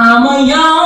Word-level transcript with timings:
I'm 0.00 0.24
a 0.26 0.46
young 0.46 0.77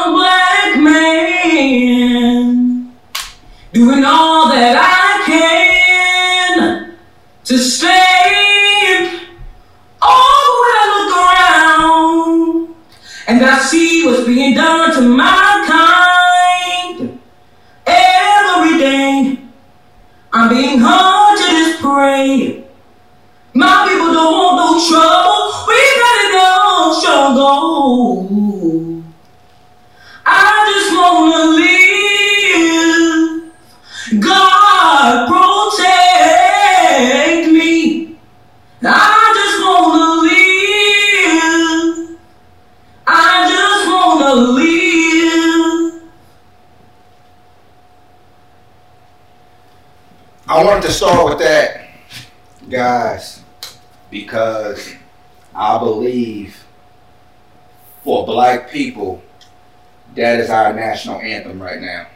that 60.32 60.40
is 60.40 60.48
our 60.48 60.72
national 60.72 61.20
anthem 61.20 61.60
right 61.62 61.80
now. 61.80 62.06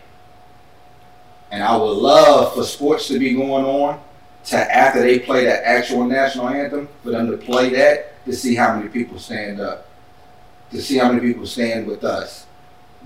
And 1.51 1.63
I 1.63 1.77
would 1.77 1.99
love 1.99 2.55
for 2.55 2.65
sports 2.65 3.09
to 3.09 3.19
be 3.19 3.35
going 3.35 3.65
on 3.65 4.01
to 4.47 4.57
after 4.57 5.03
they 5.03 5.19
play 5.19 5.45
that 5.45 5.65
actual 5.65 6.05
national 6.05 6.49
anthem, 6.49 6.89
for 7.03 7.11
them 7.11 7.31
to 7.31 7.37
play 7.37 7.69
that 7.71 8.25
to 8.25 8.33
see 8.33 8.55
how 8.55 8.75
many 8.75 8.89
people 8.89 9.19
stand 9.19 9.61
up, 9.61 9.87
to 10.71 10.81
see 10.81 10.97
how 10.97 11.13
many 11.13 11.21
people 11.21 11.47
stand 11.47 11.87
with 11.87 12.05
us. 12.05 12.47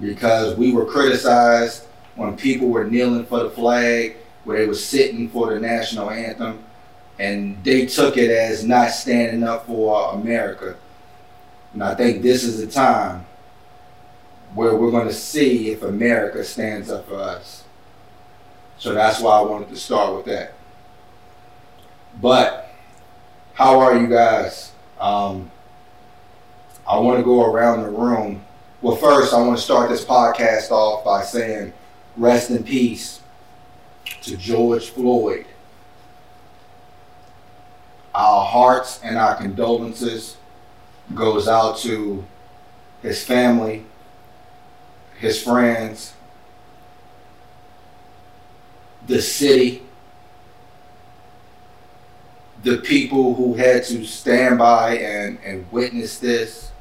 Because 0.00 0.56
we 0.56 0.72
were 0.72 0.86
criticized 0.86 1.86
when 2.14 2.36
people 2.36 2.69
were 2.69 2.84
kneeling 2.84 3.27
for 3.27 3.42
the 3.42 3.50
flag, 3.50 4.17
where 4.45 4.61
they 4.61 4.67
were 4.67 4.74
sitting 4.74 5.28
for 5.28 5.52
the 5.52 5.58
national 5.58 6.11
anthem, 6.11 6.62
and 7.19 7.62
they 7.64 7.84
took 7.84 8.17
it 8.17 8.30
as 8.30 8.64
not 8.64 8.91
standing 8.91 9.42
up 9.42 9.67
for 9.67 10.12
America. 10.12 10.77
And 11.72 11.83
I 11.83 11.97
think 11.97 12.22
this 12.22 12.45
is 12.45 12.64
the 12.64 12.70
time 12.70 13.27
where 14.54 14.74
we're 14.74 14.90
going 14.90 15.06
to 15.06 15.14
see 15.14 15.70
if 15.70 15.82
America 15.82 16.42
stands 16.44 16.90
up 16.90 17.08
for 17.08 17.16
us. 17.16 17.64
So 18.78 18.94
that's 18.94 19.20
why 19.20 19.38
I 19.38 19.42
wanted 19.42 19.68
to 19.68 19.76
start 19.76 20.16
with 20.16 20.24
that. 20.26 20.54
But 22.20 22.72
how 23.54 23.78
are 23.80 23.96
you 23.96 24.06
guys? 24.06 24.72
Um, 24.98 25.50
I 26.88 26.98
want 26.98 27.18
to 27.18 27.24
go 27.24 27.44
around 27.44 27.82
the 27.82 27.90
room. 27.90 28.42
Well, 28.82 28.96
first, 28.96 29.34
I 29.34 29.40
want 29.40 29.56
to 29.58 29.62
start 29.62 29.90
this 29.90 30.04
podcast 30.04 30.70
off 30.70 31.04
by 31.04 31.22
saying 31.22 31.72
rest 32.16 32.50
in 32.50 32.64
peace 32.64 33.20
to 34.22 34.36
George 34.36 34.90
Floyd. 34.90 35.46
Our 38.14 38.44
hearts 38.44 39.00
and 39.04 39.16
our 39.16 39.36
condolences 39.36 40.36
goes 41.14 41.46
out 41.46 41.78
to 41.78 42.24
his 43.02 43.24
family, 43.24 43.84
his 45.20 45.42
friends, 45.42 46.14
the 49.06 49.20
city, 49.20 49.82
the 52.62 52.78
people 52.78 53.34
who 53.34 53.55
had 53.55 53.84
to 53.84 54.05
stand 54.06 54.58
by 54.58 54.96
and, 54.96 55.39
and 55.45 55.70
witness 55.70 56.18
this. 56.18 56.72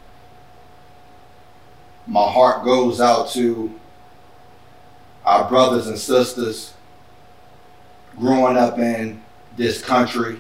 My 2.07 2.31
heart 2.31 2.63
goes 2.63 3.01
out 3.01 3.29
to 3.31 3.77
our 5.25 5.47
brothers 5.49 5.87
and 5.87 5.99
sisters 5.99 6.73
growing 8.17 8.57
up 8.57 8.79
in 8.79 9.21
this 9.57 9.83
country 9.83 10.39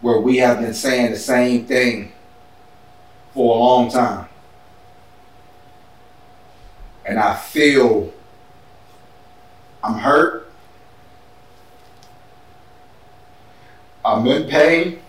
where 0.00 0.20
we 0.20 0.38
have 0.38 0.60
been 0.60 0.74
saying 0.74 1.12
the 1.12 1.18
same 1.18 1.66
thing 1.66 2.12
for 3.32 3.56
a 3.56 3.58
long 3.60 3.90
time. 3.90 4.29
And 7.04 7.18
I 7.18 7.34
feel 7.34 8.12
I'm 9.82 9.98
hurt. 9.98 10.50
I'm 14.04 14.26
in 14.26 14.48
pain. 14.48 15.00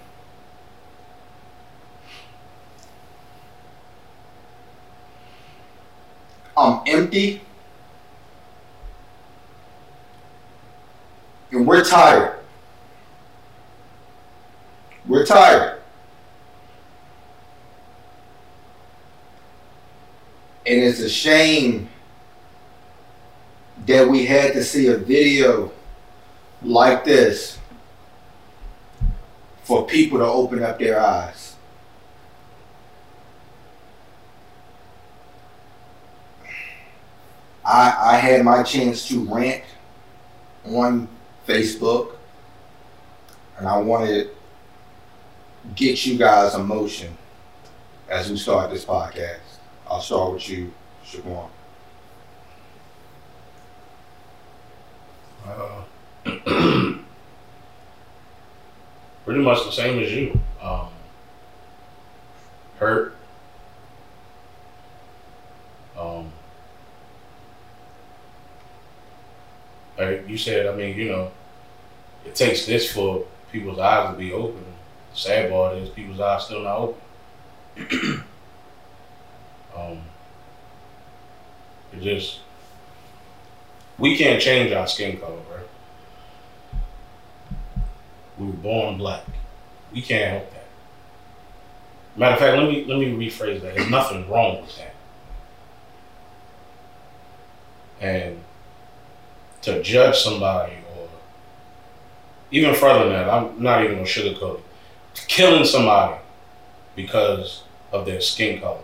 I'm 6.56 6.82
empty. 6.88 7.42
And 11.52 11.68
we're 11.68 11.84
tired. 11.84 12.40
We're 15.06 15.26
tired. 15.26 15.81
And 20.72 20.82
it's 20.84 21.02
a 21.02 21.10
shame 21.10 21.90
that 23.86 24.08
we 24.08 24.26
had 24.26 24.54
to 24.54 24.64
see 24.64 24.88
a 24.88 24.96
video 24.96 25.70
like 26.62 27.04
this 27.04 27.60
for 29.64 29.86
people 29.86 30.20
to 30.20 30.26
open 30.26 30.64
up 30.64 30.80
their 30.80 30.98
eyes. 30.98 31.58
I, 37.66 38.14
I 38.14 38.16
had 38.16 38.46
my 38.46 38.64
chance 38.64 39.06
to 39.10 39.26
rant 39.26 39.66
on 40.64 41.10
Facebook, 41.46 42.16
and 43.58 43.68
I 43.68 43.78
wanted 43.78 44.24
to 44.24 44.30
get 45.76 46.06
you 46.06 46.18
guys 46.18 46.56
emotion 46.56 47.18
as 48.08 48.32
we 48.32 48.38
start 48.38 48.72
this 48.72 48.86
podcast. 48.86 49.51
I'll 49.92 50.00
start 50.00 50.34
with 50.36 50.50
you, 50.50 50.72
Siobhan. 51.06 51.50
Uh, 55.46 55.82
pretty 59.26 59.42
much 59.42 59.66
the 59.66 59.72
same 59.72 60.02
as 60.02 60.10
you. 60.14 60.40
Um, 60.62 60.88
hurt. 62.80 63.18
Um, 66.00 66.32
like 69.98 70.24
you 70.30 70.38
said, 70.38 70.68
I 70.68 70.74
mean, 70.74 70.98
you 70.98 71.10
know, 71.10 71.32
it 72.26 72.34
takes 72.34 72.66
this 72.66 72.94
for 72.94 73.26
people's 73.52 73.80
eyes 73.80 74.14
to 74.14 74.18
be 74.18 74.32
open. 74.32 74.64
Sad 75.14 75.52
part 75.52 75.76
is 75.76 75.90
people's 75.90 76.22
eyes 76.22 76.46
still 76.46 76.64
not 76.64 76.78
open. 76.78 78.24
um, 79.76 80.02
it 81.94 82.02
just 82.02 82.40
we 83.98 84.18
can't 84.18 84.42
change 84.42 84.72
our 84.72 84.88
skin 84.88 85.18
color, 85.18 85.36
right? 85.36 85.68
We 88.38 88.48
were 88.48 88.54
born 88.54 88.98
black. 88.98 89.24
We 89.94 90.02
can't 90.02 90.32
help 90.32 90.52
that. 90.54 90.66
Matter 92.16 92.34
of 92.34 92.40
fact, 92.40 92.58
let 92.58 92.68
me 92.68 92.86
let 92.86 92.98
me 92.98 93.12
rephrase 93.14 93.62
that. 93.62 93.76
There's 93.76 93.90
nothing 93.90 94.30
wrong 94.30 94.62
with 94.62 94.78
that. 94.78 94.96
And 98.00 98.40
to 99.62 99.84
judge 99.84 100.18
somebody 100.18 100.74
or 100.98 101.08
even 102.50 102.74
further 102.74 103.04
than 103.04 103.14
that, 103.14 103.30
I'm 103.30 103.62
not 103.62 103.84
even 103.84 103.98
gonna 103.98 104.08
sugarcoat 104.08 104.60
it. 104.60 104.66
Killing 105.28 105.66
somebody 105.66 106.20
because 106.96 107.64
of 107.92 108.06
their 108.06 108.22
skin 108.22 108.60
color 108.60 108.80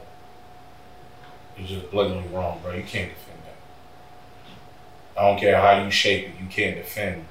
is 1.59 1.69
just 1.69 1.91
blatantly 1.91 2.27
wrong, 2.35 2.59
bro. 2.63 2.73
You 2.73 2.83
can't 2.83 3.09
defend 3.09 3.39
that. 3.45 5.19
I 5.19 5.29
don't 5.29 5.39
care 5.39 5.59
how 5.59 5.83
you 5.83 5.91
shape 5.91 6.29
it, 6.29 6.41
you 6.41 6.47
can't 6.47 6.75
defend 6.75 7.25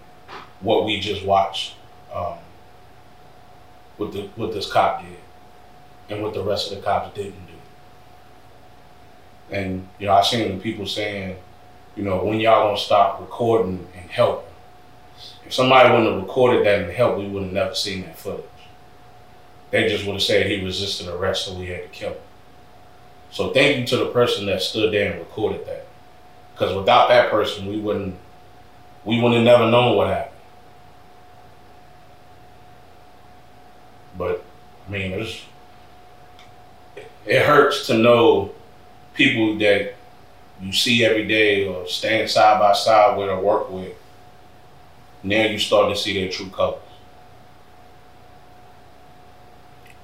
what 0.60 0.84
we 0.84 1.00
just 1.00 1.24
watched. 1.24 1.74
Um, 2.12 2.38
the 3.98 4.28
what 4.36 4.52
this 4.52 4.70
cop 4.70 5.02
did 5.02 5.16
and 6.08 6.22
what 6.22 6.34
the 6.34 6.42
rest 6.42 6.70
of 6.70 6.78
the 6.78 6.84
cops 6.84 7.14
didn't 7.14 7.32
do. 7.46 7.52
And 9.50 9.88
you 9.98 10.06
know, 10.06 10.14
I 10.14 10.22
seen 10.22 10.60
people 10.60 10.86
saying, 10.86 11.36
you 11.96 12.02
know, 12.02 12.24
when 12.24 12.40
y'all 12.40 12.68
gonna 12.68 12.78
stop 12.78 13.20
recording 13.20 13.86
and 13.96 14.10
helping? 14.10 14.44
If 15.46 15.54
somebody 15.54 15.90
wouldn't 15.90 16.12
have 16.12 16.22
recorded 16.22 16.66
that 16.66 16.82
and 16.82 16.92
helped, 16.92 17.18
we 17.18 17.28
would 17.28 17.44
have 17.44 17.52
never 17.52 17.74
seen 17.74 18.02
that 18.02 18.18
footage. 18.18 18.44
They 19.70 19.88
just 19.88 20.04
would 20.04 20.14
have 20.14 20.22
said 20.22 20.46
he 20.46 20.64
resisted 20.64 21.08
arrest, 21.08 21.46
so 21.46 21.54
we 21.54 21.66
had 21.66 21.82
to 21.84 21.88
kill 21.88 22.10
him. 22.10 22.18
So 23.30 23.52
thank 23.52 23.78
you 23.78 23.86
to 23.86 23.96
the 23.98 24.06
person 24.06 24.46
that 24.46 24.62
stood 24.62 24.92
there 24.92 25.12
and 25.12 25.20
recorded 25.20 25.66
that. 25.66 25.86
Because 26.52 26.74
without 26.74 27.08
that 27.08 27.30
person, 27.30 27.66
we 27.66 27.78
wouldn't 27.78 28.16
we 29.04 29.20
wouldn't 29.20 29.46
have 29.46 29.58
never 29.58 29.70
known 29.70 29.96
what 29.96 30.08
happened. 30.08 30.32
But 34.16 34.44
I 34.86 34.90
mean, 34.90 35.12
it's 35.12 35.44
it 37.26 37.44
hurts 37.44 37.86
to 37.88 37.98
know 37.98 38.52
people 39.14 39.58
that 39.58 39.94
you 40.60 40.72
see 40.72 41.04
every 41.04 41.26
day 41.26 41.66
or 41.66 41.86
stand 41.86 42.30
side 42.30 42.58
by 42.58 42.72
side 42.72 43.18
with 43.18 43.28
or 43.28 43.40
work 43.40 43.70
with. 43.70 43.94
Now 45.22 45.44
you 45.44 45.58
start 45.58 45.94
to 45.94 46.00
see 46.00 46.18
their 46.18 46.30
true 46.30 46.48
colors. 46.48 46.80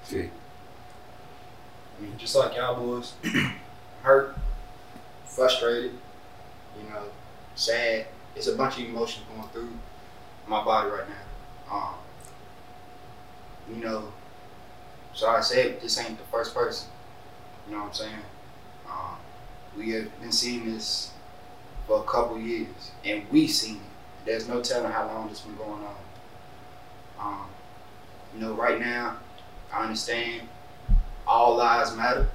See, 0.05 0.29
I 1.99 2.03
mean, 2.03 2.11
just 2.23 2.37
like 2.37 2.55
y'all 2.55 2.77
boys, 2.77 3.15
hurt, 4.03 4.37
frustrated, 5.27 5.91
you 6.81 6.89
know, 6.89 7.03
sad. 7.57 8.07
It's 8.37 8.47
a 8.47 8.55
bunch 8.55 8.79
of 8.79 8.85
emotions 8.85 9.27
going 9.35 9.49
through 9.49 9.73
my 10.47 10.65
body 10.65 10.89
right 10.89 11.05
now. 11.09 11.77
Um, 11.77 11.95
you 13.69 13.83
know, 13.83 14.13
so 15.13 15.27
I 15.27 15.41
said 15.41 15.81
this 15.81 15.99
ain't 15.99 16.17
the 16.17 16.25
first 16.27 16.55
person. 16.55 16.89
You 17.67 17.75
know 17.75 17.81
what 17.81 17.89
I'm 17.89 17.95
saying? 17.95 18.23
Um, 18.89 19.17
we 19.77 19.91
have 19.91 20.21
been 20.21 20.31
seeing 20.31 20.73
this 20.73 21.11
for 21.89 22.01
a 22.01 22.05
couple 22.05 22.39
years, 22.39 22.93
and 23.05 23.25
we 23.33 23.49
seen 23.49 23.77
it. 23.77 24.27
There's 24.27 24.49
no 24.49 24.63
telling 24.63 24.93
how 24.93 25.09
long 25.09 25.29
this 25.29 25.41
been 25.41 25.57
going 25.57 25.83
on. 25.83 25.97
Um, 27.19 27.47
you 28.33 28.41
know, 28.41 28.53
right 28.55 28.79
now, 28.79 29.17
I 29.73 29.83
understand 29.83 30.43
all 31.33 31.57
lives 31.57 31.97
matter, 31.97 32.29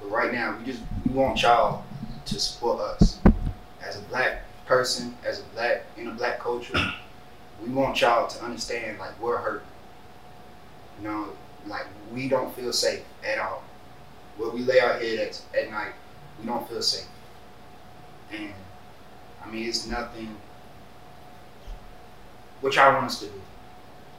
but 0.00 0.10
right 0.10 0.32
now, 0.32 0.56
we 0.56 0.64
just 0.64 0.80
we 1.04 1.12
want 1.12 1.42
y'all 1.42 1.84
to 2.24 2.38
support 2.38 2.80
us 2.80 3.18
as 3.82 3.98
a 3.98 4.02
black 4.02 4.42
person, 4.64 5.16
as 5.26 5.40
a 5.40 5.42
black 5.54 5.82
in 5.96 6.06
a 6.06 6.12
black 6.12 6.38
culture. 6.38 6.78
We 7.60 7.70
want 7.70 8.00
y'all 8.00 8.28
to 8.28 8.44
understand 8.44 8.98
like 8.98 9.20
we're 9.20 9.38
hurt. 9.38 9.64
You 10.98 11.08
know, 11.08 11.28
like 11.66 11.86
we 12.12 12.28
don't 12.28 12.54
feel 12.54 12.72
safe 12.72 13.02
at 13.26 13.40
all. 13.40 13.64
Where 14.36 14.50
we 14.50 14.60
lay 14.60 14.78
our 14.78 14.94
head 15.00 15.18
at 15.18 15.42
at 15.58 15.70
night, 15.72 15.92
we 16.38 16.46
don't 16.46 16.68
feel 16.68 16.82
safe. 16.82 17.08
And 18.32 18.52
I 19.44 19.50
mean, 19.50 19.68
it's 19.68 19.86
nothing. 19.88 20.36
What 22.60 22.76
y'all 22.76 22.94
want 22.94 23.06
us 23.06 23.18
to 23.20 23.26
do? 23.26 23.42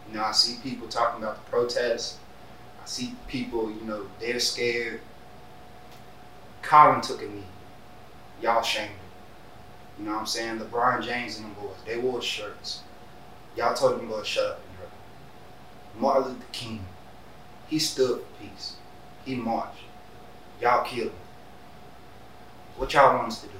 You 0.10 0.18
know, 0.18 0.24
I 0.26 0.34
see 0.34 0.58
people 0.62 0.90
talking 0.90 1.24
about 1.24 1.44
the 1.44 1.50
protests. 1.50 2.18
I 2.86 2.88
see 2.88 3.16
people, 3.28 3.72
you 3.72 3.82
know, 3.82 4.06
they're 4.20 4.40
scared. 4.40 5.02
Colin 6.62 7.02
took 7.02 7.20
a 7.20 7.26
knee. 7.26 7.42
Y'all 8.44 8.62
shamed 8.62 8.92
him. 8.92 9.00
You 9.98 10.06
know 10.06 10.12
what 10.12 10.20
I'm 10.20 10.26
saying? 10.28 10.60
LeBron 10.60 11.04
James 11.04 11.38
and 11.38 11.48
them 11.48 11.56
boys, 11.56 11.78
they 11.84 11.98
wore 11.98 12.22
shirts. 12.22 12.82
Y'all 13.58 13.74
told 13.74 14.00
them 14.00 14.08
go 14.08 14.22
shut 14.22 14.46
up 14.46 14.62
and 14.68 14.78
dribble. 14.78 14.92
Martin 16.00 16.34
Luther 16.34 16.46
King, 16.52 16.86
he 17.68 17.80
stood 17.80 18.20
for 18.22 18.44
peace. 18.44 18.76
He 19.26 19.34
marched. 19.34 19.80
Y'all 20.62 20.86
killed 20.86 21.08
him. 21.08 21.18
What 22.78 22.94
y'all 22.94 23.16
want 23.16 23.30
us 23.30 23.42
to 23.42 23.48
do, 23.48 23.54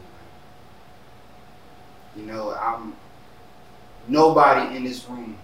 man? 2.16 2.28
You 2.28 2.32
know, 2.32 2.54
I'm 2.54 2.96
nobody 4.08 4.76
in 4.76 4.84
this 4.84 5.04
room 5.10 5.40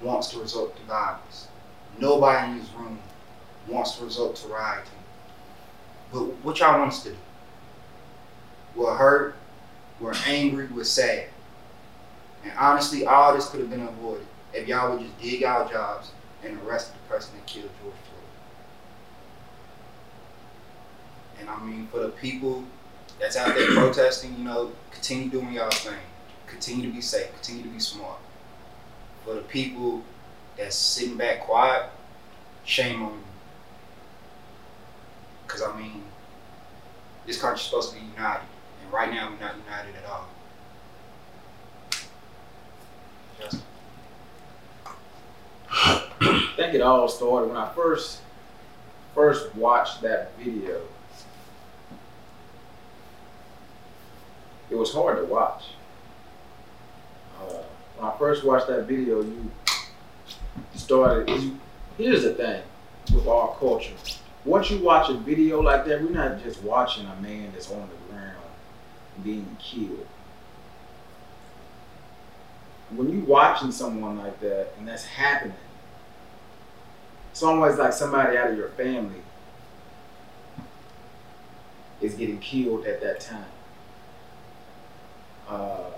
wants 0.00 0.28
to 0.28 0.40
resort 0.40 0.74
to 0.76 0.82
violence. 0.84 1.45
Nobody 1.98 2.52
in 2.52 2.58
this 2.58 2.70
room 2.72 2.98
wants 3.68 3.96
to 3.96 4.04
result 4.04 4.36
to 4.36 4.48
rioting. 4.48 4.90
But 6.12 6.24
what 6.44 6.58
y'all 6.60 6.78
want 6.78 6.92
us 6.92 7.02
to 7.04 7.10
do? 7.10 7.16
We're 8.74 8.94
hurt, 8.94 9.36
we're 10.00 10.14
angry, 10.26 10.66
we're 10.66 10.84
sad. 10.84 11.28
And 12.44 12.52
honestly, 12.58 13.06
all 13.06 13.34
this 13.34 13.48
could 13.48 13.60
have 13.60 13.70
been 13.70 13.80
avoided 13.80 14.26
if 14.52 14.68
y'all 14.68 14.92
would 14.92 15.00
just 15.00 15.18
dig 15.20 15.42
our 15.42 15.68
jobs 15.70 16.10
and 16.44 16.58
arrest 16.62 16.92
the 16.92 16.98
person 17.14 17.34
that 17.36 17.46
killed 17.46 17.70
George 17.82 17.94
Floyd. 17.94 18.22
And 21.40 21.50
I 21.50 21.58
mean, 21.64 21.88
for 21.88 22.00
the 22.00 22.10
people 22.10 22.64
that's 23.18 23.36
out 23.36 23.54
there 23.54 23.72
protesting, 23.72 24.36
you 24.36 24.44
know, 24.44 24.72
continue 24.90 25.30
doing 25.30 25.52
y'all 25.52 25.70
thing. 25.70 25.94
Continue 26.46 26.88
to 26.88 26.94
be 26.94 27.00
safe. 27.00 27.32
Continue 27.34 27.64
to 27.64 27.68
be 27.68 27.80
smart. 27.80 28.18
For 29.24 29.34
the 29.34 29.40
people 29.42 30.02
that's 30.56 30.76
sitting 30.76 31.16
back 31.16 31.40
quiet, 31.40 31.90
shame 32.64 33.02
on 33.02 33.12
you. 33.12 33.18
Because, 35.46 35.62
I 35.62 35.78
mean, 35.78 36.02
this 37.26 37.40
country's 37.40 37.62
supposed 37.62 37.92
to 37.92 38.00
be 38.00 38.06
united. 38.06 38.46
And 38.82 38.92
right 38.92 39.10
now, 39.10 39.30
we're 39.30 39.38
not 39.38 39.56
united 39.56 39.94
at 39.96 40.10
all. 40.10 40.28
Justin. 43.38 43.62
I 45.68 46.52
think 46.56 46.74
it 46.74 46.80
all 46.80 47.08
started 47.08 47.48
when 47.48 47.56
I 47.56 47.70
first 47.74 48.20
first 49.14 49.54
watched 49.54 50.02
that 50.02 50.36
video. 50.38 50.80
It 54.70 54.74
was 54.74 54.92
hard 54.92 55.18
to 55.18 55.24
watch. 55.24 55.64
Uh, 57.40 57.62
when 57.96 58.10
I 58.10 58.18
first 58.18 58.44
watched 58.44 58.68
that 58.68 58.86
video, 58.86 59.22
you 59.22 59.50
started. 60.86 61.28
Here's 61.98 62.22
the 62.22 62.34
thing 62.34 62.62
with 63.12 63.26
our 63.26 63.56
culture. 63.58 63.94
Once 64.44 64.70
you 64.70 64.78
watch 64.78 65.10
a 65.10 65.14
video 65.14 65.60
like 65.60 65.84
that, 65.84 66.00
we're 66.00 66.10
not 66.10 66.40
just 66.44 66.62
watching 66.62 67.04
a 67.06 67.20
man 67.20 67.50
that's 67.52 67.72
on 67.72 67.88
the 67.88 68.12
ground 68.12 68.36
being 69.24 69.56
killed. 69.58 70.06
When 72.94 73.08
you're 73.08 73.24
watching 73.24 73.72
someone 73.72 74.16
like 74.18 74.38
that 74.38 74.74
and 74.78 74.86
that's 74.86 75.04
happening, 75.04 75.56
it's 77.32 77.42
always 77.42 77.78
like 77.78 77.92
somebody 77.92 78.36
out 78.36 78.50
of 78.50 78.56
your 78.56 78.68
family 78.68 79.22
is 82.00 82.14
getting 82.14 82.38
killed 82.38 82.86
at 82.86 83.00
that 83.00 83.18
time. 83.18 83.44
Uh, 85.48 85.90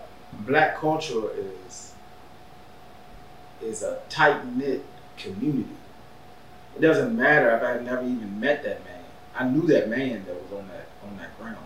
black 0.46 0.78
culture 0.78 1.30
is 1.66 1.92
is 3.62 3.82
a 3.82 4.00
tight 4.08 4.46
knit 4.56 4.84
community. 5.16 5.76
It 6.76 6.80
doesn't 6.80 7.16
matter 7.16 7.50
if 7.56 7.62
I 7.62 7.82
never 7.82 8.02
even 8.02 8.38
met 8.38 8.62
that 8.62 8.84
man. 8.84 9.04
I 9.34 9.48
knew 9.48 9.66
that 9.68 9.88
man 9.88 10.24
that 10.26 10.34
was 10.34 10.52
on 10.52 10.68
that 10.68 10.86
on 11.04 11.16
that 11.18 11.36
ground. 11.38 11.56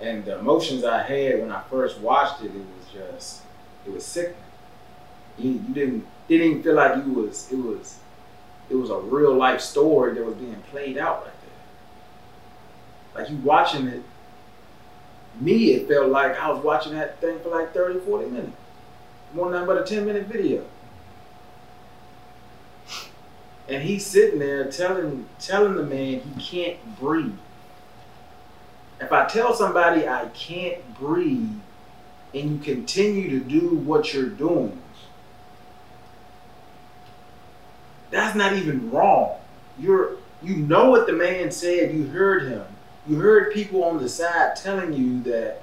And 0.00 0.24
the 0.24 0.38
emotions 0.38 0.84
I 0.84 1.02
had 1.02 1.40
when 1.40 1.50
I 1.50 1.62
first 1.70 1.98
watched 2.00 2.42
it, 2.42 2.50
it 2.54 2.54
was 2.54 2.92
just 2.92 3.42
it 3.86 3.92
was 3.92 4.04
sickening. 4.04 4.36
You, 5.38 5.52
you 5.52 5.74
didn't 5.74 6.06
didn't 6.28 6.62
feel 6.62 6.74
like 6.74 7.04
you 7.04 7.12
was 7.12 7.50
it 7.50 7.56
was 7.56 7.98
it 8.68 8.74
was 8.74 8.90
a 8.90 8.98
real 8.98 9.34
life 9.34 9.60
story 9.60 10.14
that 10.14 10.24
was 10.24 10.34
being 10.34 10.62
played 10.70 10.98
out 10.98 11.24
like 11.24 11.32
that. 13.14 13.20
Like 13.20 13.30
you 13.30 13.36
watching 13.36 13.86
it, 13.86 14.02
me 15.40 15.72
it 15.72 15.88
felt 15.88 16.10
like 16.10 16.38
I 16.38 16.50
was 16.50 16.62
watching 16.62 16.92
that 16.94 17.20
thing 17.20 17.38
for 17.40 17.50
like 17.50 17.74
30, 17.74 18.00
40 18.00 18.30
minutes. 18.30 18.56
More 19.34 19.50
than 19.50 19.66
but 19.66 19.78
a 19.78 19.84
10 19.84 20.06
minute 20.06 20.26
video. 20.26 20.64
And 23.68 23.82
he's 23.82 24.06
sitting 24.06 24.38
there 24.38 24.70
telling 24.70 25.26
telling 25.38 25.74
the 25.74 25.82
man 25.82 26.20
he 26.20 26.40
can't 26.40 26.98
breathe. 26.98 27.36
If 29.00 29.12
I 29.12 29.26
tell 29.26 29.52
somebody 29.52 30.08
I 30.08 30.26
can't 30.26 30.98
breathe 30.98 31.58
and 32.32 32.50
you 32.50 32.58
continue 32.58 33.28
to 33.30 33.40
do 33.40 33.76
what 33.76 34.14
you're 34.14 34.28
doing, 34.28 34.80
that's 38.10 38.36
not 38.36 38.52
even 38.54 38.90
wrong. 38.90 39.38
You're 39.78 40.16
you 40.42 40.56
know 40.56 40.90
what 40.90 41.06
the 41.06 41.12
man 41.12 41.50
said, 41.50 41.92
you 41.92 42.06
heard 42.06 42.44
him. 42.44 42.64
You 43.08 43.16
heard 43.16 43.52
people 43.52 43.84
on 43.84 44.02
the 44.02 44.08
side 44.08 44.56
telling 44.56 44.92
you 44.92 45.22
that 45.24 45.62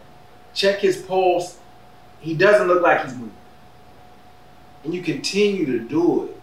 check 0.53 0.79
his 0.79 0.97
pulse, 1.01 1.57
he 2.19 2.33
doesn't 2.33 2.67
look 2.67 2.81
like 2.81 3.03
he's 3.03 3.13
moving. 3.13 3.31
And 4.83 4.93
you 4.93 5.01
continue 5.01 5.65
to 5.65 5.79
do 5.79 6.25
it. 6.25 6.41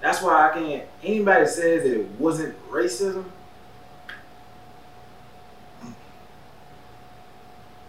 That's 0.00 0.22
why 0.22 0.50
I 0.50 0.54
can't 0.54 0.84
anybody 1.02 1.46
says 1.46 1.82
that 1.82 2.00
it 2.00 2.10
wasn't 2.18 2.54
racism. 2.70 3.24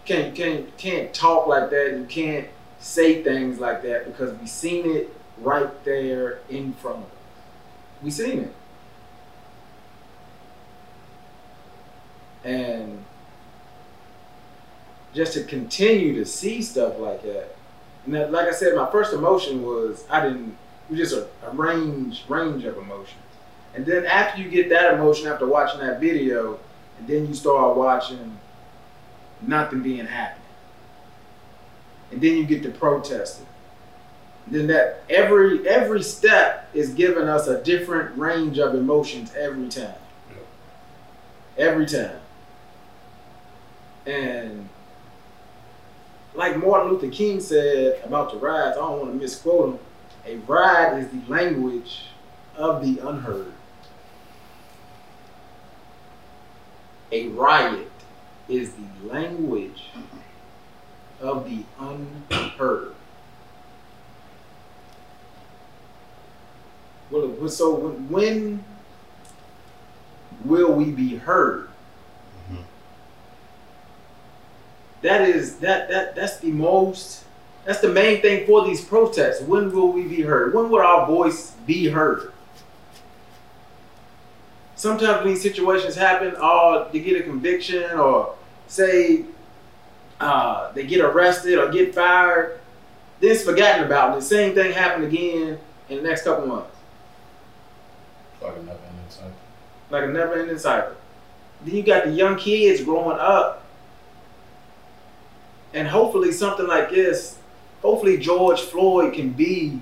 Can't 0.05 0.35
can't 0.35 0.75
can't 0.77 1.13
talk 1.13 1.47
like 1.47 1.69
that. 1.69 1.95
You 1.97 2.05
can't 2.09 2.47
say 2.79 3.23
things 3.23 3.59
like 3.59 3.83
that 3.83 4.05
because 4.05 4.37
we 4.39 4.47
seen 4.47 4.89
it 4.89 5.15
right 5.39 5.83
there 5.85 6.39
in 6.49 6.73
front 6.73 6.97
of 6.97 7.03
us. 7.03 7.09
We 8.01 8.09
seen 8.09 8.39
it. 8.39 8.55
And 12.49 13.05
just 15.13 15.33
to 15.33 15.43
continue 15.43 16.15
to 16.15 16.25
see 16.25 16.61
stuff 16.61 16.97
like 16.99 17.21
that. 17.23 17.55
And 18.05 18.15
that, 18.15 18.31
like 18.31 18.47
I 18.47 18.51
said, 18.51 18.75
my 18.75 18.89
first 18.91 19.13
emotion 19.13 19.63
was 19.63 20.03
I 20.09 20.23
didn't 20.23 20.57
it 20.89 20.97
was 20.97 20.99
just 20.99 21.15
a, 21.15 21.47
a 21.47 21.51
range 21.51 22.23
range 22.27 22.63
of 22.63 22.77
emotions. 22.77 23.15
And 23.75 23.85
then 23.85 24.05
after 24.05 24.41
you 24.41 24.49
get 24.49 24.69
that 24.69 24.95
emotion 24.95 25.27
after 25.27 25.45
watching 25.45 25.79
that 25.81 25.99
video, 25.99 26.59
and 26.97 27.07
then 27.07 27.27
you 27.27 27.33
start 27.35 27.77
watching 27.77 28.37
nothing 29.41 29.81
being 29.81 30.07
happening. 30.07 30.41
And 32.11 32.19
then 32.19 32.37
you 32.37 32.45
get 32.45 32.63
to 32.63 32.71
protesting. 32.71 33.45
Then 34.47 34.65
that 34.67 35.03
every 35.07 35.67
every 35.67 36.01
step 36.01 36.67
is 36.73 36.89
giving 36.93 37.27
us 37.27 37.45
a 37.47 37.63
different 37.63 38.17
range 38.17 38.57
of 38.57 38.73
emotions 38.73 39.31
every 39.35 39.69
time. 39.69 39.93
Every 41.55 41.85
time. 41.85 42.19
And 44.09 44.67
like 46.33 46.57
Martin 46.57 46.91
Luther 46.91 47.09
King 47.09 47.39
said 47.39 48.01
about 48.03 48.31
the 48.31 48.37
riots, 48.37 48.75
I 48.75 48.81
don't 48.81 48.99
want 48.99 49.11
to 49.11 49.19
misquote 49.19 49.75
him. 49.75 49.79
A 50.25 50.35
riot 50.47 51.03
is 51.03 51.11
the 51.11 51.31
language 51.31 52.05
of 52.55 52.81
the 52.81 53.07
unheard. 53.07 53.53
A 57.11 57.27
riot 57.27 57.91
is 58.47 58.73
the 58.73 59.07
language 59.07 59.83
of 61.19 61.45
the 61.47 61.63
unheard. 61.79 62.95
Well, 67.11 67.47
so 67.47 67.75
when 67.75 68.63
will 70.45 70.73
we 70.73 70.85
be 70.91 71.15
heard? 71.15 71.68
That 75.01 75.21
is 75.21 75.57
that 75.59 75.89
that 75.89 76.15
that's 76.15 76.37
the 76.39 76.51
most 76.51 77.23
that's 77.65 77.81
the 77.81 77.89
main 77.89 78.21
thing 78.21 78.45
for 78.45 78.65
these 78.65 78.83
protests. 78.83 79.41
When 79.41 79.71
will 79.71 79.91
we 79.91 80.03
be 80.03 80.21
heard? 80.21 80.53
When 80.53 80.69
will 80.69 80.79
our 80.81 81.05
voice 81.05 81.51
be 81.65 81.87
heard? 81.87 82.33
Sometimes 84.75 85.25
these 85.25 85.41
situations 85.41 85.95
happen, 85.95 86.35
or 86.35 86.87
they 86.91 86.99
get 86.99 87.19
a 87.19 87.23
conviction, 87.23 87.91
or 87.99 88.35
say 88.67 89.25
uh, 90.19 90.71
they 90.71 90.85
get 90.85 91.01
arrested 91.01 91.57
or 91.59 91.69
get 91.69 91.93
fired, 91.93 92.59
then 93.19 93.31
it's 93.31 93.43
forgotten 93.43 93.85
about. 93.85 94.15
The 94.15 94.21
same 94.21 94.55
thing 94.55 94.71
happened 94.71 95.05
again 95.05 95.59
in 95.89 95.97
the 95.97 96.03
next 96.03 96.23
couple 96.23 96.47
months, 96.47 96.75
like 98.41 98.55
a 98.55 98.63
never 98.63 98.79
ending 98.87 99.09
cycle. 99.09 99.31
like 99.89 100.03
a 100.03 100.07
never-ending 100.07 100.57
cycle. 100.57 100.93
Then 101.65 101.75
you 101.75 101.83
got 101.83 102.05
the 102.05 102.11
young 102.11 102.37
kids 102.37 102.83
growing 102.83 103.17
up, 103.19 103.58
and 105.73 105.87
hopefully 105.87 106.31
something 106.31 106.67
like 106.67 106.89
this, 106.89 107.37
hopefully 107.81 108.17
George 108.17 108.61
Floyd 108.61 109.13
can 109.13 109.31
be 109.31 109.79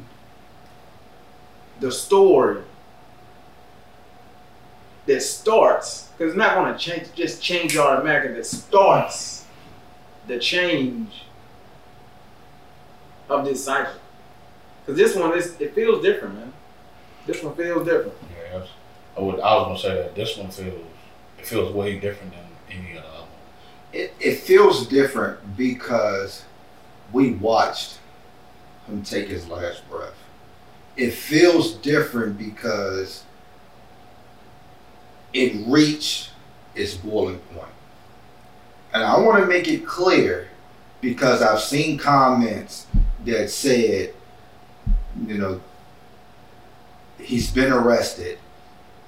the 1.80 1.92
story 1.92 2.64
that 5.06 5.22
starts, 5.22 6.10
because 6.18 6.34
it's 6.34 6.38
not 6.38 6.56
going 6.56 6.74
to 6.74 6.78
change, 6.78 7.14
just 7.14 7.42
change 7.42 7.78
our 7.78 8.02
America. 8.02 8.34
That 8.34 8.46
starts 8.46 9.46
the 10.28 10.38
change 10.40 11.24
of 13.30 13.46
this 13.46 13.64
cycle. 13.64 13.94
Because 14.86 14.98
this 15.00 15.16
one 15.16 15.38
is, 15.38 15.60
it 15.62 15.74
feels 15.74 16.02
different, 16.04 16.36
man. 16.36 16.54
This 17.26 17.44
one 17.44 17.56
feels 17.56 17.86
different. 17.86 18.14
Yeah, 18.52 18.66
I 19.18 19.20
would. 19.20 19.40
I 19.40 19.56
was 19.56 19.66
gonna 19.68 19.80
say 19.80 20.02
that 20.02 20.16
this 20.16 20.38
one 20.38 20.50
feels. 20.50 20.86
It 21.38 21.46
feels 21.46 21.74
way 21.74 22.00
different 22.00 22.32
than 22.32 22.46
any 22.70 22.98
other. 22.98 23.17
It, 23.98 24.14
it 24.20 24.36
feels 24.36 24.86
different 24.86 25.58
because 25.58 26.46
we 27.12 27.32
watched 27.32 27.98
him 28.86 29.02
take 29.02 29.28
his 29.28 29.48
last 29.48 29.90
breath. 29.90 30.14
It 30.96 31.16
feels 31.16 31.74
different 31.74 32.38
because 32.38 33.24
it 35.34 35.66
reached 35.66 36.30
its 36.76 36.94
boiling 36.94 37.40
point. 37.56 37.72
And 38.94 39.04
I 39.04 39.18
want 39.20 39.42
to 39.42 39.48
make 39.48 39.68
it 39.68 39.84
clear 39.84 40.48
because 41.02 41.42
I've 41.42 41.62
seen 41.62 41.98
comments 41.98 42.86
that 43.26 43.50
said, 43.50 44.14
you 45.26 45.40
know, 45.40 45.60
he's 47.20 47.50
been 47.50 47.72
arrested. 47.72 48.38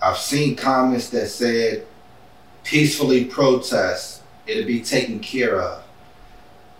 I've 0.01 0.17
seen 0.17 0.55
comments 0.55 1.09
that 1.09 1.27
said 1.27 1.85
peacefully 2.63 3.25
protest, 3.25 4.18
it'll 4.49 4.65
be 4.65 4.81
taken 4.81 5.19
care 5.19 5.61
of. 5.61 5.83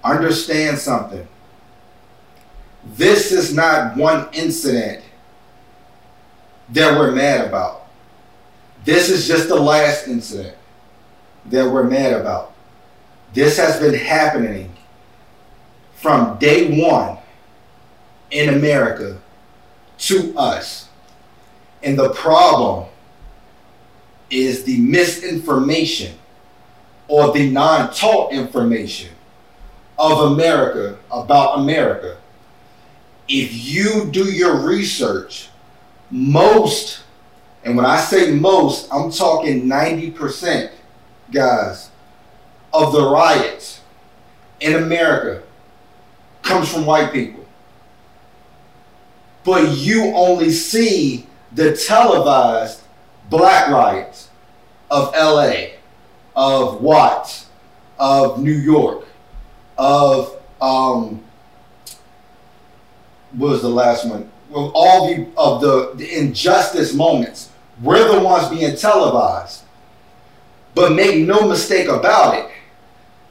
Understand 0.04 0.78
something. 0.80 1.28
This 2.96 3.32
is 3.32 3.54
not 3.54 3.96
one 3.96 4.28
incident 4.34 5.04
that 6.70 6.98
we're 6.98 7.12
mad 7.12 7.46
about. 7.46 7.88
This 8.86 9.10
is 9.10 9.28
just 9.28 9.50
the 9.50 9.60
last 9.60 10.08
incident 10.08 10.56
that 11.48 11.70
we're 11.70 11.84
mad 11.84 12.14
about. 12.14 12.54
This 13.34 13.58
has 13.58 13.80
been 13.80 13.94
happening 13.94 14.72
from 15.94 16.38
day 16.40 16.82
one 16.82 17.18
in 18.32 18.50
America 18.50 19.20
to 19.98 20.34
us. 20.38 20.88
And 21.84 22.00
the 22.00 22.10
problem 22.12 22.88
is 24.30 24.64
the 24.64 24.80
misinformation 24.80 26.19
or 27.10 27.34
the 27.34 27.50
non 27.50 27.92
taught 27.92 28.32
information 28.32 29.10
of 29.98 30.32
America 30.32 30.98
about 31.12 31.60
America. 31.60 32.18
If 33.28 33.54
you 33.54 34.10
do 34.10 34.24
your 34.24 34.66
research, 34.66 35.50
most, 36.10 37.02
and 37.64 37.76
when 37.76 37.86
I 37.86 38.00
say 38.00 38.32
most, 38.32 38.88
I'm 38.92 39.12
talking 39.12 39.66
90%, 39.66 40.72
guys, 41.32 41.90
of 42.74 42.94
the 42.94 43.10
riots 43.10 43.82
in 44.60 44.76
America 44.76 45.44
comes 46.42 46.72
from 46.72 46.86
white 46.86 47.12
people. 47.12 47.46
But 49.44 49.78
you 49.78 50.14
only 50.16 50.52
see 50.52 51.28
the 51.52 51.76
televised 51.76 52.82
black 53.30 53.70
riots 53.70 54.30
of 54.90 55.14
LA, 55.14 55.79
of 56.40 56.82
Watts, 56.82 57.48
of 58.00 58.42
New 58.42 58.54
York, 58.54 59.06
of 59.78 60.42
um, 60.62 61.22
what 63.34 63.52
was 63.52 63.62
the 63.62 63.68
last 63.68 64.08
one? 64.08 64.32
Well, 64.50 64.72
all 64.74 65.14
the 65.14 65.28
of 65.36 65.60
the, 65.60 65.92
the 65.96 66.18
injustice 66.18 66.94
moments. 66.94 67.50
We're 67.82 68.10
the 68.10 68.22
ones 68.24 68.48
being 68.50 68.76
televised. 68.78 69.64
But 70.76 70.94
make 70.94 71.26
no 71.26 71.46
mistake 71.46 71.90
about 71.90 72.36
it. 72.36 72.50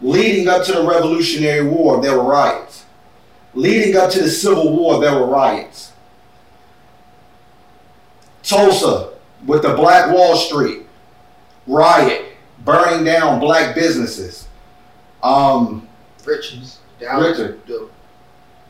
Leading 0.03 0.47
up 0.47 0.65
to 0.67 0.73
the 0.73 0.83
Revolutionary 0.83 1.67
War, 1.67 2.03
there 2.03 2.17
were 2.17 2.25
riots. 2.25 2.85
Leading 3.55 3.97
up 3.97 4.11
to 4.11 4.21
the 4.21 4.29
Civil 4.29 4.77
War, 4.77 5.01
there 5.01 5.15
were 5.15 5.27
riots. 5.27 5.93
Tulsa 8.43 9.15
with 9.47 9.63
the 9.63 9.75
Black 9.75 10.13
Wall 10.13 10.37
Street 10.37 10.83
riot, 11.67 12.28
burning 12.65 13.05
down 13.05 13.41
black 13.41 13.75
businesses. 13.75 14.49
Um, 15.23 15.89
Richards. 16.25 16.79
That 17.01 17.15
Richard. 17.21 17.61
the- 17.67 17.89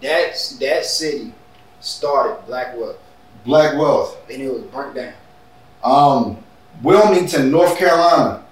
That's 0.02 0.56
that 0.58 0.84
city 0.84 1.32
started 1.80 2.44
Black 2.46 2.76
Wealth, 2.76 2.98
Black 3.44 3.74
Wealth. 3.76 4.16
and 4.30 4.42
it 4.42 4.52
was 4.52 4.62
burnt 4.64 4.94
down. 4.94 5.12
Um, 5.82 6.38
Wilmington, 6.82 7.50
North 7.50 7.76
Carolina. 7.78 8.44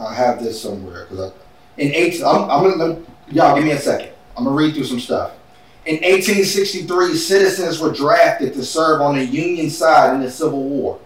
I 0.00 0.14
have 0.14 0.42
this 0.42 0.60
somewhere 0.60 1.04
because 1.08 1.30
I, 1.30 1.80
in 1.80 1.92
eight. 1.94 2.22
I'm, 2.22 2.50
I'm 2.50 2.62
gonna 2.70 2.84
let- 2.84 2.98
y'all 3.28 3.54
give 3.56 3.64
me 3.64 3.70
a 3.72 3.78
second. 3.78 4.10
I'm 4.36 4.44
gonna 4.44 4.54
read 4.56 4.74
through 4.74 4.84
some 4.84 5.00
stuff. 5.00 5.32
In 5.86 5.96
1863, 5.96 7.14
citizens 7.16 7.78
were 7.78 7.92
drafted 7.92 8.52
to 8.54 8.64
serve 8.64 9.00
on 9.00 9.16
the 9.16 9.24
Union 9.24 9.70
side 9.70 10.14
in 10.14 10.20
the 10.20 10.30
Civil 10.30 10.62
War. 10.64 10.98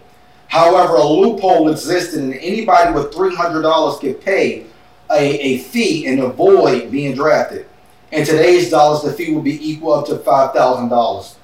However, 0.50 0.97
a 0.97 1.07
loophole 1.07 1.69
existed, 1.69 2.21
and 2.21 2.35
anybody 2.35 2.92
with 2.92 3.12
$300 3.12 4.00
could 4.00 4.21
pay 4.21 4.66
a, 5.09 5.38
a 5.38 5.59
fee 5.59 6.09
and 6.09 6.19
avoid 6.19 6.90
being 6.90 7.14
drafted. 7.14 7.66
In 8.11 8.26
today's 8.26 8.69
dollars, 8.69 9.02
the 9.02 9.12
fee 9.12 9.33
would 9.33 9.45
be 9.45 9.71
equal 9.71 9.92
up 9.92 10.07
to 10.07 10.16
$5,000. 10.16 11.35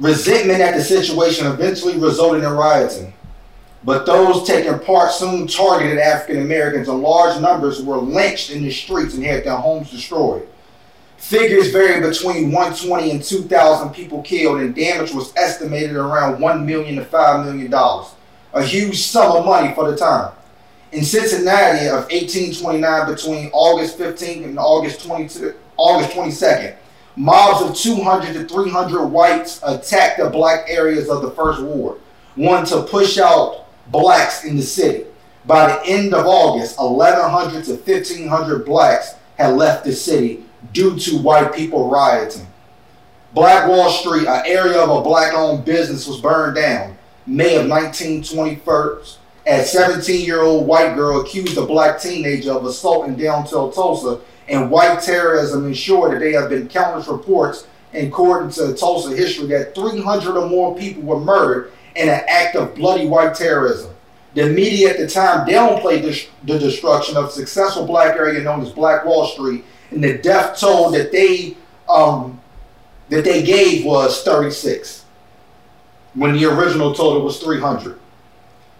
Resentment 0.00 0.60
at 0.60 0.74
the 0.74 0.82
situation 0.82 1.46
eventually 1.46 1.96
resulted 1.96 2.42
in 2.42 2.50
rioting. 2.50 3.14
But 3.84 4.04
those 4.04 4.44
taking 4.44 4.80
part 4.80 5.12
soon 5.12 5.46
targeted 5.46 5.98
African 5.98 6.42
Americans, 6.42 6.88
and 6.88 7.00
large 7.00 7.40
numbers 7.40 7.80
were 7.84 7.98
lynched 7.98 8.50
in 8.50 8.64
the 8.64 8.70
streets 8.72 9.14
and 9.14 9.24
had 9.24 9.44
their 9.44 9.56
homes 9.56 9.92
destroyed. 9.92 10.48
Figures 11.18 11.70
vary 11.70 12.06
between 12.06 12.52
120 12.52 13.10
and 13.10 13.22
2,000 13.22 13.90
people 13.90 14.22
killed, 14.22 14.60
and 14.60 14.74
damage 14.74 15.12
was 15.12 15.34
estimated 15.36 15.96
around 15.96 16.40
1 16.40 16.66
million 16.66 16.96
to 16.96 17.04
5 17.04 17.46
million 17.46 17.70
dollars. 17.70 18.14
A 18.52 18.62
huge 18.62 19.02
sum 19.02 19.36
of 19.36 19.44
money 19.44 19.74
for 19.74 19.90
the 19.90 19.96
time. 19.96 20.32
In 20.92 21.04
Cincinnati 21.04 21.88
of 21.88 22.04
1829, 22.10 23.12
between 23.12 23.50
August 23.52 23.98
15th 23.98 24.44
and 24.44 24.58
August 24.58 25.04
22, 25.04 25.54
August 25.76 26.16
22nd, 26.16 26.76
mobs 27.16 27.68
of 27.68 27.76
200 27.76 28.32
to 28.32 28.46
300 28.46 29.06
whites 29.06 29.60
attacked 29.62 30.18
the 30.18 30.30
black 30.30 30.64
areas 30.68 31.10
of 31.10 31.22
the 31.22 31.30
first 31.32 31.60
ward, 31.60 31.98
wanting 32.36 32.66
to 32.66 32.88
push 32.88 33.18
out 33.18 33.66
blacks 33.90 34.44
in 34.44 34.56
the 34.56 34.62
city. 34.62 35.04
By 35.44 35.68
the 35.68 35.86
end 35.86 36.14
of 36.14 36.26
August, 36.26 36.78
1,100 36.78 37.64
to 37.64 37.74
1,500 37.74 38.64
blacks 38.64 39.16
had 39.36 39.54
left 39.54 39.84
the 39.84 39.92
city 39.92 40.45
due 40.72 40.98
to 40.98 41.18
white 41.18 41.54
people 41.54 41.90
rioting. 41.90 42.46
Black 43.34 43.68
Wall 43.68 43.90
Street, 43.90 44.26
an 44.26 44.42
area 44.46 44.80
of 44.80 44.88
a 44.88 45.02
black-owned 45.02 45.64
business, 45.64 46.06
was 46.06 46.20
burned 46.20 46.56
down 46.56 46.96
May 47.26 47.56
of 47.56 47.68
1921 47.68 49.00
a 49.46 49.60
17-year-old 49.60 50.66
white 50.66 50.96
girl 50.96 51.20
accused 51.20 51.56
a 51.56 51.64
black 51.64 52.00
teenager 52.00 52.50
of 52.50 52.64
assault 52.64 53.06
in 53.06 53.16
downtown 53.16 53.72
Tulsa, 53.72 54.20
and 54.48 54.70
white 54.70 55.00
terrorism 55.00 55.66
ensured 55.66 56.14
that 56.14 56.18
there 56.18 56.40
have 56.40 56.50
been 56.50 56.68
countless 56.68 57.06
reports, 57.06 57.66
according 57.94 58.50
to 58.50 58.74
Tulsa 58.74 59.14
history, 59.14 59.46
that 59.48 59.74
300 59.74 60.36
or 60.36 60.48
more 60.48 60.76
people 60.76 61.02
were 61.02 61.20
murdered 61.20 61.70
in 61.94 62.08
an 62.08 62.22
act 62.28 62.56
of 62.56 62.74
bloody 62.74 63.06
white 63.06 63.36
terrorism. 63.36 63.94
The 64.34 64.48
media 64.48 64.90
at 64.90 64.98
the 64.98 65.06
time 65.06 65.46
downplayed 65.46 66.02
the, 66.02 66.52
the 66.52 66.58
destruction 66.58 67.16
of 67.16 67.26
a 67.26 67.30
successful 67.30 67.86
black 67.86 68.16
area 68.16 68.42
known 68.42 68.62
as 68.62 68.72
Black 68.72 69.04
Wall 69.04 69.26
Street, 69.28 69.64
and 69.90 70.02
the 70.02 70.18
death 70.18 70.58
toll 70.58 70.90
that 70.92 71.12
they 71.12 71.56
um, 71.88 72.40
that 73.08 73.24
they 73.24 73.42
gave 73.42 73.84
was 73.84 74.22
36, 74.22 75.04
when 76.14 76.34
the 76.34 76.44
original 76.44 76.92
total 76.92 77.22
was 77.22 77.38
300 77.38 77.98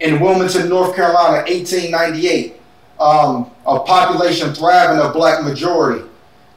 in 0.01 0.21
Wilmington, 0.21 0.69
North 0.69 0.95
Carolina, 0.95 1.39
1898, 1.49 2.61
um, 3.01 3.51
a 3.67 3.81
population 3.81 4.55
thriving 4.55 5.01
of 5.01 5.13
black 5.13 5.43
majority. 5.45 6.05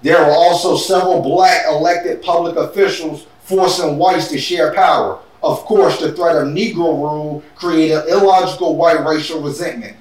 There 0.02 0.20
were 0.20 0.32
also 0.32 0.78
several 0.78 1.22
black 1.22 1.66
elected 1.68 2.22
public 2.22 2.56
officials 2.56 3.28
forcing 3.44 3.98
whites 3.98 4.30
to 4.30 4.38
share 4.38 4.74
power. 4.74 5.20
Of 5.42 5.60
course, 5.60 6.00
the 6.00 6.12
threat 6.12 6.36
of 6.36 6.50
Negro 6.50 6.98
rule 6.98 7.44
created 7.56 8.08
illogical 8.08 8.76
white 8.76 9.06
racial 9.06 9.42
resentment. 9.42 9.96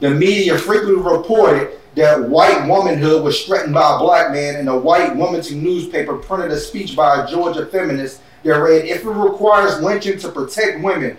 The 0.00 0.10
media 0.10 0.56
frequently 0.56 1.02
reported 1.02 1.78
that 1.94 2.28
white 2.28 2.66
womanhood 2.66 3.22
was 3.22 3.44
threatened 3.44 3.74
by 3.74 3.94
a 3.94 3.98
black 3.98 4.32
man, 4.32 4.56
and 4.56 4.68
a 4.68 4.76
white 4.76 5.16
Wilmington 5.16 5.62
newspaper 5.62 6.16
printed 6.16 6.50
a 6.50 6.58
speech 6.58 6.96
by 6.96 7.22
a 7.22 7.30
Georgia 7.30 7.66
feminist 7.66 8.20
that 8.42 8.58
read, 8.58 8.86
If 8.86 9.04
it 9.04 9.10
requires 9.10 9.80
lynching 9.80 10.18
to 10.18 10.28
protect 10.30 10.82
women, 10.82 11.16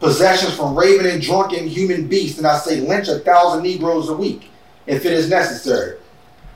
possessions 0.00 0.54
from 0.54 0.76
raven 0.76 1.06
and 1.06 1.22
drunken 1.22 1.66
human 1.66 2.08
beasts, 2.08 2.38
and 2.38 2.46
I 2.46 2.58
say 2.58 2.80
lynch 2.80 3.08
a 3.08 3.20
thousand 3.20 3.62
Negroes 3.62 4.08
a 4.08 4.14
week 4.14 4.50
if 4.86 5.04
it 5.04 5.12
is 5.12 5.30
necessary. 5.30 5.98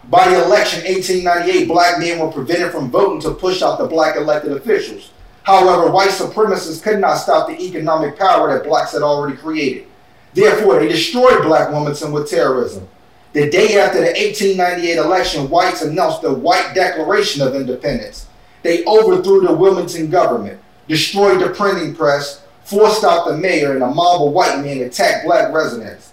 By 0.09 0.29
the 0.29 0.45
election 0.45 0.85
1898, 0.85 1.67
black 1.67 1.99
men 1.99 2.19
were 2.19 2.31
prevented 2.31 2.71
from 2.71 2.91
voting 2.91 3.21
to 3.23 3.35
push 3.35 3.63
out 3.63 3.79
the 3.79 3.87
black 3.87 4.17
elected 4.17 4.53
officials. 4.53 5.11
However, 5.43 5.91
white 5.91 6.11
supremacists 6.11 6.83
could 6.83 7.01
not 7.01 7.17
stop 7.17 7.49
the 7.49 7.61
economic 7.61 8.19
power 8.19 8.53
that 8.53 8.67
blacks 8.67 8.93
had 8.93 9.03
already 9.03 9.37
created. 9.37 9.87
Therefore, 10.35 10.79
they 10.79 10.89
destroyed 10.89 11.43
black 11.43 11.71
Wilmington 11.71 12.13
with 12.13 12.29
terrorism. 12.29 12.89
The 13.37 13.51
day 13.51 13.79
after 13.79 13.99
the 13.99 14.07
1898 14.07 14.97
election, 14.97 15.51
whites 15.51 15.83
announced 15.83 16.23
the 16.23 16.33
White 16.33 16.73
Declaration 16.75 17.43
of 17.43 17.55
Independence. 17.55 18.29
They 18.63 18.83
overthrew 18.87 19.43
the 19.43 19.53
Wilmington 19.53 20.09
government, 20.09 20.59
destroyed 20.89 21.43
the 21.43 21.51
printing 21.51 21.95
press, 21.95 22.43
forced 22.65 23.05
out 23.05 23.27
the 23.27 23.37
mayor, 23.37 23.75
and 23.75 23.83
a 23.83 23.91
mob 23.91 24.27
of 24.27 24.33
white 24.33 24.61
men 24.65 24.81
attacked 24.81 25.27
black 25.27 25.53
residents. 25.53 26.13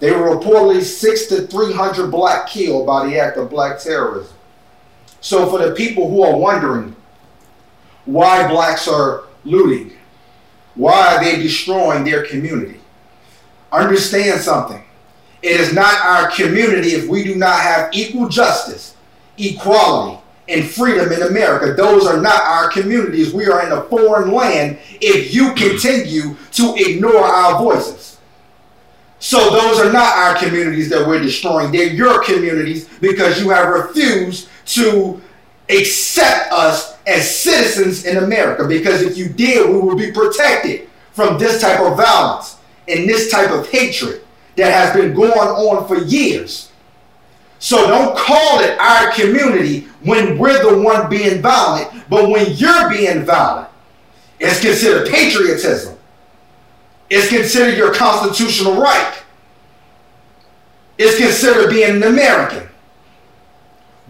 They 0.00 0.10
were 0.10 0.34
reportedly 0.34 0.80
six 0.80 1.26
to 1.26 1.46
300 1.46 2.10
black 2.10 2.48
killed 2.48 2.86
by 2.86 3.04
the 3.04 3.18
act 3.18 3.36
of 3.36 3.50
black 3.50 3.78
terrorism. 3.78 4.34
So, 5.20 5.50
for 5.50 5.58
the 5.58 5.74
people 5.74 6.08
who 6.08 6.22
are 6.22 6.34
wondering 6.34 6.96
why 8.06 8.48
blacks 8.48 8.88
are 8.88 9.24
looting, 9.44 9.92
why 10.76 11.14
are 11.14 11.22
they 11.22 11.42
destroying 11.42 12.04
their 12.04 12.24
community, 12.24 12.80
understand 13.70 14.40
something. 14.40 14.82
It 15.42 15.60
is 15.60 15.72
not 15.72 15.94
our 16.00 16.30
community 16.30 16.90
if 16.90 17.08
we 17.08 17.22
do 17.22 17.36
not 17.36 17.60
have 17.60 17.90
equal 17.92 18.28
justice, 18.28 18.96
equality, 19.36 20.20
and 20.48 20.68
freedom 20.68 21.12
in 21.12 21.22
America. 21.22 21.74
Those 21.74 22.06
are 22.06 22.20
not 22.20 22.40
our 22.42 22.70
communities. 22.70 23.32
We 23.32 23.46
are 23.46 23.64
in 23.64 23.72
a 23.72 23.82
foreign 23.82 24.32
land 24.32 24.78
if 25.00 25.34
you 25.34 25.52
continue 25.54 26.36
to 26.52 26.74
ignore 26.76 27.24
our 27.24 27.62
voices. 27.62 28.18
So 29.20 29.50
those 29.50 29.80
are 29.80 29.92
not 29.92 30.16
our 30.16 30.36
communities 30.36 30.88
that 30.90 31.06
we're 31.06 31.20
destroying. 31.20 31.72
They're 31.72 31.92
your 31.92 32.22
communities 32.24 32.88
because 33.00 33.40
you 33.40 33.50
have 33.50 33.68
refused 33.68 34.48
to 34.66 35.20
accept 35.68 36.52
us 36.52 36.96
as 37.06 37.38
citizens 37.38 38.04
in 38.04 38.18
America. 38.18 38.66
Because 38.66 39.02
if 39.02 39.16
you 39.16 39.28
did, 39.28 39.68
we 39.68 39.78
would 39.78 39.98
be 39.98 40.12
protected 40.12 40.88
from 41.12 41.38
this 41.38 41.60
type 41.60 41.80
of 41.80 41.96
violence 41.96 42.56
and 42.86 43.08
this 43.08 43.30
type 43.30 43.50
of 43.50 43.68
hatred 43.68 44.22
that 44.58 44.72
has 44.72 44.94
been 44.94 45.14
going 45.14 45.30
on 45.30 45.86
for 45.86 45.96
years. 46.04 46.70
So 47.60 47.86
don't 47.86 48.16
call 48.16 48.60
it 48.60 48.76
our 48.78 49.12
community 49.12 49.86
when 50.02 50.36
we're 50.36 50.62
the 50.62 50.82
one 50.82 51.08
being 51.08 51.40
violent, 51.40 52.08
but 52.10 52.28
when 52.28 52.52
you're 52.54 52.90
being 52.90 53.24
violent, 53.24 53.68
it's 54.40 54.60
considered 54.60 55.08
patriotism. 55.08 55.96
It's 57.08 57.28
considered 57.28 57.78
your 57.78 57.94
constitutional 57.94 58.80
right. 58.80 59.22
It's 60.98 61.18
considered 61.18 61.70
being 61.70 61.96
an 61.96 62.02
American. 62.02 62.68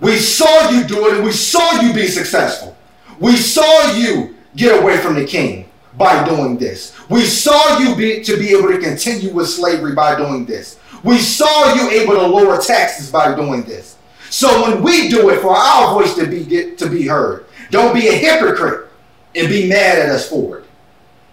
We 0.01 0.17
saw 0.17 0.71
you 0.71 0.85
do 0.85 1.09
it 1.09 1.15
and 1.17 1.25
we 1.25 1.33
saw 1.33 1.83
you 1.83 1.93
be 1.93 2.07
successful. 2.07 2.75
We 3.21 3.37
saw 3.37 3.95
you 3.95 4.37
get 4.57 4.81
away 4.81 4.97
from 4.99 5.15
the 5.15 5.27
king 5.27 5.68
by 5.99 6.25
doing 6.25 6.57
this. 6.57 6.97
We 7.11 7.25
saw 7.25 7.79
you 7.79 7.95
be, 7.97 8.23
to 8.23 8.37
be 8.39 8.51
able 8.51 8.69
to 8.69 8.79
continue 8.79 9.35
with 9.35 9.49
slavery 9.49 9.95
by 9.95 10.17
doing 10.17 10.47
this. 10.47 10.79
We 11.05 11.19
saw 11.19 11.75
you 11.75 11.91
able 11.91 12.15
to 12.15 12.27
lower 12.27 12.61
taxes 12.61 13.11
by 13.11 13.35
doing 13.35 13.63
this. 13.63 13.97
So 14.31 14.63
when 14.63 14.83
we 14.83 15.09
do 15.09 15.31
it 15.31 15.41
for 15.41 15.55
our 15.57 15.95
voice 15.95 16.15
to 16.17 16.27
be 16.27 16.45
get, 16.45 16.79
to 16.79 16.89
be 16.89 17.07
heard, 17.07 17.47
don't 17.71 17.95
be 17.95 18.09
a 18.09 18.13
hypocrite 18.13 18.91
and 19.35 19.49
be 19.49 19.69
mad 19.69 19.99
at 19.99 20.09
us 20.09 20.29
for 20.29 20.59
it. 20.59 20.65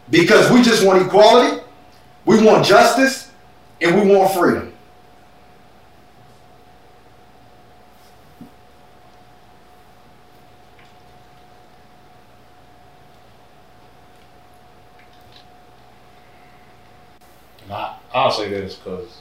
Because 0.09 0.51
we 0.51 0.61
just 0.61 0.85
want 0.85 1.05
equality, 1.05 1.61
we 2.25 2.43
want 2.43 2.65
justice, 2.65 3.31
and 3.81 3.95
we 3.95 4.15
want 4.15 4.33
freedom. 4.33 4.71
I, 17.69 17.97
I'll 18.15 18.31
say 18.31 18.47
this 18.47 18.75
because 18.75 19.17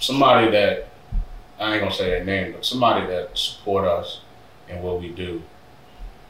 somebody 0.00 0.50
that 0.50 0.88
I 1.60 1.72
ain't 1.72 1.80
gonna 1.80 1.94
say 1.94 2.10
their 2.10 2.24
name, 2.24 2.52
but 2.52 2.66
somebody 2.66 3.06
that 3.06 3.38
support 3.38 3.84
us 3.84 4.22
and 4.68 4.82
what 4.82 5.00
we 5.00 5.10
do. 5.10 5.40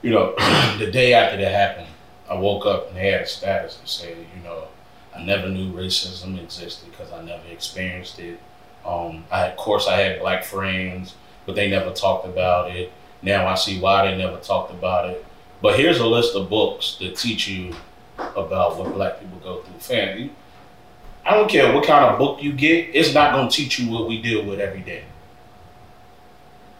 You 0.02 0.10
know, 0.10 0.34
the 0.78 0.90
day 0.92 1.14
after 1.14 1.38
that 1.38 1.50
happened, 1.50 1.88
I 2.28 2.34
woke 2.34 2.66
up 2.66 2.88
and 2.88 2.98
they 2.98 3.10
had 3.10 3.22
a 3.22 3.26
status 3.26 3.78
and 3.78 3.88
said, 3.88 4.18
you 4.36 4.42
know, 4.44 4.68
I 5.16 5.22
never 5.22 5.48
knew 5.48 5.72
racism 5.72 6.38
existed 6.38 6.90
because 6.90 7.12
I 7.12 7.22
never 7.22 7.48
experienced 7.48 8.18
it. 8.18 8.38
Um, 8.84 9.24
I, 9.32 9.46
of 9.46 9.56
course, 9.56 9.88
I 9.88 9.96
had 9.96 10.20
black 10.20 10.44
friends, 10.44 11.14
but 11.46 11.54
they 11.54 11.70
never 11.70 11.90
talked 11.90 12.26
about 12.26 12.70
it. 12.76 12.92
Now 13.22 13.46
I 13.46 13.54
see 13.54 13.80
why 13.80 14.10
they 14.10 14.18
never 14.18 14.36
talked 14.36 14.72
about 14.72 15.08
it. 15.08 15.24
But 15.62 15.78
here's 15.78 16.00
a 16.00 16.06
list 16.06 16.36
of 16.36 16.50
books 16.50 16.98
that 17.00 17.16
teach 17.16 17.48
you 17.48 17.74
about 18.36 18.78
what 18.78 18.92
black 18.94 19.20
people 19.20 19.38
go 19.38 19.62
through. 19.62 19.78
Fam, 19.78 20.30
I 21.24 21.34
don't 21.34 21.50
care 21.50 21.74
what 21.74 21.86
kind 21.86 22.04
of 22.04 22.18
book 22.18 22.42
you 22.42 22.52
get, 22.52 22.94
it's 22.94 23.12
not 23.12 23.32
going 23.32 23.48
to 23.48 23.54
teach 23.54 23.78
you 23.78 23.90
what 23.90 24.08
we 24.08 24.22
deal 24.22 24.44
with 24.44 24.60
every 24.60 24.80
day. 24.80 25.04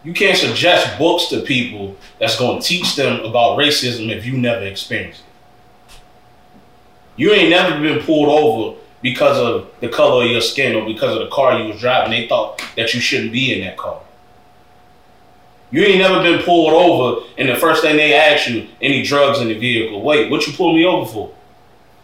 You 0.03 0.13
can't 0.13 0.37
suggest 0.37 0.97
books 0.97 1.25
to 1.27 1.41
people 1.41 1.97
that's 2.17 2.39
going 2.39 2.61
to 2.61 2.65
teach 2.65 2.95
them 2.95 3.19
about 3.25 3.57
racism 3.57 4.09
if 4.09 4.25
you 4.25 4.37
never 4.37 4.65
experienced 4.65 5.21
it. 5.21 5.95
You 7.17 7.31
ain't 7.31 7.49
never 7.49 7.81
been 7.81 8.01
pulled 8.03 8.29
over 8.29 8.79
because 9.01 9.37
of 9.37 9.69
the 9.81 9.89
color 9.89 10.23
of 10.23 10.31
your 10.31 10.41
skin 10.41 10.75
or 10.75 10.85
because 10.85 11.15
of 11.15 11.23
the 11.23 11.29
car 11.29 11.59
you 11.59 11.67
was 11.67 11.81
driving. 11.81 12.11
They 12.11 12.27
thought 12.27 12.61
that 12.77 12.93
you 12.93 13.01
shouldn't 13.01 13.33
be 13.33 13.53
in 13.53 13.65
that 13.65 13.75
car. 13.75 13.99
You 15.71 15.81
ain't 15.83 15.99
never 15.99 16.23
been 16.23 16.41
pulled 16.43 16.73
over, 16.73 17.25
and 17.37 17.49
the 17.49 17.55
first 17.55 17.81
thing 17.81 17.97
they 17.97 18.13
ask 18.13 18.47
you, 18.47 18.67
any 18.81 19.03
drugs 19.03 19.39
in 19.41 19.49
the 19.49 19.57
vehicle. 19.57 20.01
Wait, 20.01 20.31
what 20.31 20.47
you 20.47 20.53
pull 20.53 20.73
me 20.73 20.85
over 20.85 21.11
for? 21.11 21.33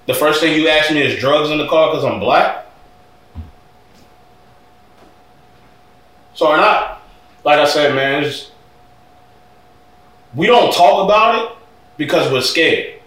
The 0.06 0.13
first 0.13 0.42
thing 0.42 0.60
you 0.60 0.68
ask 0.68 0.92
me 0.92 1.02
is 1.02 1.20
drugs 1.20 1.50
in 1.50 1.58
the 1.58 1.68
car 1.68 1.92
because 1.92 2.04
I'm 2.04 2.20
black? 2.20 2.66
So 6.34 6.48
or 6.48 6.58
not, 6.58 7.02
like 7.44 7.60
I 7.60 7.66
said, 7.66 7.96
man, 7.96 8.30
we 10.36 10.48
don't 10.48 10.74
talk 10.74 11.06
about 11.06 11.44
it 11.44 11.58
because 11.98 12.32
we're 12.32 12.42
scared. 12.42 13.00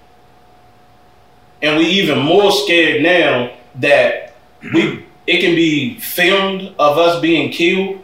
And 1.60 1.76
we 1.76 1.84
even 1.86 2.18
more 2.18 2.52
scared 2.52 3.02
now 3.02 3.52
that 3.76 4.34
we 4.62 5.04
it 5.26 5.40
can 5.40 5.56
be 5.56 5.98
filmed 5.98 6.74
of 6.78 6.98
us 6.98 7.20
being 7.20 7.50
killed 7.50 8.00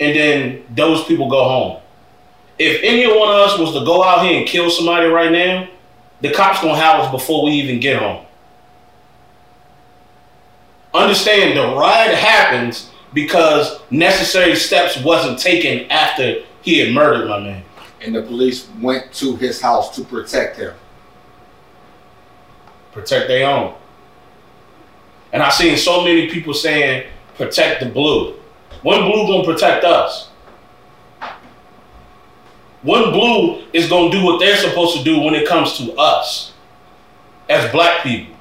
and 0.00 0.16
then 0.16 0.64
those 0.70 1.04
people 1.04 1.28
go 1.28 1.42
home. 1.42 1.82
If 2.58 2.82
any 2.82 3.06
one 3.06 3.28
of 3.28 3.34
us 3.34 3.58
was 3.58 3.72
to 3.72 3.84
go 3.84 4.04
out 4.04 4.24
here 4.24 4.38
and 4.38 4.46
kill 4.46 4.70
somebody 4.70 5.06
right 5.06 5.32
now, 5.32 5.68
the 6.20 6.32
cops 6.32 6.60
gonna 6.60 6.76
have 6.76 7.00
us 7.00 7.10
before 7.10 7.44
we 7.44 7.52
even 7.52 7.80
get 7.80 8.00
home. 8.00 8.24
Understand 10.94 11.56
the 11.56 11.76
riot 11.76 12.14
happens 12.14 12.90
because 13.14 13.80
necessary 13.90 14.56
steps 14.56 15.02
wasn't 15.02 15.38
taken 15.38 15.90
after 15.90 16.42
he 16.62 16.78
had 16.78 16.92
murdered 16.92 17.28
my 17.28 17.38
man. 17.38 17.62
And 18.00 18.14
the 18.14 18.22
police 18.22 18.68
went 18.80 19.12
to 19.14 19.36
his 19.36 19.60
house 19.60 19.94
to 19.96 20.04
protect 20.04 20.56
him. 20.56 20.74
Protect 22.92 23.28
their 23.28 23.48
own. 23.48 23.74
And 25.32 25.42
I've 25.42 25.52
seen 25.52 25.76
so 25.76 26.04
many 26.04 26.28
people 26.28 26.54
saying, 26.54 27.06
protect 27.36 27.80
the 27.80 27.88
blue. 27.90 28.34
When 28.82 29.02
blue 29.02 29.26
gonna 29.26 29.44
protect 29.44 29.84
us? 29.84 30.27
When 32.82 33.10
blue 33.10 33.64
is 33.72 33.88
gonna 33.88 34.10
do 34.10 34.24
what 34.24 34.38
they're 34.38 34.56
supposed 34.56 34.96
to 34.98 35.04
do 35.04 35.20
when 35.20 35.34
it 35.34 35.48
comes 35.48 35.76
to 35.78 35.92
us 35.94 36.52
as 37.48 37.70
black 37.72 38.02
people. 38.02 38.36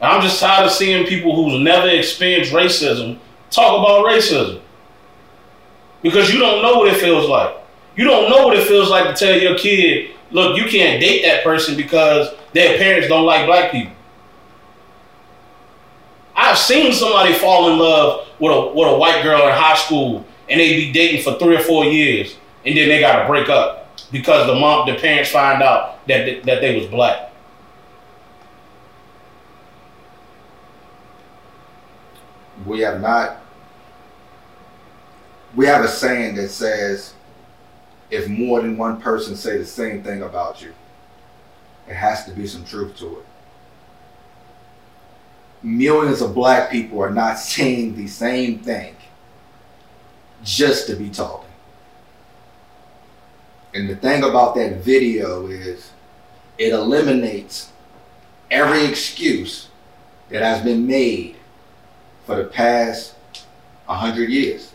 And 0.00 0.12
I'm 0.12 0.22
just 0.22 0.40
tired 0.40 0.66
of 0.66 0.72
seeing 0.72 1.06
people 1.06 1.34
who's 1.34 1.60
never 1.60 1.88
experienced 1.88 2.52
racism 2.52 3.18
talk 3.50 3.78
about 3.78 4.06
racism. 4.06 4.60
Because 6.02 6.32
you 6.32 6.38
don't 6.38 6.62
know 6.62 6.78
what 6.78 6.92
it 6.92 7.00
feels 7.00 7.28
like. 7.28 7.56
You 7.96 8.04
don't 8.04 8.28
know 8.28 8.46
what 8.46 8.56
it 8.56 8.66
feels 8.66 8.90
like 8.90 9.06
to 9.06 9.14
tell 9.14 9.38
your 9.38 9.56
kid, 9.56 10.10
look, 10.30 10.56
you 10.56 10.64
can't 10.68 11.00
date 11.00 11.22
that 11.22 11.42
person 11.42 11.76
because 11.76 12.34
their 12.52 12.76
parents 12.78 13.08
don't 13.08 13.24
like 13.24 13.46
black 13.46 13.72
people. 13.72 13.92
I've 16.34 16.58
seen 16.58 16.92
somebody 16.92 17.32
fall 17.32 17.70
in 17.70 17.78
love 17.78 18.28
with 18.38 18.52
a 18.52 18.66
with 18.74 18.88
a 18.88 18.98
white 18.98 19.22
girl 19.22 19.48
in 19.48 19.54
high 19.54 19.76
school 19.76 20.26
and 20.48 20.60
they 20.60 20.76
be 20.76 20.92
dating 20.92 21.22
for 21.22 21.38
three 21.38 21.56
or 21.56 21.60
four 21.60 21.84
years 21.84 22.36
and 22.66 22.76
then 22.76 22.88
they 22.88 23.00
gotta 23.00 23.26
break 23.26 23.48
up 23.48 23.86
because 24.10 24.46
the 24.46 24.54
mom 24.54 24.86
the 24.86 24.96
parents 24.96 25.30
find 25.30 25.62
out 25.62 26.06
that 26.06 26.42
that 26.44 26.60
they 26.60 26.78
was 26.78 26.86
black. 26.88 27.32
We 32.64 32.80
have 32.80 33.00
not. 33.00 33.38
We 35.54 35.66
have 35.66 35.84
a 35.84 35.88
saying 35.88 36.34
that 36.34 36.48
says, 36.50 37.14
if 38.10 38.28
more 38.28 38.60
than 38.60 38.76
one 38.76 39.00
person 39.00 39.36
say 39.36 39.56
the 39.56 39.64
same 39.64 40.02
thing 40.02 40.22
about 40.22 40.60
you, 40.60 40.74
it 41.88 41.94
has 41.94 42.24
to 42.26 42.32
be 42.32 42.46
some 42.46 42.64
truth 42.64 42.96
to 42.98 43.20
it. 43.20 43.26
Millions 45.62 46.20
of 46.20 46.34
black 46.34 46.70
people 46.70 47.00
are 47.00 47.10
not 47.10 47.38
saying 47.38 47.96
the 47.96 48.08
same 48.08 48.58
thing 48.58 48.96
just 50.46 50.86
to 50.86 50.94
be 50.94 51.10
talking. 51.10 51.50
And 53.74 53.90
the 53.90 53.96
thing 53.96 54.22
about 54.22 54.54
that 54.54 54.78
video 54.78 55.48
is 55.48 55.90
it 56.56 56.72
eliminates 56.72 57.70
every 58.50 58.86
excuse 58.86 59.68
that 60.30 60.40
has 60.40 60.62
been 60.62 60.86
made 60.86 61.36
for 62.24 62.36
the 62.36 62.44
past 62.44 63.14
100 63.86 64.30
years. 64.30 64.72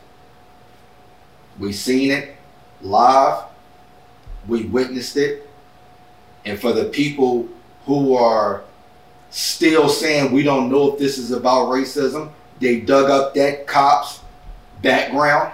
We've 1.57 1.73
seen 1.73 2.11
it 2.11 2.35
live, 2.81 3.45
we 4.47 4.65
witnessed 4.65 5.17
it, 5.17 5.49
and 6.45 6.59
for 6.59 6.73
the 6.73 6.85
people 6.85 7.47
who 7.85 8.15
are 8.15 8.63
still 9.29 9.89
saying 9.89 10.31
we 10.31 10.43
don't 10.43 10.69
know 10.69 10.93
if 10.93 10.99
this 10.99 11.17
is 11.17 11.31
about 11.31 11.69
racism, 11.69 12.31
they 12.59 12.81
dug 12.81 13.09
up 13.09 13.33
that 13.35 13.67
cop's 13.67 14.19
background. 14.81 15.53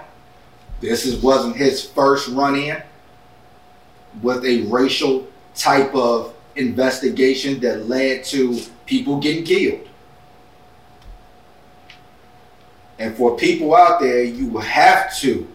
This 0.80 1.06
is, 1.06 1.22
wasn't 1.22 1.56
his 1.56 1.84
first 1.84 2.28
run 2.28 2.56
in 2.56 2.82
with 4.22 4.44
a 4.44 4.62
racial 4.62 5.26
type 5.54 5.94
of 5.94 6.34
investigation 6.56 7.60
that 7.60 7.88
led 7.88 8.24
to 8.24 8.60
people 8.86 9.18
getting 9.18 9.44
killed. 9.44 9.88
And 12.98 13.16
for 13.16 13.36
people 13.36 13.74
out 13.74 14.00
there, 14.00 14.24
you 14.24 14.58
have 14.58 15.16
to 15.20 15.46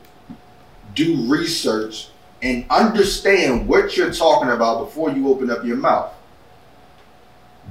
do 0.96 1.30
research 1.30 2.10
and 2.42 2.66
understand 2.70 3.68
what 3.68 3.98
you're 3.98 4.14
talking 4.14 4.50
about 4.50 4.86
before 4.86 5.12
you 5.12 5.28
open 5.30 5.50
up 5.50 5.64
your 5.66 5.78
mouth. 5.78 6.14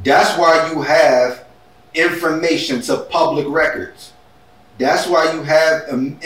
That's 0.03 0.39
why 0.39 0.71
you 0.73 0.83
have 0.83 1.45
information 1.95 2.81
to 2.83 2.99
public 2.99 3.47
records. 3.49 4.13
That's 4.79 5.07
why 5.07 5.33
you 5.33 5.43
have 5.43 5.83
um, 5.91 6.19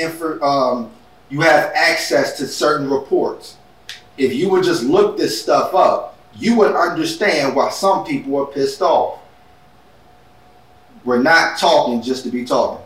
um, 0.42 0.90
you 1.28 1.40
have 1.40 1.72
access 1.74 2.36
to 2.38 2.46
certain 2.46 2.90
reports. 2.90 3.56
If 4.16 4.32
you 4.34 4.48
would 4.50 4.64
just 4.64 4.84
look 4.84 5.16
this 5.16 5.40
stuff 5.40 5.74
up, 5.74 6.18
you 6.34 6.56
would 6.56 6.74
understand 6.74 7.56
why 7.56 7.70
some 7.70 8.04
people 8.04 8.36
are 8.38 8.46
pissed 8.46 8.82
off. 8.82 9.20
We're 11.04 11.22
not 11.22 11.58
talking 11.58 12.02
just 12.02 12.24
to 12.24 12.30
be 12.30 12.44
talking. 12.44 12.84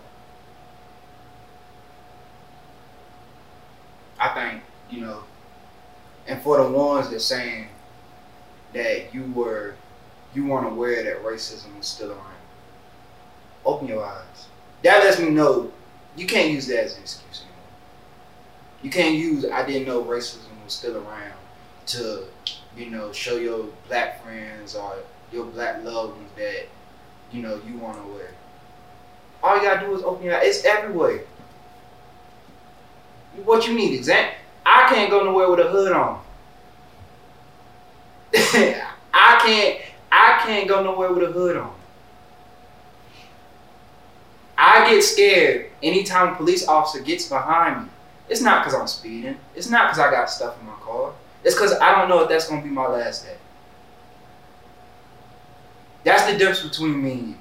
I 4.19 4.29
think, 4.29 4.63
you 4.91 5.01
know, 5.01 5.23
and 6.27 6.41
for 6.43 6.59
the 6.59 6.71
ones 6.71 7.09
that 7.11 7.21
saying 7.21 7.69
that 8.75 9.15
you 9.15 9.25
were 9.35 9.75
you 10.35 10.47
weren't 10.47 10.67
aware 10.67 11.03
that 11.03 11.25
racism 11.25 11.77
was 11.77 11.87
still 11.87 12.13
around. 12.13 12.37
Open 13.65 13.89
your 13.89 14.05
eyes. 14.05 14.47
That 14.83 15.03
lets 15.03 15.19
me 15.19 15.31
know 15.31 15.73
you 16.17 16.27
can't 16.27 16.51
use 16.51 16.67
that 16.69 16.85
as 16.85 16.97
an 16.97 17.03
excuse. 17.03 17.43
You 18.83 18.91
can't 18.91 19.17
use 19.17 19.45
I 19.45 19.67
didn't 19.67 19.87
know 19.87 20.03
racism 20.03 20.49
was 20.65 20.75
still 20.75 20.97
around 20.97 21.35
to, 21.87 22.25
you 22.77 22.91
know, 22.91 23.13
show 23.13 23.37
your 23.37 23.69
black 23.89 24.23
friends 24.23 24.75
or 24.75 24.97
your 25.33 25.47
black 25.47 25.83
loved 25.85 26.17
ones 26.17 26.31
that, 26.37 26.67
you 27.33 27.43
know, 27.43 27.61
you 27.67 27.79
want 27.79 27.97
to 28.03 28.13
wear. 28.13 28.31
All 29.43 29.57
you 29.57 29.63
gotta 29.63 29.87
do 29.87 29.95
is 29.95 30.03
open 30.03 30.25
your 30.25 30.37
eyes. 30.37 30.59
It's 30.59 30.65
everywhere. 30.65 31.21
What 33.45 33.67
you 33.67 33.75
need, 33.75 33.95
exam? 33.95 34.33
I 34.67 34.89
can't 34.89 35.11
go 35.11 35.25
nowhere 35.25 35.51
with 35.51 35.61
a 35.61 35.69
hood 35.69 35.93
on. 35.93 36.23
I 38.35 39.41
can't. 39.45 39.81
I 40.13 40.41
can't 40.45 40.69
go 40.69 40.83
nowhere 40.83 41.13
with 41.13 41.29
a 41.29 41.33
hood 41.33 41.57
on. 41.57 41.75
I 44.59 44.91
get 44.91 45.03
scared 45.03 45.71
anytime 45.83 46.35
a 46.35 46.37
police 46.37 46.69
officer 46.69 47.03
gets 47.03 47.29
behind 47.29 47.85
me. 47.85 47.91
It's 48.31 48.41
not 48.41 48.65
because 48.65 48.79
I'm 48.79 48.87
speeding. 48.87 49.37
It's 49.57 49.69
not 49.69 49.89
because 49.89 49.99
I 49.99 50.11
got 50.11 50.31
stuff 50.31 50.59
in 50.61 50.67
my 50.67 50.75
car. 50.75 51.13
It's 51.43 51.57
because 51.57 51.73
I 51.73 51.99
don't 51.99 52.09
know 52.09 52.23
if 52.23 52.29
that's 52.29 52.49
going 52.49 52.63
to 52.63 52.69
be 52.69 52.73
my 52.73 52.87
last 52.87 53.27
day. 53.27 53.37
That's 56.05 56.31
the 56.31 56.39
difference 56.39 56.63
between 56.63 57.03
me 57.03 57.13
and 57.13 57.29
you. 57.31 57.35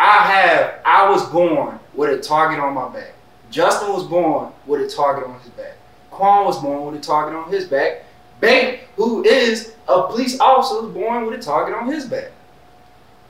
I 0.00 0.18
have, 0.26 0.80
I 0.84 1.10
was 1.10 1.28
born 1.28 1.78
with 1.94 2.18
a 2.18 2.20
target 2.20 2.58
on 2.58 2.74
my 2.74 2.88
back. 2.88 3.12
Justin 3.50 3.92
was 3.92 4.04
born 4.04 4.50
with 4.66 4.80
a 4.80 4.88
target 4.88 5.28
on 5.28 5.38
his 5.40 5.50
back. 5.50 5.76
Quan 6.10 6.46
was 6.46 6.60
born 6.60 6.90
with 6.90 7.00
a 7.00 7.04
target 7.04 7.36
on 7.36 7.52
his 7.52 7.66
back. 7.66 8.04
Bank, 8.40 8.80
who 8.96 9.22
is 9.22 9.74
a 9.86 10.08
police 10.08 10.40
officer, 10.40 10.82
was 10.82 10.92
born 10.92 11.26
with 11.26 11.38
a 11.38 11.42
target 11.42 11.76
on 11.76 11.86
his 11.86 12.06
back. 12.06 12.32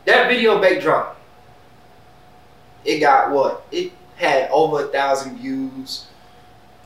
That 0.07 0.29
video 0.29 0.61
Bank 0.61 0.81
dropped. 0.81 1.19
It 2.85 3.01
got 3.01 3.33
what? 3.33 3.67
It 3.71 3.93
had 4.17 4.49
over 4.51 4.85
a 4.85 4.89
thousand 4.89 5.39
views, 5.39 6.07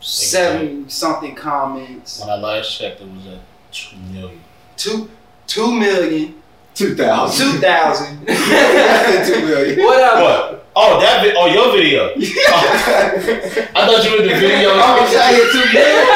seven 0.00 0.88
something 0.88 1.34
comments, 1.34 2.20
When 2.20 2.30
I 2.30 2.36
last 2.36 2.78
checked, 2.78 3.00
it 3.00 3.08
was 3.08 3.26
at 3.26 3.40
two 3.72 3.96
million. 4.12 4.40
two 4.76 5.10
two 5.46 5.72
million, 5.72 6.34
2000. 6.74 7.52
two 7.52 7.58
thousand. 7.60 8.18
Two 8.26 8.32
million. 9.46 9.78
Whatever. 9.86 10.22
What? 10.22 10.62
Oh, 10.78 11.00
that 11.00 11.22
vi- 11.24 11.32
oh 11.34 11.46
your 11.46 11.72
video. 11.72 12.10
I 12.16 13.86
thought 13.86 14.04
you 14.04 14.10
meant 14.18 14.30
the 14.30 14.38
video. 14.38 14.68
Oh, 14.70 14.80
I 14.80 15.00
was 15.00 15.16
I 15.16 15.32
hit 15.32 15.52
two 15.52 15.72
million. 15.72 16.06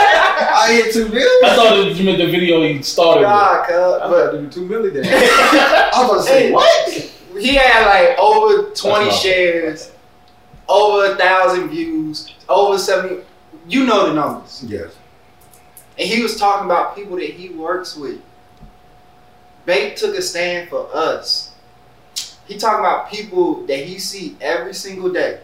I 0.52 0.72
hit 0.72 0.92
two 0.92 1.08
million. 1.08 1.44
I 1.44 1.56
thought 1.56 1.96
you 1.96 2.04
meant 2.04 2.18
the 2.18 2.26
video 2.30 2.62
he 2.62 2.82
started 2.82 3.20
with. 3.20 3.28
God, 3.28 3.66
cuz, 3.66 3.74
I 3.74 4.08
but 4.08 4.30
thought 4.32 4.32
do 4.32 4.50
two 4.50 4.66
million 4.66 4.94
then. 4.94 5.06
I 5.06 6.06
was 6.06 6.10
about 6.10 6.16
to 6.18 6.22
say 6.24 6.46
Hey. 6.48 6.52
what? 6.52 6.88
he 7.40 7.54
had 7.54 7.86
like 7.86 8.18
over 8.18 8.70
20 8.74 9.04
not- 9.06 9.14
shares, 9.14 9.92
over 10.70 11.12
a 11.12 11.16
thousand 11.16 11.68
views, 11.68 12.32
over 12.48 12.78
70. 12.78 13.24
You 13.68 13.84
know 13.84 14.06
the 14.06 14.14
numbers. 14.14 14.64
Yes. 14.66 14.96
And 15.98 16.08
he 16.08 16.22
was 16.22 16.36
talking 16.36 16.64
about 16.64 16.94
people 16.94 17.16
that 17.16 17.30
he 17.30 17.50
works 17.50 17.96
with. 17.96 18.20
Bait 19.66 19.96
took 19.96 20.16
a 20.16 20.22
stand 20.22 20.70
for 20.70 20.88
us. 20.94 21.52
He 22.46 22.56
talking 22.56 22.80
about 22.80 23.10
people 23.10 23.66
that 23.66 23.78
he 23.78 23.98
see 23.98 24.36
every 24.40 24.72
single 24.72 25.12
day. 25.12 25.40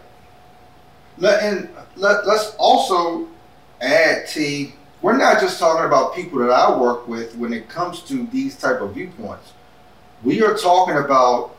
Let, 1.19 1.43
and 1.43 1.69
let, 1.97 2.27
let's 2.27 2.55
also 2.59 3.29
add 3.81 4.29
T. 4.29 4.75
We're 5.03 5.17
not 5.17 5.41
just 5.41 5.59
talking 5.59 5.85
about 5.85 6.15
people 6.15 6.39
that 6.39 6.51
I 6.51 6.77
work 6.79 7.07
with 7.07 7.37
when 7.37 7.53
it 7.53 7.69
comes 7.69 8.03
to 8.03 8.27
these 8.29 8.57
type 8.57 8.81
of 8.81 8.95
viewpoints. 8.95 9.53
We 10.23 10.43
are 10.43 10.55
talking 10.57 10.97
about 10.97 11.55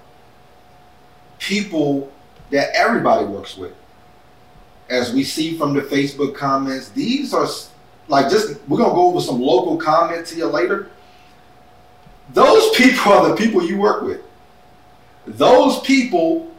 people 1.39 2.11
that 2.51 2.69
everybody 2.73 3.25
works 3.25 3.57
with. 3.57 3.73
As 4.89 5.13
we 5.13 5.23
see 5.23 5.57
from 5.57 5.73
the 5.73 5.81
Facebook 5.81 6.35
comments, 6.35 6.89
these 6.89 7.33
are 7.33 7.47
like 8.07 8.29
just 8.29 8.59
we're 8.67 8.77
gonna 8.77 8.93
go 8.93 9.07
over 9.07 9.19
some 9.19 9.41
local 9.41 9.77
comments 9.77 10.31
here 10.31 10.45
later. 10.45 10.89
Those 12.33 12.75
people 12.75 13.11
are 13.11 13.29
the 13.29 13.35
people 13.35 13.63
you 13.63 13.77
work 13.77 14.03
with. 14.03 14.21
Those 15.25 15.79
people 15.81 16.51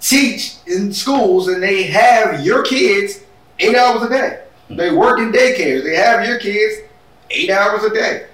teach 0.00 0.56
in 0.66 0.92
schools 0.92 1.48
and 1.48 1.62
they 1.62 1.84
have 1.84 2.44
your 2.44 2.62
kids 2.62 3.20
eight 3.58 3.76
hours 3.76 4.02
a 4.02 4.08
day. 4.08 4.44
They 4.68 4.90
work 4.90 5.18
in 5.18 5.32
daycares. 5.32 5.84
They 5.84 5.96
have 5.96 6.26
your 6.26 6.38
kids 6.38 6.82
eight 7.30 7.50
hours 7.50 7.84
a 7.84 7.90
day. 7.90 8.26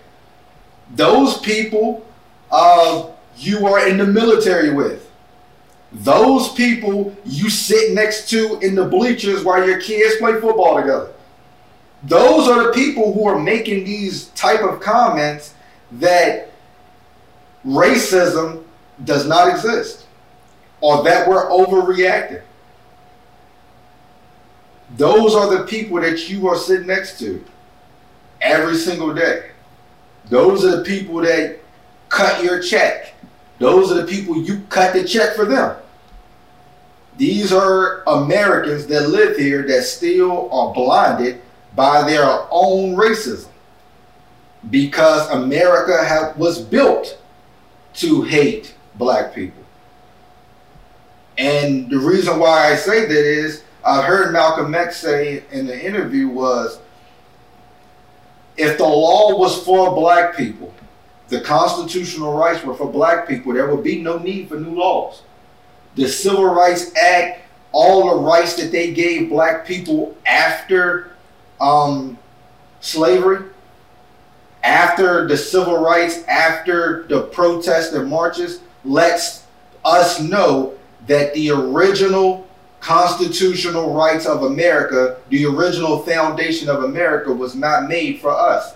Those 0.94 1.38
people 1.38 2.04
uh, 2.50 3.10
you 3.36 3.66
are 3.66 3.86
in 3.86 3.98
the 3.98 4.06
military 4.06 4.72
with. 4.72 5.07
Those 5.90 6.52
people 6.52 7.16
you 7.24 7.48
sit 7.48 7.94
next 7.94 8.28
to 8.30 8.58
in 8.60 8.74
the 8.74 8.84
bleachers 8.84 9.42
while 9.42 9.66
your 9.66 9.80
kids 9.80 10.16
play 10.16 10.32
football 10.40 10.76
together. 10.76 11.12
Those 12.02 12.46
are 12.48 12.64
the 12.64 12.72
people 12.72 13.12
who 13.12 13.26
are 13.26 13.38
making 13.38 13.84
these 13.84 14.26
type 14.28 14.60
of 14.60 14.80
comments 14.80 15.54
that 15.92 16.50
racism 17.66 18.64
does 19.04 19.26
not 19.26 19.48
exist 19.48 20.06
or 20.80 21.02
that 21.04 21.28
we're 21.28 21.48
overreacting. 21.48 22.42
Those 24.96 25.34
are 25.34 25.56
the 25.56 25.64
people 25.64 26.00
that 26.00 26.28
you 26.28 26.48
are 26.48 26.56
sitting 26.56 26.86
next 26.86 27.18
to 27.20 27.44
every 28.40 28.76
single 28.76 29.14
day. 29.14 29.50
Those 30.26 30.64
are 30.64 30.78
the 30.78 30.84
people 30.84 31.16
that 31.22 31.58
cut 32.08 32.42
your 32.44 32.62
check. 32.62 33.14
Those 33.58 33.90
are 33.90 33.94
the 33.94 34.06
people 34.06 34.42
you 34.42 34.60
cut 34.68 34.92
the 34.92 35.04
check 35.04 35.34
for 35.34 35.44
them. 35.44 35.76
These 37.16 37.52
are 37.52 38.04
Americans 38.06 38.86
that 38.86 39.08
live 39.08 39.36
here 39.36 39.66
that 39.66 39.82
still 39.82 40.50
are 40.52 40.72
blinded 40.72 41.40
by 41.74 42.08
their 42.08 42.24
own 42.50 42.94
racism 42.94 43.48
because 44.70 45.28
America 45.30 45.96
ha- 46.04 46.32
was 46.36 46.60
built 46.60 47.18
to 47.94 48.22
hate 48.22 48.74
black 48.94 49.34
people. 49.34 49.64
And 51.36 51.90
the 51.90 51.98
reason 51.98 52.38
why 52.38 52.72
I 52.72 52.76
say 52.76 53.06
that 53.06 53.10
is 53.10 53.64
I 53.84 54.02
heard 54.02 54.32
Malcolm 54.32 54.74
X 54.74 54.98
say 54.98 55.44
in 55.50 55.66
the 55.66 55.86
interview 55.86 56.28
was 56.28 56.78
if 58.56 58.76
the 58.76 58.84
law 58.84 59.36
was 59.38 59.62
for 59.64 59.94
black 59.94 60.36
people, 60.36 60.74
the 61.28 61.40
constitutional 61.40 62.36
rights 62.36 62.64
were 62.64 62.74
for 62.74 62.90
black 62.90 63.28
people, 63.28 63.52
there 63.52 63.74
would 63.74 63.84
be 63.84 64.00
no 64.00 64.18
need 64.18 64.48
for 64.48 64.58
new 64.58 64.74
laws. 64.74 65.22
The 65.94 66.08
Civil 66.08 66.46
Rights 66.46 66.94
Act, 66.96 67.42
all 67.72 68.16
the 68.16 68.22
rights 68.22 68.56
that 68.56 68.72
they 68.72 68.92
gave 68.92 69.28
black 69.28 69.66
people 69.66 70.16
after 70.26 71.12
um, 71.60 72.18
slavery, 72.80 73.44
after 74.62 75.26
the 75.26 75.36
civil 75.36 75.78
rights, 75.78 76.24
after 76.24 77.04
the 77.08 77.22
protests 77.22 77.92
and 77.92 78.08
marches, 78.08 78.60
lets 78.84 79.44
us 79.84 80.20
know 80.20 80.74
that 81.06 81.34
the 81.34 81.50
original 81.50 82.46
constitutional 82.80 83.94
rights 83.94 84.26
of 84.26 84.44
America, 84.44 85.18
the 85.30 85.44
original 85.44 85.98
foundation 85.98 86.68
of 86.68 86.84
America, 86.84 87.32
was 87.32 87.54
not 87.54 87.88
made 87.88 88.20
for 88.20 88.30
us 88.30 88.74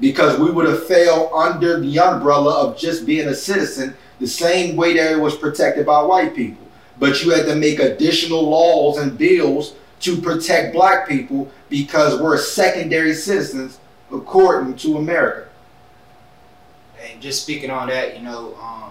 because 0.00 0.38
we 0.38 0.50
would 0.50 0.66
have 0.66 0.86
fell 0.86 1.34
under 1.34 1.80
the 1.80 1.98
umbrella 1.98 2.66
of 2.66 2.76
just 2.76 3.06
being 3.06 3.28
a 3.28 3.34
citizen 3.34 3.94
the 4.18 4.26
same 4.26 4.76
way 4.76 4.94
that 4.94 5.12
it 5.12 5.20
was 5.20 5.36
protected 5.36 5.86
by 5.86 6.02
white 6.02 6.34
people. 6.34 6.66
But 6.98 7.22
you 7.22 7.30
had 7.30 7.46
to 7.46 7.56
make 7.56 7.78
additional 7.78 8.48
laws 8.48 8.98
and 8.98 9.18
bills 9.18 9.74
to 10.00 10.20
protect 10.20 10.74
black 10.74 11.08
people 11.08 11.50
because 11.68 12.20
we're 12.20 12.38
secondary 12.38 13.14
citizens 13.14 13.78
according 14.12 14.76
to 14.76 14.98
America. 14.98 15.48
And 17.00 17.20
just 17.20 17.42
speaking 17.42 17.70
on 17.70 17.88
that, 17.88 18.16
you 18.16 18.22
know, 18.22 18.54
um, 18.56 18.90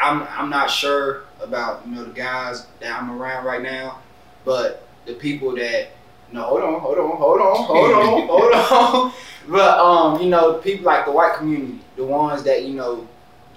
I'm 0.00 0.22
I'm 0.22 0.50
not 0.50 0.70
sure 0.70 1.24
about 1.40 1.86
you 1.86 1.94
know 1.94 2.04
the 2.04 2.12
guys 2.12 2.66
that 2.80 3.00
I'm 3.00 3.10
around 3.10 3.44
right 3.44 3.62
now, 3.62 3.98
but 4.44 4.86
the 5.04 5.14
people 5.14 5.54
that 5.56 5.88
no, 6.36 6.42
hold 6.42 6.62
on, 6.62 6.80
hold 6.80 6.98
on, 6.98 7.16
hold 7.16 7.40
on, 7.40 7.64
hold 7.64 7.92
on, 7.92 8.28
hold 8.28 8.52
on. 8.52 9.12
But 9.48 9.78
um, 9.78 10.20
you 10.20 10.28
know, 10.28 10.54
people 10.54 10.84
like 10.84 11.06
the 11.06 11.12
white 11.12 11.34
community, 11.36 11.80
the 11.96 12.04
ones 12.04 12.42
that 12.42 12.64
you 12.64 12.74
know, 12.74 13.08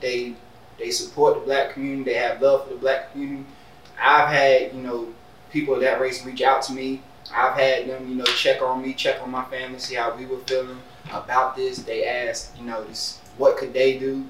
they 0.01 0.33
they 0.77 0.89
support 0.89 1.35
the 1.35 1.41
black 1.41 1.73
community, 1.73 2.11
they 2.11 2.17
have 2.17 2.41
love 2.41 2.65
for 2.65 2.73
the 2.73 2.79
black 2.79 3.11
community. 3.11 3.45
I've 4.01 4.29
had 4.29 4.73
you 4.73 4.81
know 4.81 5.13
people 5.51 5.75
of 5.75 5.81
that 5.81 5.99
race 5.99 6.25
reach 6.25 6.41
out 6.41 6.61
to 6.63 6.73
me. 6.73 7.01
I've 7.33 7.55
had 7.55 7.89
them 7.89 8.07
you 8.07 8.15
know 8.15 8.23
check 8.25 8.61
on 8.61 8.81
me, 8.81 8.93
check 8.93 9.21
on 9.21 9.29
my 9.29 9.43
family, 9.45 9.79
see 9.79 9.95
how 9.95 10.15
we 10.15 10.25
were 10.25 10.39
feeling 10.39 10.79
about 11.11 11.57
this. 11.57 11.79
They 11.79 12.07
asked 12.07 12.57
you 12.57 12.63
know 12.63 12.83
this, 12.85 13.19
what 13.37 13.57
could 13.57 13.73
they 13.73 13.99
do? 13.99 14.25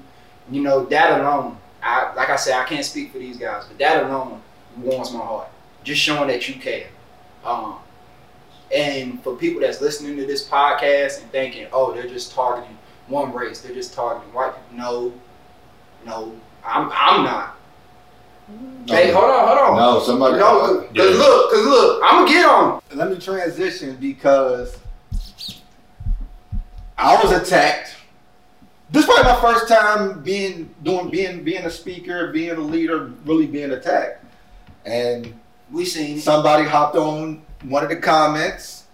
You 0.50 0.62
know 0.62 0.84
that 0.86 1.20
alone. 1.20 1.56
I 1.82 2.12
like 2.14 2.30
I 2.30 2.36
said, 2.36 2.60
I 2.60 2.64
can't 2.64 2.84
speak 2.84 3.12
for 3.12 3.18
these 3.18 3.36
guys, 3.36 3.64
but 3.66 3.78
that 3.78 4.04
alone 4.04 4.42
warms 4.78 5.12
my 5.12 5.20
heart. 5.20 5.48
Just 5.84 6.00
showing 6.00 6.28
that 6.28 6.48
you 6.48 6.56
care. 6.56 6.88
Um, 7.44 7.76
and 8.74 9.22
for 9.22 9.34
people 9.36 9.60
that's 9.60 9.80
listening 9.80 10.16
to 10.16 10.26
this 10.26 10.48
podcast 10.48 11.22
and 11.22 11.30
thinking, 11.32 11.66
oh, 11.72 11.92
they're 11.92 12.08
just 12.08 12.32
targeting 12.32 12.76
one 13.08 13.32
race, 13.32 13.60
they're 13.60 13.74
just 13.74 13.94
targeting 13.94 14.32
white 14.32 14.52
people. 14.54 14.78
No, 14.78 15.12
no, 16.06 16.32
I'm 16.64 16.90
I'm 16.92 17.24
not. 17.24 17.56
Hey, 18.86 19.12
hold 19.12 19.30
on, 19.30 19.46
hold 19.46 19.58
on. 19.58 19.76
No, 19.76 20.00
somebody. 20.00 20.36
No, 20.38 20.60
cause, 20.60 20.76
'cause 20.76 20.88
Yeah. 20.94 21.04
look, 21.04 21.50
cause 21.52 21.64
look, 21.66 22.02
I'm 22.04 22.24
gonna 22.24 22.30
get 22.30 22.44
on. 22.46 22.82
Let 22.94 23.10
me 23.10 23.18
transition 23.18 23.96
because 24.00 24.76
I 26.98 27.22
was 27.22 27.32
attacked. 27.32 27.96
This 28.90 29.04
is 29.04 29.06
probably 29.08 29.32
my 29.32 29.40
first 29.40 29.68
time 29.68 30.20
being 30.22 30.74
doing 30.82 31.10
being 31.10 31.44
being 31.44 31.64
a 31.64 31.70
speaker, 31.70 32.32
being 32.32 32.50
a 32.56 32.60
leader, 32.60 33.12
really 33.24 33.46
being 33.46 33.70
attacked. 33.72 34.24
And 34.84 35.34
We 35.72 35.84
seen 35.84 36.18
somebody 36.18 36.64
hopped 36.64 36.96
on 36.96 37.42
one 37.62 37.82
of 37.82 37.88
the 37.90 37.96
comments. 37.96 38.84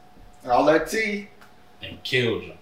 And 0.42 0.52
I'll 0.52 0.62
let 0.64 0.88
T. 0.88 1.29
and 1.83 2.02
killed 2.02 2.44
you. 2.44 2.52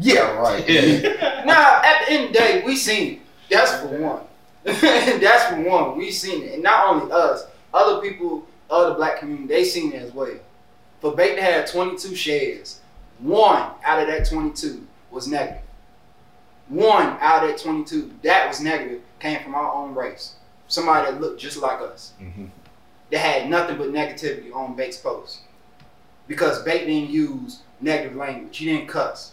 Yeah, 0.00 0.32
right. 0.38 0.68
Yeah. 0.68 1.42
Nah, 1.44 1.82
at 1.84 2.06
the 2.06 2.12
end 2.12 2.24
of 2.26 2.32
the 2.32 2.38
day, 2.38 2.62
we 2.64 2.74
seen 2.74 3.12
it. 3.14 3.18
That's 3.50 3.74
for 3.80 3.88
one. 3.88 4.22
That's 4.64 5.44
for 5.54 5.60
one. 5.60 5.98
We 5.98 6.10
seen 6.10 6.42
it, 6.42 6.54
and 6.54 6.62
not 6.62 6.88
only 6.88 7.12
us, 7.12 7.44
other 7.74 8.00
people, 8.00 8.46
other 8.70 8.94
black 8.94 9.18
community, 9.18 9.46
they 9.48 9.64
seen 9.64 9.92
it 9.92 10.00
as 10.00 10.12
well. 10.12 10.34
For 11.02 11.14
Bait 11.14 11.36
to 11.36 11.42
have 11.42 11.70
22 11.70 12.14
shares, 12.16 12.80
one 13.18 13.62
out 13.84 14.00
of 14.00 14.06
that 14.08 14.26
22 14.26 14.86
was 15.10 15.28
negative. 15.28 15.60
One 16.68 17.18
out 17.20 17.44
of 17.44 17.50
that 17.50 17.58
22 17.58 18.10
that 18.22 18.48
was 18.48 18.60
negative 18.62 19.02
came 19.20 19.42
from 19.42 19.54
our 19.54 19.70
own 19.70 19.94
race. 19.94 20.36
Somebody 20.66 21.10
that 21.12 21.20
looked 21.20 21.38
just 21.38 21.58
like 21.58 21.80
us. 21.82 22.14
Mhm. 22.18 22.48
That 23.10 23.18
had 23.18 23.50
nothing 23.50 23.76
but 23.76 23.88
negativity 23.88 24.50
on 24.54 24.74
Bates' 24.74 24.96
post. 24.96 25.40
Because 26.26 26.62
Bait 26.62 26.86
didn't 26.86 27.10
use 27.10 27.60
negative 27.80 28.16
language. 28.16 28.56
He 28.56 28.66
didn't 28.66 28.88
cuss. 28.88 29.32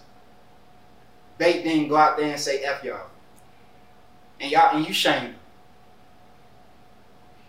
Bait 1.38 1.64
didn't 1.64 1.88
go 1.88 1.96
out 1.96 2.18
there 2.18 2.32
and 2.32 2.40
say 2.40 2.64
F 2.64 2.84
y'all. 2.84 3.08
And 4.40 4.52
y'all 4.52 4.76
and 4.76 4.88
you 4.88 4.94
shamed 4.94 5.28
him. 5.28 5.36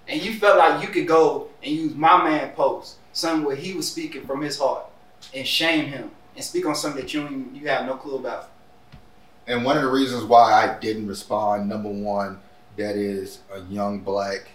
And 0.08 0.22
you 0.22 0.34
felt 0.34 0.58
like 0.58 0.82
you 0.82 0.88
could 0.88 1.06
go 1.06 1.48
and 1.62 1.72
use 1.72 1.94
my 1.94 2.22
man 2.22 2.52
post, 2.52 2.96
something 3.12 3.46
where 3.46 3.56
he 3.56 3.72
was 3.72 3.90
speaking 3.90 4.26
from 4.26 4.42
his 4.42 4.58
heart, 4.58 4.86
and 5.34 5.46
shame 5.46 5.86
him 5.86 6.10
and 6.34 6.44
speak 6.44 6.66
on 6.66 6.74
something 6.74 7.00
that 7.00 7.14
you 7.14 7.50
you 7.52 7.68
have 7.68 7.86
no 7.86 7.94
clue 7.94 8.16
about. 8.16 8.50
And 9.46 9.64
one 9.64 9.76
of 9.76 9.82
the 9.82 9.90
reasons 9.90 10.24
why 10.24 10.52
I 10.52 10.78
didn't 10.78 11.08
respond, 11.08 11.68
number 11.68 11.88
one, 11.88 12.40
that 12.76 12.96
is 12.96 13.40
a 13.52 13.60
young 13.62 14.00
black 14.00 14.48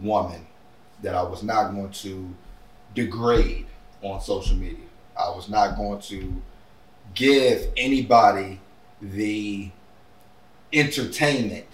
woman 0.00 0.46
that 1.02 1.14
I 1.14 1.22
was 1.22 1.42
not 1.42 1.72
going 1.72 1.90
to 1.90 2.34
degrade 2.94 3.66
on 4.02 4.20
social 4.20 4.56
media. 4.56 4.86
I 5.18 5.28
was 5.30 5.48
not 5.48 5.76
going 5.76 6.00
to 6.02 6.42
give 7.14 7.68
anybody 7.76 8.60
the 9.02 9.70
entertainment 10.72 11.66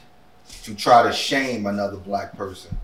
to 0.62 0.75
try 0.75 1.03
to 1.03 1.12
shame 1.12 1.67
another 1.67 1.97
black 1.97 2.37
person. 2.37 2.77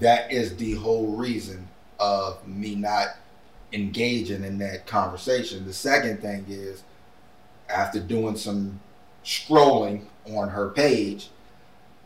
That 0.00 0.32
is 0.32 0.56
the 0.56 0.74
whole 0.74 1.16
reason 1.16 1.68
of 1.98 2.46
me 2.46 2.74
not 2.74 3.16
engaging 3.72 4.44
in 4.44 4.58
that 4.58 4.86
conversation. 4.86 5.64
The 5.64 5.72
second 5.72 6.20
thing 6.20 6.46
is, 6.48 6.82
after 7.68 8.00
doing 8.00 8.36
some 8.36 8.80
scrolling 9.24 10.04
on 10.26 10.48
her 10.50 10.70
page, 10.70 11.30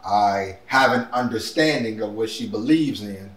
I 0.05 0.59
have 0.67 0.93
an 0.93 1.09
understanding 1.13 2.01
of 2.01 2.13
what 2.13 2.31
she 2.31 2.49
believes 2.49 3.03
in, 3.03 3.31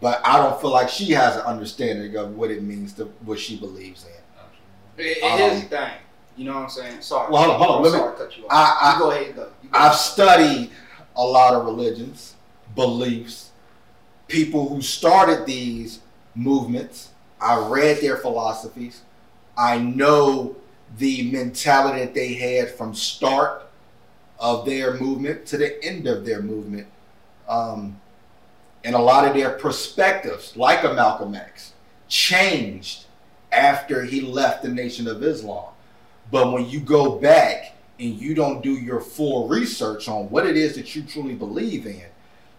but 0.00 0.20
I 0.24 0.38
don't 0.38 0.60
feel 0.60 0.70
like 0.70 0.88
she 0.88 1.10
has 1.12 1.36
an 1.36 1.42
understanding 1.42 2.16
of 2.16 2.36
what 2.36 2.50
it 2.50 2.62
means 2.62 2.92
to 2.94 3.04
what 3.24 3.38
she 3.38 3.58
believes 3.58 4.04
in. 4.04 5.04
It, 5.04 5.18
it 5.18 5.22
Um, 5.22 5.40
is 5.40 5.64
thing. 5.64 5.90
You 6.36 6.44
know 6.44 6.54
what 6.54 6.62
I'm 6.64 6.70
saying? 6.70 7.00
Sorry. 7.00 7.30
Well, 7.32 7.42
hold 7.42 7.54
on, 7.54 7.58
hold 7.60 7.76
on. 7.76 7.82
Let 7.82 7.92
me- 7.92 7.98
sorry 7.98 8.12
to 8.16 8.18
cut 8.24 8.36
you 8.38 8.44
off. 8.44 8.50
I, 8.52 8.78
I, 8.80 8.92
you 8.94 8.98
go 8.98 9.10
ahead 9.10 9.26
and 9.26 9.36
go. 9.36 9.42
go. 9.44 9.50
I've 9.72 9.86
ahead. 9.86 9.94
studied 9.96 10.70
a 11.16 11.24
lot 11.24 11.54
of 11.54 11.64
religions, 11.64 12.34
beliefs, 12.76 13.50
people 14.28 14.68
who 14.68 14.80
started 14.82 15.46
these 15.46 16.00
movements. 16.34 17.10
I 17.40 17.56
read 17.68 18.00
their 18.00 18.16
philosophies. 18.16 19.02
I 19.56 19.78
know 19.78 20.56
the 20.96 21.30
mentality 21.30 22.00
that 22.00 22.14
they 22.14 22.34
had 22.34 22.70
from 22.70 22.94
start 22.94 23.64
of 24.38 24.64
their 24.64 24.94
movement 24.94 25.44
to 25.46 25.56
the 25.56 25.82
end 25.84 26.06
of 26.06 26.24
their 26.24 26.40
movement. 26.40 26.86
Um, 27.48 28.00
and 28.84 28.94
a 28.94 29.00
lot 29.00 29.26
of 29.26 29.34
their 29.34 29.50
perspectives, 29.50 30.56
like 30.56 30.84
a 30.84 30.94
Malcolm 30.94 31.34
X, 31.34 31.72
changed 32.08 33.04
after 33.52 34.04
he 34.04 34.20
left 34.20 34.62
the 34.62 34.68
Nation 34.68 35.08
of 35.08 35.22
Islam. 35.22 35.72
But 36.30 36.52
when 36.52 36.68
you 36.68 36.80
go 36.80 37.18
back 37.18 37.76
and 37.98 38.14
you 38.14 38.34
don't 38.34 38.62
do 38.62 38.72
your 38.72 39.00
full 39.00 39.48
research 39.48 40.08
on 40.08 40.30
what 40.30 40.46
it 40.46 40.56
is 40.56 40.76
that 40.76 40.94
you 40.94 41.02
truly 41.02 41.34
believe 41.34 41.86
in, 41.86 42.04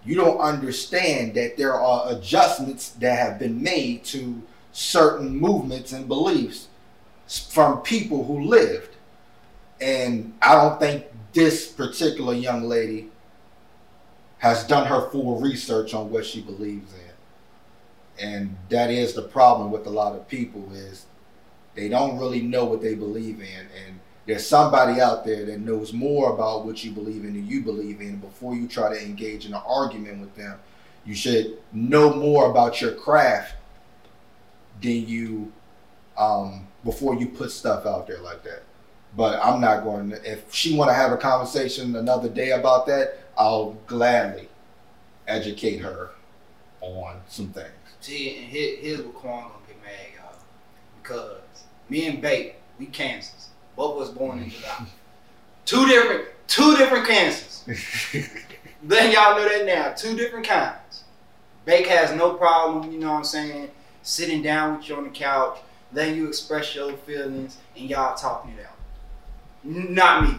you 0.06 0.16
don't 0.16 0.40
understand 0.40 1.34
that 1.36 1.58
there 1.58 1.74
are 1.74 2.12
adjustments 2.12 2.90
that 2.92 3.20
have 3.20 3.40
been 3.40 3.62
made 3.62 4.04
to 4.06 4.42
certain 4.72 5.36
movements 5.38 5.92
and 5.92 6.08
beliefs 6.08 6.68
from 7.50 7.82
people 7.82 8.24
who 8.26 8.42
lived. 8.42 8.96
And 9.82 10.34
I 10.42 10.56
don't 10.56 10.80
think 10.80 11.06
this 11.34 11.68
particular 11.68 12.34
young 12.34 12.64
lady 12.64 13.09
has 14.40 14.66
done 14.66 14.88
her 14.88 15.10
full 15.10 15.40
research 15.40 15.94
on 15.94 16.10
what 16.10 16.26
she 16.26 16.42
believes 16.42 16.92
in. 16.94 18.26
And 18.28 18.58
that 18.70 18.90
is 18.90 19.14
the 19.14 19.22
problem 19.22 19.72
with 19.72 19.86
a 19.86 19.90
lot 19.90 20.16
of 20.16 20.28
people 20.28 20.70
is 20.74 21.06
they 21.76 21.88
don't 21.88 22.18
really 22.18 22.42
know 22.42 22.66
what 22.66 22.82
they 22.82 22.96
believe 22.96 23.40
in. 23.40 23.68
And 23.86 24.00
there's 24.26 24.46
somebody 24.46 25.02
out 25.02 25.26
there 25.26 25.46
that 25.46 25.60
knows 25.60 25.94
more 25.94 26.34
about 26.34 26.66
what 26.66 26.84
you 26.84 26.92
believe 26.92 27.24
in 27.24 27.34
than 27.34 27.48
you 27.48 27.62
believe 27.62 28.02
in. 28.02 28.18
Before 28.18 28.56
you 28.56 28.68
try 28.68 28.94
to 28.94 29.02
engage 29.02 29.46
in 29.46 29.54
an 29.54 29.62
argument 29.66 30.20
with 30.20 30.36
them, 30.36 30.60
you 31.06 31.16
should 31.16 31.58
know 31.72 32.14
more 32.14 32.50
about 32.52 32.82
your 32.82 32.92
craft 32.92 33.56
than 34.82 35.08
you 35.08 35.52
um, 36.18 36.68
before 36.84 37.16
you 37.16 37.28
put 37.28 37.52
stuff 37.52 37.86
out 37.86 38.08
there 38.08 38.20
like 38.20 38.44
that. 38.44 38.64
But 39.18 39.44
I'm 39.44 39.60
not 39.60 39.84
going 39.84 40.12
to. 40.12 40.32
If 40.32 40.54
she 40.54 40.76
want 40.76 40.92
to 40.92 40.94
have 40.94 41.12
a 41.12 41.18
conversation 41.18 41.96
another 41.96 42.30
day 42.30 42.52
about 42.52 42.86
that, 42.88 43.29
I'll 43.40 43.78
gladly 43.88 44.50
educate 45.26 45.78
her 45.78 46.10
on 46.82 47.22
some 47.30 47.48
things. 47.50 47.70
See, 48.02 48.36
and 48.36 48.46
here, 48.46 48.78
here's 48.78 49.02
what 49.02 49.16
Quan 49.16 49.44
gonna 49.44 49.54
get 49.66 49.82
mad, 49.82 49.94
y'all. 50.16 50.40
Because 51.02 51.64
me 51.88 52.08
and 52.08 52.22
Bate, 52.22 52.56
we 52.78 52.88
cancers. 52.88 53.48
Both 53.78 53.98
was 53.98 54.10
born 54.10 54.40
in 54.40 54.50
July. 54.50 54.86
two 55.66 55.88
different, 55.88 56.26
two 56.48 56.76
different 56.76 57.08
cancers. 57.08 57.64
then 58.84 59.12
y'all 59.14 59.38
know 59.38 59.48
that 59.48 59.66
now. 59.66 59.94
Two 59.94 60.18
different 60.18 60.46
kinds. 60.46 61.06
Bake 61.64 61.88
has 61.88 62.14
no 62.14 62.34
problem, 62.34 62.92
you 62.92 63.00
know 63.00 63.12
what 63.12 63.20
I'm 63.20 63.24
saying, 63.24 63.70
sitting 64.02 64.42
down 64.42 64.78
with 64.78 64.90
you 64.90 64.96
on 64.96 65.04
the 65.06 65.10
couch, 65.12 65.60
letting 65.94 66.16
you 66.16 66.28
express 66.28 66.76
your 66.76 66.92
feelings, 66.94 67.58
and 67.78 67.90
y'all 67.90 68.16
talking 68.16 68.52
it 68.52 68.66
out. 68.66 68.76
Not 69.64 70.24
me. 70.24 70.36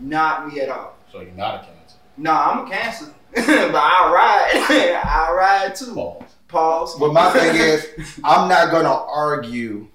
Not 0.00 0.52
me 0.52 0.60
at 0.60 0.68
all. 0.68 0.96
So 1.12 1.20
you're 1.20 1.32
not 1.32 1.56
a 1.56 1.58
cancer. 1.58 1.75
No, 2.16 2.32
I'm 2.32 2.66
a 2.66 2.70
cancer. 2.70 3.12
but 3.34 3.44
I 3.44 4.12
ride. 4.12 5.00
I 5.04 5.32
ride 5.32 5.74
too. 5.74 5.94
Pause. 5.94 6.34
Pause. 6.48 6.98
But 6.98 7.12
my 7.12 7.30
thing 7.30 7.56
is, 7.60 7.86
I'm 8.24 8.48
not 8.48 8.70
going 8.70 8.84
to 8.84 8.90
argue 8.90 9.88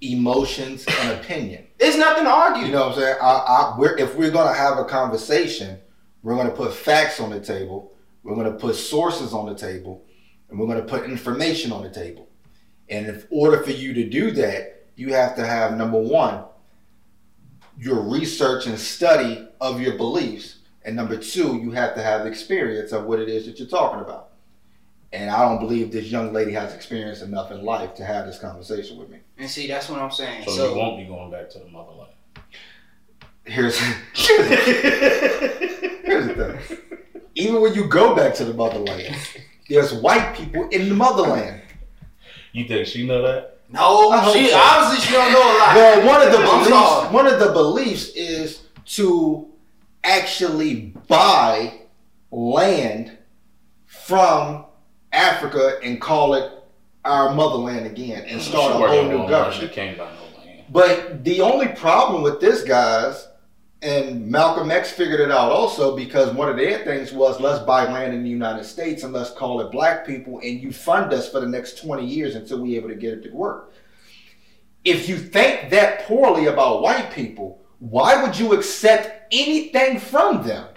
emotions 0.00 0.84
and 1.00 1.20
opinion. 1.20 1.66
It's 1.78 1.96
nothing 1.96 2.24
to 2.24 2.30
argue. 2.30 2.66
You 2.66 2.72
know 2.72 2.88
what 2.88 2.96
I'm 2.96 3.00
saying? 3.00 3.16
I, 3.22 3.28
I, 3.28 3.74
we're, 3.78 3.96
if 3.96 4.16
we're 4.16 4.30
going 4.30 4.48
to 4.48 4.58
have 4.58 4.78
a 4.78 4.84
conversation, 4.84 5.78
we're 6.22 6.34
going 6.34 6.48
to 6.48 6.54
put 6.54 6.74
facts 6.74 7.20
on 7.20 7.30
the 7.30 7.40
table. 7.40 7.92
We're 8.22 8.34
going 8.34 8.52
to 8.52 8.58
put 8.58 8.76
sources 8.76 9.32
on 9.32 9.46
the 9.46 9.54
table, 9.54 10.04
and 10.48 10.58
we're 10.58 10.66
going 10.66 10.78
to 10.78 10.86
put 10.86 11.04
information 11.04 11.72
on 11.72 11.82
the 11.82 11.90
table. 11.90 12.28
And 12.88 13.06
in 13.06 13.24
order 13.30 13.62
for 13.62 13.70
you 13.70 13.94
to 13.94 14.08
do 14.08 14.30
that, 14.32 14.86
you 14.96 15.14
have 15.14 15.34
to 15.36 15.46
have 15.46 15.76
number 15.76 15.98
one, 15.98 16.44
your 17.78 18.00
research 18.02 18.66
and 18.66 18.78
study 18.78 19.48
of 19.60 19.80
your 19.80 19.96
beliefs, 19.96 20.58
and 20.84 20.96
number 20.96 21.16
two, 21.16 21.56
you 21.58 21.70
have 21.72 21.94
to 21.94 22.02
have 22.02 22.26
experience 22.26 22.92
of 22.92 23.04
what 23.04 23.20
it 23.20 23.28
is 23.28 23.46
that 23.46 23.58
you're 23.58 23.68
talking 23.68 24.00
about. 24.00 24.30
And 25.12 25.30
I 25.30 25.46
don't 25.46 25.60
believe 25.60 25.92
this 25.92 26.06
young 26.06 26.32
lady 26.32 26.52
has 26.52 26.74
experience 26.74 27.20
enough 27.20 27.50
in 27.50 27.62
life 27.64 27.94
to 27.96 28.04
have 28.04 28.24
this 28.26 28.38
conversation 28.38 28.96
with 28.98 29.10
me. 29.10 29.18
and 29.36 29.48
see, 29.48 29.68
that's 29.68 29.90
what 29.90 30.00
I'm 30.00 30.10
saying. 30.10 30.44
So, 30.44 30.50
So, 30.52 30.70
you 30.70 30.76
won't 30.76 30.96
be 30.98 31.04
going 31.04 31.30
back 31.30 31.50
to 31.50 31.58
the 31.58 31.66
motherland. 31.68 32.12
Here's 33.44 33.78
here's 34.14 34.38
the 36.28 36.58
thing. 36.68 36.78
Even 37.34 37.60
when 37.60 37.74
you 37.74 37.88
go 37.88 38.14
back 38.14 38.34
to 38.34 38.44
the 38.44 38.54
motherland, 38.54 39.16
there's 39.68 39.92
white 39.92 40.34
people 40.36 40.68
in 40.68 40.88
the 40.88 40.94
motherland. 40.94 41.60
You 42.52 42.66
think 42.68 42.86
she 42.86 43.06
know 43.06 43.22
that? 43.22 43.58
no, 44.10 44.32
she 44.32 44.48
so. 44.48 44.60
obviously 44.62 45.06
she 45.06 45.12
don't 45.14 45.32
know 45.32 45.40
a 45.40 45.54
lot. 45.58 45.74
Well, 45.74 46.06
one 46.06 46.22
of 46.26 46.32
the 46.32 46.38
beliefs, 46.38 47.12
one 47.12 47.26
of 47.26 47.40
the 47.40 47.52
beliefs 47.52 48.08
is 48.10 48.62
to 48.96 49.48
actually 50.04 50.94
buy 51.08 51.80
land 52.30 53.16
from 53.86 54.64
Africa 55.12 55.78
and 55.82 56.00
call 56.00 56.34
it 56.34 56.50
our 57.04 57.34
motherland 57.34 57.86
again 57.86 58.24
and 58.26 58.40
start 58.40 58.72
a 58.72 58.86
whole 58.86 59.04
new 59.04 59.28
government. 59.28 59.72
Came 59.72 59.98
by 59.98 60.04
no 60.04 60.38
land. 60.38 60.64
But 60.70 61.24
the 61.24 61.40
only 61.40 61.68
problem 61.68 62.22
with 62.22 62.40
this, 62.40 62.62
guys, 62.62 63.28
and 63.82 64.28
Malcolm 64.28 64.70
X 64.70 64.92
figured 64.92 65.20
it 65.20 65.30
out 65.30 65.50
also 65.50 65.96
because 65.96 66.32
one 66.32 66.48
of 66.48 66.56
their 66.56 66.84
things 66.84 67.12
was 67.12 67.40
let's 67.40 67.64
buy 67.64 67.84
land 67.84 68.14
in 68.14 68.22
the 68.22 68.30
United 68.30 68.64
States 68.64 69.02
and 69.02 69.12
let's 69.12 69.32
call 69.32 69.60
it 69.60 69.72
black 69.72 70.06
people 70.06 70.38
and 70.38 70.60
you 70.60 70.72
fund 70.72 71.12
us 71.12 71.28
for 71.28 71.40
the 71.40 71.48
next 71.48 71.82
20 71.82 72.06
years 72.06 72.36
until 72.36 72.62
we're 72.62 72.76
able 72.76 72.88
to 72.88 72.94
get 72.94 73.12
it 73.12 73.22
to 73.22 73.30
work. 73.30 73.72
If 74.84 75.08
you 75.08 75.16
think 75.18 75.70
that 75.70 76.06
poorly 76.06 76.46
about 76.46 76.82
white 76.82 77.12
people, 77.12 77.60
why 77.80 78.22
would 78.22 78.38
you 78.38 78.52
accept 78.52 79.21
anything 79.32 79.98
from 79.98 80.46
them? 80.46 80.68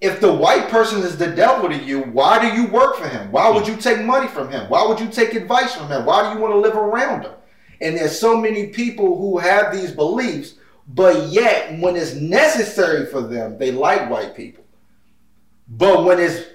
If 0.00 0.20
the 0.20 0.32
white 0.32 0.68
person 0.68 1.02
is 1.02 1.18
the 1.18 1.34
devil 1.34 1.68
to 1.68 1.76
you, 1.76 2.02
why 2.02 2.38
do 2.40 2.60
you 2.60 2.68
work 2.68 2.96
for 2.96 3.08
him? 3.08 3.30
Why 3.32 3.50
would 3.50 3.66
you 3.66 3.76
take 3.76 4.04
money 4.04 4.28
from 4.28 4.50
him? 4.50 4.68
Why 4.70 4.86
would 4.86 4.98
you 4.98 5.08
take 5.08 5.34
advice 5.34 5.74
from 5.74 5.88
him? 5.88 6.06
Why 6.06 6.22
do 6.22 6.34
you 6.34 6.42
want 6.42 6.54
to 6.54 6.58
live 6.58 6.76
around 6.76 7.22
him? 7.22 7.32
And 7.82 7.96
there's 7.96 8.18
so 8.18 8.36
many 8.36 8.68
people 8.68 9.18
who 9.18 9.38
have 9.38 9.74
these 9.74 9.90
beliefs, 9.90 10.54
but 10.88 11.28
yet 11.28 11.78
when 11.80 11.96
it's 11.96 12.14
necessary 12.14 13.06
for 13.06 13.20
them, 13.20 13.58
they 13.58 13.72
like 13.72 14.10
white 14.10 14.34
people. 14.34 14.64
But 15.68 16.04
when 16.04 16.18
it's 16.18 16.46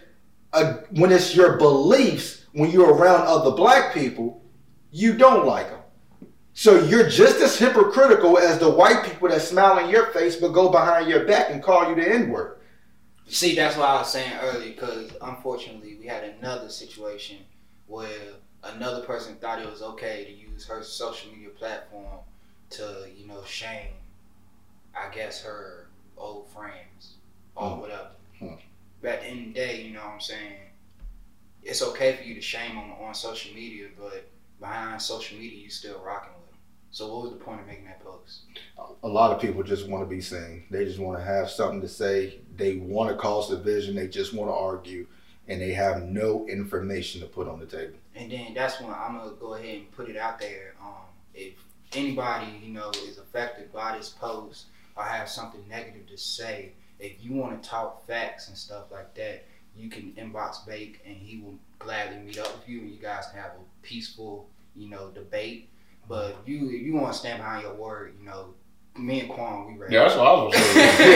a, 0.53 0.73
when 0.91 1.11
it's 1.11 1.35
your 1.35 1.57
beliefs, 1.57 2.45
when 2.53 2.71
you're 2.71 2.93
around 2.93 3.27
other 3.27 3.51
black 3.51 3.93
people, 3.93 4.43
you 4.91 5.17
don't 5.17 5.45
like 5.45 5.69
them. 5.69 5.79
So 6.57 6.81
you're 6.85 7.09
just 7.09 7.41
as 7.41 7.57
hypocritical 7.59 8.37
as 8.37 8.59
the 8.59 8.69
white 8.69 9.03
people 9.03 9.27
that 9.27 9.41
smile 9.41 9.77
in 9.79 9.89
your 9.89 10.05
face 10.07 10.37
but 10.37 10.53
go 10.53 10.69
behind 10.69 11.09
your 11.09 11.25
back 11.25 11.49
and 11.51 11.61
call 11.61 11.89
you 11.89 11.95
the 11.95 12.09
N 12.09 12.29
word. 12.29 12.59
See, 13.27 13.55
that's 13.55 13.75
what 13.75 13.89
I 13.89 13.95
was 13.99 14.09
saying 14.09 14.31
earlier 14.41 14.71
because 14.73 15.11
unfortunately 15.21 15.97
we 15.99 16.05
had 16.07 16.23
another 16.23 16.69
situation 16.69 17.39
where 17.87 18.07
another 18.63 19.01
person 19.01 19.35
thought 19.35 19.61
it 19.61 19.69
was 19.69 19.81
okay 19.81 20.23
to 20.23 20.31
use 20.31 20.65
her 20.65 20.81
social 20.81 21.29
media 21.33 21.49
platform 21.49 22.19
to, 22.69 23.05
you 23.13 23.27
know, 23.27 23.43
shame, 23.43 23.91
I 24.95 25.13
guess, 25.13 25.43
her 25.43 25.87
old 26.17 26.47
friends 26.47 27.15
or 27.55 27.71
Hmm. 27.71 27.81
whatever. 27.81 28.11
Hmm. 28.39 28.53
But 29.01 29.11
at 29.11 29.21
the 29.23 29.27
end 29.27 29.39
of 29.39 29.45
the 29.47 29.59
day, 29.59 29.81
you 29.81 29.93
know 29.93 30.05
what 30.05 30.13
I'm 30.13 30.21
saying? 30.21 30.59
It's 31.63 31.81
okay 31.81 32.15
for 32.15 32.23
you 32.23 32.33
to 32.35 32.41
shame 32.41 32.77
on 32.77 32.91
on 32.91 33.13
social 33.13 33.53
media, 33.53 33.87
but 33.99 34.25
behind 34.61 35.01
social 35.01 35.37
media, 35.37 35.59
you're 35.59 35.69
still 35.69 35.99
rocking 35.99 36.31
them. 36.31 36.34
So 36.95 37.13
what 37.13 37.23
was 37.23 37.31
the 37.31 37.43
point 37.43 37.59
of 37.59 37.67
making 37.67 37.83
that 37.87 38.01
post? 38.01 38.43
A 39.03 39.07
lot 39.07 39.33
of 39.33 39.41
people 39.41 39.63
just 39.63 39.89
want 39.89 40.01
to 40.01 40.09
be 40.09 40.21
seen. 40.21 40.63
They 40.71 40.85
just 40.85 40.97
want 40.97 41.19
to 41.19 41.25
have 41.25 41.49
something 41.49 41.81
to 41.81 41.89
say. 41.89 42.39
They 42.55 42.77
want 42.77 43.09
to 43.09 43.17
cause 43.17 43.49
division. 43.49 43.97
They 43.97 44.07
just 44.07 44.33
want 44.33 44.49
to 44.49 44.53
argue, 44.53 45.05
and 45.49 45.59
they 45.59 45.73
have 45.73 46.03
no 46.03 46.47
information 46.47 47.19
to 47.19 47.27
put 47.27 47.49
on 47.49 47.59
the 47.59 47.65
table. 47.65 47.97
And 48.15 48.31
then 48.31 48.53
that's 48.53 48.79
when 48.79 48.93
I'm 48.93 49.17
gonna 49.17 49.31
go 49.31 49.55
ahead 49.55 49.75
and 49.75 49.91
put 49.91 50.07
it 50.07 50.15
out 50.15 50.39
there. 50.39 50.75
Um, 50.81 51.03
if 51.33 51.55
anybody 51.91 52.47
you 52.63 52.71
know 52.71 52.91
is 52.91 53.17
affected 53.17 53.73
by 53.73 53.97
this 53.97 54.11
post 54.11 54.67
or 54.95 55.03
have 55.03 55.27
something 55.27 55.67
negative 55.67 56.07
to 56.07 56.17
say, 56.17 56.71
if 57.01 57.21
you 57.21 57.33
want 57.33 57.61
to 57.61 57.69
talk 57.69 58.07
facts 58.07 58.47
and 58.47 58.55
stuff 58.55 58.89
like 58.89 59.13
that, 59.15 59.43
you 59.75 59.89
can 59.89 60.13
inbox 60.13 60.65
Bake 60.65 61.01
and 61.05 61.17
he 61.17 61.41
will 61.41 61.55
gladly 61.77 62.19
meet 62.19 62.39
up 62.39 62.57
with 62.57 62.69
you 62.69 62.79
and 62.79 62.89
you 62.89 63.01
guys 63.01 63.25
can 63.33 63.41
have 63.41 63.51
a 63.51 63.85
peaceful, 63.85 64.47
you 64.77 64.87
know, 64.87 65.09
debate. 65.09 65.67
But 66.07 66.37
you 66.45 66.69
if 66.69 66.81
you 66.81 66.95
want 66.95 67.13
to 67.13 67.19
stand 67.19 67.39
behind 67.39 67.63
your 67.63 67.73
word, 67.73 68.13
you 68.19 68.25
know, 68.25 68.53
me 68.97 69.21
and 69.21 69.29
Quan, 69.29 69.67
we 69.67 69.77
ready. 69.79 69.93
Yeah, 69.93 70.03
that's 70.03 70.15
what 70.15 70.27
I 70.27 70.31
was 70.31 70.53
gonna 70.53 70.65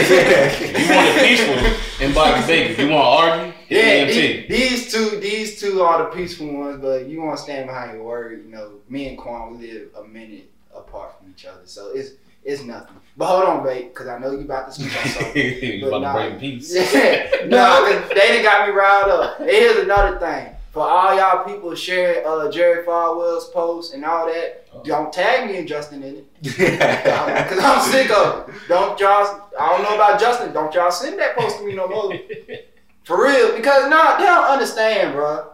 say. 0.04 0.82
You 0.82 0.94
want 0.94 1.08
it 1.08 1.28
peaceful, 1.28 2.06
invite 2.06 2.46
Bake. 2.46 2.70
If 2.70 2.78
you 2.78 2.88
want 2.90 3.02
to 3.02 3.26
argue, 3.38 3.52
Yeah, 3.68 4.04
these, 4.04 4.48
these 4.48 4.92
two, 4.92 5.18
these 5.20 5.60
two 5.60 5.80
are 5.82 5.98
the 6.04 6.10
peaceful 6.16 6.52
ones, 6.52 6.80
but 6.82 7.06
you 7.06 7.22
want 7.22 7.38
to 7.38 7.42
stand 7.42 7.66
behind 7.68 7.92
your 7.94 8.02
word. 8.04 8.44
You 8.44 8.50
know, 8.50 8.72
me 8.88 9.08
and 9.08 9.16
Quan, 9.16 9.58
we 9.58 9.66
live 9.72 9.88
a 9.96 10.04
minute 10.04 10.50
apart 10.74 11.18
from 11.18 11.30
each 11.30 11.46
other, 11.46 11.62
so 11.64 11.90
it's 11.94 12.10
It's 12.44 12.62
nothing. 12.62 12.96
But 13.16 13.26
hold 13.26 13.44
on, 13.44 13.64
babe, 13.64 13.88
because 13.88 14.08
I 14.08 14.18
know 14.18 14.32
you 14.32 14.40
about 14.40 14.66
to 14.66 14.72
speak 14.72 14.96
on 15.00 15.08
something. 15.08 15.82
about 15.84 16.02
nah. 16.02 16.12
to 16.12 16.28
bring 16.30 16.40
peace. 16.40 16.74
Yeah, 16.94 17.46
no, 17.46 17.84
because 17.86 18.08
they 18.10 18.28
done 18.34 18.42
got 18.42 18.66
me 18.68 18.74
riled 18.74 19.10
up. 19.10 19.40
And 19.40 19.48
here's 19.50 19.78
another 19.78 20.18
thing. 20.18 20.54
For 20.72 20.82
all 20.88 21.16
y'all 21.16 21.44
people 21.44 21.74
sharing 21.74 22.24
uh, 22.26 22.50
Jerry 22.50 22.84
Falwell's 22.84 23.48
post 23.50 23.92
and 23.94 24.04
all 24.04 24.26
that. 24.26 24.59
Don't 24.84 25.12
tag 25.12 25.48
me 25.50 25.56
and 25.58 25.66
Justin 25.68 26.02
in 26.02 26.16
it. 26.16 26.26
Because 26.42 27.58
I'm 27.62 27.90
sick 27.90 28.10
of 28.10 28.48
it. 28.48 28.54
Don't 28.68 28.98
y'all, 29.00 29.48
I 29.58 29.68
don't 29.70 29.82
know 29.82 29.94
about 29.94 30.20
Justin. 30.20 30.52
Don't 30.52 30.72
y'all 30.74 30.90
send 30.90 31.18
that 31.18 31.36
post 31.36 31.58
to 31.58 31.64
me 31.66 31.74
no 31.74 31.88
more. 31.88 32.12
For 33.04 33.22
real. 33.24 33.56
Because, 33.56 33.88
nah, 33.90 34.16
they 34.18 34.24
don't 34.24 34.44
understand, 34.44 35.14
bro. 35.14 35.50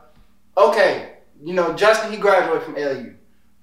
Okay, 0.58 1.12
you 1.42 1.54
know, 1.54 1.74
Justin, 1.74 2.10
he 2.12 2.18
graduated 2.18 2.62
from 2.62 2.74
LU. 2.74 3.14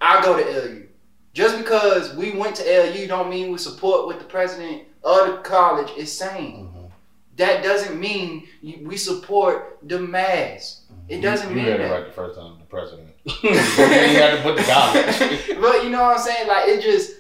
I 0.01 0.22
go 0.24 0.38
to 0.38 0.43
LU. 0.43 0.88
Just 1.34 1.58
because 1.58 2.16
we 2.16 2.32
went 2.36 2.56
to 2.58 2.64
LU 2.64 3.08
don't 3.08 3.30
mean 3.30 3.51
we 3.51 3.58
support 3.58 4.06
what 4.06 4.20
the 4.20 4.26
president 4.26 4.84
of 5.04 5.28
the 5.28 5.38
college 5.38 5.91
is 5.97 6.12
saying. 6.16 6.70
Mhm. 6.72 6.91
That 7.38 7.64
doesn't 7.64 7.99
mean 7.99 8.47
we 8.62 8.95
support 8.97 9.80
the 9.82 9.99
mass. 9.99 10.82
It 11.10 11.22
doesn't 11.22 11.49
you 11.49 11.56
mean 11.56 11.66
read 11.66 11.80
it 11.80 11.88
that. 11.88 11.91
right 11.91 12.06
the 12.06 12.12
first 12.12 12.38
time, 12.39 12.58
the 12.60 12.66
president. 12.66 13.10
You 13.26 13.54
had 13.54 14.38
to 14.38 14.42
put 14.44 14.58
the 14.58 14.64
college. 14.64 15.60
but 15.62 15.84
you 15.84 15.90
know 15.90 16.04
what 16.04 16.18
I'm 16.18 16.24
saying? 16.24 16.48
Like 16.48 16.68
it 16.68 16.82
just 16.82 17.12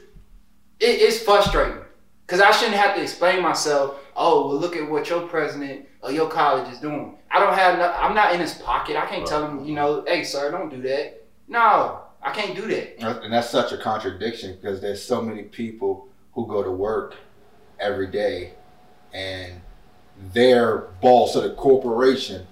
it, 0.79 1.01
it's 1.01 1.21
frustrating 1.21 1.77
because 2.25 2.41
I 2.41 2.51
shouldn't 2.51 2.77
have 2.77 2.95
to 2.95 3.01
explain 3.01 3.41
myself. 3.41 3.99
Oh, 4.15 4.47
well, 4.47 4.57
look 4.57 4.75
at 4.75 4.89
what 4.89 5.09
your 5.09 5.27
president 5.27 5.87
or 6.01 6.11
your 6.11 6.29
college 6.29 6.71
is 6.71 6.79
doing. 6.79 7.17
I 7.31 7.39
don't 7.39 7.53
have. 7.53 7.77
No, 7.77 7.91
I'm 7.91 8.13
not 8.13 8.33
in 8.33 8.41
his 8.41 8.53
pocket. 8.55 8.95
I 8.95 9.05
can't 9.05 9.25
tell 9.25 9.47
him. 9.47 9.65
You 9.65 9.75
know, 9.75 10.03
hey, 10.05 10.23
sir, 10.23 10.51
don't 10.51 10.69
do 10.69 10.81
that. 10.83 11.25
No, 11.47 12.01
I 12.21 12.31
can't 12.31 12.55
do 12.55 12.67
that. 12.67 13.23
And 13.23 13.33
that's 13.33 13.49
such 13.49 13.71
a 13.71 13.77
contradiction 13.77 14.55
because 14.55 14.81
there's 14.81 15.03
so 15.03 15.21
many 15.21 15.43
people 15.43 16.07
who 16.33 16.47
go 16.47 16.63
to 16.63 16.71
work 16.71 17.15
every 17.79 18.07
day 18.07 18.53
and 19.13 19.61
their 20.33 20.89
boss 21.01 21.35
of 21.35 21.43
the 21.43 21.51
corporation 21.51 22.47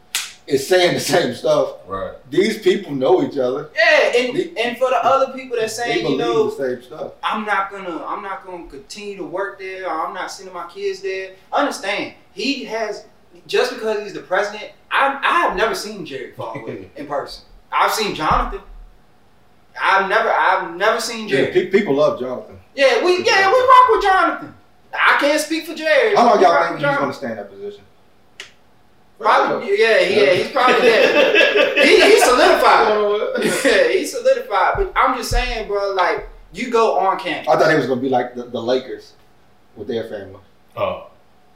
is 0.52 0.68
saying 0.68 0.94
the 0.94 1.00
same 1.00 1.34
stuff. 1.34 1.78
right. 1.88 2.14
These 2.30 2.60
people 2.60 2.92
know 2.94 3.24
each 3.24 3.38
other. 3.38 3.70
Yeah, 3.76 4.12
and 4.22 4.58
and 4.58 4.78
for 4.78 4.90
the 4.90 5.00
other 5.04 5.34
people 5.34 5.56
that 5.58 5.64
They 5.64 5.68
saying, 5.68 6.06
you 6.12 6.18
know, 6.18 6.50
the 6.50 6.56
same 6.76 6.84
stuff. 6.84 7.14
I'm 7.24 7.46
not 7.46 7.72
gonna 7.72 8.04
I'm 8.06 8.22
not 8.22 8.46
gonna 8.46 8.68
continue 8.68 9.18
to 9.18 9.24
work 9.24 9.60
there 9.60 9.88
or 9.88 10.06
I'm 10.08 10.14
not 10.14 10.32
sending 10.32 10.54
my 10.54 10.68
kids 10.68 11.02
there. 11.02 11.32
Understand, 11.52 12.14
he 12.34 12.66
has 12.66 13.06
just 13.48 13.74
because 13.74 14.04
he's 14.04 14.14
the 14.14 14.22
president, 14.22 14.72
I 14.92 15.20
I 15.24 15.40
have 15.48 15.56
never 15.58 15.74
seen 15.76 16.06
Jerry 16.06 16.34
Falwell 16.38 16.88
in 16.96 17.08
person. 17.08 17.44
I've 17.72 17.92
seen 17.92 18.14
Jonathan. 18.16 18.62
I've 19.82 20.10
never 20.10 20.30
I've 20.30 20.76
never 20.76 21.00
seen 21.00 21.28
Yeah, 21.30 21.52
pe- 21.52 21.68
people 21.68 21.96
love 21.96 22.20
Jonathan. 22.20 22.60
Yeah, 22.76 23.04
we 23.04 23.24
yeah, 23.26 23.48
we 23.52 23.60
rock 23.60 23.90
with 23.90 24.04
Jonathan. 24.04 24.54
I 24.94 25.18
can't 25.22 25.40
speak 25.42 25.66
for 25.66 25.74
Jerry. 25.74 26.16
How 26.16 26.26
long 26.26 26.38
We 26.40 26.44
y'all 26.44 26.54
think 26.60 26.72
with 26.72 26.80
he's 26.80 26.82
Jonathan. 26.82 27.02
going 27.04 27.12
to 27.14 27.18
stay 27.18 27.32
in 27.32 27.38
that 27.38 27.50
position? 27.50 27.84
Probably 29.22 29.80
yeah, 29.80 30.00
yeah, 30.00 30.34
he's 30.34 30.52
probably 30.52 30.82
there. 30.82 31.86
he, 31.86 32.02
he's 32.14 32.24
solidified. 32.26 33.44
yeah, 33.66 33.88
he's 33.90 34.12
solidified. 34.12 34.74
But 34.78 34.94
I'm 34.96 35.18
just 35.18 35.30
saying, 35.30 35.68
bro, 35.68 35.94
like 35.94 36.28
you 36.54 36.72
go 36.72 36.98
on 37.00 37.20
campus. 37.20 37.48
I 37.54 37.58
thought 37.58 37.70
he 37.70 37.78
was 37.78 37.86
going 37.88 38.00
to 38.00 38.04
be 38.04 38.10
like 38.10 38.36
the, 38.36 38.44
the 38.44 38.62
Lakers 38.62 39.14
with 39.76 39.88
their 39.88 40.06
family. 40.10 40.40
Oh. 40.76 41.08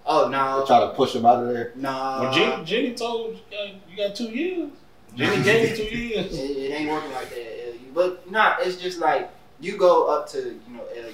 Oh 0.05 0.25
They 0.25 0.31
no, 0.31 0.63
try 0.67 0.81
to 0.81 0.89
push 0.89 1.15
him 1.15 1.25
out 1.25 1.41
of 1.43 1.49
there. 1.51 1.71
no. 1.75 1.89
Well, 2.21 2.33
Jenny, 2.33 2.63
Jenny 2.63 2.93
told 2.93 3.33
you 3.35 3.41
got, 3.51 3.73
you 3.89 3.97
got 3.97 4.15
two 4.15 4.25
years. 4.25 4.69
Jenny 5.15 5.43
gave 5.43 5.69
you 5.79 5.85
two 5.89 5.97
years. 5.97 6.37
it 6.37 6.71
ain't 6.71 6.91
working 6.91 7.11
like 7.13 7.29
that 7.31 7.69
LU. 7.71 7.79
But 7.93 8.29
nah, 8.29 8.55
it's 8.59 8.75
just 8.77 8.99
like 8.99 9.31
you 9.59 9.77
go 9.77 10.07
up 10.07 10.29
to 10.29 10.39
you 10.39 10.61
know 10.75 10.83
LU. 10.95 11.13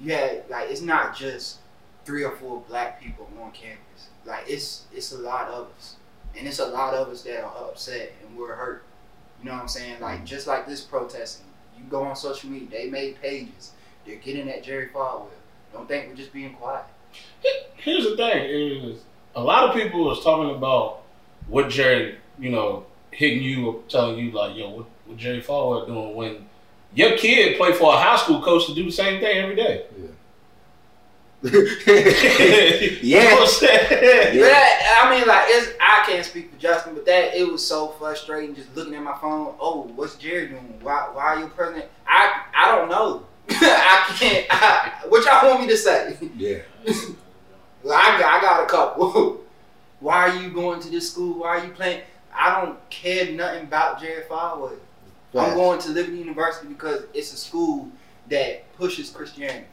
You 0.00 0.12
had 0.12 0.44
like 0.48 0.70
it's 0.70 0.80
not 0.82 1.16
just 1.16 1.58
three 2.04 2.22
or 2.22 2.32
four 2.36 2.62
black 2.68 3.00
people 3.02 3.28
on 3.42 3.50
campus. 3.50 4.08
Like 4.26 4.44
it's 4.48 4.84
it's 4.92 5.12
a 5.12 5.18
lot 5.18 5.48
of 5.48 5.68
us, 5.76 5.96
and 6.36 6.46
it's 6.46 6.58
a 6.58 6.66
lot 6.66 6.94
of 6.94 7.08
us 7.08 7.22
that 7.22 7.42
are 7.42 7.68
upset 7.68 8.12
and 8.22 8.36
we're 8.36 8.54
hurt. 8.54 8.84
You 9.40 9.46
know 9.46 9.54
what 9.54 9.62
I'm 9.62 9.68
saying? 9.68 10.00
Like 10.00 10.18
mm-hmm. 10.18 10.26
just 10.26 10.46
like 10.46 10.66
this 10.66 10.80
protesting, 10.80 11.46
you 11.78 11.84
go 11.90 12.02
on 12.04 12.16
social 12.16 12.50
media. 12.50 12.68
They 12.70 12.90
made 12.90 13.20
pages. 13.20 13.72
They're 14.06 14.16
getting 14.16 14.48
at 14.48 14.62
Jerry 14.62 14.88
Falwell. 14.88 15.28
Don't 15.72 15.88
think 15.88 16.08
we're 16.08 16.16
just 16.16 16.32
being 16.32 16.54
quiet. 16.54 16.84
Here's 17.76 18.04
the 18.04 18.16
thing: 18.16 18.44
is 18.44 19.02
a 19.36 19.42
lot 19.42 19.68
of 19.68 19.74
people 19.74 20.04
was 20.04 20.22
talking 20.22 20.54
about 20.54 21.02
what 21.48 21.68
Jerry, 21.68 22.16
you 22.38 22.50
know, 22.50 22.86
hitting 23.10 23.42
you, 23.42 23.66
or 23.66 23.82
telling 23.88 24.18
you 24.18 24.30
like, 24.30 24.56
yo, 24.56 24.70
what, 24.70 24.86
what 25.06 25.16
Jerry 25.16 25.42
Falwell 25.42 25.86
doing 25.86 26.14
when 26.14 26.46
your 26.94 27.16
kid 27.16 27.56
play 27.56 27.72
for 27.72 27.92
a 27.92 27.96
high 27.96 28.16
school 28.16 28.40
coach 28.42 28.66
to 28.66 28.74
do 28.74 28.84
the 28.84 28.92
same 28.92 29.20
thing 29.20 29.38
every 29.38 29.56
day. 29.56 29.84
You 31.44 32.98
yeah. 33.02 33.34
what 33.34 33.62
I'm 33.62 34.38
that, 34.40 35.02
I 35.04 35.10
mean, 35.10 35.28
like, 35.28 35.44
it's 35.48 35.72
I 35.78 36.02
can't 36.06 36.24
speak 36.24 36.50
for 36.50 36.58
Justin, 36.58 36.94
but 36.94 37.04
that 37.04 37.34
it 37.34 37.46
was 37.46 37.66
so 37.66 37.88
frustrating 37.88 38.54
just 38.54 38.74
looking 38.74 38.94
at 38.94 39.02
my 39.02 39.16
phone. 39.18 39.54
Oh, 39.60 39.82
what's 39.94 40.16
Jerry 40.16 40.48
doing? 40.48 40.78
Why, 40.80 41.10
why 41.12 41.24
are 41.24 41.40
you 41.40 41.48
president? 41.48 41.90
I, 42.06 42.44
I 42.56 42.74
don't 42.74 42.88
know. 42.88 43.26
I 43.50 44.14
can't. 44.18 44.46
I, 44.48 45.06
what 45.08 45.26
y'all 45.26 45.50
want 45.50 45.60
me 45.60 45.68
to 45.68 45.76
say? 45.76 46.16
Yeah. 46.36 46.60
Well, 47.82 47.92
I 47.92 48.18
got, 48.18 48.32
I 48.32 48.40
got 48.40 48.62
a 48.62 48.66
couple. 48.66 49.42
why 50.00 50.30
are 50.30 50.42
you 50.42 50.48
going 50.48 50.80
to 50.80 50.88
this 50.88 51.12
school? 51.12 51.40
Why 51.40 51.58
are 51.58 51.66
you 51.66 51.70
playing? 51.70 52.00
I 52.34 52.58
don't 52.58 52.78
care 52.88 53.30
nothing 53.30 53.64
about 53.64 54.00
Jerry 54.00 54.22
Falwell. 54.22 54.78
I'm 55.34 55.54
going 55.54 55.78
to 55.80 55.90
Liberty 55.90 56.16
University 56.16 56.68
because 56.68 57.02
it's 57.12 57.34
a 57.34 57.36
school 57.36 57.90
that 58.30 58.72
pushes 58.78 59.10
Christianity. 59.10 59.66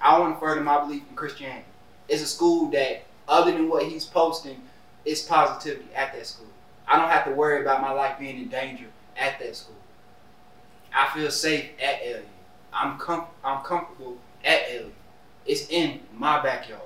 I 0.00 0.18
want 0.18 0.34
to 0.34 0.40
further 0.40 0.60
my 0.62 0.80
belief 0.80 1.02
in 1.08 1.16
Christianity. 1.16 1.64
It's 2.08 2.22
a 2.22 2.26
school 2.26 2.70
that, 2.70 3.04
other 3.28 3.52
than 3.52 3.68
what 3.68 3.84
he's 3.84 4.04
posting, 4.04 4.60
is 5.04 5.22
positivity 5.22 5.88
at 5.94 6.12
that 6.12 6.26
school. 6.26 6.46
I 6.86 6.98
don't 6.98 7.10
have 7.10 7.24
to 7.26 7.32
worry 7.32 7.62
about 7.62 7.80
my 7.80 7.92
life 7.92 8.18
being 8.18 8.36
in 8.36 8.48
danger 8.48 8.86
at 9.16 9.38
that 9.38 9.56
school. 9.56 9.76
I 10.94 11.08
feel 11.14 11.30
safe 11.30 11.70
at 11.80 12.04
LU. 12.04 12.22
I'm 12.72 12.98
com- 12.98 13.26
I'm 13.44 13.62
comfortable 13.62 14.16
at 14.44 14.62
LU. 14.72 14.90
It's 15.46 15.68
in 15.68 16.00
my 16.12 16.42
backyard. 16.42 16.82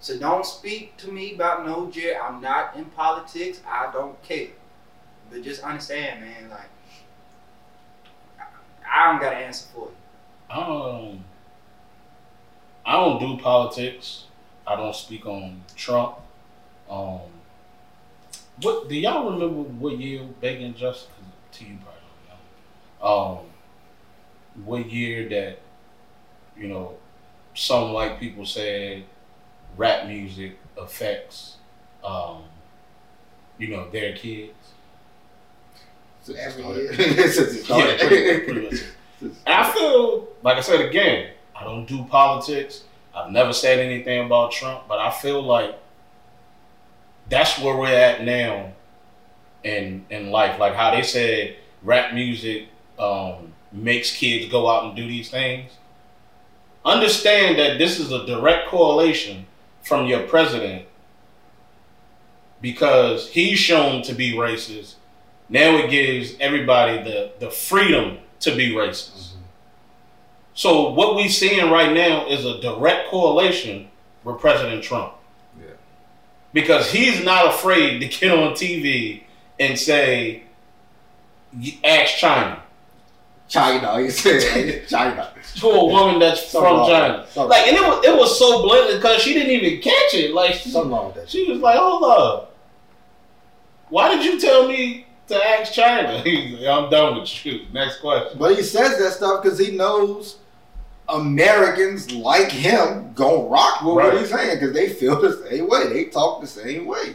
So 0.00 0.18
don't 0.18 0.46
speak 0.46 0.96
to 0.98 1.10
me 1.10 1.34
about 1.34 1.66
no 1.66 1.90
Jerry. 1.90 2.16
I'm 2.16 2.40
not 2.40 2.76
in 2.76 2.86
politics. 2.86 3.60
I 3.66 3.90
don't 3.92 4.20
care. 4.22 4.48
But 5.30 5.42
just 5.42 5.62
understand, 5.62 6.20
man, 6.20 6.48
like 6.48 6.70
I 8.90 9.10
don't 9.10 9.20
got 9.20 9.34
an 9.34 9.42
answer 9.42 9.66
for 9.74 9.88
you. 9.88 10.56
Um, 10.56 11.24
I 12.88 12.92
don't 12.92 13.20
do 13.20 13.42
politics. 13.42 14.24
I 14.66 14.74
don't 14.74 14.96
speak 14.96 15.26
on 15.26 15.62
Trump. 15.76 16.14
Um, 16.88 17.20
what 18.62 18.88
do 18.88 18.94
y'all 18.94 19.30
remember? 19.30 19.60
What 19.78 19.98
year 19.98 20.22
Bake 20.40 20.62
and 20.62 20.74
Justin? 20.74 21.12
To 21.52 21.64
you 21.64 21.76
probably 21.82 22.00
don't 23.00 23.10
know. 23.10 23.40
Um, 23.40 24.64
what 24.64 24.90
year 24.90 25.28
that 25.28 25.58
you 26.56 26.68
know 26.68 26.94
some 27.52 27.92
white 27.92 28.18
people 28.18 28.46
said 28.46 29.04
rap 29.76 30.06
music 30.06 30.58
affects 30.80 31.56
um, 32.02 32.44
you 33.58 33.68
know 33.68 33.90
their 33.90 34.16
kids. 34.16 34.54
So 36.22 36.32
Every 36.32 36.64
year. 36.64 36.92
Yeah, 37.68 38.06
pretty, 38.06 38.40
pretty 38.46 38.60
much. 38.62 38.80
And 39.20 39.34
I 39.46 39.72
feel, 39.72 40.28
like 40.42 40.56
I 40.56 40.60
said 40.60 40.80
again, 40.80 41.30
I 41.58 41.64
don't 41.64 41.86
do 41.86 42.04
politics. 42.04 42.84
I've 43.14 43.30
never 43.32 43.52
said 43.52 43.78
anything 43.78 44.24
about 44.24 44.52
Trump, 44.52 44.84
but 44.88 44.98
I 44.98 45.10
feel 45.10 45.42
like 45.42 45.78
that's 47.28 47.58
where 47.58 47.76
we're 47.76 47.88
at 47.88 48.24
now 48.24 48.72
in 49.64 50.06
in 50.10 50.30
life. 50.30 50.58
Like 50.58 50.74
how 50.74 50.92
they 50.92 51.02
said 51.02 51.56
rap 51.82 52.14
music 52.14 52.68
um, 52.98 53.52
makes 53.72 54.14
kids 54.14 54.50
go 54.50 54.68
out 54.68 54.84
and 54.84 54.96
do 54.96 55.06
these 55.06 55.30
things. 55.30 55.72
Understand 56.84 57.58
that 57.58 57.78
this 57.78 57.98
is 57.98 58.12
a 58.12 58.24
direct 58.26 58.68
correlation 58.68 59.46
from 59.82 60.06
your 60.06 60.22
president 60.22 60.86
because 62.60 63.30
he's 63.30 63.58
shown 63.58 64.02
to 64.02 64.14
be 64.14 64.32
racist. 64.32 64.94
Now 65.48 65.76
it 65.76 65.90
gives 65.90 66.34
everybody 66.40 67.02
the, 67.02 67.32
the 67.38 67.50
freedom 67.50 68.18
to 68.40 68.54
be 68.54 68.72
racist. 68.72 69.27
So 70.58 70.90
what 70.90 71.14
we're 71.14 71.28
seeing 71.28 71.70
right 71.70 71.92
now 71.92 72.26
is 72.26 72.44
a 72.44 72.60
direct 72.60 73.10
correlation 73.10 73.90
with 74.24 74.40
President 74.40 74.82
Trump. 74.82 75.12
Yeah. 75.56 75.66
Because 76.52 76.90
he's 76.90 77.24
not 77.24 77.54
afraid 77.54 78.00
to 78.00 78.08
get 78.08 78.32
on 78.32 78.54
TV 78.54 79.22
and 79.60 79.78
say, 79.78 80.42
ask 81.84 82.16
China. 82.16 82.60
China. 83.46 84.00
He 84.02 84.10
said 84.10 84.84
China. 84.88 85.32
To 85.58 85.68
a 85.68 85.84
woman 85.84 86.18
that's 86.18 86.48
Something 86.48 86.70
from 86.74 86.86
China. 86.88 87.26
Like, 87.36 87.68
and 87.68 87.76
it 87.76 87.82
was, 87.82 88.04
it 88.04 88.16
was 88.16 88.36
so 88.36 88.60
blatant 88.60 89.00
because 89.00 89.22
she 89.22 89.34
didn't 89.34 89.52
even 89.52 89.80
catch 89.80 90.14
it. 90.14 90.34
Like, 90.34 90.54
she, 90.54 90.70
Something 90.70 90.90
wrong 90.90 91.06
with 91.06 91.14
that. 91.14 91.30
she 91.30 91.48
was 91.48 91.60
like, 91.60 91.78
hold 91.78 92.02
up. 92.02 92.56
Why 93.90 94.12
did 94.12 94.24
you 94.24 94.40
tell 94.40 94.66
me 94.66 95.06
to 95.28 95.36
ask 95.36 95.72
China? 95.72 96.18
He's 96.24 96.58
like, 96.58 96.66
I'm 96.66 96.90
done 96.90 97.20
with 97.20 97.46
you. 97.46 97.64
Next 97.72 98.00
question. 98.00 98.36
But 98.36 98.56
he 98.56 98.64
says 98.64 98.98
that 98.98 99.12
stuff 99.12 99.40
because 99.40 99.56
he 99.56 99.76
knows 99.76 100.38
Americans 101.08 102.10
like 102.12 102.50
him 102.52 103.12
gonna 103.14 103.44
rock 103.48 103.82
with 103.82 103.94
Right. 103.96 104.12
what 104.12 104.20
he's 104.20 104.30
saying 104.30 104.58
because 104.58 104.72
they 104.74 104.88
feel 104.88 105.20
the 105.20 105.48
same 105.48 105.68
way. 105.68 105.88
They 105.92 106.04
talk 106.06 106.40
the 106.40 106.46
same 106.46 106.86
way. 106.86 107.14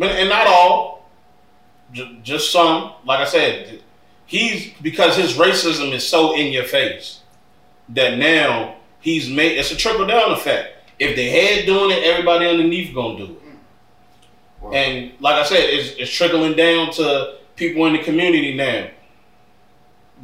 And 0.00 0.28
not 0.28 0.46
all, 0.46 1.08
just 2.22 2.50
some. 2.52 2.92
Like 3.04 3.20
I 3.20 3.24
said, 3.24 3.80
he's 4.26 4.72
because 4.80 5.16
his 5.16 5.34
racism 5.34 5.92
is 5.92 6.06
so 6.06 6.34
in 6.34 6.52
your 6.52 6.64
face 6.64 7.20
that 7.90 8.16
now 8.18 8.76
he's 9.00 9.28
made. 9.28 9.58
It's 9.58 9.70
a 9.70 9.76
trickle 9.76 10.06
down 10.06 10.32
effect. 10.32 10.76
If 10.98 11.16
the 11.16 11.28
head 11.28 11.66
doing 11.66 11.90
it, 11.90 12.02
everybody 12.04 12.46
underneath 12.46 12.94
gonna 12.94 13.18
do 13.18 13.24
it. 13.24 13.38
And 14.74 15.12
like 15.20 15.34
I 15.34 15.44
said, 15.44 15.64
it's, 15.64 15.96
it's 15.98 16.10
trickling 16.12 16.54
down 16.54 16.92
to 16.92 17.34
people 17.56 17.84
in 17.86 17.94
the 17.94 17.98
community 17.98 18.54
now. 18.54 18.86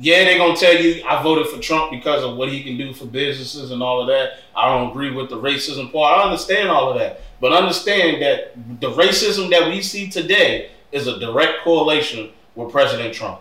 Yeah, 0.01 0.25
they're 0.25 0.39
gonna 0.39 0.57
tell 0.57 0.75
you 0.81 1.03
I 1.07 1.23
voted 1.23 1.49
for 1.49 1.61
Trump 1.61 1.91
because 1.91 2.23
of 2.23 2.37
what 2.37 2.49
he 2.51 2.63
can 2.63 2.77
do 2.77 2.93
for 2.95 3.05
businesses 3.07 3.71
and 3.73 3.83
all 3.83 4.01
of 4.01 4.07
that. 4.09 4.35
I 4.57 4.69
don't 4.69 4.91
agree 4.91 5.11
with 5.11 5.29
the 5.29 5.37
racism 5.41 5.91
part. 5.93 6.19
I 6.19 6.23
understand 6.25 6.69
all 6.69 6.91
of 6.93 6.99
that, 6.99 7.21
but 7.41 7.53
understand 7.53 8.23
that 8.23 8.53
the 8.81 8.91
racism 8.93 9.51
that 9.51 9.69
we 9.69 9.83
see 9.83 10.09
today 10.09 10.71
is 10.93 11.07
a 11.09 11.19
direct 11.19 11.63
correlation 11.65 12.31
with 12.55 12.71
President 12.71 13.13
Trump. 13.13 13.41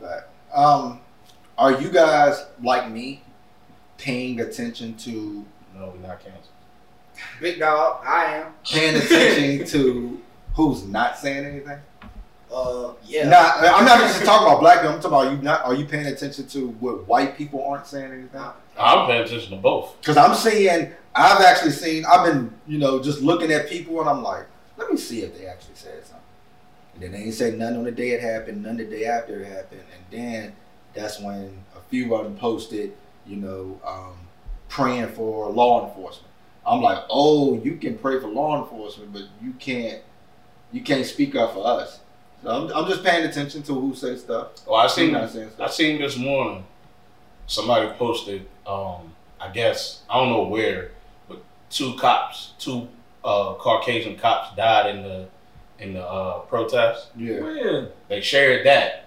Fact. 0.00 0.28
Um, 0.54 1.00
are 1.56 1.80
you 1.80 1.88
guys 1.90 2.44
like 2.62 2.90
me 2.90 3.22
paying 3.96 4.40
attention 4.40 4.96
to 4.98 5.44
No, 5.74 5.92
we're 5.94 6.06
not 6.06 6.20
canceled. 6.20 6.44
Big 7.40 7.58
dog, 7.58 8.04
I 8.06 8.36
am. 8.36 8.52
paying 8.64 8.96
attention 8.96 9.66
to 9.68 10.20
who's 10.54 10.84
not 10.84 11.18
saying 11.18 11.44
anything? 11.44 11.78
Uh, 12.52 12.94
yeah. 13.04 13.28
Not, 13.28 13.58
I'm 13.58 13.84
not 13.84 14.00
just 14.00 14.24
talking 14.24 14.46
about 14.46 14.60
black 14.60 14.80
people. 14.80 14.94
I'm 14.94 15.00
talking 15.00 15.28
about 15.28 15.32
you. 15.32 15.42
Not 15.42 15.64
are 15.64 15.74
you 15.74 15.84
paying 15.84 16.06
attention 16.06 16.46
to 16.48 16.68
what 16.80 17.06
white 17.06 17.36
people 17.36 17.64
aren't 17.66 17.86
saying 17.86 18.12
anything? 18.12 18.40
I'm 18.78 19.06
paying 19.06 19.24
attention 19.24 19.50
to 19.50 19.56
both. 19.56 19.96
Because 20.00 20.16
I'm 20.16 20.34
seeing, 20.34 20.92
I've 21.14 21.40
actually 21.42 21.72
seen, 21.72 22.04
I've 22.06 22.24
been, 22.24 22.52
you 22.66 22.78
know, 22.78 23.02
just 23.02 23.20
looking 23.20 23.50
at 23.52 23.68
people 23.68 24.00
and 24.00 24.08
I'm 24.08 24.22
like, 24.22 24.46
let 24.76 24.90
me 24.90 24.96
see 24.96 25.22
if 25.22 25.36
they 25.36 25.46
actually 25.46 25.74
said 25.74 26.04
something. 26.06 26.22
And 26.94 27.02
then 27.02 27.12
they 27.12 27.26
ain't 27.26 27.34
say 27.34 27.54
nothing 27.54 27.78
on 27.78 27.84
the 27.84 27.92
day 27.92 28.10
it 28.10 28.20
happened, 28.20 28.62
none 28.62 28.76
the 28.76 28.84
day 28.84 29.04
after 29.04 29.40
it 29.40 29.46
happened. 29.46 29.82
And 29.94 30.04
then 30.10 30.52
that's 30.94 31.20
when 31.20 31.64
a 31.76 31.80
few 31.90 32.14
of 32.14 32.24
them 32.24 32.36
posted, 32.36 32.92
you 33.26 33.36
know, 33.36 33.80
um, 33.84 34.14
praying 34.68 35.08
for 35.08 35.50
law 35.50 35.88
enforcement. 35.88 36.32
I'm 36.66 36.82
like, 36.82 37.04
oh, 37.08 37.60
you 37.62 37.76
can 37.76 37.96
pray 37.98 38.20
for 38.20 38.28
law 38.28 38.62
enforcement, 38.62 39.12
but 39.12 39.22
you 39.42 39.52
can't, 39.58 40.02
you 40.72 40.82
can't 40.82 41.06
speak 41.06 41.34
up 41.34 41.54
for 41.54 41.66
us. 41.66 42.00
So 42.42 42.50
I'm, 42.50 42.72
I'm 42.72 42.88
just 42.88 43.02
paying 43.04 43.24
attention 43.26 43.62
to 43.64 43.74
who 43.74 43.94
says 43.94 44.20
stuff. 44.20 44.66
Well, 44.66 44.76
I 44.76 44.82
Who's 44.84 44.94
seen 44.94 45.12
not 45.12 45.30
saying 45.30 45.50
I 45.58 45.68
seen 45.68 46.00
this 46.00 46.16
morning 46.16 46.64
somebody 47.46 47.88
posted, 47.98 48.46
um, 48.66 49.12
I 49.40 49.50
guess 49.52 50.02
I 50.08 50.18
don't 50.18 50.30
know 50.30 50.44
where, 50.44 50.92
but 51.28 51.42
two 51.70 51.94
cops, 51.96 52.52
two 52.58 52.88
uh, 53.24 53.54
Caucasian 53.54 54.16
cops 54.16 54.56
died 54.56 54.94
in 54.94 55.02
the 55.02 55.28
in 55.80 55.94
the 55.94 56.02
uh, 56.04 56.40
protest. 56.40 57.08
Yeah. 57.16 57.40
When? 57.40 57.88
They 58.08 58.20
shared 58.20 58.66
that, 58.66 59.06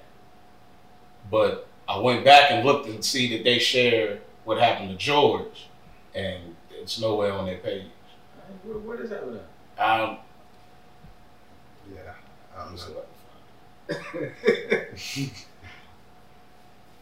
but 1.30 1.68
I 1.88 2.00
went 2.00 2.24
back 2.26 2.52
and 2.52 2.66
looked 2.66 2.88
and 2.88 3.04
see 3.04 3.36
that 3.36 3.44
they 3.44 3.60
shared 3.60 4.22
what 4.46 4.58
happened 4.60 4.90
to 4.90 4.96
George, 4.98 5.68
and 6.16 6.56
it's 6.72 7.00
nowhere 7.00 7.34
on 7.34 7.46
their 7.46 7.58
page. 7.58 7.86
What, 8.64 8.82
what 8.82 9.00
is 9.00 9.10
that 9.10 9.26
with 9.26 9.36
Um, 9.78 10.18
Yeah. 11.94 12.14
I 12.56 12.64
don't 12.64 12.72
know. 12.72 12.78
see 12.78 12.92
if 12.92 12.98
I 12.98 13.02
can 13.02 13.04
find 13.04 13.81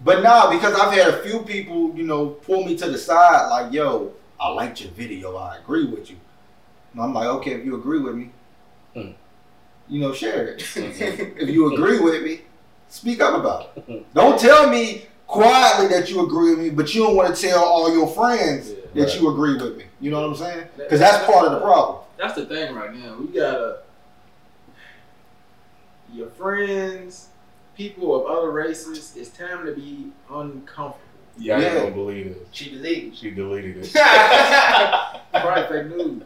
But 0.01 0.23
nah, 0.23 0.49
because 0.49 0.73
I've 0.79 0.93
had 0.93 1.09
a 1.13 1.21
few 1.23 1.39
people, 1.41 1.93
you 1.95 2.03
know, 2.03 2.27
pull 2.27 2.63
me 2.63 2.77
to 2.77 2.89
the 2.89 2.97
side, 2.97 3.49
like, 3.49 3.73
yo, 3.73 4.13
I 4.39 4.49
liked 4.49 4.79
your 4.81 4.91
video, 4.91 5.35
I 5.35 5.57
agree 5.57 5.85
with 5.87 6.09
you. 6.09 6.15
And 6.93 7.01
I'm 7.01 7.13
like, 7.13 7.27
okay, 7.27 7.51
if 7.51 7.65
you 7.65 7.75
agree 7.75 7.99
with 7.99 8.15
me, 8.15 8.29
Hmm. 8.93 9.11
you 9.89 9.99
know, 9.99 10.13
share 10.13 10.47
it. 10.47 10.59
Mhm. 10.75 11.37
if 11.37 11.49
you 11.49 11.73
agree 11.73 11.99
with 12.07 12.23
me, 12.23 12.41
speak 12.87 13.21
up 13.21 13.37
about 13.37 13.71
it. 13.75 14.13
Don't 14.13 14.39
tell 14.39 14.69
me 14.69 15.05
quietly 15.27 15.87
that 15.89 16.09
you 16.09 16.25
agree 16.25 16.51
with 16.51 16.59
me, 16.59 16.69
but 16.69 16.95
you 16.95 17.03
don't 17.03 17.15
want 17.17 17.35
to 17.35 17.41
tell 17.41 17.61
all 17.63 17.93
your 17.93 18.07
friends 18.07 18.69
Yeah. 18.93 19.03
that 19.03 19.19
you 19.19 19.29
agree 19.29 19.57
with 19.57 19.77
me. 19.77 19.83
You 19.99 20.11
know 20.11 20.21
what 20.21 20.29
I'm 20.29 20.35
saying? 20.35 20.65
Because 20.77 20.99
that's 21.01 21.25
part 21.25 21.45
of 21.45 21.51
the 21.51 21.59
problem. 21.59 21.99
That's 22.17 22.35
the 22.35 22.45
thing 22.45 22.73
right 22.73 22.93
now. 22.95 23.17
We 23.19 23.27
gotta 23.27 23.79
your 26.13 26.27
friends, 26.29 27.27
people 27.75 28.15
of 28.15 28.37
other 28.37 28.51
races. 28.51 29.13
It's 29.15 29.29
time 29.29 29.65
to 29.65 29.73
be 29.73 30.11
uncomfortable. 30.29 30.99
it. 31.37 31.43
Yeah, 31.43 31.57
I 31.57 31.61
don't 31.75 31.93
believe 31.93 32.27
it. 32.27 32.47
She 32.51 32.71
deleted. 32.71 33.15
She 33.17 33.31
deleted 33.31 33.77
it. 33.77 33.91
Probably 35.31 35.63
fake 35.83 35.95
news. 35.97 36.23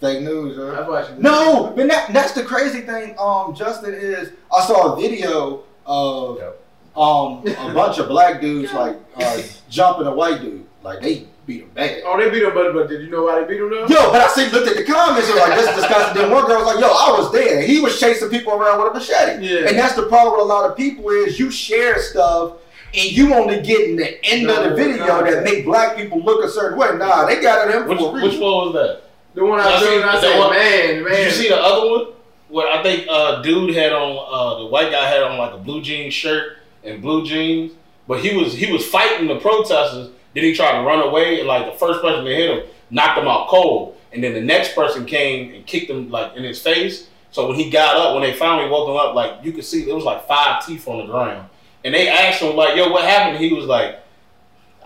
Fake 0.00 0.22
news, 0.22 0.56
huh? 0.56 0.70
That's 0.72 0.88
why 0.88 1.06
she 1.06 1.12
No, 1.22 1.72
but 1.76 1.86
that, 1.88 2.12
that's 2.12 2.32
the 2.32 2.42
crazy 2.42 2.80
thing, 2.80 3.14
um, 3.18 3.54
Justin, 3.54 3.92
is 3.94 4.32
I 4.54 4.66
saw 4.66 4.94
a 4.94 5.00
video 5.00 5.62
of 5.86 6.38
Yep. 6.38 6.60
um 6.96 7.44
a 7.46 7.74
bunch 7.74 7.98
of 7.98 8.08
black 8.08 8.40
dudes 8.40 8.72
like 8.72 8.96
uh, 9.16 9.42
jumping 9.68 10.06
a 10.06 10.14
white 10.14 10.40
dude. 10.40 10.64
Like 10.82 11.00
they 11.02 11.26
beat 11.46 11.62
him 11.62 11.70
bad. 11.74 12.02
Oh, 12.04 12.16
they 12.18 12.30
beat 12.30 12.42
him, 12.42 12.52
but, 12.54 12.72
but 12.72 12.88
did 12.88 13.02
you 13.02 13.10
know 13.10 13.24
why 13.24 13.40
they 13.40 13.46
beat 13.48 13.60
him 13.60 13.70
though? 13.70 13.86
Yo, 13.86 14.10
but 14.12 14.20
I 14.20 14.28
see 14.28 14.48
looked 14.50 14.68
at 14.68 14.76
the 14.76 14.84
comments 14.84 15.28
and 15.28 15.38
like 15.38 15.54
this 15.58 15.68
is 15.68 15.76
disgusting. 15.76 16.22
Then 16.22 16.30
one 16.30 16.46
girl 16.46 16.58
was 16.64 16.66
like, 16.74 16.80
yo, 16.80 16.88
I 16.88 17.14
was 17.18 17.32
there. 17.32 17.60
He 17.62 17.80
was 17.80 17.98
chasing 17.98 18.28
people 18.30 18.52
around 18.54 18.78
with 18.82 18.92
a 18.92 18.94
machete. 18.94 19.46
Yeah. 19.46 19.68
And 19.68 19.78
that's 19.78 19.94
the 19.94 20.06
problem 20.06 20.34
with 20.34 20.42
a 20.42 20.48
lot 20.48 20.70
of 20.70 20.76
people 20.76 21.08
is 21.10 21.38
you 21.38 21.50
share 21.50 22.00
stuff 22.00 22.54
and 22.94 23.10
you 23.12 23.34
only 23.34 23.60
getting 23.62 23.96
the 23.96 24.24
end 24.24 24.50
of 24.50 24.56
the 24.64 24.70
No, 24.70 24.76
video 24.76 25.06
no. 25.06 25.30
that 25.30 25.44
make 25.44 25.64
black 25.64 25.96
people 25.96 26.20
look 26.22 26.44
a 26.44 26.48
certain 26.48 26.78
way. 26.78 26.88
Nah, 26.96 27.26
they 27.26 27.40
got 27.40 27.68
it 27.68 27.74
in 27.74 27.88
Which, 27.88 27.98
for 27.98 28.18
a 28.18 28.22
which 28.22 28.32
one 28.38 28.42
was 28.42 28.72
that? 28.74 29.02
The 29.34 29.44
one 29.44 29.60
I 29.60 29.70
Y'all 29.70 29.78
showed, 29.80 29.86
seen 29.88 30.02
I 30.02 30.14
the 30.16 30.20
said, 30.20 30.38
one- 30.38 30.50
man, 30.50 31.04
man. 31.04 31.12
Did 31.12 31.24
you 31.26 31.30
see 31.30 31.48
the 31.48 31.56
other 31.60 31.88
one? 31.90 32.06
Where 32.48 32.66
I 32.68 32.82
think 32.82 33.06
uh, 33.08 33.42
dude 33.42 33.76
had 33.76 33.92
on 33.92 34.10
uh, 34.28 34.58
the 34.64 34.66
white 34.66 34.90
guy 34.90 35.06
had 35.08 35.22
on 35.22 35.38
like 35.38 35.54
a 35.54 35.58
blue 35.58 35.80
jean 35.82 36.10
shirt 36.10 36.56
and 36.82 37.00
blue 37.00 37.24
jeans, 37.24 37.70
but 38.08 38.18
he 38.24 38.36
was 38.36 38.52
he 38.54 38.72
was 38.72 38.84
fighting 38.84 39.28
the 39.28 39.36
protesters. 39.38 40.10
Then 40.34 40.44
he 40.44 40.54
tried 40.54 40.78
to 40.78 40.86
run 40.86 41.00
away, 41.00 41.40
and 41.40 41.48
like 41.48 41.70
the 41.70 41.78
first 41.78 42.00
person 42.02 42.24
to 42.24 42.30
hit 42.30 42.50
him 42.50 42.70
knocked 42.90 43.18
him 43.18 43.28
out 43.28 43.48
cold, 43.48 43.96
and 44.12 44.22
then 44.22 44.34
the 44.34 44.40
next 44.40 44.74
person 44.74 45.06
came 45.06 45.54
and 45.54 45.66
kicked 45.66 45.90
him 45.90 46.10
like 46.10 46.36
in 46.36 46.44
his 46.44 46.60
face. 46.60 47.08
So 47.30 47.46
when 47.46 47.56
he 47.56 47.70
got 47.70 47.96
up, 47.96 48.14
when 48.14 48.22
they 48.22 48.36
finally 48.36 48.68
woke 48.68 48.88
him 48.88 48.96
up, 48.96 49.14
like 49.14 49.44
you 49.44 49.52
could 49.52 49.64
see 49.64 49.84
there 49.84 49.94
was 49.94 50.04
like 50.04 50.26
five 50.26 50.64
teeth 50.66 50.86
on 50.88 51.06
the 51.06 51.12
ground, 51.12 51.48
and 51.84 51.94
they 51.94 52.08
asked 52.08 52.42
him 52.42 52.56
like, 52.56 52.76
"Yo, 52.76 52.90
what 52.90 53.04
happened?" 53.04 53.36
And 53.36 53.44
he 53.44 53.52
was 53.52 53.66
like, 53.66 54.00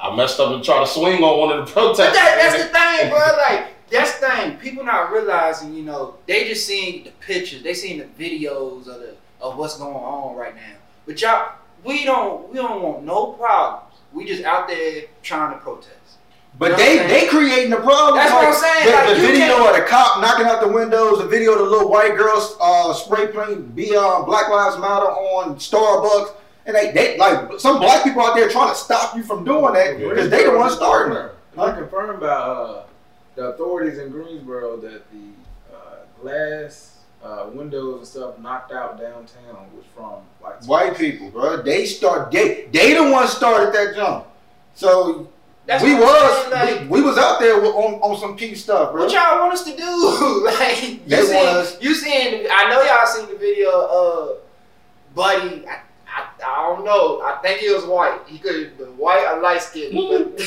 "I 0.01 0.15
messed 0.15 0.39
up 0.41 0.53
and 0.53 0.63
tried 0.63 0.81
to 0.81 0.87
swing 0.87 1.23
on 1.23 1.39
one 1.39 1.59
of 1.59 1.67
the 1.67 1.73
protesters." 1.73 2.07
But 2.07 2.15
that, 2.15 2.37
that's 2.37 2.65
the 2.65 2.69
thing, 2.79 3.11
bro. 3.11 3.19
Like 3.49 3.91
that's 3.91 4.19
the 4.19 4.29
thing. 4.29 4.57
People 4.59 4.85
not 4.85 5.11
realizing, 5.11 5.75
you 5.75 5.83
know, 5.83 6.17
they 6.27 6.49
just 6.49 6.67
seeing 6.67 7.05
the 7.05 7.11
pictures, 7.11 7.63
they 7.63 7.75
seeing 7.75 7.99
the 7.99 8.05
videos 8.05 8.81
of 8.89 9.01
the 9.01 9.17
of 9.41 9.57
what's 9.57 9.79
going 9.79 9.95
on 9.95 10.37
right 10.37 10.55
now. 10.55 10.77
But 11.07 11.21
y'all, 11.23 11.53
we 11.83 12.05
don't 12.05 12.51
we 12.51 12.57
don't 12.57 12.83
want 12.83 13.05
no 13.05 13.33
problems. 13.33 13.94
We 14.15 14.25
just 14.25 14.45
out 14.45 14.69
there 14.69 15.03
trying 15.23 15.53
to 15.53 15.59
protest. 15.59 15.91
But 16.57 16.67
You 16.67 16.71
know 16.73 16.77
they 16.77 17.07
they 17.09 17.27
creating 17.27 17.71
the 17.71 17.79
problem. 17.79 18.15
That's 18.17 18.33
what 18.33 18.47
I'm 18.47 18.55
saying, 18.55 18.87
The, 18.87 18.93
like, 18.93 19.09
the 19.09 19.15
video 19.27 19.57
can't- 19.57 19.71
of 19.71 19.77
the 19.77 19.83
cop 19.91 20.21
knocking 20.21 20.47
out 20.47 20.61
the 20.61 20.69
windows, 20.69 21.19
the 21.19 21.27
video 21.27 21.53
of 21.53 21.59
the 21.59 21.65
little 21.65 21.91
white 21.91 22.17
girls 22.17 22.57
uh, 22.61 22.93
spray 22.95 23.27
paint 23.27 23.75
be 23.75 23.97
on 23.97 24.25
Black 24.25 24.49
Lives 24.49 24.77
Matter 24.79 25.07
on 25.07 25.57
Starbucks, 25.57 26.33
and 26.67 26.77
they, 26.77 26.93
they 26.93 27.19
like 27.19 27.59
some 27.59 27.81
black 27.81 28.05
people 28.05 28.23
out 28.23 28.37
there 28.37 28.49
trying 28.49 28.69
to 28.73 28.77
stop 28.79 29.17
you 29.17 29.25
from 29.25 29.45
doing 29.45 29.75
that 29.75 29.99
because 29.99 30.31
they 30.31 30.45
the 30.45 30.57
ones 30.57 30.75
starting 30.75 31.17
it. 31.17 31.33
I 31.59 31.73
confirmed 31.73 32.21
by 32.21 32.27
uh, 32.29 32.85
the 33.35 33.49
authorities 33.49 33.99
in 33.99 34.11
Greensboro 34.11 34.77
that 34.77 35.03
the 35.11 35.75
uh, 35.75 35.79
glass 36.23 36.94
uh, 37.25 37.49
windows 37.53 37.99
and 37.99 38.07
stuff 38.07 38.39
knocked 38.39 38.71
out 38.73 39.01
downtown 39.01 39.67
was 39.75 39.85
from 39.95 40.23
white. 40.41 40.63
White 40.67 40.97
people, 40.97 41.31
bro, 41.31 41.63
they 41.63 41.87
start 41.87 42.31
they 42.31 42.67
they 42.73 42.95
the 42.95 43.11
ones 43.11 43.31
started 43.31 43.75
that 43.75 43.95
jump. 43.97 44.27
So 44.75 45.29
That's 45.67 45.83
we 45.83 45.95
was 45.95 46.53
saying, 46.53 46.81
like, 46.81 46.91
we, 46.91 47.01
we 47.01 47.03
was 47.03 47.17
out 47.17 47.41
there 47.41 47.61
with, 47.61 47.75
on 47.75 47.95
on 48.03 48.19
some 48.19 48.37
peace 48.37 48.63
stuff, 48.63 48.93
bro. 48.93 49.05
What 49.05 49.13
y'all 49.13 49.41
want 49.41 49.55
us 49.55 49.65
to 49.65 49.75
do? 49.77 50.45
like 50.45 50.91
you 50.91 50.99
They 51.07 51.23
seen, 51.23 51.47
us- 51.47 51.83
you 51.83 51.95
seen? 51.95 52.47
I 52.51 52.69
know 52.69 52.83
y'all 52.83 53.07
seen 53.07 53.27
the 53.33 53.39
video 53.39 53.71
of 53.71 54.39
Buddy. 55.15 55.67
I, 55.67 55.81
I, 56.07 56.27
I 56.47 56.63
don't 56.69 56.85
know. 56.85 57.21
I 57.23 57.39
think 57.43 57.61
he 57.61 57.71
was 57.73 57.85
white. 57.87 58.21
He 58.27 58.39
could 58.39 58.77
be 58.77 58.85
white 58.85 59.25
or 59.33 59.41
light 59.41 59.63
skinned. 59.63 59.95
But 59.95 60.39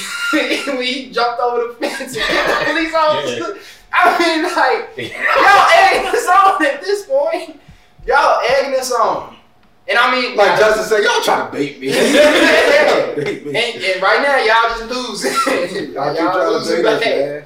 when 0.67 0.82
he 0.86 1.11
jumped 1.11 1.41
over 1.41 1.67
the 1.67 1.73
fence 1.80 2.15
and 2.15 2.25
hit 2.25 2.47
the 2.47 2.65
police 2.71 2.93
officer, 2.93 3.57
I 3.97 4.19
mean, 4.19 4.43
like 4.43 5.11
y'all 5.37 5.67
egging 5.73 6.07
us 6.07 6.27
on 6.27 6.65
at 6.65 6.81
this 6.81 7.05
point. 7.05 7.59
Y'all 8.05 8.41
egging 8.49 8.79
us 8.79 8.91
on. 8.91 9.35
And 9.89 9.97
I 9.97 10.11
mean, 10.11 10.35
like 10.35 10.59
Justin 10.59 10.83
said, 10.83 11.03
y'all 11.03 11.21
trying 11.21 11.49
to 11.49 11.57
bait 11.57 11.79
me. 11.79 11.87
Bait 11.89 13.45
me. 13.45 13.55
and, 13.55 13.83
and 13.83 14.01
right 14.01 14.21
now 14.21 14.37
y'all 14.37 14.77
just 14.77 14.89
losing. 14.89 15.93
Y'all 15.93 16.05
y'all 16.05 16.13
keep 16.13 16.19
trying 16.19 16.39
to 16.39 16.49
losing 16.49 16.83
bait 16.83 16.85
us, 16.85 17.01
man. 17.01 17.43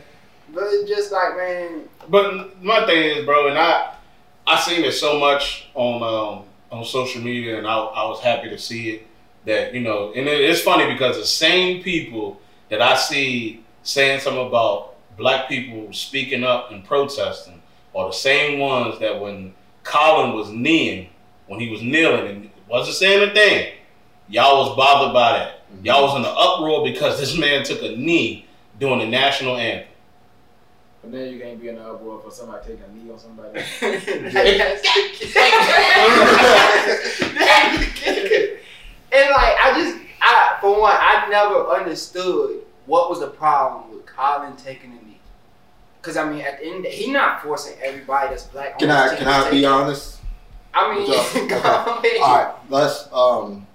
But 0.53 0.63
it's 0.65 0.89
just 0.89 1.11
like, 1.11 1.37
man, 1.37 1.81
But 2.09 2.61
my 2.63 2.85
thing 2.85 3.17
is, 3.17 3.25
bro, 3.25 3.47
and 3.47 3.57
I 3.57 3.95
I 4.47 4.59
seen 4.59 4.83
it 4.83 4.93
so 4.93 5.19
much 5.19 5.69
on 5.75 6.01
um, 6.03 6.45
on 6.71 6.83
social 6.85 7.21
media, 7.21 7.57
and 7.57 7.67
I, 7.67 7.75
I 7.75 8.07
was 8.07 8.19
happy 8.21 8.49
to 8.49 8.57
see 8.57 8.89
it 8.91 9.07
that 9.45 9.73
you 9.73 9.81
know, 9.81 10.11
and 10.15 10.27
it, 10.27 10.41
it's 10.41 10.61
funny 10.61 10.91
because 10.91 11.17
the 11.17 11.25
same 11.25 11.83
people 11.83 12.41
that 12.69 12.81
I 12.81 12.95
see 12.95 13.63
saying 13.83 14.21
something 14.21 14.47
about 14.47 14.90
black 15.21 15.47
people 15.47 15.93
speaking 15.93 16.43
up 16.43 16.71
and 16.71 16.83
protesting 16.83 17.61
are 17.95 18.07
the 18.07 18.13
same 18.13 18.59
ones 18.59 18.99
that 18.99 19.21
when 19.21 19.53
Colin 19.83 20.33
was 20.33 20.49
kneeling, 20.49 21.09
when 21.45 21.59
he 21.59 21.69
was 21.69 21.83
kneeling 21.83 22.27
and 22.27 22.49
wasn't 22.67 22.97
saying 22.97 23.29
a 23.29 23.33
thing, 23.33 23.73
y'all 24.27 24.65
was 24.65 24.75
bothered 24.75 25.13
by 25.13 25.33
that. 25.33 25.69
Mm-hmm. 25.71 25.85
Y'all 25.85 26.03
was 26.03 26.15
in 26.15 26.25
an 26.25 26.35
uproar 26.35 26.83
because 26.83 27.19
this 27.19 27.37
man 27.37 27.63
took 27.63 27.83
a 27.83 27.95
knee 27.95 28.47
during 28.79 28.99
the 28.99 29.05
national 29.05 29.57
anthem. 29.57 29.89
But 31.03 31.11
then 31.11 31.33
you 31.33 31.39
can't 31.39 31.61
be 31.61 31.69
in 31.69 31.77
an 31.77 31.83
uproar 31.83 32.19
for 32.21 32.31
somebody 32.31 32.65
taking 32.65 32.83
a 32.83 32.93
knee 32.93 33.11
on 33.11 33.19
somebody. 33.19 33.59
and 39.11 39.29
like 39.29 39.55
I 39.59 39.73
just 39.75 39.97
I 40.21 40.57
for 40.61 40.79
one 40.79 40.95
I 40.95 41.27
never 41.29 41.67
understood 41.69 42.61
what 42.85 43.09
was 43.09 43.19
the 43.19 43.27
problem 43.27 43.91
with 43.91 44.05
Colin 44.05 44.55
taking 44.55 44.91
a 44.93 45.00
knee. 46.01 46.07
Cause 46.13 46.17
I 46.17 46.29
mean 46.29 46.41
at 46.41 46.59
the 46.59 46.65
end 46.67 46.85
he 46.85 47.11
not 47.11 47.41
forcing 47.43 47.77
everybody 47.81 48.29
that's 48.29 48.43
black. 48.43 48.79
Can 48.79 48.91
I 48.91 49.15
can 49.15 49.27
I 49.27 49.49
be 49.49 49.63
it. 49.63 49.65
honest? 49.65 50.19
I 50.73 50.95
mean, 50.95 51.03
Okay. 51.09 52.17
All 52.21 52.37
right, 52.45 52.53
let's. 52.69 53.07
Um, 53.11 53.67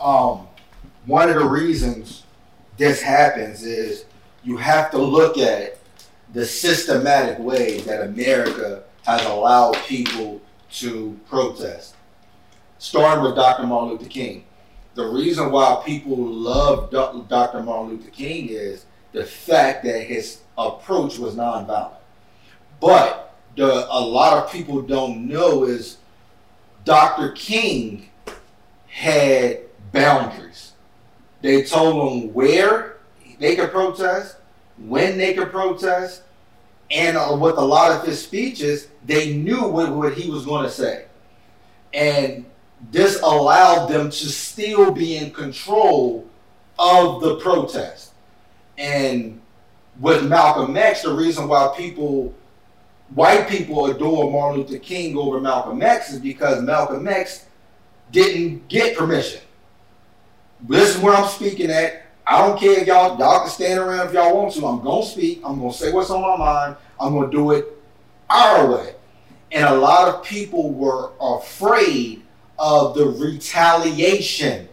um, 0.00 0.46
one 1.06 1.28
of 1.28 1.36
the 1.36 1.44
reasons 1.44 2.22
this 2.76 3.02
happens 3.02 3.62
is 3.62 4.04
you 4.44 4.56
have 4.56 4.90
to 4.92 4.98
look 4.98 5.38
at 5.38 5.78
the 6.32 6.44
systematic 6.44 7.38
way 7.38 7.80
that 7.80 8.02
America 8.02 8.82
has 9.04 9.24
allowed 9.24 9.74
people 9.86 10.40
to 10.72 11.18
protest. 11.28 11.94
Starting 12.78 13.24
with 13.24 13.34
Dr. 13.36 13.66
Martin 13.66 13.90
Luther 13.92 14.08
King. 14.08 14.44
The 14.94 15.06
reason 15.06 15.50
why 15.50 15.82
people 15.84 16.16
love 16.16 16.90
Dr. 16.90 17.62
Martin 17.62 17.90
Luther 17.96 18.10
King 18.10 18.48
is 18.50 18.84
the 19.12 19.24
fact 19.24 19.84
that 19.84 20.02
his 20.02 20.40
approach 20.56 21.18
was 21.18 21.34
nonviolent. 21.34 21.92
But 22.80 23.34
the, 23.56 23.86
a 23.90 24.00
lot 24.00 24.44
of 24.44 24.52
people 24.52 24.82
don't 24.82 25.28
know 25.28 25.64
is 25.64 25.98
Dr. 26.84 27.32
King 27.32 28.08
had 28.86 29.60
boundaries. 29.92 30.72
They 31.42 31.64
told 31.64 32.22
him 32.22 32.34
where 32.34 32.96
they 33.38 33.56
could 33.56 33.70
protest, 33.70 34.36
when 34.78 35.18
they 35.18 35.34
could 35.34 35.50
protest, 35.50 36.22
and 36.90 37.16
uh, 37.16 37.36
with 37.40 37.56
a 37.56 37.64
lot 37.64 37.92
of 37.92 38.06
his 38.06 38.22
speeches, 38.22 38.88
they 39.04 39.34
knew 39.34 39.62
what, 39.68 39.90
what 39.92 40.14
he 40.14 40.30
was 40.30 40.44
going 40.44 40.64
to 40.64 40.70
say. 40.70 41.06
And 41.92 42.46
this 42.90 43.20
allowed 43.22 43.86
them 43.86 44.10
to 44.10 44.28
still 44.28 44.92
be 44.92 45.16
in 45.16 45.30
control 45.32 46.28
of 46.78 47.22
the 47.22 47.36
protest. 47.36 48.12
And 48.78 49.40
with 50.00 50.26
Malcolm 50.26 50.76
X, 50.76 51.02
the 51.02 51.12
reason 51.12 51.48
why 51.48 51.72
people 51.76 52.34
white 53.14 53.48
people 53.48 53.86
adore 53.86 54.30
Martin 54.30 54.60
Luther 54.60 54.78
King 54.78 55.16
over 55.16 55.40
Malcolm 55.40 55.80
X 55.82 56.12
is 56.12 56.20
because 56.20 56.62
Malcolm 56.62 57.06
X 57.06 57.46
didn't 58.10 58.66
get 58.68 58.96
permission. 58.96 59.40
This 60.62 60.96
is 60.96 61.02
where 61.02 61.14
I'm 61.14 61.28
speaking 61.28 61.70
at. 61.70 62.02
I 62.26 62.46
don't 62.46 62.58
care 62.58 62.80
if 62.80 62.86
y'all 62.86 63.18
y'all 63.18 63.40
can 63.40 63.50
stand 63.50 63.78
around 63.78 64.08
if 64.08 64.14
y'all 64.14 64.36
want 64.36 64.52
to. 64.54 64.66
I'm 64.66 64.82
gonna 64.82 65.04
speak. 65.04 65.40
I'm 65.44 65.60
gonna 65.60 65.72
say 65.72 65.92
what's 65.92 66.10
on 66.10 66.20
my 66.20 66.36
mind. 66.36 66.76
I'm 67.00 67.14
gonna 67.14 67.30
do 67.30 67.52
it 67.52 67.66
our 68.28 68.70
way. 68.70 68.94
And 69.52 69.64
a 69.64 69.74
lot 69.74 70.08
of 70.08 70.24
people 70.24 70.72
were 70.72 71.12
afraid 71.20 72.22
of 72.58 72.94
the 72.96 73.06
retaliation. 73.06 74.68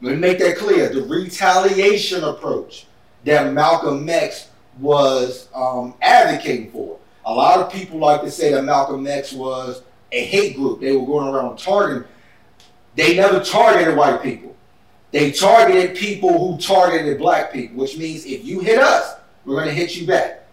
Let 0.00 0.14
me 0.14 0.16
make 0.16 0.38
that 0.38 0.56
clear. 0.56 0.88
The 0.88 1.02
retaliation 1.02 2.24
approach 2.24 2.86
that 3.28 3.52
Malcolm 3.52 4.08
X 4.08 4.48
was 4.78 5.48
um, 5.54 5.94
advocating 6.02 6.70
for. 6.70 6.98
A 7.26 7.32
lot 7.32 7.58
of 7.58 7.72
people 7.72 7.98
like 7.98 8.22
to 8.22 8.30
say 8.30 8.52
that 8.52 8.64
Malcolm 8.64 9.06
X 9.06 9.32
was 9.32 9.82
a 10.12 10.24
hate 10.24 10.56
group. 10.56 10.80
They 10.80 10.96
were 10.96 11.06
going 11.06 11.32
around 11.32 11.58
targeting. 11.58 12.04
They 12.94 13.16
never 13.16 13.42
targeted 13.42 13.96
white 13.96 14.22
people. 14.22 14.56
They 15.10 15.30
targeted 15.30 15.96
people 15.96 16.38
who 16.38 16.60
targeted 16.60 17.18
black 17.18 17.52
people, 17.52 17.76
which 17.76 17.96
means 17.96 18.24
if 18.24 18.44
you 18.44 18.60
hit 18.60 18.78
us, 18.78 19.16
we're 19.44 19.56
going 19.56 19.68
to 19.68 19.74
hit 19.74 19.96
you 19.96 20.06
back. 20.06 20.46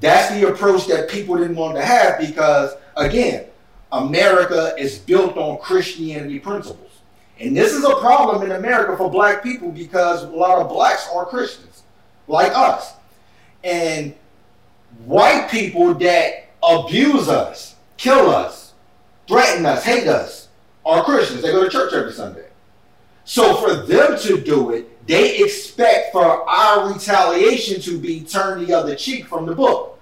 That's 0.00 0.34
the 0.34 0.48
approach 0.48 0.86
that 0.88 1.08
people 1.08 1.36
didn't 1.36 1.56
want 1.56 1.76
to 1.76 1.84
have 1.84 2.18
because, 2.18 2.74
again, 2.96 3.46
America 3.92 4.74
is 4.78 4.98
built 4.98 5.36
on 5.36 5.58
Christianity 5.58 6.38
principles. 6.38 7.00
And 7.38 7.56
this 7.56 7.72
is 7.72 7.84
a 7.84 7.94
problem 7.96 8.42
in 8.42 8.56
America 8.56 8.96
for 8.96 9.10
black 9.10 9.42
people 9.42 9.70
because 9.70 10.22
a 10.22 10.28
lot 10.28 10.58
of 10.58 10.68
blacks 10.68 11.08
are 11.14 11.24
Christians, 11.24 11.84
like 12.28 12.52
us. 12.54 12.94
And 13.64 14.14
white 15.04 15.48
people 15.50 15.94
that 15.94 16.48
abuse 16.62 17.28
us, 17.28 17.76
kill 17.96 18.30
us, 18.30 18.74
threaten 19.26 19.66
us, 19.66 19.84
hate 19.84 20.08
us, 20.08 20.48
are 20.84 21.04
Christians. 21.04 21.42
They 21.42 21.52
go 21.52 21.64
to 21.64 21.70
church 21.70 21.92
every 21.92 22.12
Sunday. 22.12 22.46
So 23.24 23.56
for 23.56 23.74
them 23.74 24.18
to 24.20 24.40
do 24.40 24.70
it, 24.70 25.06
they 25.06 25.38
expect 25.38 26.12
for 26.12 26.48
our 26.48 26.92
retaliation 26.92 27.80
to 27.82 27.98
be 27.98 28.20
turn 28.20 28.64
the 28.64 28.72
other 28.72 28.94
cheek 28.94 29.26
from 29.26 29.46
the 29.46 29.54
book. 29.54 29.98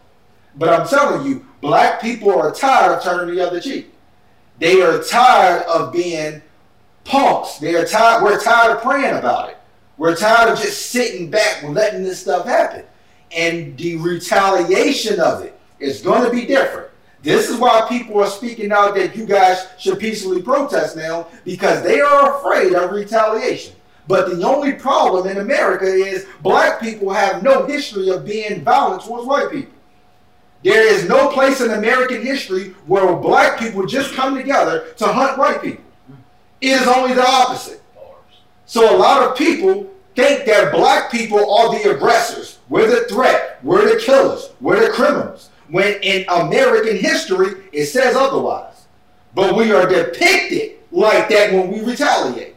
But 0.57 0.69
I'm 0.69 0.87
telling 0.87 1.27
you, 1.27 1.47
black 1.61 2.01
people 2.01 2.31
are 2.31 2.55
tired 2.55 2.97
of 2.97 3.03
turning 3.03 3.35
the 3.35 3.47
other 3.47 3.61
cheek. 3.61 3.93
They 4.59 4.83
are 4.83 5.03
tired 5.03 5.63
of 5.65 5.93
being 5.93 6.43
punks. 7.05 7.59
They 7.59 7.75
are 7.75 7.85
tired. 7.85 8.23
We're 8.23 8.41
tired 8.41 8.77
of 8.77 8.83
praying 8.83 9.17
about 9.17 9.51
it. 9.51 9.59
We're 9.97 10.17
tired 10.17 10.53
of 10.53 10.59
just 10.59 10.91
sitting 10.91 11.31
back 11.31 11.63
and 11.63 11.75
letting 11.75 12.03
this 12.03 12.21
stuff 12.21 12.47
happen. 12.47 12.85
And 13.31 13.77
the 13.79 13.97
retaliation 13.97 15.21
of 15.21 15.43
it 15.43 15.59
is 15.79 16.03
going 16.03 16.25
to 16.25 16.31
be 16.31 16.47
different. 16.47 16.91
This 17.23 17.49
is 17.49 17.59
why 17.59 17.87
people 17.89 18.21
are 18.21 18.27
speaking 18.27 18.71
out 18.71 18.95
that 18.97 19.17
you 19.17 19.25
guys 19.25 19.67
should 19.79 19.99
peacefully 19.99 20.43
protest 20.43 20.95
now 20.95 21.29
because 21.45 21.83
they 21.83 22.01
are 22.01 22.39
afraid 22.39 22.75
of 22.75 22.91
retaliation. 22.91 23.75
But 24.07 24.29
the 24.29 24.47
only 24.47 24.75
problem 24.75 25.27
in 25.27 25.39
America 25.39 25.87
is 25.87 26.27
black 26.43 26.81
people 26.81 27.11
have 27.11 27.43
no 27.43 27.65
history 27.65 28.11
of 28.11 28.27
being 28.27 28.63
violent 28.63 29.05
towards 29.05 29.27
white 29.27 29.51
people. 29.51 29.73
There 30.63 30.87
is 30.87 31.09
no 31.09 31.29
place 31.29 31.61
in 31.61 31.71
American 31.71 32.23
history 32.23 32.75
where 32.87 33.15
black 33.17 33.59
people 33.59 33.87
just 33.87 34.15
come 34.15 34.37
together 34.37 34.93
to 34.97 35.07
hunt 35.07 35.39
white 35.39 35.63
people. 35.63 35.85
It 36.61 36.81
is 36.81 36.87
only 36.87 37.15
the 37.15 37.27
opposite. 37.27 37.83
So 38.67 38.95
a 38.95 38.99
lot 38.99 39.23
of 39.23 39.37
people 39.37 39.91
think 40.15 40.47
that 40.47 40.73
black 40.73 41.11
people 41.11 41.39
are 41.53 41.71
the 41.71 41.95
aggressors. 41.95 42.59
We're 42.69 42.89
the 42.89 43.07
threat. 43.09 43.59
We're 43.63 43.95
the 43.95 44.01
killers. 44.01 44.51
We're 44.61 44.87
the 44.87 44.93
criminals. 44.93 45.51
When 45.69 45.95
in 46.03 46.25
American 46.29 46.97
history, 46.97 47.65
it 47.73 47.87
says 47.87 48.17
otherwise. 48.17 48.87
But 49.35 49.57
we 49.57 49.73
are 49.73 49.87
depicted 49.87 50.79
like 50.93 51.29
that 51.29 51.53
when 51.53 51.71
we 51.73 51.81
retaliate. 51.81 52.55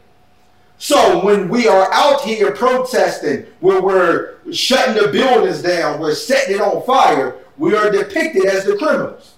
So 0.77 1.25
when 1.25 1.49
we 1.49 1.67
are 1.67 1.91
out 1.91 2.21
here 2.21 2.51
protesting, 2.51 3.47
where 3.61 3.81
we're 3.81 4.35
shutting 4.51 5.01
the 5.01 5.11
buildings 5.11 5.63
down, 5.63 5.99
we're 5.99 6.13
setting 6.13 6.55
it 6.55 6.61
on 6.61 6.85
fire, 6.85 7.37
we 7.57 7.75
are 7.75 7.89
depicted 7.89 8.45
as 8.45 8.65
the 8.65 8.77
criminals. 8.77 9.33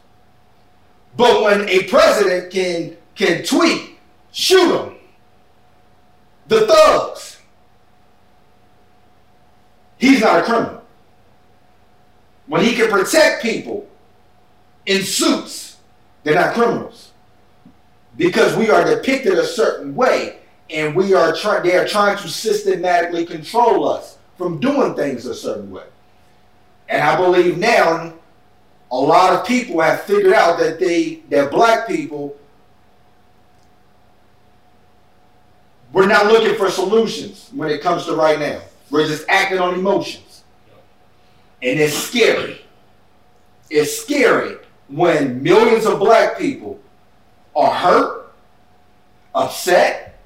But 1.15 1.41
when 1.41 1.69
a 1.69 1.83
president 1.83 2.51
can 2.51 2.97
can 3.15 3.43
tweet, 3.43 3.97
shoot 4.31 4.69
them, 4.69 4.95
the 6.49 6.65
thugs, 6.65 7.39
he's 9.97 10.19
not 10.19 10.39
a 10.39 10.43
criminal. 10.43 10.83
When 12.47 12.63
he 12.63 12.73
can 12.73 12.89
protect 12.89 13.43
people 13.43 13.87
in 14.87 15.03
suits, 15.03 15.77
they're 16.23 16.35
not 16.35 16.55
criminals. 16.55 17.11
Because 18.17 18.55
we 18.57 18.71
are 18.71 18.83
depicted 18.83 19.33
a 19.37 19.45
certain 19.45 19.95
way 19.95 20.39
and 20.71 20.95
we 20.95 21.13
are 21.13 21.35
trying 21.35 21.63
they 21.63 21.77
are 21.77 21.87
trying 21.87 22.17
to 22.17 22.27
systematically 22.27 23.25
control 23.25 23.87
us 23.87 24.17
from 24.37 24.59
doing 24.59 24.95
things 24.95 25.25
a 25.27 25.35
certain 25.35 25.69
way. 25.69 25.85
And 26.89 27.01
I 27.03 27.15
believe 27.15 27.59
now 27.59 28.13
a 28.91 28.95
lot 28.95 29.33
of 29.33 29.45
people 29.45 29.79
have 29.81 30.01
figured 30.01 30.33
out 30.33 30.59
that 30.59 30.79
they 30.79 31.21
that 31.29 31.51
black 31.51 31.87
people 31.87 32.35
we're 35.91 36.07
not 36.07 36.27
looking 36.27 36.55
for 36.55 36.69
solutions 36.69 37.49
when 37.53 37.69
it 37.69 37.81
comes 37.81 38.05
to 38.05 38.15
right 38.15 38.39
now. 38.39 38.61
We're 38.89 39.07
just 39.07 39.27
acting 39.27 39.59
on 39.59 39.73
emotions. 39.73 40.43
And 41.61 41.79
it's 41.79 41.95
scary. 41.95 42.61
It's 43.69 43.99
scary 43.99 44.57
when 44.87 45.41
millions 45.43 45.85
of 45.85 45.99
black 45.99 46.37
people 46.37 46.79
are 47.55 47.73
hurt, 47.73 48.31
upset. 49.35 50.19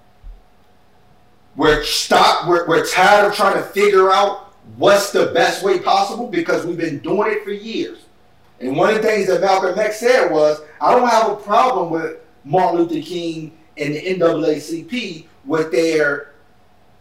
We're 1.55 1.83
stop. 1.83 2.47
We're, 2.47 2.67
we're 2.67 2.85
tired 2.85 3.27
of 3.27 3.35
trying 3.35 3.55
to 3.55 3.63
figure 3.63 4.11
out 4.11 4.53
what's 4.77 5.11
the 5.11 5.27
best 5.27 5.63
way 5.63 5.79
possible 5.79 6.27
because 6.27 6.65
we've 6.65 6.77
been 6.77 6.99
doing 6.99 7.31
it 7.31 7.43
for 7.43 7.51
years. 7.51 7.99
And 8.59 8.77
one 8.77 8.89
of 8.89 9.01
the 9.01 9.03
things 9.03 9.27
that 9.27 9.41
Malcolm 9.41 9.77
X 9.77 9.99
said 9.99 10.31
was, 10.31 10.61
I 10.79 10.91
don't 10.91 11.07
have 11.07 11.31
a 11.31 11.35
problem 11.35 11.89
with 11.89 12.17
Martin 12.43 12.79
Luther 12.79 13.01
King 13.01 13.57
and 13.77 13.95
the 13.95 14.01
NAACP 14.01 15.25
with 15.45 15.71
their 15.71 16.33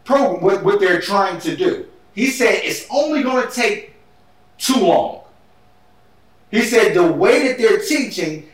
program, 0.04 0.42
what, 0.42 0.64
what 0.64 0.80
they're 0.80 1.00
trying 1.00 1.40
to 1.40 1.56
do. 1.56 1.86
He 2.14 2.26
said 2.28 2.60
it's 2.62 2.86
only 2.90 3.22
going 3.22 3.46
to 3.46 3.52
take 3.52 3.94
too 4.58 4.80
long. 4.80 5.22
He 6.50 6.62
said 6.62 6.94
the 6.94 7.10
way 7.10 7.48
that 7.48 7.58
they're 7.58 7.80
teaching, 7.80 8.48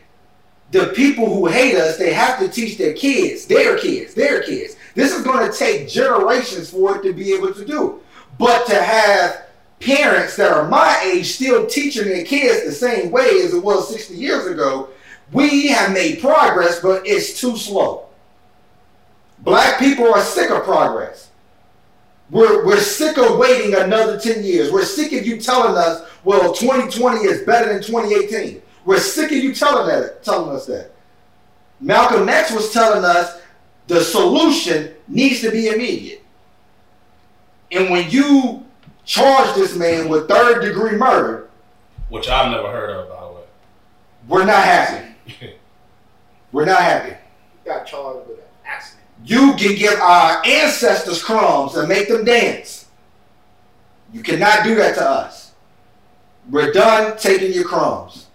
the 0.70 0.86
people 0.88 1.26
who 1.26 1.46
hate 1.46 1.74
us, 1.74 1.96
they 1.96 2.12
have 2.12 2.38
to 2.38 2.48
teach 2.48 2.78
their 2.78 2.92
kids, 2.92 3.46
their 3.46 3.78
kids, 3.78 4.14
their 4.14 4.42
kids. 4.42 4.76
This 4.94 5.12
is 5.12 5.24
going 5.24 5.50
to 5.50 5.56
take 5.56 5.88
generations 5.88 6.70
for 6.70 6.96
it 6.96 7.02
to 7.02 7.12
be 7.12 7.32
able 7.32 7.52
to 7.52 7.64
do. 7.64 8.00
But 8.38 8.66
to 8.66 8.80
have 8.80 9.46
parents 9.80 10.36
that 10.36 10.52
are 10.52 10.68
my 10.68 11.00
age 11.04 11.34
still 11.34 11.66
teaching 11.66 12.04
their 12.04 12.24
kids 12.24 12.64
the 12.64 12.72
same 12.72 13.10
way 13.10 13.40
as 13.42 13.54
it 13.54 13.62
was 13.62 13.90
60 13.90 14.14
years 14.14 14.46
ago, 14.46 14.90
we 15.32 15.68
have 15.68 15.92
made 15.92 16.20
progress, 16.20 16.80
but 16.80 17.06
it's 17.06 17.38
too 17.40 17.56
slow. 17.56 18.07
Black 19.40 19.78
people 19.78 20.12
are 20.12 20.22
sick 20.22 20.50
of 20.50 20.64
progress. 20.64 21.30
We're, 22.30 22.66
we're 22.66 22.80
sick 22.80 23.16
of 23.16 23.38
waiting 23.38 23.74
another 23.74 24.18
10 24.18 24.44
years. 24.44 24.70
We're 24.70 24.84
sick 24.84 25.12
of 25.12 25.26
you 25.26 25.40
telling 25.40 25.76
us, 25.76 26.02
well, 26.24 26.52
2020 26.52 27.20
is 27.20 27.42
better 27.42 27.72
than 27.72 27.82
2018. 27.82 28.60
We're 28.84 29.00
sick 29.00 29.30
of 29.30 29.38
you 29.38 29.54
telling 29.54 29.88
that, 29.88 30.22
telling 30.22 30.54
us 30.54 30.66
that. 30.66 30.90
Malcolm 31.80 32.28
X 32.28 32.52
was 32.52 32.72
telling 32.72 33.04
us 33.04 33.40
the 33.86 34.00
solution 34.00 34.94
needs 35.06 35.40
to 35.40 35.50
be 35.50 35.68
immediate. 35.68 36.22
And 37.70 37.90
when 37.90 38.10
you 38.10 38.66
charge 39.04 39.54
this 39.54 39.74
man 39.74 40.08
with 40.08 40.28
third 40.28 40.60
degree 40.60 40.96
murder, 40.96 41.48
which 42.10 42.28
I've 42.28 42.50
never 42.50 42.70
heard 42.70 42.90
of, 42.90 43.08
by 43.08 43.20
the 43.20 43.32
way. 43.32 43.42
We're 44.28 44.44
not 44.44 44.64
happy. 44.64 45.14
we're 46.52 46.64
not 46.64 46.80
happy. 46.80 47.10
You 47.10 47.72
got 47.72 47.86
charged 47.86 48.28
with 48.28 48.38
an 48.38 48.44
accident. 48.66 48.97
You 49.28 49.54
can 49.56 49.74
give 49.74 50.00
our 50.00 50.42
ancestors 50.46 51.22
crumbs 51.22 51.76
and 51.76 51.86
make 51.86 52.08
them 52.08 52.24
dance. 52.24 52.86
You 54.10 54.22
cannot 54.22 54.64
do 54.64 54.74
that 54.76 54.94
to 54.94 55.04
us. 55.04 55.52
We're 56.48 56.72
done 56.72 57.18
taking 57.18 57.52
your 57.52 57.64
crumbs. 57.64 58.28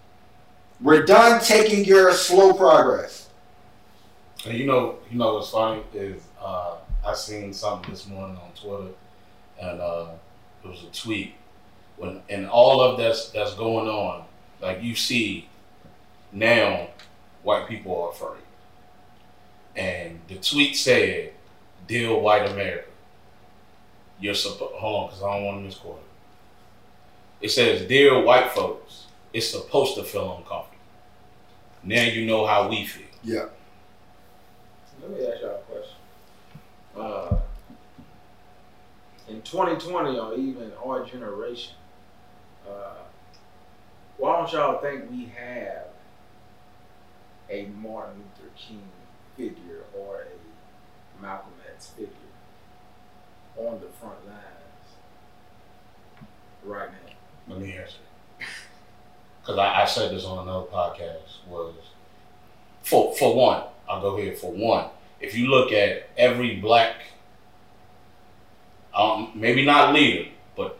We're 0.80 1.04
done 1.04 1.42
taking 1.42 1.84
your 1.84 2.12
slow 2.14 2.54
progress. 2.54 3.28
And 4.46 4.56
you 4.56 4.68
know, 4.68 5.00
you 5.10 5.18
know 5.18 5.34
what's 5.34 5.50
funny 5.50 5.82
is 5.96 6.22
uh, 6.40 6.76
I 7.04 7.16
seen 7.16 7.54
something 7.54 7.90
this 7.90 8.06
morning 8.06 8.38
on 8.38 8.52
Twitter, 8.52 8.94
and 9.60 9.82
uh, 9.82 10.10
it 10.64 10.68
was 10.68 10.84
a 10.84 10.96
tweet 10.96 11.34
when 11.98 12.22
and 12.30 12.46
all 12.46 12.82
of 12.82 13.00
that's 13.00 13.30
that's 13.30 13.56
going 13.56 13.88
on. 13.88 14.26
Like 14.62 14.84
you 14.84 14.94
see 14.94 15.50
now, 16.32 16.90
white 17.42 17.68
people 17.68 18.00
are 18.00 18.12
afraid, 18.12 18.43
and 19.76 20.20
the 20.28 20.36
tweet 20.36 20.76
said, 20.76 21.34
"Deal 21.88 22.20
white 22.20 22.50
America." 22.50 22.90
You're 24.20 24.36
supposed 24.36 24.74
to 24.74 24.78
hold 24.78 25.04
on 25.04 25.08
because 25.10 25.24
I 25.24 25.34
don't 25.34 25.46
want 25.46 25.58
to 25.60 25.64
misquote 25.64 25.98
it. 25.98 27.46
It 27.46 27.50
says, 27.50 27.88
"Dear 27.88 28.22
white 28.22 28.52
folks, 28.52 29.08
it's 29.34 29.50
supposed 29.50 29.96
to 29.96 30.04
feel 30.04 30.38
uncomfortable." 30.38 30.74
Now 31.84 32.04
you 32.04 32.26
know 32.26 32.46
how 32.46 32.70
we 32.70 32.86
feel. 32.86 33.04
Yeah. 33.24 33.48
Let 35.02 35.12
me 35.12 35.28
ask 35.28 35.42
y'all 35.42 35.56
a 35.56 35.60
question. 35.60 35.98
Uh, 36.96 37.40
in 39.28 39.42
2020, 39.42 40.18
or 40.18 40.36
even 40.36 40.72
our 40.86 41.06
generation, 41.06 41.74
uh, 42.70 42.96
why 44.18 44.38
don't 44.38 44.52
y'all 44.54 44.82
think 44.82 45.10
we 45.10 45.26
have 45.36 45.88
a 47.50 47.66
Martin 47.82 48.16
Luther 48.16 48.52
King 48.56 48.82
figure 49.38 49.84
or 49.98 50.22
a 50.22 51.22
Malcolm 51.22 51.54
X 51.74 51.88
figure 51.88 52.10
on 53.58 53.80
the 53.80 53.88
front 54.00 54.26
lines 54.26 54.90
right 56.64 56.90
now? 56.90 57.54
Let 57.54 57.62
me 57.62 57.74
answer. 57.74 57.98
Because 59.42 59.60
I, 59.60 59.82
I 59.82 59.86
said 59.86 60.14
this 60.14 60.24
on 60.24 60.48
another 60.48 60.68
podcast 60.68 61.46
was 61.50 61.74
for 62.82 63.14
for 63.16 63.36
one, 63.36 63.64
I'll 63.90 64.02
go 64.02 64.16
here 64.16 64.34
for 64.36 64.52
one. 64.52 64.86
If 65.20 65.36
you 65.36 65.48
look 65.48 65.74
at 65.74 66.10
every 66.18 66.58
black, 66.58 66.96
um, 68.94 69.32
maybe 69.36 69.66
not 69.66 69.94
leader, 69.94 70.30
but 70.56 70.78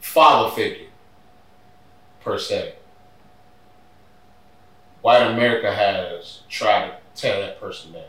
father 0.00 0.54
figure 0.54 0.88
per 2.20 2.38
se, 2.38 2.74
white 5.00 5.22
America 5.22 5.72
has 5.72 6.40
tried 6.50 6.88
to 6.88 6.96
tear 7.16 7.40
that 7.40 7.60
person 7.60 7.92
down. 7.92 8.02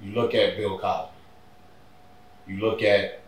You 0.00 0.12
look 0.12 0.34
at 0.34 0.56
Bill 0.56 0.78
Cosby. 0.78 1.12
You 2.46 2.56
look 2.58 2.82
at 2.82 3.20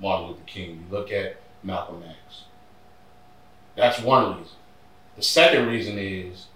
Martin 0.00 0.28
Luther 0.28 0.40
King. 0.46 0.70
You 0.90 0.96
look 0.96 1.10
at 1.10 1.36
Malcolm 1.62 2.02
X. 2.06 2.44
That's 3.76 4.00
one 4.00 4.38
reason. 4.38 4.52
The 5.16 5.22
second 5.22 5.68
reason 5.68 5.96
is, 5.98 6.46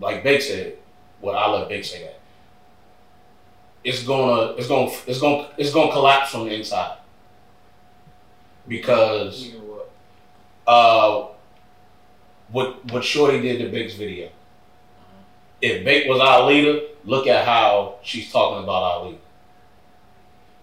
like 0.00 0.24
Bake 0.24 0.42
said, 0.42 0.76
what 1.20 1.36
I 1.36 1.46
love 1.48 1.68
Bake 1.68 1.84
say 1.84 2.02
that. 2.02 2.18
It's 3.84 4.02
gonna, 4.04 4.52
it's 4.52 4.68
gonna, 4.68 4.90
it's 5.06 5.20
gonna, 5.20 5.48
it's 5.56 5.72
gonna 5.72 5.92
collapse 5.92 6.30
from 6.30 6.44
the 6.44 6.54
inside. 6.54 6.98
Because 8.66 9.42
You 9.46 9.58
know 9.58 9.64
what? 9.64 9.90
uh, 10.66 11.31
what 12.52 12.84
what 12.92 13.02
Shorty 13.02 13.40
did 13.40 13.58
to 13.58 13.68
Bake's 13.70 13.94
video. 13.94 14.28
If 15.60 15.84
Bake 15.84 16.08
was 16.08 16.20
our 16.20 16.46
leader, 16.46 16.80
look 17.04 17.26
at 17.26 17.44
how 17.44 17.96
she's 18.02 18.30
talking 18.30 18.62
about 18.62 18.82
our 18.82 19.06
leader. 19.06 19.18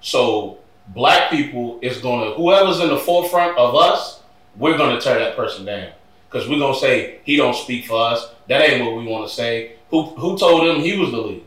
So 0.01 0.59
black 0.87 1.29
people 1.29 1.79
is 1.81 1.97
gonna 1.97 2.31
whoever's 2.31 2.79
in 2.79 2.89
the 2.89 2.97
forefront 2.97 3.57
of 3.57 3.75
us, 3.75 4.21
we're 4.55 4.77
gonna 4.77 5.01
tear 5.01 5.19
that 5.19 5.35
person 5.35 5.65
down. 5.65 5.91
Cause 6.29 6.47
we're 6.47 6.59
gonna 6.59 6.77
say 6.77 7.19
he 7.23 7.35
don't 7.35 7.55
speak 7.55 7.85
for 7.85 7.99
us. 7.99 8.29
That 8.47 8.61
ain't 8.61 8.85
what 8.85 8.95
we 8.95 9.07
wanna 9.07 9.29
say. 9.29 9.73
Who 9.89 10.03
who 10.03 10.37
told 10.37 10.67
him 10.67 10.81
he 10.81 10.97
was 10.97 11.11
the 11.11 11.17
leader? 11.17 11.45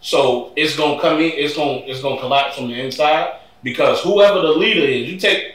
So 0.00 0.52
it's 0.56 0.76
gonna 0.76 1.00
come 1.00 1.20
in, 1.20 1.30
it's 1.34 1.54
gonna 1.54 1.82
it's 1.86 2.02
gonna 2.02 2.20
collapse 2.20 2.56
from 2.56 2.68
the 2.68 2.80
inside 2.80 3.38
because 3.62 4.00
whoever 4.00 4.40
the 4.40 4.48
leader 4.48 4.80
is, 4.80 5.08
you 5.08 5.18
take 5.18 5.54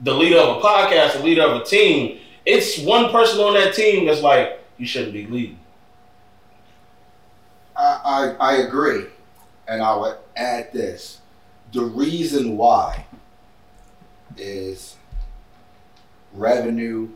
the 0.00 0.14
leader 0.14 0.38
of 0.38 0.58
a 0.58 0.60
podcast, 0.60 1.14
the 1.14 1.24
leader 1.24 1.42
of 1.42 1.62
a 1.62 1.64
team, 1.64 2.20
it's 2.44 2.78
one 2.78 3.10
person 3.10 3.40
on 3.40 3.54
that 3.54 3.74
team 3.74 4.06
that's 4.06 4.22
like, 4.22 4.58
you 4.78 4.86
shouldn't 4.86 5.12
be 5.12 5.26
leading. 5.26 5.58
I, 7.76 8.34
I, 8.40 8.52
I 8.52 8.52
agree. 8.58 9.06
And 9.68 9.80
I 9.80 9.94
would 9.96 10.16
add 10.36 10.72
this. 10.72 11.20
The 11.72 11.84
reason 11.84 12.56
why 12.56 13.06
is 14.36 14.96
revenue 16.32 17.08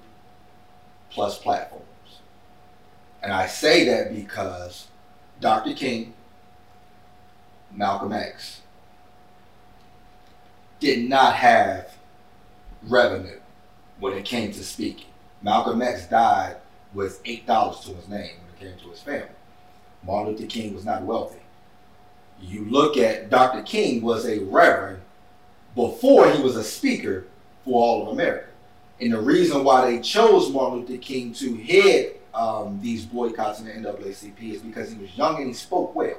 plus 1.11 1.39
platforms. 1.39 1.85
And 3.23 3.33
I 3.33 3.47
say 3.47 3.85
that 3.87 4.15
because 4.15 4.89
Dr. 5.41 5.75
King, 5.75 6.15
Malcolm 7.73 8.13
X, 8.13 8.61
did 10.79 11.09
not 11.09 11.35
have 11.35 11.97
revenue 12.83 13.41
when 13.99 14.13
it 14.13 14.25
came 14.25 14.53
to 14.53 14.63
speaking. 14.63 15.07
Malcolm 15.47 15.81
X 15.81 16.09
died 16.09 16.57
with 16.93 17.23
$8 17.23 17.85
to 17.85 17.95
his 17.95 18.09
name 18.09 18.33
when 18.41 18.53
it 18.53 18.59
came 18.59 18.85
to 18.85 18.91
his 18.91 19.01
family. 19.01 19.29
Martin 20.05 20.33
Luther 20.33 20.47
King 20.47 20.75
was 20.75 20.85
not 20.85 21.03
wealthy. 21.03 21.39
You 22.41 22.65
look 22.65 22.97
at 22.97 23.31
Dr. 23.31 23.63
King 23.63 24.03
was 24.03 24.27
a 24.27 24.41
reverend 24.41 25.03
before 25.77 26.29
he 26.33 26.43
was 26.43 26.57
a 26.57 26.65
speaker 26.65 27.27
for 27.65 27.81
all 27.81 28.03
of 28.03 28.09
America. 28.09 28.49
And 29.01 29.13
the 29.13 29.21
reason 29.21 29.63
why 29.63 29.89
they 29.89 30.01
chose 30.01 30.51
Martin 30.51 30.81
Luther 30.81 30.97
King 30.97 31.33
to 31.35 31.55
head 31.59 32.15
um, 32.35 32.81
these 32.83 33.05
boycotts 33.05 33.61
in 33.61 33.67
the 33.67 33.73
NAACP 33.73 34.53
is 34.53 34.63
because 34.63 34.91
he 34.91 34.99
was 34.99 35.17
young 35.17 35.37
and 35.37 35.47
he 35.47 35.53
spoke 35.53 35.95
well. 35.95 36.19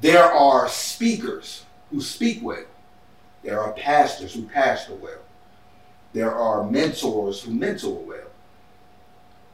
There 0.00 0.24
are 0.24 0.70
speakers 0.70 1.66
who 1.90 2.00
speak 2.00 2.38
well. 2.42 2.64
There 3.42 3.60
are 3.60 3.74
pastors 3.74 4.32
who 4.32 4.44
pastor 4.44 4.94
well. 4.94 5.20
There 6.12 6.34
are 6.34 6.68
mentors 6.68 7.42
who 7.42 7.52
mentor 7.52 7.94
well. 8.00 8.18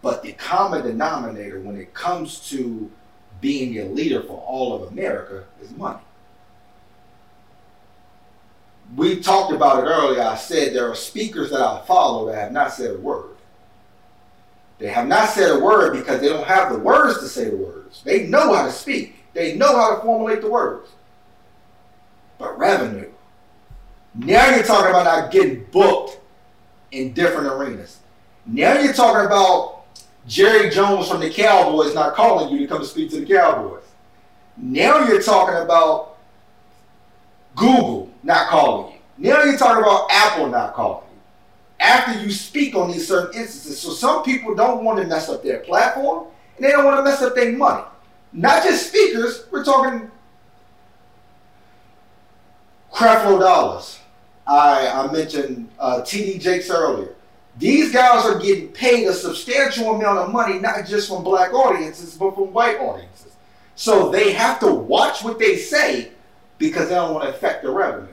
But 0.02 0.22
the 0.22 0.32
common 0.32 0.82
denominator 0.82 1.60
when 1.60 1.76
it 1.76 1.92
comes 1.92 2.48
to 2.50 2.90
being 3.40 3.78
a 3.78 3.84
leader 3.86 4.22
for 4.22 4.42
all 4.46 4.74
of 4.74 4.92
America 4.92 5.44
is 5.60 5.70
money. 5.72 6.00
We 8.94 9.20
talked 9.20 9.52
about 9.52 9.82
it 9.82 9.88
earlier. 9.88 10.22
I 10.22 10.36
said 10.36 10.72
there 10.72 10.90
are 10.90 10.94
speakers 10.94 11.50
that 11.50 11.60
I 11.60 11.84
follow 11.86 12.26
that 12.26 12.36
have 12.36 12.52
not 12.52 12.72
said 12.72 12.94
a 12.94 12.98
word. 12.98 13.36
They 14.78 14.88
have 14.88 15.08
not 15.08 15.30
said 15.30 15.50
a 15.50 15.58
word 15.58 15.94
because 15.94 16.20
they 16.20 16.28
don't 16.28 16.46
have 16.46 16.72
the 16.72 16.78
words 16.78 17.18
to 17.20 17.28
say 17.28 17.50
the 17.50 17.56
words. 17.56 18.02
They 18.04 18.26
know 18.26 18.54
how 18.54 18.64
to 18.66 18.72
speak, 18.72 19.16
they 19.32 19.56
know 19.56 19.76
how 19.76 19.96
to 19.96 20.02
formulate 20.02 20.42
the 20.42 20.50
words. 20.50 20.90
But 22.38 22.58
revenue. 22.58 23.10
Now 24.14 24.54
you're 24.54 24.64
talking 24.64 24.90
about 24.90 25.04
not 25.04 25.30
getting 25.30 25.64
booked 25.64 26.20
in 26.96 27.12
different 27.12 27.46
arenas. 27.48 27.98
Now 28.46 28.78
you're 28.78 28.92
talking 28.92 29.26
about 29.26 29.84
Jerry 30.26 30.70
Jones 30.70 31.08
from 31.08 31.20
the 31.20 31.30
Cowboys 31.30 31.94
not 31.94 32.14
calling 32.14 32.52
you 32.52 32.60
to 32.60 32.66
come 32.66 32.84
speak 32.84 33.10
to 33.10 33.20
the 33.20 33.26
Cowboys. 33.26 33.82
Now 34.56 35.06
you're 35.06 35.22
talking 35.22 35.56
about 35.56 36.16
Google 37.54 38.10
not 38.22 38.48
calling 38.48 38.94
you. 38.94 39.30
Now 39.30 39.44
you're 39.44 39.58
talking 39.58 39.82
about 39.82 40.08
Apple 40.10 40.48
not 40.48 40.74
calling 40.74 41.04
you. 41.12 41.18
After 41.78 42.20
you 42.22 42.30
speak 42.30 42.74
on 42.74 42.90
these 42.90 43.06
certain 43.06 43.38
instances. 43.38 43.78
So 43.78 43.90
some 43.90 44.22
people 44.22 44.54
don't 44.54 44.82
want 44.82 44.98
to 45.00 45.06
mess 45.06 45.28
up 45.28 45.42
their 45.42 45.60
platform 45.60 46.26
and 46.56 46.64
they 46.64 46.70
don't 46.70 46.84
want 46.84 46.98
to 46.98 47.02
mess 47.04 47.20
up 47.20 47.34
their 47.34 47.52
money. 47.52 47.84
Not 48.32 48.62
just 48.62 48.88
speakers, 48.88 49.44
we're 49.50 49.64
talking 49.64 50.10
Creflo 52.92 53.38
Dollars. 53.38 53.98
I, 54.46 54.88
I 54.88 55.12
mentioned 55.12 55.68
uh, 55.78 56.00
TD 56.02 56.40
Jakes 56.40 56.70
earlier. 56.70 57.14
These 57.58 57.92
guys 57.92 58.24
are 58.26 58.38
getting 58.38 58.68
paid 58.68 59.06
a 59.08 59.12
substantial 59.12 59.94
amount 59.94 60.18
of 60.18 60.30
money, 60.30 60.58
not 60.58 60.86
just 60.86 61.08
from 61.08 61.24
black 61.24 61.52
audiences, 61.52 62.16
but 62.16 62.34
from 62.34 62.52
white 62.52 62.78
audiences. 62.78 63.34
So 63.74 64.10
they 64.10 64.32
have 64.32 64.60
to 64.60 64.72
watch 64.72 65.24
what 65.24 65.38
they 65.38 65.56
say 65.56 66.10
because 66.58 66.88
they 66.88 66.94
don't 66.94 67.14
want 67.14 67.24
to 67.24 67.30
affect 67.30 67.62
the 67.62 67.70
revenue. 67.70 68.12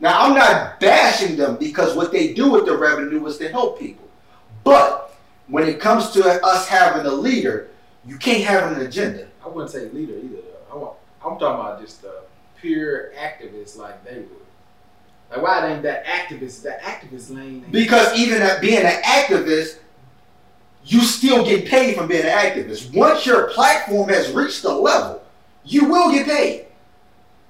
Now, 0.00 0.20
I'm 0.20 0.34
not 0.34 0.80
bashing 0.80 1.36
them 1.36 1.56
because 1.56 1.96
what 1.96 2.12
they 2.12 2.34
do 2.34 2.50
with 2.50 2.66
the 2.66 2.76
revenue 2.76 3.24
is 3.26 3.38
to 3.38 3.48
help 3.48 3.78
people. 3.78 4.08
But 4.64 5.14
when 5.48 5.68
it 5.68 5.80
comes 5.80 6.10
to 6.10 6.44
us 6.44 6.68
having 6.68 7.06
a 7.06 7.14
leader, 7.14 7.68
you 8.04 8.16
can't 8.16 8.44
have 8.44 8.72
an 8.72 8.84
agenda. 8.84 9.28
I 9.44 9.48
wouldn't 9.48 9.70
say 9.70 9.88
leader 9.90 10.14
either. 10.14 10.36
Though. 10.36 10.72
I 10.72 10.76
want, 10.76 10.96
I'm 11.24 11.38
talking 11.38 11.60
about 11.60 11.80
just 11.80 12.02
the 12.02 12.22
pure 12.60 13.12
activists 13.12 13.76
like 13.76 14.04
they 14.04 14.18
would. 14.18 14.41
Like 15.32 15.42
why 15.42 15.72
ain't 15.72 15.82
that 15.82 16.04
activist? 16.04 16.62
The 16.62 16.76
activist 16.82 17.34
lane. 17.34 17.64
Because 17.70 18.16
even 18.18 18.42
at 18.42 18.60
being 18.60 18.84
an 18.84 19.02
activist, 19.02 19.78
you 20.84 21.00
still 21.00 21.44
get 21.44 21.66
paid 21.66 21.96
from 21.96 22.08
being 22.08 22.24
an 22.24 22.28
activist. 22.28 22.94
Once 22.94 23.24
your 23.24 23.48
platform 23.48 24.10
has 24.10 24.30
reached 24.32 24.64
a 24.64 24.72
level, 24.72 25.22
you 25.64 25.86
will 25.86 26.12
get 26.12 26.26
paid. 26.26 26.66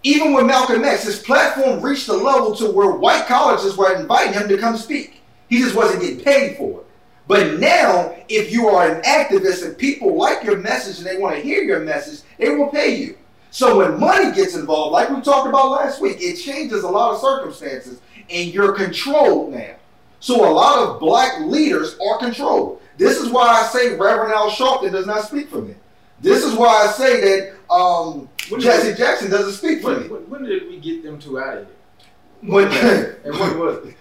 Even 0.05 0.33
with 0.33 0.47
Malcolm 0.47 0.85
X, 0.85 1.05
his 1.05 1.19
platform 1.19 1.81
reached 1.81 2.09
a 2.09 2.13
level 2.13 2.55
to 2.57 2.71
where 2.71 2.93
white 2.93 3.27
colleges 3.27 3.77
were 3.77 3.95
inviting 3.95 4.33
him 4.33 4.49
to 4.49 4.59
come 4.59 4.77
speak. 4.77 5.21
He 5.49 5.59
just 5.59 5.75
wasn't 5.75 6.03
getting 6.03 6.21
paid 6.21 6.57
for 6.57 6.81
it. 6.81 6.87
But 7.27 7.61
now, 7.61 8.15
if 8.29 8.53
you 8.53 8.69
are 8.69 8.91
an 8.91 9.03
activist 9.03 9.65
and 9.65 9.79
people 9.79 10.17
like 10.17 10.45
your 10.45 10.59
message 10.59 10.99
and 10.99 11.07
they 11.07 11.19
want 11.21 11.37
to 11.37 11.43
hear 11.43 11.63
your 11.63 11.81
message, 11.81 12.23
they 12.37 12.51
will 12.51 12.69
pay 12.69 12.97
you. 12.97 13.17
So 13.53 13.77
when 13.79 14.01
money 14.01 14.33
gets 14.35 14.57
involved, 14.57 14.93
like 14.93 15.11
we 15.11 15.21
talked 15.21 15.47
about 15.47 15.71
last 15.71 16.01
week, 16.01 16.17
it 16.21 16.37
changes 16.37 16.85
a 16.85 16.89
lot 16.89 17.13
of 17.15 17.21
circumstances 17.21 18.01
and 18.31 18.49
you're 18.53 18.73
controlled 18.73 19.53
now. 19.53 19.75
So 20.21 20.49
a 20.49 20.53
lot 20.53 20.79
of 20.89 20.99
black 20.99 21.39
leaders 21.43 21.97
are 22.01 22.19
controlled. 22.19 22.81
This 22.97 23.19
is 23.19 23.29
why 23.29 23.49
I 23.49 23.65
say 23.67 23.91
Reverend 23.97 24.33
Al 24.33 24.51
Sharpton 24.51 24.91
does 24.93 25.07
not 25.07 25.25
speak 25.27 25.51
for 25.51 25.61
me. 25.61 25.75
This 26.21 26.43
is 26.45 26.55
why 26.55 26.87
I 26.87 26.93
say 26.93 27.21
that 27.21 27.57
um, 27.71 28.29
When 28.49 28.61
did- 28.61 28.67
Jesse 28.67 28.95
Jackson 28.95 29.31
doesn't 29.31 29.53
speak 29.53 29.83
for 29.83 29.91
When, 29.93 30.03
me. 30.03 30.09
when, 30.09 30.31
when 30.31 30.43
did 30.45 30.69
we 30.69 30.79
get 30.81 31.03
them 31.03 31.19
two 31.19 31.39
out 31.39 31.59
of 31.59 31.67
here? 31.67 32.51
When, 32.51 32.69
And 32.69 33.39
when 33.39 33.59
was 33.59 33.87
it? 33.87 33.97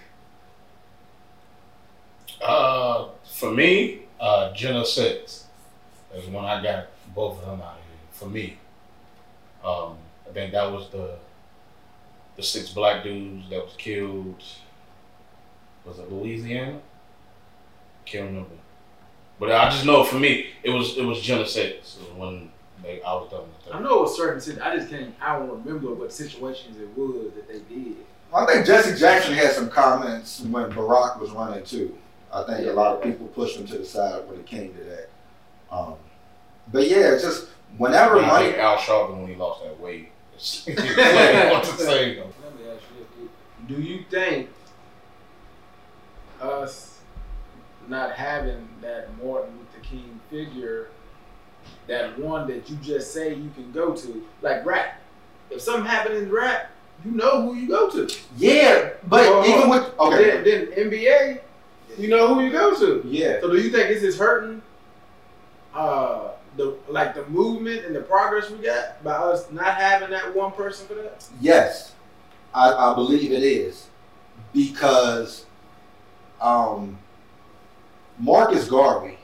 Uh, 2.42 3.10
for 3.26 3.52
me, 3.52 4.04
uh, 4.20 4.54
Jena 4.54 4.86
Six 4.86 5.46
is 6.16 6.28
when 6.28 6.46
I 6.46 6.62
got 6.64 6.88
both 7.14 7.40
of 7.40 7.46
them 7.46 7.62
out 7.62 7.74
of 7.74 7.84
here. 7.84 7.98
For 8.12 8.26
me, 8.30 8.58
um, 9.64 9.98
I 10.30 10.34
think 10.34 10.52
that 10.54 10.72
was 10.72 10.90
the 10.90 11.18
the 12.38 12.44
six 12.44 12.70
black 12.70 13.04
dudes 13.04 13.50
that 13.50 13.64
was 13.64 13.74
killed. 13.78 14.42
Was 15.86 16.00
it 16.00 16.12
Louisiana? 16.12 16.80
Can't 18.06 18.28
remember. 18.28 18.56
But 19.40 19.52
I 19.52 19.70
just 19.70 19.86
know 19.86 20.04
for 20.04 20.20
me, 20.20 20.48
it 20.64 20.70
was 20.70 20.98
it 20.98 21.04
was 21.04 21.22
Jena 21.22 21.48
Six 21.48 21.98
when 22.16 22.52
they, 22.84 23.02
I 23.02 23.14
was 23.14 23.30
done 23.32 23.42
with 23.42 23.76
I 23.76 23.80
know 23.80 24.00
it 24.00 24.02
was 24.04 24.16
certain. 24.18 24.40
sit- 24.40 24.62
I 24.62 24.76
just 24.76 24.90
can't. 24.90 25.14
I 25.22 25.38
don't 25.38 25.50
remember 25.50 25.94
what 25.94 26.14
situations 26.14 26.80
it 26.80 26.90
was 26.96 27.34
that 27.34 27.48
they 27.48 27.60
did. 27.74 27.98
I 28.34 28.46
think 28.46 28.66
Jesse 28.66 28.98
Jackson 29.00 29.34
had 29.34 29.52
some 29.52 29.70
comments 29.70 30.42
when 30.42 30.72
Barack 30.72 31.20
was 31.20 31.32
running 31.32 31.64
too. 31.64 31.98
I 32.34 32.44
think 32.44 32.68
a 32.68 32.72
lot 32.72 32.96
of 32.96 33.04
people 33.04 33.28
pushed 33.28 33.58
him 33.58 33.68
to 33.68 33.78
the 33.78 33.86
side 33.86 34.28
when 34.28 34.40
it 34.40 34.46
came 34.46 34.74
to 34.74 34.84
that. 34.84 35.10
Um, 35.72 35.96
but 36.72 36.88
yeah, 36.88 37.18
just 37.20 37.48
whenever 37.78 38.20
I 38.20 38.28
money. 38.28 38.46
think 38.48 38.58
Al 38.60 38.78
Sharpton 38.78 39.18
when 39.22 39.28
he 39.28 39.36
lost 39.36 39.64
that 39.64 39.80
weight. 39.80 40.10
It's- 40.34 40.64
what 41.52 41.64
to 41.64 41.72
say? 41.84 42.18
Let 42.18 42.26
me 42.58 42.70
ask 42.74 42.84
you. 43.20 43.30
Do 43.68 43.82
you 43.82 44.04
think 44.10 44.50
us 46.42 47.00
not 47.88 48.14
having 48.14 48.68
that 48.82 49.10
Martin 49.24 49.54
Luther 49.58 49.84
King 49.88 50.20
figure, 50.30 50.90
that 51.88 52.18
one 52.18 52.48
that 52.48 52.70
you 52.70 52.76
just 52.78 53.14
say 53.14 53.34
you 53.34 53.50
can 53.56 53.72
go 53.72 53.94
to, 53.94 54.26
like 54.42 54.66
rap? 54.66 55.00
If 55.50 55.62
something 55.62 55.86
happened 55.86 56.16
in 56.16 56.32
rap, 56.32 56.72
you 57.06 57.12
know 57.12 57.42
who 57.42 57.56
you 57.56 57.68
go 57.68 57.90
to. 57.90 58.10
Yeah, 58.38 58.92
but 59.08 59.22
Well, 59.30 59.46
even 59.46 59.70
with 59.70 60.00
okay, 60.00 60.42
Then, 60.42 60.44
then 60.44 60.90
NBA, 60.92 61.42
you 61.98 62.08
know 62.10 62.34
who 62.34 62.42
you 62.42 62.52
go 62.52 62.74
to. 62.80 63.02
yeah, 63.06 63.42
So 63.42 63.50
do 63.50 63.58
you 63.58 63.70
think 63.70 63.90
this 63.90 64.04
is 64.04 64.18
hurting 64.18 64.62
uh 65.74 66.32
the 66.58 66.76
like 66.90 67.16
the 67.16 67.26
movement 67.28 67.86
and 67.86 67.96
the 67.96 68.02
progress 68.02 68.50
we 68.50 68.58
got 68.66 69.04
by 69.04 69.14
us 69.14 69.52
not 69.52 69.76
having 69.76 70.10
that 70.10 70.36
one 70.36 70.52
person 70.52 70.88
for 70.88 70.96
that? 70.96 71.26
yes, 71.40 71.94
I, 72.54 72.72
I 72.74 72.94
believe 72.94 73.32
it 73.32 73.44
is 73.44 73.88
because 74.54 75.46
um, 76.42 76.98
Marcus 78.20 78.68
Garvey 78.68 79.18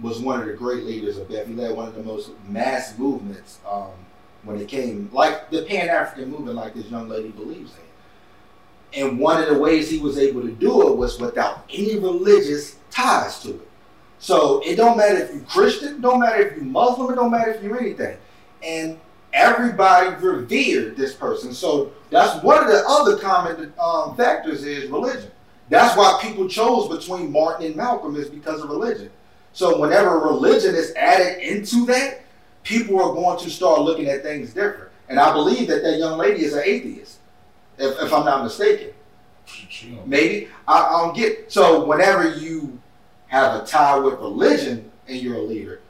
was 0.00 0.20
one 0.20 0.40
of 0.40 0.46
the 0.46 0.52
great 0.52 0.84
leaders 0.84 1.16
of 1.16 1.28
Beth. 1.28 1.46
He 1.46 1.54
led 1.54 1.74
one 1.76 1.88
of 1.88 1.94
the 1.94 2.02
most 2.02 2.30
mass 2.48 2.98
movements 2.98 3.60
um, 3.68 3.90
when 4.42 4.60
it 4.60 4.68
came, 4.68 5.08
like 5.12 5.50
the 5.50 5.62
Pan 5.62 5.88
African 5.88 6.30
movement, 6.30 6.56
like 6.56 6.74
this 6.74 6.86
young 6.86 7.08
lady 7.08 7.30
believes 7.30 7.72
in. 7.72 9.02
And 9.02 9.18
one 9.18 9.42
of 9.42 9.48
the 9.48 9.58
ways 9.58 9.90
he 9.90 9.98
was 9.98 10.18
able 10.18 10.42
to 10.42 10.52
do 10.52 10.88
it 10.88 10.96
was 10.96 11.18
without 11.20 11.64
any 11.70 11.98
religious 11.98 12.76
ties 12.90 13.40
to 13.40 13.50
it. 13.50 13.68
So 14.18 14.62
it 14.64 14.76
don't 14.76 14.96
matter 14.96 15.18
if 15.18 15.32
you're 15.32 15.42
Christian, 15.44 16.00
don't 16.00 16.20
matter 16.20 16.46
if 16.46 16.56
you're 16.56 16.64
Muslim, 16.64 17.12
it 17.12 17.16
don't 17.16 17.30
matter 17.30 17.52
if 17.52 17.62
you're 17.62 17.78
anything. 17.78 18.16
And 18.62 18.98
everybody 19.32 20.14
revered 20.24 20.96
this 20.96 21.14
person. 21.14 21.52
So 21.52 21.92
that's 22.10 22.42
one 22.42 22.62
of 22.62 22.68
the 22.68 22.82
other 22.88 23.18
common 23.18 23.72
um, 23.78 24.16
factors 24.16 24.64
is 24.64 24.90
religion. 24.90 25.30
That's 25.68 25.96
why 25.96 26.18
people 26.22 26.48
chose 26.48 26.88
between 26.88 27.30
Martin 27.30 27.66
and 27.66 27.76
Malcolm 27.76 28.16
is 28.16 28.28
because 28.28 28.62
of 28.62 28.70
religion. 28.70 29.10
So 29.52 29.80
whenever 29.80 30.18
religion 30.18 30.74
is 30.74 30.94
added 30.94 31.42
into 31.42 31.86
that, 31.86 32.22
people 32.62 33.00
are 33.00 33.14
going 33.14 33.38
to 33.40 33.50
start 33.50 33.80
looking 33.82 34.06
at 34.08 34.22
things 34.22 34.52
different. 34.52 34.90
And 35.08 35.18
I 35.18 35.32
believe 35.32 35.68
that 35.68 35.82
that 35.82 35.98
young 35.98 36.18
lady 36.18 36.44
is 36.44 36.54
an 36.54 36.62
atheist, 36.64 37.18
if, 37.78 38.00
if 38.00 38.12
I'm 38.12 38.24
not 38.24 38.42
mistaken. 38.42 38.90
Maybe 40.04 40.48
I, 40.66 40.82
I 40.82 41.02
don't 41.02 41.16
get. 41.16 41.52
So 41.52 41.84
whenever 41.84 42.36
you 42.36 42.80
have 43.36 43.62
a 43.62 43.66
tie 43.66 43.98
with 43.98 44.14
religion 44.14 44.90
and 45.08 45.18
you're 45.18 45.36
a 45.36 45.42
leader, 45.42 45.80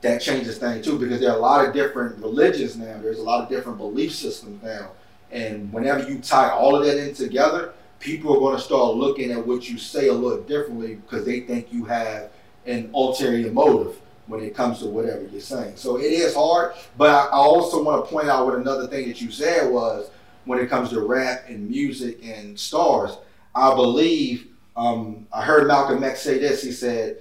that 0.00 0.20
changes 0.20 0.58
things 0.58 0.84
too 0.84 0.98
because 0.98 1.20
there 1.20 1.30
are 1.30 1.36
a 1.36 1.40
lot 1.40 1.66
of 1.66 1.72
different 1.72 2.18
religions 2.18 2.76
now. 2.76 2.98
There's 3.00 3.18
a 3.18 3.22
lot 3.22 3.42
of 3.42 3.48
different 3.48 3.78
belief 3.78 4.14
systems 4.14 4.62
now, 4.62 4.90
and 5.30 5.72
whenever 5.72 6.08
you 6.08 6.18
tie 6.18 6.50
all 6.50 6.76
of 6.76 6.84
that 6.84 6.96
in 6.96 7.14
together, 7.14 7.72
people 8.00 8.34
are 8.34 8.38
going 8.38 8.56
to 8.56 8.62
start 8.62 8.94
looking 8.94 9.30
at 9.30 9.46
what 9.46 9.68
you 9.68 9.78
say 9.78 10.08
a 10.08 10.12
little 10.12 10.42
differently 10.42 10.96
because 10.96 11.24
they 11.24 11.40
think 11.40 11.72
you 11.72 11.84
have 11.84 12.30
an 12.66 12.90
ulterior 12.94 13.50
motive 13.50 13.96
when 14.26 14.42
it 14.42 14.54
comes 14.54 14.78
to 14.78 14.86
whatever 14.86 15.22
you're 15.26 15.40
saying. 15.40 15.76
So 15.76 15.96
it 15.96 16.12
is 16.12 16.34
hard, 16.34 16.74
but 16.96 17.10
I, 17.10 17.28
also 17.28 17.82
want 17.82 18.04
to 18.04 18.10
point 18.10 18.28
out 18.28 18.46
what 18.46 18.54
another 18.56 18.86
thing 18.86 19.08
that 19.08 19.20
you 19.20 19.30
said 19.30 19.70
was 19.70 20.10
when 20.44 20.58
it 20.58 20.68
comes 20.68 20.90
to 20.90 21.00
rap 21.00 21.44
and 21.48 21.68
music 21.68 22.24
and 22.24 22.58
stars. 22.58 23.16
I 23.54 23.74
believe 23.74 24.48
um, 24.76 25.26
I 25.32 25.42
heard 25.42 25.66
Malcolm 25.66 26.02
X 26.02 26.22
say 26.22 26.38
this. 26.38 26.62
He 26.62 26.72
said, 26.72 27.18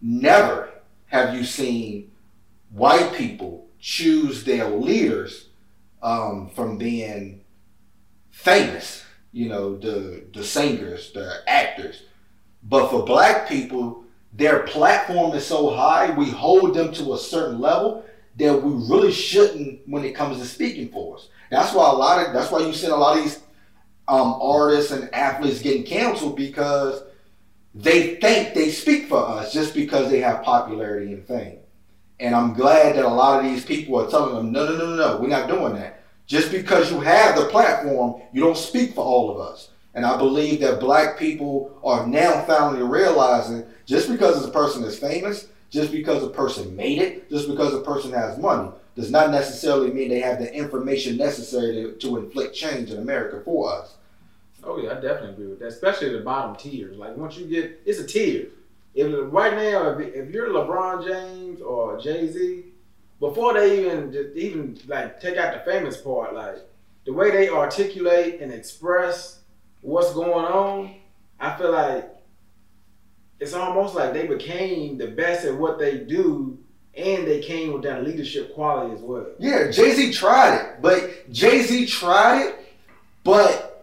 "Never 0.00 0.70
have 1.06 1.34
you 1.34 1.44
seen 1.44 2.10
white 2.70 3.14
people 3.14 3.66
choose 3.80 4.44
their 4.44 4.68
leaders 4.68 5.48
um, 6.02 6.50
from 6.50 6.78
being 6.78 7.40
famous. 8.30 9.04
You 9.32 9.48
know, 9.48 9.76
the 9.76 10.24
the 10.32 10.44
singers, 10.44 11.12
the 11.12 11.42
actors. 11.46 12.02
But 12.62 12.90
for 12.90 13.04
black 13.04 13.48
people, 13.48 14.04
their 14.32 14.60
platform 14.60 15.34
is 15.34 15.46
so 15.46 15.70
high. 15.70 16.10
We 16.10 16.30
hold 16.30 16.74
them 16.74 16.92
to 16.94 17.14
a 17.14 17.18
certain 17.18 17.60
level 17.60 18.04
that 18.38 18.62
we 18.62 18.72
really 18.88 19.12
shouldn't 19.12 19.80
when 19.86 20.04
it 20.04 20.14
comes 20.14 20.38
to 20.38 20.46
speaking 20.46 20.88
for 20.88 21.16
us. 21.16 21.28
That's 21.50 21.72
why 21.74 21.88
a 21.88 21.92
lot 21.92 22.26
of 22.26 22.32
that's 22.32 22.50
why 22.50 22.60
you 22.60 22.72
see 22.72 22.86
a 22.86 22.96
lot 22.96 23.18
of 23.18 23.24
these 23.24 23.40
um, 24.08 24.38
artists 24.40 24.90
and 24.90 25.12
athletes 25.14 25.62
getting 25.62 25.84
canceled 25.84 26.36
because 26.36 27.02
they 27.74 28.16
think 28.16 28.54
they 28.54 28.70
speak 28.70 29.08
for 29.08 29.18
us 29.18 29.52
just 29.52 29.74
because 29.74 30.10
they 30.10 30.20
have 30.20 30.42
popularity 30.42 31.12
and 31.12 31.26
fame. 31.26 31.58
And 32.18 32.34
I'm 32.34 32.54
glad 32.54 32.96
that 32.96 33.04
a 33.04 33.08
lot 33.08 33.44
of 33.44 33.50
these 33.50 33.64
people 33.64 34.00
are 34.00 34.10
telling 34.10 34.34
them, 34.34 34.50
no, 34.50 34.64
no, 34.64 34.76
no, 34.76 34.86
no, 34.86 34.96
no, 34.96 35.16
we're 35.20 35.28
not 35.28 35.48
doing 35.48 35.74
that. 35.74 36.02
Just 36.26 36.50
because 36.50 36.90
you 36.90 37.00
have 37.00 37.36
the 37.36 37.46
platform, 37.46 38.20
you 38.32 38.42
don't 38.42 38.56
speak 38.56 38.94
for 38.94 39.04
all 39.04 39.30
of 39.30 39.38
us. 39.40 39.70
And 39.94 40.04
I 40.04 40.16
believe 40.16 40.60
that 40.60 40.80
black 40.80 41.18
people 41.18 41.78
are 41.84 42.06
now 42.06 42.42
finally 42.44 42.82
realizing 42.82 43.64
just 43.86 44.08
because 44.08 44.44
a 44.44 44.50
person 44.50 44.84
is 44.84 44.98
famous 44.98 45.48
Just 45.70 45.92
because 45.92 46.22
a 46.22 46.30
person 46.30 46.74
made 46.74 46.98
it, 46.98 47.28
just 47.28 47.46
because 47.46 47.74
a 47.74 47.82
person 47.82 48.10
has 48.12 48.38
money, 48.38 48.70
does 48.96 49.10
not 49.10 49.30
necessarily 49.30 49.90
mean 49.90 50.08
they 50.08 50.20
have 50.20 50.38
the 50.38 50.52
information 50.52 51.16
necessary 51.18 51.74
to, 51.74 51.92
to 51.92 52.16
inflict 52.16 52.54
change 52.54 52.90
in 52.90 52.98
America 52.98 53.42
for 53.44 53.72
us. 53.72 53.94
Oh 54.64 54.78
yeah, 54.78 54.90
I 54.90 54.94
definitely 54.94 55.30
agree 55.30 55.46
with 55.46 55.60
that. 55.60 55.68
Especially 55.68 56.10
the 56.10 56.20
bottom 56.20 56.56
tiers. 56.56 56.96
Like 56.96 57.16
once 57.16 57.36
you 57.36 57.46
get, 57.46 57.80
it's 57.84 58.00
a 58.00 58.06
tier. 58.06 58.48
If 58.94 59.32
right 59.32 59.54
now, 59.54 59.90
if, 59.90 60.14
if 60.14 60.30
you're 60.30 60.48
LeBron 60.48 61.06
James 61.06 61.60
or 61.60 61.98
Jay 62.00 62.26
Z, 62.28 62.64
before 63.20 63.54
they 63.54 63.80
even 63.80 64.12
just 64.12 64.36
even 64.36 64.78
like 64.86 65.20
take 65.20 65.36
out 65.36 65.52
the 65.52 65.70
famous 65.70 65.96
part, 65.98 66.34
like 66.34 66.56
the 67.04 67.12
way 67.12 67.30
they 67.30 67.48
articulate 67.48 68.40
and 68.40 68.52
express 68.52 69.40
what's 69.82 70.12
going 70.12 70.44
on, 70.46 70.94
I 71.38 71.56
feel 71.56 71.72
like 71.72 72.14
it's 73.40 73.54
almost 73.54 73.94
like 73.94 74.12
they 74.12 74.26
became 74.26 74.98
the 74.98 75.06
best 75.06 75.44
at 75.44 75.56
what 75.56 75.78
they 75.78 75.98
do, 75.98 76.58
and 76.96 77.26
they 77.26 77.40
came 77.40 77.72
with 77.72 77.82
that 77.82 78.04
leadership 78.04 78.52
quality 78.54 78.94
as 78.94 79.00
well. 79.00 79.26
Yeah, 79.38 79.70
Jay 79.70 79.92
Z 79.92 80.12
tried 80.12 80.56
it, 80.56 80.82
but 80.82 81.30
Jay 81.30 81.62
Z 81.62 81.86
tried 81.86 82.48
it, 82.48 82.74
but 83.22 83.77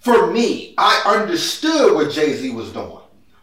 for 0.00 0.30
me, 0.30 0.74
I 0.78 1.02
understood 1.06 1.94
what 1.94 2.10
Jay 2.10 2.34
Z 2.34 2.50
was 2.50 2.72
doing. 2.72 2.98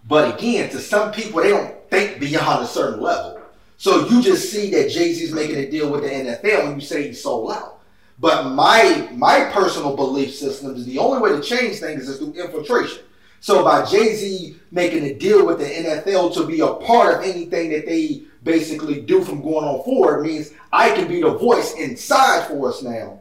But 0.07 0.35
again, 0.35 0.69
to 0.71 0.79
some 0.79 1.11
people, 1.11 1.41
they 1.41 1.49
don't 1.49 1.89
think 1.89 2.19
beyond 2.19 2.63
a 2.63 2.67
certain 2.67 2.99
level. 2.99 3.41
So 3.77 4.07
you 4.07 4.23
just 4.23 4.51
see 4.51 4.71
that 4.71 4.89
Jay 4.89 5.13
Z 5.13 5.23
is 5.23 5.33
making 5.33 5.57
a 5.57 5.69
deal 5.69 5.91
with 5.91 6.01
the 6.01 6.09
NFL 6.09 6.65
when 6.65 6.75
you 6.75 6.81
say 6.81 7.07
he's 7.07 7.21
sold 7.21 7.51
out. 7.51 7.79
But 8.19 8.49
my 8.49 9.07
my 9.13 9.51
personal 9.53 9.95
belief 9.95 10.33
system 10.33 10.75
is 10.75 10.85
the 10.85 10.97
only 10.97 11.21
way 11.21 11.39
to 11.39 11.41
change 11.41 11.77
things 11.77 12.09
is 12.09 12.17
through 12.17 12.33
infiltration. 12.33 13.03
So 13.39 13.63
by 13.63 13.85
Jay 13.85 14.15
Z 14.15 14.55
making 14.71 15.03
a 15.03 15.13
deal 15.13 15.45
with 15.45 15.59
the 15.59 15.65
NFL 15.65 16.33
to 16.33 16.47
be 16.47 16.61
a 16.61 16.73
part 16.73 17.19
of 17.19 17.23
anything 17.23 17.69
that 17.69 17.85
they 17.85 18.23
basically 18.43 19.01
do 19.01 19.23
from 19.23 19.43
going 19.43 19.63
on 19.63 19.83
forward 19.83 20.23
means 20.23 20.53
I 20.73 20.89
can 20.95 21.07
be 21.07 21.21
the 21.21 21.35
voice 21.35 21.75
inside 21.75 22.47
for 22.47 22.69
us 22.69 22.81
now 22.81 23.19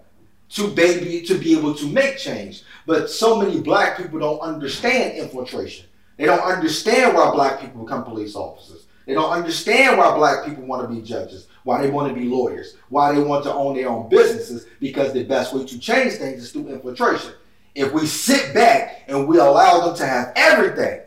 to 0.51 0.68
baby 0.68 1.22
to 1.26 1.38
be 1.38 1.57
able 1.57 1.74
to 1.74 1.86
make 1.86 2.18
change. 2.18 2.62
But 2.86 3.11
so 3.11 3.40
many 3.40 3.61
black 3.61 3.97
people 3.97 4.18
don't 4.18 4.40
understand 4.40 5.18
infiltration. 5.18 5.86
They 6.16 6.24
don't 6.24 6.40
understand 6.40 7.14
why 7.14 7.30
black 7.32 7.61
people 7.61 7.84
become 7.84 8.05
police 8.05 8.36
officers. 8.36 8.86
They 9.07 9.14
don't 9.14 9.30
understand 9.30 9.99
why 9.99 10.14
black 10.16 10.44
people 10.44 10.66
want 10.66 10.88
to 10.88 10.94
be 10.94 11.01
judges, 11.01 11.47
why 11.62 11.82
they 11.82 11.90
want 11.90 12.09
to 12.09 12.18
be 12.18 12.26
lawyers, 12.26 12.76
why 12.88 13.12
they 13.12 13.22
want 13.22 13.44
to 13.44 13.53
own 13.53 13.76
their 13.76 13.88
own 13.88 14.09
businesses, 14.09 14.66
because 14.80 15.12
the 15.12 15.24
best 15.24 15.55
way 15.55 15.64
to 15.64 15.78
change 15.78 16.14
things 16.14 16.42
is 16.42 16.53
through 16.53 16.68
infiltration. 16.68 17.32
If 17.74 17.92
we 17.92 18.07
sit 18.07 18.55
back 18.55 19.05
and 19.07 19.28
we 19.28 19.38
allow 19.38 19.86
them 19.86 19.97
to 19.97 20.07
have 20.07 20.32
everything, 20.34 21.03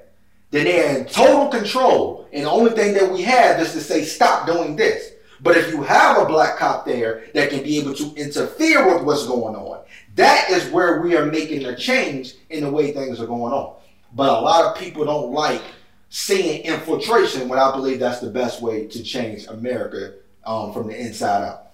then 0.52 0.66
they're 0.66 1.00
in 1.00 1.06
total 1.06 1.48
control. 1.48 2.28
And 2.32 2.46
the 2.46 2.50
only 2.50 2.72
thing 2.72 2.94
that 2.94 3.12
we 3.12 3.22
have 3.24 3.60
is 3.60 3.74
to 3.74 3.82
say, 3.82 4.04
stop 4.04 4.48
doing 4.48 4.76
this. 4.76 5.12
But 5.42 5.58
if 5.58 5.72
you 5.72 5.82
have 5.84 6.18
a 6.18 6.26
black 6.26 6.58
cop 6.58 6.86
there 6.86 7.26
that 7.34 7.50
can 7.50 7.64
be 7.64 7.78
able 7.80 7.94
to 7.96 8.14
interfere 8.16 8.94
with 8.94 9.04
what's 9.04 9.26
going 9.26 9.56
on, 9.56 9.82
that 10.16 10.50
is 10.50 10.70
where 10.72 11.02
we 11.02 11.16
are 11.16 11.26
making 11.26 11.66
a 11.66 11.76
change 11.76 12.36
in 12.50 12.64
the 12.64 12.72
way 12.72 12.92
things 12.92 13.22
are 13.22 13.28
going 13.28 13.54
on. 13.54 13.76
But 14.14 14.30
a 14.30 14.42
lot 14.42 14.66
of 14.66 14.82
people 14.82 15.06
don't 15.06 15.32
like 15.32 15.62
seeing 16.10 16.64
infiltration 16.64 17.48
when 17.48 17.60
I 17.60 17.72
believe 17.72 18.00
that's 18.00 18.20
the 18.20 18.30
best 18.30 18.62
way 18.62 18.88
to 18.88 19.04
change 19.04 19.48
America 19.48 20.16
um, 20.46 20.74
from 20.74 20.88
the 20.88 21.00
inside 21.00 21.44
out. 21.44 21.66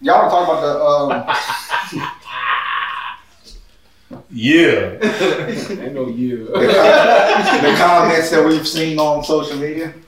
Y'all 0.00 0.22
don't 0.22 0.30
talk 0.30 0.48
about 0.48 0.60
the 0.60 2.02
um, 2.02 2.10
Yeah. 4.30 4.98
Ain't 5.80 5.94
no 5.94 6.08
you. 6.08 6.46
the 6.46 7.74
comments 7.78 8.30
that 8.30 8.44
we've 8.46 8.66
seen 8.66 8.98
on 8.98 9.24
social 9.24 9.56
media. 9.56 9.94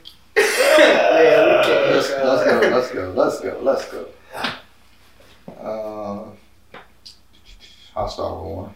Yeah, 0.77 1.57
we 1.57 1.63
can. 1.65 1.86
Let's, 1.97 2.09
let's 2.11 2.43
go. 2.45 2.69
Let's 2.69 2.91
go. 2.91 3.13
Let's 3.15 3.39
go. 3.41 3.59
Let's 3.63 3.91
go. 3.91 4.07
Uh, 5.59 6.25
I'll 7.95 8.07
start 8.07 8.43
with 8.43 8.53
one. 8.53 8.73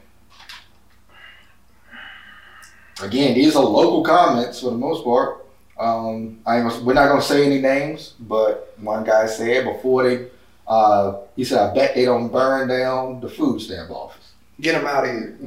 Again, 3.03 3.35
these 3.35 3.55
are 3.55 3.63
local 3.63 4.03
comments 4.03 4.61
for 4.61 4.71
the 4.71 4.77
most 4.77 5.03
part. 5.03 5.45
Um, 5.79 6.39
I 6.47 6.59
ain't 6.59 6.83
we're 6.83 6.93
not 6.93 7.09
gonna 7.09 7.21
say 7.21 7.45
any 7.45 7.61
names, 7.61 8.13
but 8.19 8.73
one 8.77 9.03
guy 9.03 9.27
said 9.27 9.65
before 9.65 10.03
they, 10.03 10.27
uh, 10.67 11.17
he 11.35 11.43
said, 11.43 11.59
"I 11.59 11.73
bet 11.73 11.93
they 11.93 12.05
don't 12.05 12.31
burn 12.31 12.67
down 12.67 13.19
the 13.19 13.29
food 13.29 13.61
stamp 13.61 13.91
office." 13.91 14.31
Get 14.59 14.73
them 14.73 14.85
out 14.87 15.05
of 15.05 15.11
here. 15.11 15.37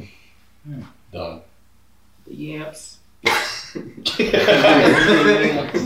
Done. 1.13 1.43
The 2.27 2.35
yamps. 2.35 2.99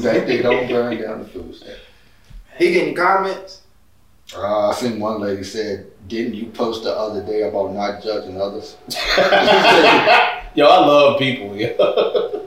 bet 0.03 0.27
they 0.27 0.43
don't 0.43 0.69
burn 0.69 1.01
down 1.01 1.21
the 1.21 1.29
food 1.33 1.55
stamp. 1.55 1.79
He 2.59 2.73
getting 2.73 2.95
comments? 2.95 3.63
Uh, 4.37 4.69
I 4.69 4.75
seen 4.75 5.01
one 5.01 5.21
lady 5.21 5.43
said, 5.43 5.87
"Didn't 6.07 6.35
you 6.35 6.47
post 6.47 6.83
the 6.85 6.91
other 6.95 7.23
day 7.25 7.43
about 7.49 7.73
not 7.73 8.03
judging 8.03 8.41
others?" 8.41 8.77
Yo, 10.55 10.67
I 10.67 10.79
love 10.87 11.19
people. 11.19 11.57
Yo. 11.57 12.47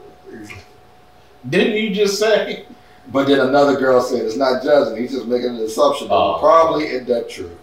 Didn't 1.48 1.76
you 1.76 1.94
just 1.94 2.18
say? 2.20 2.66
But 3.08 3.26
then 3.26 3.40
another 3.40 3.76
girl 3.80 4.00
said, 4.00 4.24
"It's 4.24 4.36
not 4.36 4.62
judging. 4.62 4.96
He's 5.02 5.12
just 5.12 5.26
making 5.26 5.50
an 5.56 5.56
assumption 5.62 6.08
that 6.08 6.14
Oh. 6.14 6.38
probably 6.38 6.88
end 6.88 7.10
up 7.10 7.28
true." 7.28 7.56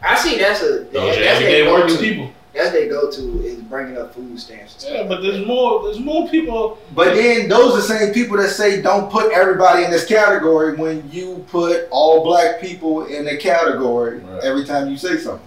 I 0.00 0.16
see 0.16 0.38
that's 0.38 0.62
a 0.62 0.84
Those 0.84 0.92
that's 0.92 1.16
are 1.16 1.20
their 1.20 1.34
everyday 1.34 1.70
working 1.72 1.96
people. 1.98 2.30
That's 2.58 2.72
their 2.72 2.88
go 2.88 3.08
to 3.10 3.42
is 3.42 3.60
bringing 3.62 3.96
up 3.96 4.12
food 4.14 4.38
stamps. 4.38 4.84
Yeah, 4.88 5.04
but 5.06 5.22
there's 5.22 5.46
more. 5.46 5.84
There's 5.84 6.00
more 6.00 6.28
people. 6.28 6.78
But 6.94 7.14
then 7.14 7.48
those 7.48 7.72
are 7.74 7.76
the 7.76 7.82
same 7.82 8.12
people 8.12 8.36
that 8.38 8.48
say 8.48 8.82
don't 8.82 9.10
put 9.10 9.32
everybody 9.32 9.84
in 9.84 9.90
this 9.92 10.04
category 10.06 10.74
when 10.76 11.08
you 11.10 11.44
put 11.48 11.86
all 11.92 12.24
black 12.24 12.60
people 12.60 13.06
in 13.06 13.28
a 13.28 13.36
category 13.36 14.18
Right. 14.18 14.42
every 14.44 14.64
time 14.64 14.88
you 14.90 14.96
say 14.96 15.16
something. 15.18 15.46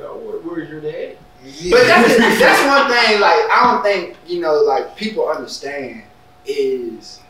Oh, 0.00 0.40
Where's 0.44 0.68
your 0.70 0.80
dad? 0.80 1.16
But 1.70 1.86
that's, 1.86 2.16
that's 2.40 2.66
one 2.66 2.88
thing. 2.90 3.20
Like 3.20 3.40
I 3.50 3.70
don't 3.72 3.82
think 3.82 4.16
you 4.26 4.40
know, 4.40 4.54
like 4.62 4.96
people 4.96 5.28
understand 5.28 6.02
is, 6.46 7.20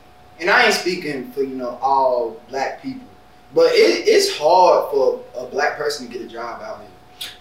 and 0.40 0.50
I 0.50 0.66
ain't 0.66 0.74
speaking 0.74 1.30
for 1.32 1.40
you 1.40 1.54
know 1.56 1.78
all 1.80 2.40
black 2.48 2.82
people, 2.82 3.06
but 3.54 3.66
it, 3.72 4.06
it's 4.06 4.36
hard 4.36 4.90
for 4.90 5.22
a 5.36 5.46
black 5.46 5.76
person 5.78 6.06
to 6.06 6.12
get 6.12 6.22
a 6.22 6.28
job 6.28 6.62
out 6.62 6.80
here. 6.80 6.87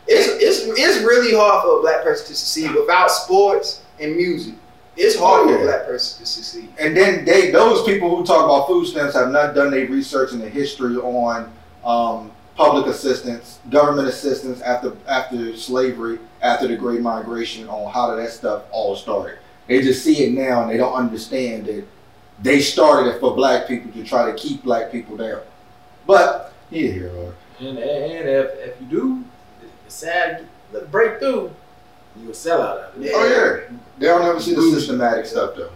It's 0.07 0.28
it's 0.41 0.80
it's 0.80 1.03
really 1.03 1.36
hard 1.36 1.63
for 1.63 1.80
a 1.80 1.82
black 1.82 2.03
person 2.03 2.28
to 2.28 2.36
succeed 2.36 2.73
without 2.73 3.11
sports 3.11 3.84
and 3.99 4.15
music. 4.15 4.55
It's 4.95 5.17
hard 5.17 5.47
Oh, 5.47 5.53
for 5.53 5.59
a 5.61 5.63
black 5.65 5.86
person 5.86 6.19
to 6.19 6.25
succeed. 6.25 6.69
And 6.80 6.95
then 6.95 7.25
they 7.25 7.51
those 7.51 7.86
people 7.86 8.15
who 8.15 8.25
talk 8.25 8.45
about 8.45 8.67
food 8.67 8.88
stamps 8.88 9.13
have 9.15 9.32
not 9.32 9.53
done 9.53 9.71
their 9.71 9.88
research 9.88 10.32
and 10.32 10.41
the 10.41 10.49
history 10.49 10.95
on 10.97 11.51
um, 11.84 12.32
public 12.55 12.88
assistance, 12.88 13.59
government 13.69 14.07
assistance 14.07 14.61
after 14.61 14.95
after 15.07 15.55
slavery, 15.55 16.19
after 16.41 16.67
the 16.67 16.75
Great 16.75 17.01
Migration, 17.01 17.67
on 17.69 17.91
how 17.91 18.15
did 18.15 18.25
that 18.25 18.32
stuff 18.32 18.63
all 18.71 18.95
start. 18.95 19.39
They 19.67 19.82
just 19.82 20.03
see 20.03 20.23
it 20.23 20.32
now 20.32 20.61
and 20.61 20.71
they 20.71 20.78
don't 20.78 20.93
understand 20.93 21.65
that 21.65 21.86
they 22.41 22.61
started 22.61 23.15
it 23.15 23.19
for 23.19 23.36
black 23.36 23.67
people 23.67 23.91
to 23.91 24.03
try 24.03 24.32
to 24.32 24.38
keep 24.38 24.63
black 24.63 24.91
people 24.91 25.17
down. 25.17 25.41
But 26.05 26.53
yeah, 26.69 26.91
here 26.91 27.09
are. 27.09 27.34
And, 27.59 27.78
and 27.78 28.30
if, 28.30 28.51
if 28.59 28.82
you 28.82 28.88
do 28.88 29.23
decide 29.88 30.45
to 30.73 30.81
break 30.81 31.19
through, 31.19 31.51
you 32.21 32.29
a 32.29 32.31
sellout 32.31 32.59
out 32.89 32.95
of 32.95 33.01
it. 33.01 33.11
Oh 33.13 33.25
yeah, 33.25 33.77
they 33.97 34.07
don't 34.07 34.21
ever 34.23 34.39
see 34.39 34.53
the 34.53 34.61
systematic 34.61 35.25
stuff 35.25 35.55
though. 35.55 35.71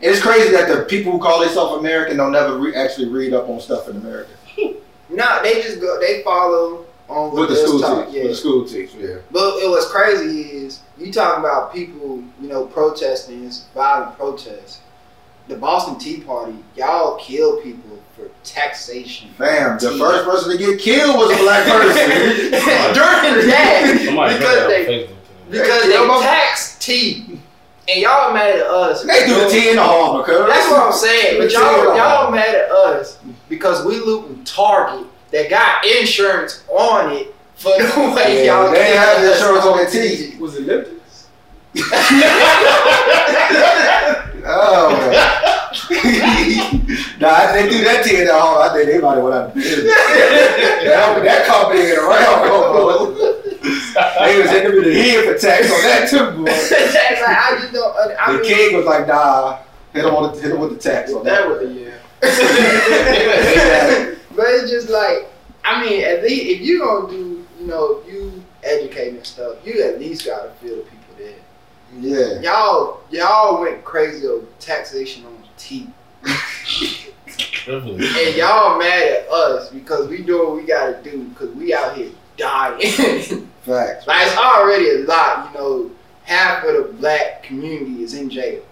It's 0.00 0.20
crazy 0.20 0.52
that 0.52 0.68
the 0.68 0.84
people 0.84 1.12
who 1.12 1.18
call 1.18 1.40
themselves 1.40 1.78
American 1.80 2.16
don't 2.18 2.32
never 2.32 2.56
re- 2.56 2.74
actually 2.74 3.08
read 3.08 3.32
up 3.34 3.48
on 3.48 3.60
stuff 3.60 3.88
in 3.88 3.96
America. 3.96 4.30
No, 5.10 5.40
they 5.42 5.62
just 5.62 5.80
go. 5.80 5.98
They 5.98 6.22
follow 6.22 6.84
on 7.08 7.32
what 7.32 7.48
With 7.48 7.48
the 7.48 7.56
school 7.56 7.80
taught, 7.80 8.08
teach, 8.08 8.14
Yeah. 8.14 8.22
with 8.24 8.30
the 8.32 8.36
school 8.36 8.64
teach, 8.66 8.90
yeah. 8.92 9.14
But 9.30 9.54
it 9.62 9.70
was 9.70 9.86
crazy 9.90 10.42
is 10.66 10.80
you 10.98 11.10
talking 11.10 11.40
about 11.42 11.72
people, 11.72 12.22
you 12.38 12.46
know, 12.48 12.66
protesting, 12.66 13.50
violent 13.74 14.18
protests. 14.18 14.82
The 15.48 15.56
Boston 15.56 15.98
Tea 15.98 16.20
Party, 16.20 16.58
y'all 16.76 17.16
kill 17.16 17.62
people 17.62 17.98
for 18.18 18.28
taxation. 18.44 19.30
Fam, 19.38 19.78
the 19.78 19.92
first 19.98 20.24
person 20.24 20.50
to 20.52 20.58
get 20.58 20.78
killed 20.80 21.16
was 21.16 21.30
a 21.30 21.36
black 21.42 21.64
person. 21.66 21.94
During 22.94 23.46
that, 23.48 24.02
Somebody 24.04 24.34
because 24.38 24.66
they 24.66 24.84
Facebook 24.84 24.86
today. 24.86 25.10
because 25.50 25.84
Yeah, 25.86 26.00
they 26.00 26.06
but- 26.06 26.22
tax 26.22 26.76
tea, 26.78 27.40
and 27.88 28.00
y'all 28.02 28.32
mad 28.34 28.56
at 28.56 28.66
us. 28.66 29.02
they 29.04 29.26
do 29.26 29.34
the 29.44 29.48
tea 29.48 29.70
in 29.70 29.76
the 29.76 29.82
harbor, 29.82 30.22
cuz. 30.24 30.46
That's 30.46 30.70
what 30.70 30.80
I'm 30.86 30.92
saying. 30.92 31.38
But 31.40 31.48
Tea 31.50 31.56
in 31.56 31.62
the 31.62 31.68
y'all, 31.68 31.96
y'all 31.96 32.30
mad 32.30 32.54
at 32.54 32.70
us 32.70 33.18
because 33.48 33.84
we 33.86 33.98
looting 34.00 34.44
Target 34.44 35.06
that 35.30 35.48
got 35.48 35.84
insurance 35.86 36.64
on 36.68 37.12
it 37.12 37.34
for 37.54 37.72
the 37.78 38.12
way 38.14 38.44
Yeah, 38.46 38.62
y'all 38.62 38.70
they 38.72 38.88
ain't 38.88 38.98
have 38.98 39.16
killing 39.16 39.30
us 39.32 39.38
insurance 39.40 39.64
on 39.66 39.76
their 39.78 39.86
TV. 39.86 40.32
tea. 40.32 40.36
Was 40.38 40.56
it 40.56 40.66
Lipton's? 40.66 41.26
Oh 44.50 44.96
man. 45.10 45.57
Nah, 45.90 47.52
they 47.52 47.68
do 47.68 47.82
that 47.84 48.04
tea 48.04 48.20
in 48.20 48.26
the 48.26 48.32
harbor, 48.34 48.60
I 48.62 48.72
think 48.74 48.86
they 48.90 49.00
might 49.00 49.14
have 49.14 49.24
went 49.24 49.34
out 49.36 49.48
of 49.48 49.54
business. 49.54 49.84
that, 49.84 51.20
that 51.24 51.46
company 51.46 51.80
ain't 51.80 51.98
around 51.98 52.44
no 52.44 52.72
more. 52.72 53.06
they 54.24 54.40
was 54.40 54.52
in 54.52 54.82
the 54.82 54.92
head 54.94 55.24
for 55.24 55.38
tax 55.38 55.70
on 55.72 55.82
that 55.82 56.08
too, 56.10 56.44
boy. 56.44 56.50
It's 56.50 57.22
like, 57.22 57.36
I 57.36 57.58
just 57.60 57.72
don't. 57.72 57.96
I 57.96 58.32
The 58.32 58.38
mean, 58.38 58.46
king 58.46 58.76
was 58.76 58.86
like, 58.86 59.06
nah, 59.08 59.58
hit 59.92 60.04
him, 60.04 60.14
on 60.14 60.34
the, 60.34 60.40
hit 60.40 60.50
him 60.52 60.60
with 60.60 60.70
the 60.70 60.78
tax 60.78 61.12
on 61.12 61.24
that 61.24 61.40
that. 61.40 61.48
was 61.48 61.58
the 61.60 61.68
yeah. 61.74 61.94
but 64.36 64.46
it's 64.48 64.70
just 64.70 64.88
like, 64.88 65.30
I 65.64 65.82
mean, 65.84 66.04
at 66.04 66.22
least 66.22 66.46
if 66.46 66.60
you 66.60 66.80
gonna 66.80 67.08
do, 67.10 67.46
you 67.60 67.66
know, 67.66 68.02
you 68.06 68.42
educating 68.62 69.16
and 69.16 69.26
stuff, 69.26 69.56
you 69.64 69.82
at 69.82 69.98
least 69.98 70.26
gotta 70.26 70.50
feel 70.60 70.76
the 70.76 70.82
people 70.82 71.14
there. 71.16 71.34
Yeah. 71.98 72.40
Y'all, 72.40 73.00
y'all 73.10 73.60
went 73.60 73.84
crazy 73.84 74.26
over 74.26 74.46
taxation 74.60 75.24
on 75.26 75.37
tea, 75.58 75.88
Privilege. 77.64 78.02
and 78.16 78.36
y'all 78.36 78.78
mad 78.78 79.02
at 79.02 79.28
us 79.30 79.70
because 79.70 80.08
we 80.08 80.22
do 80.22 80.38
what 80.46 80.56
we 80.56 80.62
gotta 80.62 81.00
do 81.02 81.24
because 81.24 81.50
we 81.54 81.74
out 81.74 81.96
here 81.96 82.10
dying. 82.36 82.80
Facts. 83.62 84.06
Like 84.06 84.26
it's 84.26 84.36
already 84.36 84.88
a 84.90 84.98
lot, 85.06 85.52
you 85.52 85.58
know. 85.58 85.90
Half 86.24 86.64
of 86.64 86.74
the 86.76 86.92
black 86.94 87.42
community 87.42 88.02
is 88.02 88.12
in 88.14 88.28
jail. 88.28 88.62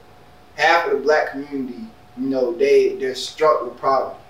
Half 0.57 0.87
of 0.87 0.93
the 0.93 0.99
black 0.99 1.31
community, 1.31 1.81
you 2.19 2.29
know, 2.29 2.53
they 2.55 2.97
they're 2.97 3.15
struck 3.15 3.65
with 3.65 3.77
problems. 3.79 4.21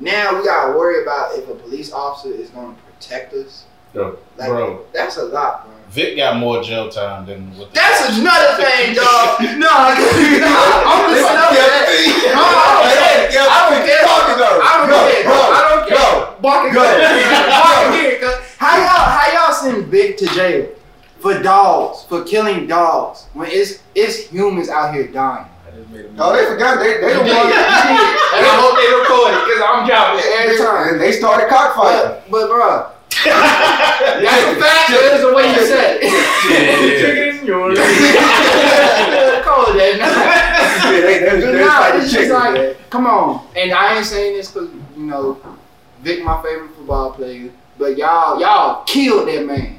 Now 0.00 0.38
we 0.38 0.44
gotta 0.44 0.76
worry 0.78 1.02
about 1.02 1.36
if 1.36 1.48
a 1.48 1.54
police 1.54 1.92
officer 1.92 2.30
is 2.32 2.50
gonna 2.50 2.76
protect 2.86 3.34
us. 3.34 3.66
Yo, 3.92 4.18
Like 4.36 4.48
bro, 4.48 4.84
that's 4.92 5.16
a 5.16 5.24
lot, 5.24 5.64
bro. 5.66 5.74
Vick 5.90 6.16
got 6.16 6.36
more 6.38 6.62
jail 6.62 6.88
time 6.88 7.26
than 7.26 7.50
what 7.58 7.70
the 7.70 7.74
That's 7.74 8.16
another 8.16 8.62
thing, 8.62 8.94
dog. 8.94 9.42
No, 9.58 9.66
nah, 9.66 9.90
I'm 10.86 11.10
listening 11.10 11.42
up 11.42 11.50
to 11.50 11.58
that. 11.58 11.90
No, 12.30 12.46
I 12.46 12.70
don't 12.78 13.26
care. 13.26 13.42
I 13.42 13.58
don't 13.66 13.82
care. 13.82 14.04
I 14.06 14.78
don't 14.78 14.88
care. 14.88 15.24
I 15.26 15.66
don't 15.68 15.88
care. 15.88 15.98
Go. 15.98 16.36
Barking 16.40 16.72
Go. 16.74 16.80
Barking 17.50 18.00
here, 18.00 18.20
cause 18.20 18.38
how 18.58 18.76
y'all 18.78 19.02
how 19.10 19.26
y'all 19.34 19.52
send 19.52 19.86
Vick 19.88 20.16
to 20.18 20.26
jail 20.26 20.68
for 21.18 21.42
dogs 21.42 22.04
for 22.04 22.22
killing 22.24 22.66
dogs 22.68 23.26
when 23.34 23.48
it's 23.50 23.82
it's 23.94 24.28
humans 24.30 24.68
out 24.68 24.94
here 24.94 25.08
dying. 25.08 25.46
I 25.66 25.70
just 25.76 25.90
made 25.90 26.04
a 26.06 26.12
No, 26.12 26.30
oh, 26.30 26.36
they 26.36 26.46
forgot. 26.46 26.78
They, 26.78 27.00
they 27.02 27.12
don't 27.12 27.26
did. 27.26 27.34
want 27.34 27.50
And 27.50 28.46
I 28.46 28.54
hope 28.62 28.78
they 28.78 28.88
record 28.94 29.34
it 29.34 29.42
because 29.42 29.62
I'm 29.66 29.86
dropping 29.86 30.22
every 30.38 30.56
time. 30.56 30.94
And 30.94 31.00
they 31.00 31.12
started 31.12 31.48
cockfighting. 31.50 32.22
But, 32.30 32.46
but 32.46 32.48
bro, 32.48 32.90
that's 33.24 34.56
a 34.56 34.60
fact. 34.60 34.90
That's 34.90 35.22
the 35.22 35.32
way 35.34 35.50
you 35.50 35.66
said 35.66 35.98
it. 36.00 37.30
Chicken 37.34 37.46
yours. 37.46 37.78
Call 39.44 39.64
it 39.68 39.98
that. 39.98 39.98
Yeah, 40.84 41.00
they, 41.00 41.18
they, 41.18 41.34
was- 41.34 41.44
But 41.44 41.52
they 41.52 41.58
was 41.58 41.66
nah, 41.66 41.78
fighting 41.80 42.00
it's 42.02 42.12
just 42.12 42.30
like, 42.30 42.54
man. 42.54 42.74
come 42.90 43.06
on. 43.06 43.46
And 43.56 43.72
I 43.72 43.96
ain't 43.96 44.06
saying 44.06 44.36
this 44.36 44.50
because 44.50 44.70
you 44.96 45.04
know, 45.04 45.38
Vick, 46.02 46.22
my 46.24 46.40
favorite 46.42 46.70
football 46.74 47.12
player. 47.12 47.50
But 47.78 47.96
y'all, 47.98 48.40
y'all 48.40 48.84
killed 48.84 49.28
that 49.28 49.44
man. 49.46 49.78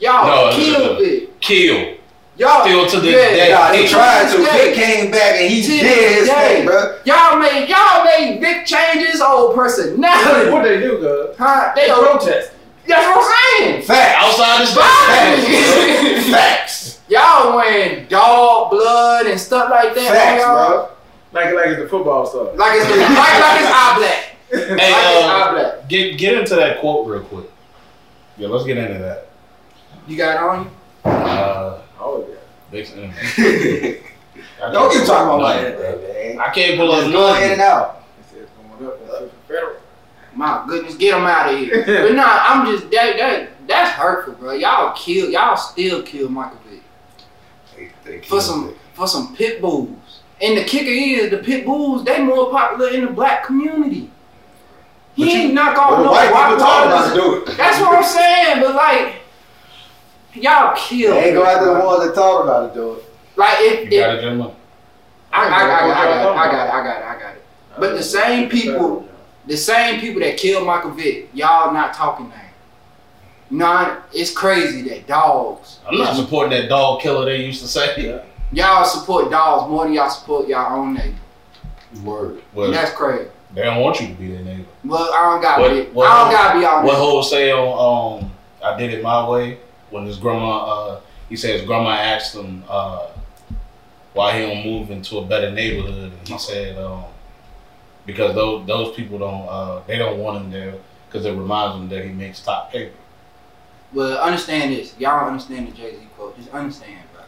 Y'all 0.00 0.26
No, 0.26 0.50
no, 0.50 0.56
killed 0.56 0.98
no. 0.98 1.04
Vick. 1.04 1.40
Kill. 1.40 1.94
Y'all 2.36 2.64
Still 2.64 2.86
to 2.90 3.00
this 3.00 3.14
yeah, 3.14 3.44
day. 3.46 3.52
Nah, 3.52 3.70
they 3.70 3.82
Hey, 3.82 3.88
tried 3.88 4.28
to. 4.32 4.44
Hey. 4.44 4.64
Vick 4.64 4.74
came 4.74 5.10
back 5.12 5.36
and 5.40 5.52
he 5.52 5.62
To 5.62 5.68
did 5.68 6.18
his 6.18 6.28
day. 6.28 6.56
thing, 6.56 6.66
bro. 6.66 6.98
Y'all 7.04 7.38
made 7.38 7.68
y'all 7.68 8.04
made 8.04 8.40
Vick 8.40 8.66
change 8.66 9.06
his 9.06 9.20
whole 9.20 9.54
personality. 9.54 10.50
What 10.50 10.64
they 10.64 10.80
do, 10.80 10.98
cuz? 10.98 11.36
Huh? 11.38 11.72
They 11.76 11.86
They 11.86 11.92
protest. 11.92 12.50
That's 12.86 13.06
what 13.06 13.16
I'm 13.18 13.62
saying. 13.62 13.82
Facts. 13.82 14.16
Outside 14.18 14.60
this 14.62 14.74
Facts. 14.76 16.30
Facts. 16.30 17.00
Y'all 17.08 17.56
wearing 17.56 18.06
dog 18.08 18.70
blood 18.70 19.26
and 19.26 19.38
stuff 19.40 19.70
like 19.70 19.94
that. 19.94 20.12
Facts, 20.12 20.44
on 20.44 20.54
bro. 20.56 20.88
Like 21.32 21.54
like 21.54 21.66
it's 21.68 21.82
the 21.82 21.88
football 21.88 22.26
stuff. 22.26 22.56
Like 22.56 22.78
it's 22.80 22.90
like, 22.90 22.98
like 23.00 23.60
it's 23.60 23.70
eye 23.70 23.94
black. 23.98 24.30
Hey, 24.54 24.60
like 24.68 24.78
it's 24.78 25.24
eye 25.24 25.40
uh, 25.40 25.52
black. 25.52 25.88
get 25.88 26.18
get 26.18 26.38
into 26.38 26.54
that 26.56 26.78
quote 26.80 27.06
real 27.08 27.22
quick. 27.24 27.46
Yeah, 28.36 28.48
let's 28.48 28.64
get 28.64 28.76
into 28.78 28.98
that. 29.00 29.28
You 30.06 30.16
got 30.16 30.36
it 30.36 30.42
on 30.42 30.64
you? 30.64 31.10
Uh, 31.10 31.80
Oh 32.00 32.26
yeah. 32.28 32.36
Vick's 32.70 32.92
in. 32.94 33.10
Don't 34.72 34.94
you 34.94 35.04
talking 35.06 35.40
about 35.40 35.62
No. 35.62 35.78
that, 35.80 36.00
man. 36.02 36.38
I 36.40 36.50
can't 36.50 36.76
pull 36.78 36.90
up 36.92 37.00
Just 37.02 37.12
going 37.12 37.42
in 37.42 37.52
and 37.52 37.60
out. 37.60 38.02
They 38.16 38.22
said 38.38 38.42
it's 38.42 38.52
going 38.78 38.90
up. 38.90 39.00
That's 39.20 39.32
federal. 39.48 39.76
My 40.36 40.64
goodness, 40.66 40.94
get 40.96 41.12
them 41.12 41.24
out 41.24 41.52
of 41.52 41.58
here. 41.58 41.84
but 41.86 42.14
nah, 42.14 42.24
I'm 42.26 42.66
just 42.66 42.90
that 42.90 43.16
that 43.18 43.48
that's 43.68 43.90
hurtful, 43.92 44.34
bro. 44.34 44.52
Y'all 44.52 44.92
kill, 44.94 45.30
y'all 45.30 45.56
still 45.56 46.02
kill 46.02 46.28
Michael 46.28 46.58
Vick 46.68 46.82
They- 47.76 47.90
they 48.18 48.20
for 48.26 48.40
some 48.40 48.68
Vick. 48.68 48.76
for 48.94 49.06
some 49.06 49.34
pit 49.36 49.60
bulls. 49.60 50.20
And 50.42 50.58
the 50.58 50.64
kicker 50.64 50.90
is 50.90 51.30
the 51.30 51.38
pit 51.38 51.64
bulls 51.64 52.04
they 52.04 52.20
more 52.22 52.50
popular 52.50 52.90
in 52.90 53.04
the 53.06 53.10
black 53.12 53.44
community. 53.44 54.10
He 55.14 55.24
But 55.24 55.32
you- 55.32 55.40
ain't 55.42 55.54
knock 55.54 55.76
But 55.76 55.82
off 55.82 55.98
the 55.98 56.04
no 56.04 56.10
white 56.10 56.26
people 56.26 56.56
talking 56.58 56.90
about 56.90 57.04
Rottweilers. 57.04 57.08
to 57.10 57.14
do 57.46 57.52
it. 57.52 57.56
That's 57.56 57.80
what 57.80 57.96
I'm 57.96 58.02
saying. 58.04 58.60
But 58.60 58.74
like, 58.74 59.14
y'all 60.34 60.74
kill. 60.76 61.14
They 61.14 61.24
ain't 61.26 61.34
go 61.34 61.40
Vick, 61.44 61.48
after 61.54 61.66
the 61.66 61.72
bro. 61.74 61.86
ones 61.86 62.06
that 62.08 62.14
talk 62.14 62.42
about 62.44 62.70
it, 62.70 62.74
do 62.74 62.94
it. 62.94 63.04
Like 63.36 63.54
if, 63.60 63.92
You 63.92 63.98
if 64.00 64.06
got 64.06 64.14
it, 64.16 64.20
Jim? 64.22 64.42
I, 64.42 64.46
I, 65.32 65.42
I, 65.42 65.44
I, 65.44 65.48
got 65.48 65.60
it, 65.60 65.66
I 65.66 66.04
got 66.04 66.10
it, 66.10 66.38
I 66.38 66.50
got 66.52 66.54
it, 66.54 66.72
I 66.72 66.84
got 66.84 66.96
it, 67.00 67.04
I 67.04 67.20
got 67.22 67.34
it. 67.36 67.44
But 67.78 67.96
the 67.96 68.02
same 68.02 68.48
people, 68.48 69.08
the 69.46 69.56
same 69.56 70.00
people 70.00 70.20
that 70.20 70.36
killed 70.36 70.66
Michael 70.66 70.90
Vick, 70.92 71.28
y'all 71.34 71.72
not 71.72 71.94
talking 71.94 72.28
now. 72.28 72.40
Nah, 73.50 73.96
it's 74.12 74.32
crazy 74.32 74.82
that 74.88 75.06
dogs, 75.06 75.78
I'm 75.86 75.98
not 75.98 76.16
supporting 76.16 76.50
that 76.58 76.68
dog 76.68 77.00
killer 77.00 77.24
they 77.26 77.44
used 77.44 77.60
to 77.62 77.68
say. 77.68 78.20
y'all 78.52 78.84
support 78.84 79.30
dogs 79.30 79.70
more 79.70 79.84
than 79.84 79.92
y'all 79.92 80.08
support 80.10 80.48
y'all 80.48 80.78
own 80.80 80.94
neighbor. 80.94 81.18
Word. 82.02 82.42
Well, 82.54 82.70
That's 82.72 82.90
crazy. 82.92 83.28
they 83.54 83.62
don't 83.62 83.80
want 83.80 84.00
you 84.00 84.08
to 84.08 84.14
be 84.14 84.32
their 84.32 84.42
neighbor. 84.42 84.64
Well, 84.84 85.12
I 85.12 85.32
don't 85.32 85.42
gotta 85.42 85.62
What- 85.62 85.70
be, 85.72 85.82
what- 85.92 86.08
I 86.10 86.22
don't 86.24 86.32
gotta 86.32 86.58
be 86.58 86.64
on 86.64 86.84
What 86.84 86.92
that. 86.92 86.98
Ho 86.98 87.22
say 87.22 87.50
um, 87.52 88.32
I 88.64 88.76
did 88.76 88.92
it 88.94 89.02
my 89.02 89.28
way 89.28 89.58
when 89.90 90.06
his 90.06 90.16
grandma 90.16 90.64
uh, 90.64 91.00
he 91.28 91.36
says 91.36 91.62
grandma 91.64 91.90
asked 91.90 92.34
him 92.34 92.64
uh, 92.68 93.06
why 94.14 94.36
he 94.38 94.46
don't 94.46 94.64
move 94.64 94.90
into 94.90 95.18
a 95.18 95.24
better 95.24 95.50
neighborhood, 95.52 96.12
and 96.18 96.28
he 96.28 96.36
said 96.38 96.76
um, 96.78 97.04
because 98.06 98.34
those 98.34 98.66
those 98.66 98.94
people 98.94 99.18
don't 99.18 99.46
uh, 99.48 99.80
they 99.86 99.98
don't 99.98 100.18
want 100.18 100.42
him 100.44 100.50
there 100.50 100.74
because 101.08 101.24
it 101.26 101.32
reminds 101.32 101.76
them 101.76 101.88
that 101.90 102.04
he 102.04 102.12
makes 102.12 102.40
top 102.40 102.70
paper. 102.72 102.94
Well, 103.92 104.18
understand 104.18 104.72
this. 104.72 104.94
Y'all 104.98 105.26
understand 105.28 105.68
the 105.68 105.72
Jay 105.72 105.92
Z 105.92 105.98
quote. 106.16 106.36
Just 106.36 106.50
understand, 106.50 107.00
bro. 107.14 107.22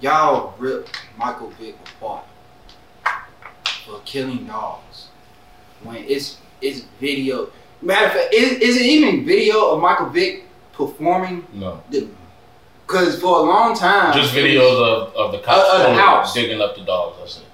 Y'all 0.00 0.54
ripped 0.58 0.98
Michael 1.18 1.50
Vick 1.50 1.76
apart 1.96 2.24
for 3.84 4.00
killing 4.04 4.46
dogs. 4.46 5.08
When 5.82 5.96
it's 5.96 6.38
it's 6.60 6.80
video. 7.00 7.50
Matter 7.80 8.06
of 8.06 8.12
fact, 8.12 8.34
is, 8.34 8.52
is 8.58 8.76
it 8.76 8.82
even 8.86 9.24
video 9.24 9.70
of 9.70 9.80
Michael 9.80 10.08
Vick 10.08 10.44
performing? 10.72 11.46
No, 11.52 11.80
Because 12.84 13.20
for 13.20 13.38
a 13.38 13.42
long 13.42 13.76
time, 13.76 14.12
just 14.12 14.34
videos 14.34 14.80
of, 14.82 15.14
of 15.14 15.30
the 15.32 15.38
cops 15.38 15.68
Of- 15.72 15.80
of 15.82 15.86
the 15.86 15.94
house. 15.94 16.34
digging 16.34 16.60
up 16.60 16.74
the 16.74 16.82
dogs. 16.84 17.16
That's 17.20 17.36
it. 17.38 17.44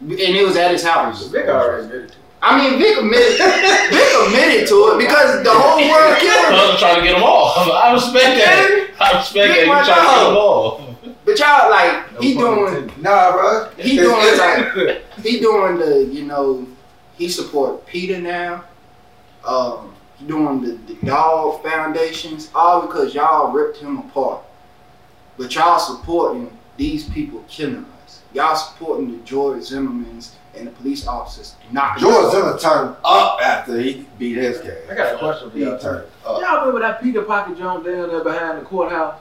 And 0.00 0.12
it 0.12 0.44
was 0.46 0.56
at 0.56 0.70
his 0.72 0.82
house. 0.84 1.26
Vick 1.28 1.46
already 1.48 1.84
admitted 1.84 2.08
to 2.10 2.14
it. 2.14 2.16
I 2.42 2.58
mean, 2.58 2.78
Vick 2.78 2.98
admitted, 2.98 3.38
Vick 3.38 4.12
admitted 4.26 4.68
to 4.68 4.74
it 4.92 4.98
because 4.98 5.42
the 5.42 5.50
whole 5.50 5.80
world 5.80 6.18
killed 6.20 6.46
him. 6.46 6.54
I 6.54 6.68
was 6.70 6.78
trying 6.78 6.96
to 6.96 7.02
get 7.02 7.12
them 7.14 7.22
off. 7.22 7.68
I 7.72 7.92
respect 7.92 8.36
that. 8.36 8.90
I 9.00 9.16
respect 9.18 9.48
Vick 9.48 9.56
that. 9.56 9.60
You 9.62 9.66
my 9.66 9.84
trying 9.84 10.00
to 10.00 10.06
get 10.06 10.16
dog. 10.16 10.28
them 10.28 10.36
off. 10.36 10.86
But 11.24 11.38
y'all 11.40 11.70
like 11.70 12.20
he 12.20 12.34
No 12.34 12.54
pun 12.54 12.74
doing. 12.86 13.02
Nah, 13.02 13.32
bro. 13.32 13.70
he 13.78 13.96
doing 13.96 14.38
like 14.38 15.02
he 15.24 15.40
doing 15.40 15.78
the 15.78 16.04
you 16.12 16.24
know 16.24 16.66
he 17.16 17.28
support 17.28 17.84
PETA 17.86 18.20
now. 18.20 18.64
Um, 19.44 19.92
he 20.18 20.26
doing 20.26 20.60
the, 20.62 20.72
the 20.92 21.06
dog 21.06 21.62
foundations 21.62 22.50
all 22.54 22.82
because 22.86 23.14
y'all 23.14 23.50
ripped 23.50 23.78
him 23.78 23.98
apart. 23.98 24.42
But 25.36 25.54
y'all 25.54 25.78
supporting 25.78 26.56
these 26.76 27.08
people 27.08 27.44
killing 27.48 27.84
us. 27.84 27.95
Y'all 28.36 28.54
supporting 28.54 29.10
the 29.12 29.16
George 29.24 29.60
Zimmermans 29.62 30.32
and 30.54 30.66
the 30.66 30.70
police 30.72 31.06
officers 31.06 31.54
knocking 31.72 32.02
George 32.02 32.26
us 32.26 32.32
Zimmer 32.32 32.58
turned 32.58 32.94
up 33.02 33.40
after 33.40 33.78
he 33.80 34.06
beat 34.18 34.36
his 34.36 34.58
guy. 34.58 34.76
I 34.90 34.94
got 34.94 35.14
a 35.14 35.18
question 35.18 35.50
for 35.50 35.56
y'all. 35.56 35.78
turned 35.78 36.04
up. 36.26 36.38
Y'all 36.42 36.58
remember 36.60 36.80
that 36.80 37.02
Peter 37.02 37.22
Pocket 37.22 37.56
Jones 37.56 37.86
down 37.86 38.08
there 38.10 38.22
behind 38.22 38.58
the 38.60 38.64
courthouse? 38.66 39.18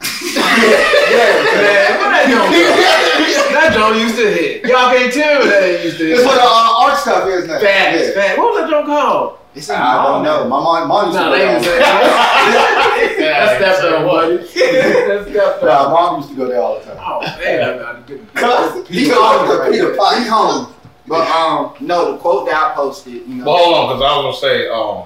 Yeah, 0.00 0.38
Man, 0.38 1.98
what 1.98 2.10
that 2.14 2.26
Jones 2.30 2.54
do? 2.54 3.54
That 3.54 3.72
Jones 3.74 3.98
used 4.02 4.14
to 4.16 4.30
hit. 4.30 4.64
Y'all 4.66 4.90
can't 4.94 5.12
tell 5.12 5.40
me 5.42 5.46
that 5.50 5.62
ain't 5.64 5.84
used 5.84 5.98
to 5.98 6.04
hit. 6.06 6.16
It's 6.18 6.24
what 6.24 6.34
the 6.36 6.42
uh, 6.46 6.84
art 6.86 6.98
stuff 6.98 7.26
is 7.28 7.46
now. 7.48 7.58
Facts, 7.58 7.98
Yeah. 7.98 8.14
facts. 8.14 8.38
What 8.38 8.52
was 8.54 8.60
that 8.62 8.70
joke 8.70 8.86
called? 8.86 9.38
It's 9.56 9.68
in 9.68 9.74
I 9.74 10.04
don't 10.04 10.22
know. 10.22 10.44
My 10.44 10.60
mom, 10.62 10.86
mom 10.88 11.06
used 11.06 11.18
to 11.18 11.24
No, 11.24 11.30
go 11.32 11.38
they 11.38 13.15
down 13.36 13.58
didn't 13.58 13.58
say 13.58 13.60
there. 13.60 13.68
that. 13.68 13.68
That's 13.68 13.70
step 13.70 13.90
down, 13.92 14.06
buddy. 14.06 14.36
That's 14.36 15.30
step 15.30 15.62
Nah, 15.62 15.82
down. 15.82 15.92
mom 15.92 16.16
used 16.18 16.30
to 16.30 16.36
go 16.36 16.46
there 16.48 16.60
all 16.60 16.78
the 16.78 16.84
time. 16.84 16.96
Oh 17.00 17.20
man, 17.20 17.62
I 17.62 17.78
got 17.78 18.06
good. 18.06 18.86
He's 18.88 19.10
home. 19.12 19.72
He's 19.72 20.28
home. 20.28 20.72
But 21.08 21.28
um, 21.28 21.74
no, 21.80 22.12
the 22.12 22.18
quote 22.18 22.46
that 22.48 22.72
I 22.72 22.74
posted, 22.74 23.12
you 23.14 23.26
know. 23.26 23.44
But 23.44 23.56
hold 23.56 23.74
on, 23.76 23.96
because 23.96 24.02
I 24.10 24.16
was 24.26 24.40
gonna 24.40 24.52
say, 24.54 24.68
um, 24.68 25.04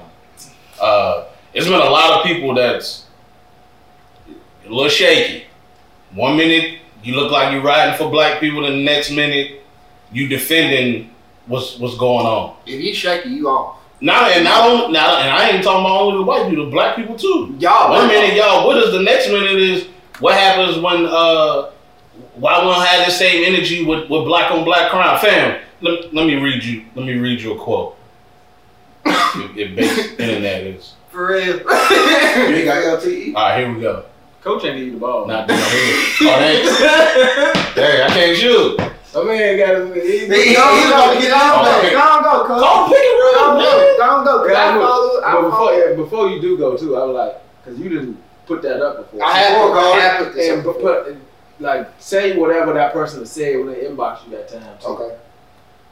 uh, 0.81 1.25
it's 1.53 1.67
been 1.67 1.75
a 1.75 1.91
lot 1.91 2.19
of 2.19 2.25
people 2.25 2.55
that's 2.55 3.05
a 4.29 4.69
little 4.69 4.89
shaky. 4.89 5.45
One 6.15 6.37
minute 6.37 6.79
you 7.03 7.15
look 7.17 7.31
like 7.31 7.53
you're 7.53 7.63
riding 7.63 7.97
for 7.97 8.11
black 8.11 8.41
people, 8.41 8.65
and 8.65 8.75
the 8.77 8.83
next 8.85 9.11
minute 9.11 9.63
you 10.13 10.27
defending 10.29 11.11
what's 11.47 11.79
what's 11.79 11.97
going 11.97 12.27
on. 12.27 12.57
If 12.67 12.81
you 12.81 12.95
shaky, 12.95 13.31
you 13.31 13.49
off. 13.49 13.77
Now 14.01 14.29
and 14.29 14.45
not 14.45 14.69
only 14.69 14.93
now, 14.93 15.19
and 15.19 15.31
I 15.31 15.51
ain't 15.51 15.63
talking 15.63 15.85
about 15.85 16.01
only 16.01 16.19
the 16.19 16.23
white 16.25 16.49
people, 16.49 16.65
the 16.67 16.71
black 16.71 16.97
people 16.97 17.17
too. 17.17 17.55
Y'all, 17.59 17.91
One 17.91 18.09
minute 18.09 18.35
y'all, 18.35 18.67
what 18.67 18.79
is 18.79 18.93
the 18.93 19.03
next 19.03 19.29
minute 19.29 19.59
is 19.59 19.89
what 20.21 20.35
happens 20.35 20.79
when 20.79 21.05
uh 21.07 21.71
why 22.37 22.59
we 22.61 22.71
don't 22.73 22.87
have 22.87 23.07
the 23.07 23.13
same 23.13 23.45
energy 23.45 23.85
with, 23.85 24.09
with 24.09 24.25
black 24.25 24.51
on 24.51 24.65
black 24.65 24.91
crime, 24.91 25.19
fam? 25.19 25.61
Let, 25.83 26.15
let 26.15 26.27
me 26.27 26.37
read 26.37 26.65
you. 26.65 26.85
Let 26.95 27.05
me 27.07 27.15
read 27.15 27.41
you 27.41 27.53
a 27.53 27.59
quote. 27.59 27.97
it, 29.05 29.57
it 29.59 29.77
basic 29.77 30.19
internet 30.21 30.63
is. 30.65 30.95
for 31.11 31.27
real. 31.29 31.61
You 32.41 32.57
ain't 32.57 32.65
got? 32.65 33.01
LTE? 33.01 33.35
All 33.35 33.43
right, 33.43 33.59
here 33.59 33.75
we 33.75 33.81
go. 33.81 34.05
Coach 34.43 34.65
ain't 34.65 34.77
give 34.79 34.87
you 34.87 34.93
the 34.93 34.99
ball. 34.99 35.27
Not 35.27 35.49
down 35.49 35.59
here. 35.59 35.67
Oh, 36.23 36.39
that, 36.39 37.73
dang, 37.77 38.03
I 38.03 38.15
can't 38.15 38.37
shoot. 38.37 38.81
My 39.15 39.25
man 39.25 39.59
got 39.59 39.75
a. 39.75 39.95
He, 39.95 40.01
He- 40.01 40.27
he 40.27 40.55
about 40.55 41.15
to 41.15 41.21
get 41.21 41.33
on 41.33 41.67
Okay. 41.67 41.83
there. 41.83 41.91
Go 41.93 41.99
on, 42.01 42.23
go, 42.23 42.45
cuz. 42.47 42.63
Oh, 42.65 42.87
pick 42.89 42.99
it 43.03 43.19
Go 43.35 43.41
on, 43.43 43.57
up, 43.57 43.59
go. 43.59 43.79
man. 43.79 43.97
Go 43.97 44.05
on, 44.05 44.25
go. 44.25 44.39
'cause 44.39 44.51
Yeah, 44.51 44.65
I 44.65 44.79
look, 44.79 44.89
follow. 44.89 45.23
I 45.23 45.33
but 45.33 45.51
before, 45.51 45.73
yeah, 45.75 45.95
before 45.97 46.29
you 46.31 46.41
do 46.41 46.59
go 46.59 46.77
too, 46.77 46.97
I 46.97 47.05
was 47.05 47.15
like, 47.17 47.43
because 47.65 47.81
you 47.81 47.89
didn't 47.89 48.23
put 48.47 48.63
that 48.63 48.81
up 48.83 48.97
before. 48.99 49.25
I 49.27 49.33
have, 49.33 49.53
Before, 49.69 49.79
I 49.79 49.83
cuz. 49.93 50.03
have 50.03 50.25
put 50.27 50.35
this 50.35 50.49
and 50.51 50.59
up 50.61 50.65
but 50.67 50.75
before. 50.77 51.03
put 51.05 51.17
like 51.61 51.89
say 51.99 52.37
whatever 52.37 52.73
that 52.75 52.93
person 52.93 53.21
has 53.21 53.31
said 53.33 53.57
when 53.59 53.67
they 53.67 53.81
inbox 53.81 54.25
you 54.27 54.31
that 54.37 54.49
time. 54.49 54.63
Too. 54.81 54.87
Okay. 54.89 55.17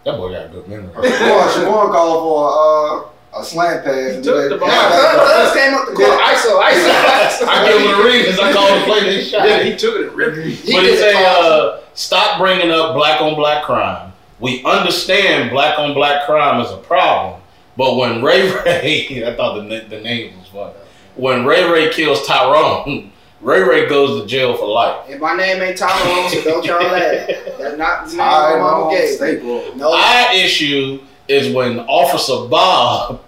That 0.04 0.16
boy 0.16 0.30
got 0.32 0.46
a 0.46 0.48
good 0.48 0.68
memory. 0.68 0.92
Siobhan, 0.94 1.48
Siobhan 1.64 1.92
called 1.92 2.22
for 2.22 3.04
uh, 3.04 3.08
a 3.36 3.44
slant 3.44 3.84
pass. 3.84 3.94
He 3.94 4.14
and 4.16 4.24
took 4.24 4.48
the 4.50 4.56
ball. 4.56 4.68
they- 4.68 4.74
Now, 4.74 5.24
cuz, 5.24 5.52
cuz 5.52 5.60
came 5.62 5.74
up 5.74 5.86
the 5.86 5.92
court. 5.94 6.08
ISO, 6.20 6.60
ISO, 6.60 6.90
ISO. 6.90 7.46
I 7.48 7.68
give 7.68 7.80
him 7.82 8.00
a 8.00 8.04
read 8.04 8.24
because 8.24 8.40
I 8.40 8.52
called 8.52 8.78
to 8.80 8.84
play 8.84 9.00
this 9.04 9.30
shot. 9.30 9.46
Yeah, 9.48 9.62
he 9.62 9.76
took 9.76 9.96
it 9.96 10.06
and 10.08 10.12
ripped 10.16 10.38
it. 10.38 10.46
He 10.50 10.72
but 10.72 10.82
did 10.82 10.94
it 10.94 10.98
say, 10.98 11.12
call. 11.12 11.24
uh, 11.52 11.80
stop 11.94 12.38
bringing 12.40 12.70
up 12.70 12.94
black 12.94 13.20
on 13.20 13.34
black 13.34 13.64
crime. 13.64 14.12
We 14.40 14.62
understand 14.64 15.50
black 15.50 15.78
on 15.78 15.94
black 15.94 16.24
crime 16.26 16.60
is 16.64 16.70
a 16.70 16.76
problem, 16.76 17.40
but 17.76 17.96
when 17.96 18.22
Ray 18.22 18.50
Ray, 18.50 19.24
I 19.26 19.34
thought 19.36 19.54
the, 19.68 19.84
the 19.88 20.00
name 20.00 20.38
was 20.38 20.48
funny. 20.48 20.74
When 21.16 21.44
Ray 21.44 21.68
Ray 21.68 21.90
kills 21.92 22.24
Tyrone, 22.26 23.10
Ray 23.40 23.62
Ray 23.62 23.88
goes 23.88 24.20
to 24.22 24.26
jail 24.28 24.56
for 24.56 24.66
life. 24.68 25.08
If 25.08 25.20
my 25.20 25.36
name 25.36 25.60
ain't 25.60 25.76
Tyrone, 25.76 26.28
so 26.30 26.42
don't 26.44 26.64
y'all 26.64 26.80
laugh. 26.82 27.28
That's 27.58 27.76
not 27.76 28.06
the 28.06 28.12
name 28.12 28.20
All 28.20 28.52
my 28.52 28.58
mama 28.58 28.84
right, 28.86 28.94
gave. 28.96 29.10
me. 29.10 29.16
staple. 29.16 29.76
No, 29.76 29.92
I 29.92 30.32
issue 30.34 31.00
is 31.28 31.54
when 31.54 31.80
Officer 31.80 32.48
Bob 32.48 33.22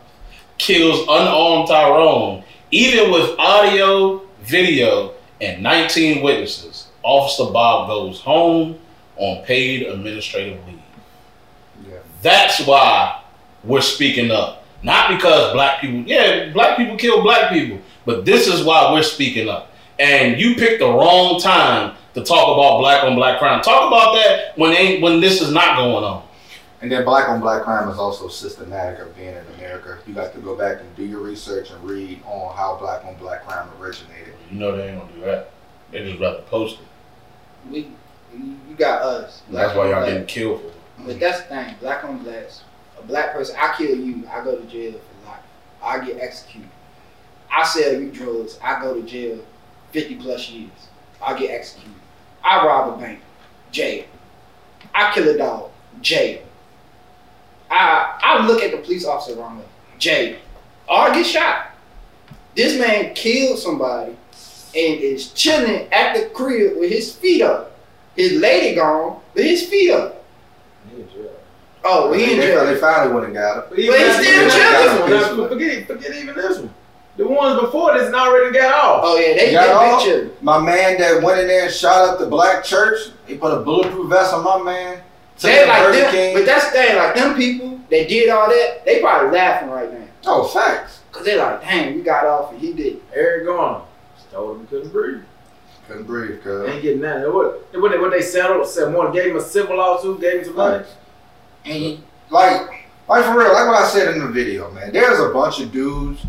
kills 0.58 1.02
unarmed 1.02 1.68
Tyrone, 1.68 2.44
even 2.70 3.10
with 3.10 3.38
audio, 3.38 4.22
video, 4.42 5.12
and 5.40 5.62
19 5.62 6.22
witnesses. 6.22 6.88
Officer 7.02 7.50
Bob 7.52 7.88
goes 7.88 8.20
home 8.20 8.78
on 9.16 9.44
paid 9.44 9.86
administrative 9.86 10.64
leave. 10.66 10.78
Yeah. 11.88 11.98
That's 12.22 12.66
why 12.66 13.22
we're 13.64 13.80
speaking 13.80 14.30
up. 14.30 14.64
Not 14.82 15.10
because 15.10 15.52
black 15.52 15.80
people, 15.80 16.00
yeah, 16.00 16.50
black 16.52 16.76
people 16.76 16.96
kill 16.96 17.22
black 17.22 17.52
people, 17.52 17.80
but 18.06 18.24
this 18.24 18.46
is 18.46 18.64
why 18.64 18.92
we're 18.92 19.02
speaking 19.02 19.48
up. 19.48 19.72
And 19.98 20.40
you 20.40 20.54
picked 20.54 20.80
the 20.80 20.86
wrong 20.86 21.38
time 21.38 21.96
to 22.14 22.24
talk 22.24 22.56
about 22.56 22.78
black 22.78 23.04
on 23.04 23.14
black 23.14 23.38
crime. 23.38 23.60
Talk 23.62 23.88
about 23.88 24.14
that 24.14 24.56
when 24.56 24.72
ain't 24.72 25.02
when 25.02 25.20
this 25.20 25.42
is 25.42 25.52
not 25.52 25.76
going 25.76 26.04
on. 26.04 26.22
And 26.82 26.90
then 26.90 27.04
black 27.04 27.28
on 27.28 27.40
black 27.40 27.62
crime 27.64 27.88
is 27.90 27.98
also 27.98 28.28
systematic 28.28 29.00
of 29.00 29.14
being 29.14 29.34
in 29.34 29.44
America. 29.56 29.98
You 30.06 30.14
got 30.14 30.32
to 30.32 30.40
go 30.40 30.56
back 30.56 30.80
and 30.80 30.96
do 30.96 31.04
your 31.04 31.20
research 31.20 31.70
and 31.70 31.82
read 31.84 32.22
on 32.24 32.56
how 32.56 32.76
black 32.80 33.04
on 33.04 33.16
black 33.16 33.44
crime 33.46 33.68
originated. 33.80 34.34
You 34.50 34.58
know 34.58 34.74
they 34.76 34.88
ain't 34.88 35.00
gonna 35.00 35.12
do 35.12 35.20
that. 35.20 35.50
They 35.90 36.04
just 36.08 36.20
rather 36.20 36.40
post 36.42 36.78
it. 36.80 37.70
we, 37.70 37.88
you 38.32 38.74
got 38.76 39.02
us. 39.02 39.42
That's 39.50 39.76
why 39.76 39.90
y'all 39.90 40.00
Black. 40.00 40.06
getting 40.06 40.26
killed 40.26 40.60
for 40.62 40.66
it. 40.68 40.74
But 41.06 41.20
that's 41.20 41.40
the 41.42 41.48
thing, 41.48 41.74
black 41.80 42.04
on 42.04 42.22
blacks. 42.22 42.62
A 42.98 43.02
black 43.02 43.32
person, 43.32 43.56
I 43.58 43.74
kill 43.76 43.96
you, 43.98 44.26
I 44.30 44.42
go 44.44 44.56
to 44.56 44.64
jail 44.66 44.92
for 44.92 45.28
life. 45.28 45.40
I 45.82 46.04
get 46.04 46.18
executed. 46.20 46.70
I 47.50 47.64
sell 47.64 47.92
you 48.00 48.10
drugs, 48.10 48.58
I 48.62 48.80
go 48.80 48.94
to 48.94 49.02
jail 49.02 49.40
50 49.92 50.14
plus 50.16 50.48
years. 50.50 50.70
I 51.22 51.38
get 51.38 51.50
executed. 51.50 51.94
I 52.44 52.64
rob 52.64 52.94
a 52.96 53.00
bank, 53.00 53.20
jail. 53.72 54.04
I 54.94 55.12
kill 55.12 55.28
a 55.28 55.36
dog, 55.36 55.70
jail. 56.00 56.42
I 57.70 58.18
I 58.22 58.46
look 58.46 58.62
at 58.62 58.70
the 58.72 58.78
police 58.78 59.04
officer 59.06 59.38
wrong 59.38 59.58
way, 59.58 59.64
jail. 59.98 60.36
Or 60.88 61.12
get 61.12 61.24
shot. 61.26 61.66
This 62.56 62.78
man 62.78 63.14
killed 63.14 63.58
somebody 63.58 64.12
and 64.12 65.00
is 65.00 65.32
chilling 65.32 65.86
at 65.92 66.16
the 66.16 66.26
crib 66.30 66.78
with 66.78 66.90
his 66.90 67.14
feet 67.14 67.42
up. 67.42 67.76
His 68.16 68.40
lady 68.40 68.74
gone, 68.74 69.20
but 69.34 69.44
his 69.44 69.66
feet 69.68 69.92
up. 69.92 70.24
He 70.92 71.00
in 71.02 71.08
jail. 71.08 71.30
Oh, 71.84 72.12
he 72.12 72.32
in 72.34 72.40
they, 72.40 72.46
jail. 72.48 72.66
they 72.66 72.76
finally 72.76 73.12
went 73.14 73.26
and 73.26 73.34
got 73.34 73.56
him. 73.56 73.62
But 73.68 73.76
But 73.76 73.78
he's 73.78 74.14
still 74.14 74.50
forget 74.50 74.52
chilling. 74.52 75.10
this 75.10 75.28
one. 75.30 75.40
Now, 75.40 75.48
Forget, 75.48 75.86
forget 75.86 76.14
even 76.16 76.34
this 76.34 76.58
one. 76.58 76.74
The 77.16 77.26
ones 77.28 77.60
before 77.60 77.96
this 77.98 78.12
already 78.12 78.56
got 78.58 78.72
off. 78.74 79.00
Oh 79.04 79.16
yeah, 79.18 79.34
they 79.34 79.52
Got 79.52 79.66
they 79.66 79.72
off? 79.72 80.04
big. 80.24 80.42
My 80.42 80.58
man 80.58 80.98
that 80.98 81.22
went 81.22 81.40
in 81.40 81.46
there 81.48 81.64
and 81.66 81.72
shot 81.72 82.08
up 82.08 82.18
the 82.18 82.26
black 82.26 82.64
church, 82.64 83.10
he 83.26 83.36
put 83.36 83.52
a 83.56 83.60
bulletproof 83.62 84.08
vest 84.10 84.32
on 84.34 84.42
my 84.42 84.58
man. 84.62 85.02
Took 85.40 85.50
They 85.50 85.62
him 85.62 85.68
like 85.68 85.92
them, 85.94 86.10
King. 86.12 86.34
but 86.34 86.44
that's 86.46 86.66
the 86.66 86.70
thing. 86.72 86.96
Like 86.96 87.14
them 87.14 87.34
people, 87.36 87.80
they 87.88 88.06
did 88.06 88.28
all 88.28 88.48
that. 88.48 88.84
They 88.84 89.00
probably 89.00 89.30
laughing 89.36 89.70
right 89.70 89.90
now 89.92 90.06
oh, 90.26 90.44
facts. 90.44 91.00
because 91.10 91.24
they 91.26 91.38
like, 91.38 91.62
dang, 91.62 91.94
we 91.94 92.02
got 92.02 92.26
off 92.26 92.52
and 92.52 92.60
he 92.60 92.72
did. 92.72 93.00
Eric 93.14 93.46
gone. 93.46 93.86
Just 94.16 94.30
told 94.30 94.56
him 94.56 94.62
he 94.62 94.66
couldn't 94.68 94.92
breathe. 94.92 95.22
Couldn't 95.88 96.04
breathe, 96.04 96.36
They 96.36 96.42
cuz. 96.42 96.68
ain't 96.70 96.82
getting 96.82 97.00
nothing. 97.00 97.32
What, 97.32 97.74
what, 97.80 97.90
they, 97.92 97.98
what 97.98 98.10
they 98.10 98.22
settled? 98.22 98.66
Said 98.68 98.94
one 98.94 99.12
gave 99.12 99.30
him 99.30 99.36
a 99.36 99.40
civil 99.40 99.76
lawsuit, 99.76 100.20
gave 100.20 100.40
him 100.40 100.44
some 100.44 100.56
money. 100.56 100.84
And 101.64 102.02
Like, 102.28 102.86
like 103.08 103.24
for 103.24 103.38
real, 103.38 103.52
like 103.52 103.66
what 103.66 103.82
I 103.82 103.86
said 103.88 104.14
in 104.14 104.20
the 104.20 104.28
video, 104.28 104.70
man. 104.70 104.92
There's 104.92 105.18
a 105.20 105.30
bunch 105.32 105.60
of 105.60 105.72
dudes 105.72 106.22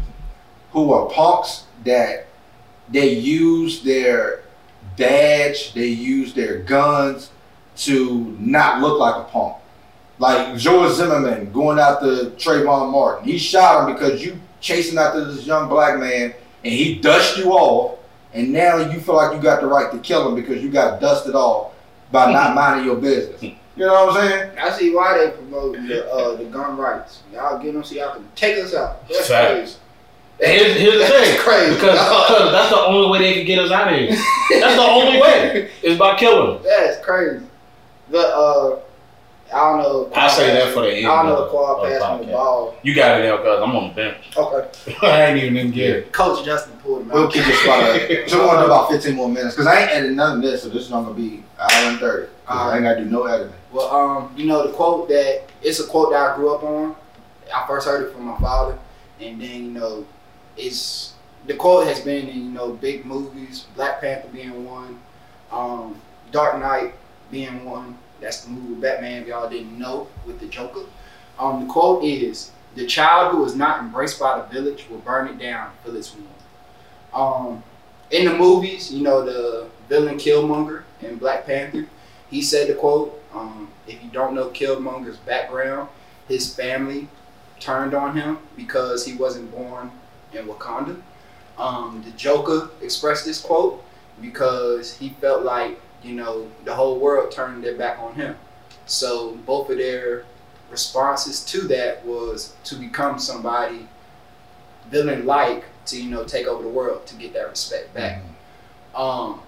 who 0.72 0.94
are 0.94 1.10
punks 1.10 1.66
that 1.84 2.28
they 2.90 3.14
use 3.14 3.84
their 3.84 4.44
badge, 4.98 5.74
they 5.74 5.88
use 5.88 6.34
their 6.34 6.60
guns 6.60 7.30
to 7.77 8.35
not 8.39 8.81
look 8.81 8.99
like 8.99 9.15
a 9.15 9.23
punk. 9.30 9.56
Like 10.19 10.57
George 10.57 10.93
Zimmerman 10.93 11.52
going 11.52 11.80
after 11.80 12.30
Trayvon 12.31 12.91
Martin. 12.91 13.26
He 13.27 13.38
shot 13.38 13.88
him 13.88 13.95
because 13.95 14.23
you 14.23 14.39
chasing 14.60 14.98
after 14.99 15.26
this 15.26 15.45
young 15.48 15.68
black 15.68 15.99
man 15.99 16.34
and 16.64 16.73
he 16.73 16.95
dusted 16.99 17.43
you 17.43 17.52
off, 17.53 17.98
and 18.34 18.52
now 18.53 18.77
you 18.77 18.99
feel 18.99 19.15
like 19.15 19.35
you 19.35 19.41
got 19.41 19.61
the 19.61 19.68
right 19.68 19.91
to 19.91 19.98
kill 19.99 20.27
him 20.30 20.35
because 20.35 20.61
you 20.64 20.69
got 20.69 21.02
dusted 21.02 21.34
off 21.34 21.73
by 22.11 22.31
not 22.31 22.53
minding 22.56 22.85
your 22.85 22.98
business. 22.98 23.41
You 23.41 23.88
know 23.88 24.06
what 24.06 24.18
I'm 24.22 24.30
saying? 24.30 24.60
I 24.60 24.69
see 24.72 24.93
why 24.93 25.18
they 25.18 25.31
promoting 25.31 25.88
the 25.88 26.07
uh, 26.11 26.35
the 26.35 26.43
gun 26.45 26.77
rights. 26.77 27.23
Y'all 27.34 27.57
get 27.61 27.73
them 27.73 27.84
so 27.84 27.95
y'all 27.95 28.14
can 28.14 28.27
take 28.35 28.57
us 28.64 28.76
out. 28.76 29.07
That's 29.07 29.27
Facts. 29.27 29.80
crazy. 30.39 30.57
Here's, 30.57 30.77
here's 30.80 30.93
the 30.93 30.99
That's 30.99 31.30
thing. 31.30 31.39
crazy. 31.39 31.76
Because, 31.76 31.99
because 32.27 32.52
that's 32.52 32.69
the 32.69 32.80
only 32.80 33.10
way 33.11 33.19
they 33.19 33.34
can 33.35 33.45
get 33.45 33.60
us 33.60 33.72
out 33.72 33.93
of 33.93 33.98
here. 33.99 34.10
That's 34.10 34.76
the 34.76 34.81
only 34.81 35.22
way. 35.22 35.69
Is 35.84 35.98
by 35.99 36.15
killing 36.18 36.57
us. 36.57 36.64
That's 36.65 37.03
crazy. 37.06 37.45
But 38.12 38.26
uh, 38.34 38.80
I 39.54 39.60
don't 39.70 39.80
know. 39.80 40.12
I 40.16 40.28
say 40.30 40.54
that 40.54 40.74
for 40.74 40.82
the 40.82 40.96
end. 40.96 41.08
I 41.08 41.24
don't 41.24 41.26
know 41.28 41.38
of 41.40 41.46
if 41.46 41.52
Quad 41.52 41.78
of 41.78 41.90
the 41.94 42.00
passed 42.00 42.20
me 42.22 42.26
the 42.28 42.32
ball. 42.34 42.76
You 42.84 42.96
got 42.96 43.20
it 43.20 43.24
now, 43.26 43.38
cuz 43.38 43.62
I'm 43.62 43.76
on 43.76 43.90
the 43.90 43.94
bench. 43.96 44.18
Okay. 44.38 44.96
I 45.08 45.26
ain't 45.26 45.38
even 45.44 45.58
in 45.58 45.72
gear. 45.72 46.04
Coach 46.12 46.46
Justin 46.46 46.78
pulled 46.84 47.02
him 47.02 47.10
We'll 47.10 47.30
keep 47.32 47.46
this 47.46 47.60
spot 47.62 47.84
up. 47.84 47.96
So 48.30 48.40
we're 48.40 48.46
gonna 48.48 48.60
do 48.62 48.66
about 48.66 48.90
15 48.92 49.16
more 49.16 49.28
minutes 49.30 49.56
because 49.56 49.68
I 49.68 49.82
ain't 49.82 49.92
editing 49.92 50.16
none 50.16 50.38
of 50.38 50.42
this, 50.44 50.64
so 50.64 50.70
this 50.70 50.84
is 50.84 50.90
not 50.90 51.04
gonna 51.04 51.16
be 51.16 51.44
an 51.60 51.70
hour 51.72 51.90
and 51.92 52.00
30. 52.00 52.28
'cause 52.28 52.72
I 52.72 52.76
ain't 52.76 52.84
gotta 52.84 53.00
do 53.04 53.06
no 53.10 53.26
editing. 53.26 53.54
Well, 53.72 53.90
um, 53.96 54.34
you 54.38 54.46
know 54.46 54.66
the 54.68 54.74
quote 54.74 55.08
that 55.10 55.44
it's 55.62 55.80
a 55.80 55.88
quote 55.88 56.12
that 56.12 56.32
I 56.32 56.36
grew 56.36 56.54
up 56.56 56.64
on. 56.64 56.96
I 57.54 57.66
first 57.68 57.88
heard 57.88 58.08
it 58.08 58.14
from 58.14 58.26
my 58.26 58.38
father, 58.40 58.78
and 59.20 59.42
then 59.42 59.50
you 59.66 59.72
know, 59.72 60.06
it's 60.58 61.14
the 61.48 61.56
quote 61.56 61.88
has 61.88 62.00
been 62.02 62.28
in 62.30 62.36
you 62.38 62.52
know 62.52 62.72
big 62.74 63.06
movies, 63.06 63.66
Black 63.76 64.00
Panther 64.02 64.28
being 64.30 64.66
one, 64.66 65.00
um, 65.52 65.96
Dark 66.32 66.58
Knight 66.60 66.94
being 67.32 67.66
one. 67.66 67.98
That's 68.22 68.45
the 68.45 68.52
movie 68.52 68.73
with 68.73 68.81
Batman. 68.81 69.23
If 69.23 69.27
y'all 69.27 69.49
didn't 69.49 69.77
know 69.77 70.07
with 70.26 70.39
the 70.39 70.48
Joker. 70.48 70.81
Um, 71.39 71.65
the 71.65 71.73
quote 71.73 72.03
is, 72.03 72.52
"The 72.76 72.85
child 72.85 73.34
who 73.34 73.43
is 73.45 73.56
not 73.56 73.80
embraced 73.80 74.19
by 74.19 74.39
the 74.39 74.48
village 74.48 74.85
will 74.89 74.99
burn 74.99 75.27
it 75.27 75.39
down 75.39 75.72
till 75.84 75.95
it's 75.95 76.14
warm." 76.15 76.27
Um, 77.14 77.64
in 78.11 78.26
the 78.26 78.34
movies, 78.34 78.93
you 78.93 79.02
know 79.02 79.26
the 79.26 79.68
villain 79.89 80.18
Killmonger 80.18 80.84
in 81.02 81.18
Black 81.18 81.45
Panther 81.45 81.88
he 82.31 82.41
said 82.41 82.69
the 82.69 82.73
quote 82.73 83.22
um, 83.34 83.68
if 83.85 84.02
you 84.02 84.10
don't 84.10 84.34
know 84.34 84.49
killmonger's 84.49 85.18
background 85.18 85.88
his 86.27 86.56
family 86.56 87.07
turned 87.60 87.93
on 87.93 88.15
him 88.15 88.39
because 88.56 89.06
he 89.06 89.14
wasn't 89.14 89.52
born 89.52 89.91
in 90.34 90.48
wakanda 90.48 90.99
um, 91.60 92.02
the 92.03 92.11
joker 92.11 92.72
expressed 92.81 93.26
this 93.26 93.39
quote 93.39 93.84
because 94.22 94.98
he 94.98 95.10
felt 95.22 95.43
like 95.43 95.80
you 96.03 96.14
know 96.15 96.48
the 96.65 96.73
whole 96.73 96.99
world 96.99 97.32
turned 97.32 97.64
their 97.64 97.76
back 97.78 97.99
on 97.99 98.14
him 98.15 98.36
so 98.86 99.36
both 99.45 99.69
of 99.69 99.78
their 99.78 100.26
responses 100.69 101.44
to 101.45 101.61
that 101.61 102.06
was 102.06 102.56
to 102.64 102.76
become 102.76 103.19
somebody 103.19 103.88
villain 104.90 105.26
like 105.26 105.65
to 105.86 106.02
you 106.02 106.10
know 106.10 106.23
take 106.23 106.48
over 106.48 106.64
the 106.64 106.69
world 106.69 107.06
to 107.06 107.15
get 107.15 107.34
that 107.34 107.48
respect 107.49 107.94
back 107.94 108.22
um, 108.95 109.40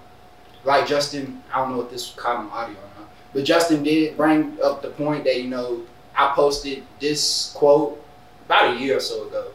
like 0.64 0.86
Justin, 0.86 1.42
I 1.52 1.58
don't 1.58 1.76
know 1.76 1.82
if 1.82 1.90
this 1.90 2.12
caught 2.16 2.36
on 2.36 2.48
audio 2.48 2.76
or 2.76 3.00
not, 3.00 3.10
but 3.34 3.44
Justin 3.44 3.82
did 3.82 4.16
bring 4.16 4.56
up 4.64 4.80
the 4.80 4.88
point 4.88 5.24
that 5.24 5.36
you 5.42 5.48
know 5.50 5.82
I 6.16 6.32
posted 6.34 6.82
this 6.98 7.52
quote 7.54 8.02
about 8.46 8.74
a 8.74 8.80
year 8.80 8.96
or 8.96 9.00
so 9.00 9.26
ago. 9.28 9.48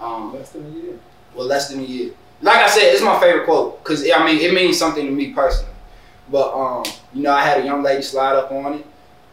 Um, 0.00 0.32
Less 0.34 0.50
than 0.50 0.66
a 0.66 0.68
year. 0.68 0.98
well, 1.34 1.46
less 1.46 1.68
than 1.68 1.80
a 1.80 1.82
year. 1.82 2.12
Like 2.40 2.58
I 2.58 2.68
said, 2.68 2.82
it's 2.92 3.02
my 3.02 3.18
favorite 3.18 3.44
quote 3.46 3.82
because 3.82 4.08
I 4.08 4.24
mean 4.24 4.38
it 4.38 4.54
means 4.54 4.78
something 4.78 5.04
to 5.04 5.10
me 5.10 5.32
personally. 5.32 5.74
But 6.30 6.54
um, 6.54 6.84
you 7.14 7.22
know, 7.22 7.32
I 7.32 7.42
had 7.42 7.60
a 7.60 7.64
young 7.64 7.82
lady 7.82 8.02
slide 8.02 8.36
up 8.36 8.52
on 8.52 8.74
it. 8.74 8.86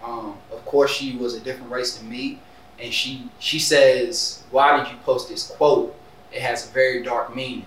Um, 0.03 0.38
of 0.51 0.63
course, 0.65 0.91
she 0.91 1.17
was 1.17 1.34
a 1.34 1.39
different 1.39 1.72
race 1.72 1.97
than 1.97 2.09
me, 2.09 2.39
and 2.80 2.93
she 2.93 3.30
she 3.39 3.59
says, 3.59 4.43
"Why 4.51 4.77
did 4.77 4.91
you 4.91 4.97
post 5.03 5.30
this 5.30 5.47
quote? 5.47 5.95
It 6.31 6.41
has 6.41 6.69
a 6.69 6.73
very 6.73 7.03
dark 7.03 7.35
meaning, 7.35 7.65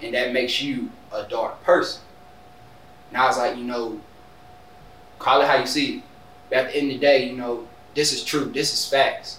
and 0.00 0.14
that 0.14 0.32
makes 0.32 0.60
you 0.62 0.90
a 1.12 1.24
dark 1.24 1.62
person." 1.64 2.02
And 3.08 3.18
I 3.18 3.26
was 3.26 3.36
like, 3.36 3.56
you 3.56 3.64
know, 3.64 4.00
call 5.18 5.42
it 5.42 5.46
how 5.46 5.56
you 5.56 5.66
see 5.66 5.98
it. 5.98 6.04
But 6.48 6.58
at 6.58 6.72
the 6.72 6.78
end 6.78 6.86
of 6.92 6.94
the 6.94 7.00
day, 7.00 7.28
you 7.28 7.36
know, 7.36 7.66
this 7.94 8.12
is 8.12 8.24
true. 8.24 8.46
This 8.46 8.72
is 8.72 8.88
facts 8.88 9.38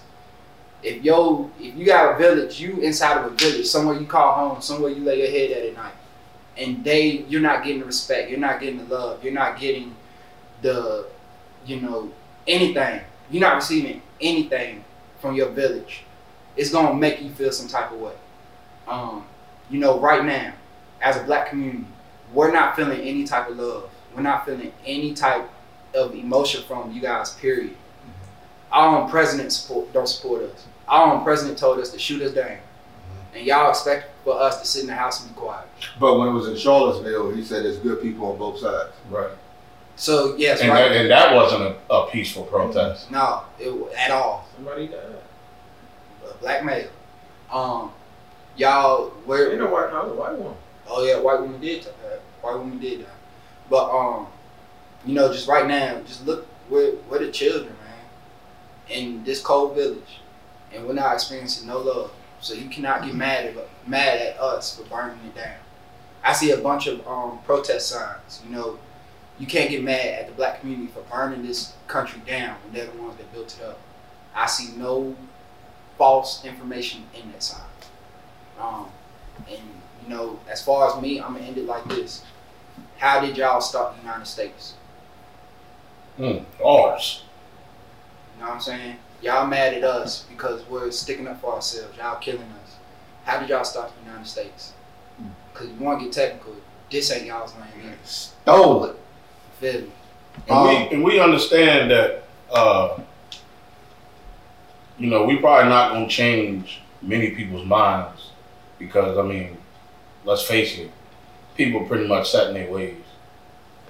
if 0.84 1.04
yo 1.04 1.50
if 1.60 1.76
you 1.76 1.86
got 1.86 2.14
a 2.14 2.18
village, 2.18 2.60
you 2.60 2.80
inside 2.82 3.18
of 3.18 3.32
a 3.32 3.36
village, 3.36 3.66
somewhere 3.66 4.00
you 4.00 4.06
call 4.06 4.50
home, 4.50 4.62
somewhere 4.62 4.92
you 4.92 5.04
lay 5.04 5.20
your 5.20 5.32
head 5.32 5.58
at 5.58 5.70
at 5.70 5.76
night, 5.76 5.94
and 6.58 6.84
they 6.84 7.26
you're 7.28 7.42
not 7.42 7.64
getting 7.64 7.80
the 7.80 7.86
respect, 7.86 8.30
you're 8.30 8.40
not 8.40 8.60
getting 8.60 8.78
the 8.78 8.96
love, 8.96 9.24
you're 9.24 9.34
not 9.34 9.60
getting 9.60 9.96
the 10.62 11.08
you 11.66 11.80
know 11.80 12.12
anything, 12.48 13.02
you're 13.32 13.42
not 13.42 13.56
receiving 13.56 14.02
anything 14.22 14.84
from 15.20 15.36
your 15.36 15.50
village, 15.50 16.04
it's 16.56 16.72
gonna 16.72 16.94
make 16.94 17.22
you 17.22 17.32
feel 17.32 17.52
some 17.52 17.68
type 17.68 17.92
of 17.92 18.00
way. 18.00 18.14
Um, 18.88 19.26
you 19.70 19.80
know, 19.80 20.00
right 20.00 20.24
now, 20.24 20.54
as 21.02 21.18
a 21.18 21.24
black 21.24 21.50
community, 21.50 21.86
we're 22.34 22.52
not 22.52 22.76
feeling 22.76 23.02
any 23.02 23.24
type 23.24 23.50
of 23.50 23.58
love. 23.58 23.90
We're 24.16 24.22
not 24.22 24.46
feeling 24.46 24.72
any 24.86 25.14
type 25.14 25.50
of 25.96 26.14
emotion 26.14 26.64
from 26.64 26.92
you 26.92 27.02
guys. 27.02 27.32
Period. 27.36 27.76
Our 28.72 29.00
own 29.02 29.10
president 29.10 29.52
support, 29.52 29.94
don't 29.94 30.08
support 30.08 30.44
us. 30.44 30.66
Our 30.88 31.14
own 31.14 31.24
president 31.24 31.58
told 31.58 31.80
us 31.80 31.92
to 31.92 32.00
shoot 32.00 32.22
us 32.22 32.34
down, 32.34 32.58
and 33.34 33.46
y'all 33.46 33.70
expect 33.70 34.13
for 34.24 34.40
us 34.40 34.62
to 34.62 34.68
sit 34.68 34.82
in 34.82 34.88
the 34.88 34.96
house 34.96 35.22
and 35.26 35.34
be 35.34 35.40
quiet. 35.40 35.68
But 36.00 36.18
when 36.18 36.30
it 36.30 36.32
was 36.32 36.48
in 36.48 36.56
Charlottesville, 36.58 37.32
he 37.32 37.44
said 37.44 37.66
there's 37.66 37.78
good 37.78 38.02
people 38.02 38.32
on 38.32 38.38
both 38.38 38.60
sides. 38.60 38.94
Right. 39.10 39.32
So 39.96 40.36
yes, 40.38 40.62
And 40.62 40.70
right. 40.70 40.90
that, 40.90 40.98
and 41.02 41.12
that 41.12 41.36
wasn't 41.36 41.76
a, 41.90 41.94
a 41.94 42.10
peaceful 42.10 42.44
protest. 42.44 43.12
no, 43.12 43.44
it, 43.60 43.72
at 43.98 44.12
all. 44.12 44.48
Somebody 44.56 44.88
died. 44.88 45.00
A 46.30 46.34
black 46.36 46.64
male. 46.66 46.90
Um, 47.52 47.92
y'all, 48.58 49.10
where 49.26 49.52
Ain't 49.52 49.60
no 49.60 49.70
white 49.70 49.92
house, 49.92 50.10
a 50.10 50.14
white 50.16 50.38
one. 50.38 50.56
Oh 50.88 51.06
yeah, 51.06 51.20
white 51.20 51.42
women 51.42 51.62
did 51.62 51.84
that. 51.84 52.22
White 52.42 52.58
women 52.58 52.80
did 52.80 53.02
that. 53.02 53.16
But 53.70 53.92
um, 53.96 54.28
you 55.06 55.14
know, 55.14 55.32
just 55.32 55.48
right 55.48 55.68
now, 55.68 56.02
just 56.08 56.26
look 56.26 56.48
where 56.70 56.94
where 57.10 57.20
the 57.20 57.32
children, 57.32 57.76
man, 57.86 58.98
in 58.98 59.24
this 59.24 59.42
cold 59.42 59.76
village, 59.76 60.22
and 60.74 60.88
we're 60.88 60.94
not 60.94 61.14
experiencing 61.14 61.68
no 61.68 61.78
love. 61.78 62.12
So 62.44 62.54
you 62.54 62.70
cannot 62.70 63.04
get 63.04 63.16
mad 63.16 63.46
at 63.46 63.88
mad 63.88 64.20
at 64.20 64.38
us 64.38 64.78
for 64.78 64.84
burning 64.90 65.18
it 65.26 65.34
down. 65.34 65.56
I 66.26 66.34
see 66.34 66.52
a 66.52 66.58
bunch 66.58 66.88
of 66.88 67.08
um 67.08 67.40
protest 67.46 67.88
signs. 67.88 68.42
You 68.46 68.54
know, 68.54 68.80
you 69.40 69.48
can't 69.48 69.70
get 69.70 69.82
mad 69.82 70.06
at 70.06 70.28
the 70.28 70.34
black 70.34 70.60
community 70.60 70.92
for 70.92 71.02
burning 71.04 71.42
this 71.42 71.74
country 71.88 72.22
down 72.28 72.58
when 72.64 72.74
they're 72.74 72.92
the 72.92 73.02
ones 73.02 73.16
that 73.16 73.32
built 73.32 73.58
it 73.58 73.64
up. 73.64 73.80
I 74.36 74.48
see 74.48 74.76
no 74.76 75.16
false 75.98 76.44
information 76.44 77.04
in 77.14 77.32
that 77.32 77.44
sign. 77.44 77.62
Um, 78.60 78.88
and 79.48 79.62
you 80.04 80.10
know, 80.10 80.38
as 80.50 80.62
far 80.62 80.94
as 80.94 81.02
me, 81.02 81.22
I'm 81.22 81.36
gonna 81.36 81.46
end 81.46 81.58
it 81.58 81.66
like 81.66 81.86
this. 81.86 82.26
How 82.98 83.22
did 83.22 83.38
y'all 83.38 83.62
start 83.62 83.96
the 83.96 84.02
United 84.02 84.28
States? 84.28 84.74
Mm, 86.20 86.44
ours. 86.64 87.24
You 88.36 88.42
know 88.42 88.50
what 88.50 88.56
I'm 88.56 88.62
saying? 88.62 88.98
Y'all 89.24 89.48
mad 89.48 89.74
at 89.74 89.84
us 89.86 90.26
because 90.30 90.68
we're 90.68 90.92
sticking 90.92 91.28
up 91.28 91.40
for 91.40 91.54
ourselves. 91.54 91.98
Y'all 91.98 92.20
killing 92.20 92.42
us. 92.42 92.76
How 93.24 93.40
did 93.40 93.48
y'all 93.48 93.64
stop 93.64 93.94
the 93.98 94.06
United 94.06 94.28
States? 94.28 94.74
Because 95.54 95.70
you 95.70 95.76
want 95.76 96.00
to 96.00 96.06
get 96.06 96.14
technical. 96.14 96.56
This 96.92 97.10
ain't 97.10 97.26
y'all's 97.26 97.56
land 97.56 97.72
either. 97.86 97.96
Stole 98.04 98.86
it. 98.86 98.96
Feel 99.60 99.82
me? 99.82 99.88
And, 100.48 100.52
Um, 100.52 100.68
we, 100.68 100.74
and 100.96 101.04
we 101.04 101.20
understand 101.22 101.90
that, 101.92 102.24
uh, 102.52 103.00
you 105.00 105.10
know, 105.10 105.24
we 105.24 105.38
probably 105.38 105.70
not 105.70 105.94
going 105.94 106.10
to 106.10 106.14
change 106.14 106.82
many 107.02 107.32
people's 107.32 107.66
minds 107.66 108.32
because, 108.78 109.18
I 109.18 109.22
mean, 109.22 109.58
let's 110.26 110.44
face 110.44 110.78
it, 110.78 110.92
people 111.56 111.86
pretty 111.86 112.08
much 112.08 112.30
set 112.30 112.48
in 112.48 112.56
their 112.56 112.70
ways. 112.70 112.98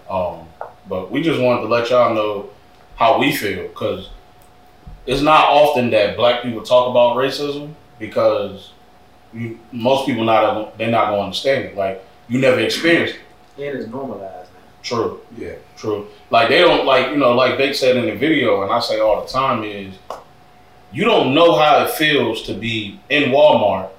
Um, 0.07 0.47
but 0.87 1.09
we 1.09 1.23
just 1.23 1.41
wanted 1.41 1.61
to 1.61 1.67
let 1.67 1.89
y'all 1.89 2.13
know 2.13 2.49
how 2.97 3.19
we 3.19 3.35
feel 3.35 3.67
because 3.69 4.09
it's 5.05 5.21
not 5.21 5.49
often 5.49 5.89
that 5.91 6.15
black 6.15 6.43
people 6.43 6.61
talk 6.61 6.89
about 6.89 7.17
racism 7.17 7.73
because 7.99 8.71
you, 9.33 9.59
most 9.71 10.05
people 10.05 10.23
not 10.23 10.77
they're 10.77 10.91
not 10.91 11.07
going 11.07 11.19
to 11.19 11.23
understand 11.23 11.65
it. 11.65 11.75
Like 11.75 12.03
you 12.27 12.39
never 12.39 12.59
experienced 12.59 13.15
it. 13.15 13.67
And 13.69 13.79
it's 13.79 13.89
normalized 13.89 14.49
now. 14.53 14.59
True. 14.81 15.21
Yeah. 15.37 15.55
True. 15.77 16.07
Like 16.29 16.49
they 16.49 16.59
don't 16.59 16.85
like 16.85 17.11
you 17.11 17.17
know 17.17 17.33
like 17.33 17.57
they 17.57 17.73
said 17.73 17.97
in 17.97 18.05
the 18.05 18.15
video, 18.15 18.63
and 18.63 18.71
I 18.71 18.79
say 18.79 18.99
all 18.99 19.21
the 19.21 19.27
time 19.27 19.63
is 19.63 19.93
you 20.91 21.05
don't 21.05 21.33
know 21.33 21.55
how 21.57 21.83
it 21.83 21.91
feels 21.91 22.43
to 22.43 22.53
be 22.53 22.99
in 23.09 23.31
Walmart. 23.31 23.89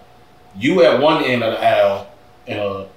You 0.57 0.85
at 0.85 1.01
one 1.01 1.25
end 1.25 1.43
of 1.43 1.53
the 1.53 1.61
aisle, 1.61 2.07
and 2.47 2.61
a 2.61 2.89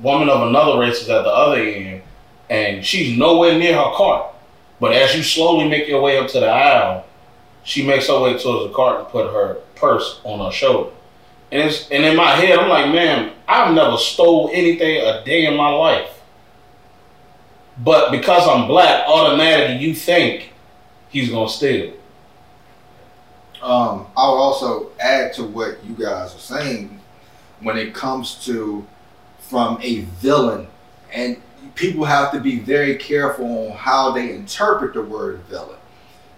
woman 0.00 0.28
of 0.28 0.48
another 0.48 0.78
race 0.78 1.02
is 1.02 1.08
at 1.08 1.22
the 1.24 1.30
other 1.30 1.56
end, 1.56 2.02
and 2.48 2.84
she's 2.84 3.18
nowhere 3.18 3.58
near 3.58 3.74
her 3.74 3.92
cart. 3.94 4.32
But 4.78 4.92
as 4.92 5.14
you 5.16 5.22
slowly 5.22 5.68
make 5.68 5.88
your 5.88 6.00
way 6.00 6.18
up 6.18 6.28
to 6.28 6.40
the 6.40 6.46
aisle, 6.46 7.04
she 7.64 7.86
makes 7.86 8.08
her 8.08 8.20
way 8.20 8.38
towards 8.38 8.68
the 8.68 8.72
cart 8.74 9.00
and 9.00 9.08
put 9.08 9.32
her 9.32 9.54
purse 9.74 10.20
on 10.24 10.44
her 10.44 10.52
shoulder. 10.52 10.90
And 11.50 11.62
it's 11.62 11.90
and 11.90 12.04
in 12.04 12.16
my 12.16 12.30
head, 12.30 12.58
I'm 12.58 12.68
like, 12.68 12.90
man, 12.92 13.32
I've 13.46 13.74
never 13.74 13.96
stole 13.96 14.50
anything 14.52 15.02
a 15.06 15.24
day 15.24 15.46
in 15.46 15.56
my 15.56 15.68
life. 15.68 16.20
But 17.78 18.10
because 18.10 18.46
I'm 18.48 18.68
black, 18.68 19.06
automatically 19.06 19.84
you 19.84 19.94
think 19.94 20.52
he's 21.08 21.30
gonna 21.30 21.48
steal. 21.48 21.94
Um, 23.62 24.06
I'll 24.16 24.34
also 24.34 24.90
add 24.98 25.34
to 25.34 25.44
what 25.44 25.84
you 25.84 25.94
guys 25.94 26.34
are 26.34 26.38
saying 26.38 27.00
when 27.60 27.76
it 27.78 27.94
comes 27.94 28.44
to 28.46 28.86
from 29.38 29.78
a 29.82 30.00
villain, 30.00 30.66
and 31.12 31.40
people 31.74 32.04
have 32.04 32.32
to 32.32 32.40
be 32.40 32.58
very 32.58 32.96
careful 32.96 33.70
on 33.70 33.76
how 33.76 34.10
they 34.10 34.34
interpret 34.34 34.94
the 34.94 35.02
word 35.02 35.40
villain, 35.48 35.78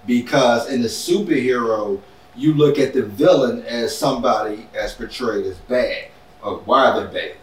because 0.07 0.71
in 0.71 0.83
the 0.83 0.89
superhero, 0.89 2.01
you 2.37 2.55
look 2.55 2.79
at 2.79 2.93
the 2.93 3.03
villain 3.03 3.63
as 3.63 3.97
somebody 3.97 4.69
as 4.75 4.95
portrayed 4.95 5.47
as 5.47 5.57
bad, 5.59 6.09
or 6.43 6.59
why 6.59 6.99
they're 6.99 7.09
bad. 7.09 7.37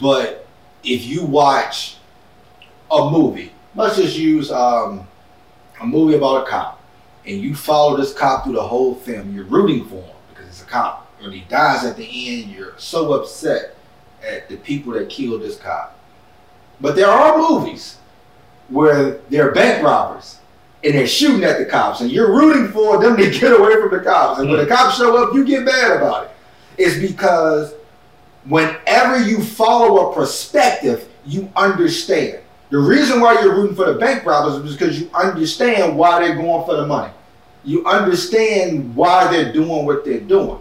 But 0.00 0.46
if 0.84 1.04
you 1.04 1.24
watch 1.24 1.96
a 2.90 3.10
movie, 3.10 3.52
let's 3.74 3.96
just 3.96 4.16
use 4.16 4.50
um, 4.50 5.06
a 5.80 5.86
movie 5.86 6.16
about 6.16 6.46
a 6.46 6.50
cop 6.50 6.78
and 7.28 7.42
you 7.42 7.54
follow 7.54 7.96
this 7.96 8.14
cop 8.14 8.44
through 8.44 8.54
the 8.54 8.62
whole 8.62 8.94
film, 8.94 9.34
you're 9.34 9.44
rooting 9.44 9.84
for 9.84 9.96
him 9.96 10.16
because 10.30 10.46
it's 10.46 10.62
a 10.62 10.66
cop. 10.66 11.06
When 11.20 11.32
he 11.32 11.40
dies 11.42 11.84
at 11.84 11.96
the 11.96 12.40
end, 12.42 12.50
you're 12.50 12.78
so 12.78 13.12
upset 13.12 13.76
at 14.26 14.48
the 14.48 14.56
people 14.56 14.94
that 14.94 15.10
killed 15.10 15.42
this 15.42 15.58
cop. 15.58 15.98
But 16.80 16.96
there 16.96 17.08
are 17.08 17.36
movies 17.36 17.98
where 18.68 19.18
they're 19.28 19.52
bank 19.52 19.84
robbers 19.84 20.37
and 20.84 20.94
they're 20.94 21.06
shooting 21.06 21.44
at 21.44 21.58
the 21.58 21.64
cops, 21.64 22.00
and 22.00 22.10
you're 22.10 22.32
rooting 22.32 22.72
for 22.72 23.02
them 23.02 23.16
to 23.16 23.30
get 23.40 23.58
away 23.58 23.80
from 23.80 23.90
the 23.90 24.02
cops. 24.02 24.40
And 24.40 24.48
when 24.48 24.58
the 24.58 24.64
hmm. 24.64 24.72
cops 24.72 24.98
show 24.98 25.22
up, 25.22 25.34
you 25.34 25.44
get 25.44 25.64
mad 25.64 25.96
about 25.96 26.24
it. 26.24 26.30
It's 26.76 26.98
because 26.98 27.74
whenever 28.44 29.20
you 29.20 29.42
follow 29.42 30.10
a 30.10 30.14
perspective, 30.14 31.08
you 31.26 31.50
understand. 31.56 32.40
The 32.70 32.78
reason 32.78 33.20
why 33.20 33.40
you're 33.40 33.54
rooting 33.54 33.76
for 33.76 33.92
the 33.92 33.98
bank 33.98 34.24
robbers 34.24 34.62
is 34.64 34.76
because 34.76 35.00
you 35.00 35.10
understand 35.14 35.96
why 35.96 36.20
they're 36.20 36.36
going 36.36 36.66
for 36.66 36.76
the 36.76 36.86
money. 36.86 37.12
You 37.64 37.84
understand 37.86 38.94
why 38.94 39.30
they're 39.30 39.52
doing 39.52 39.86
what 39.86 40.04
they're 40.04 40.20
doing. 40.20 40.60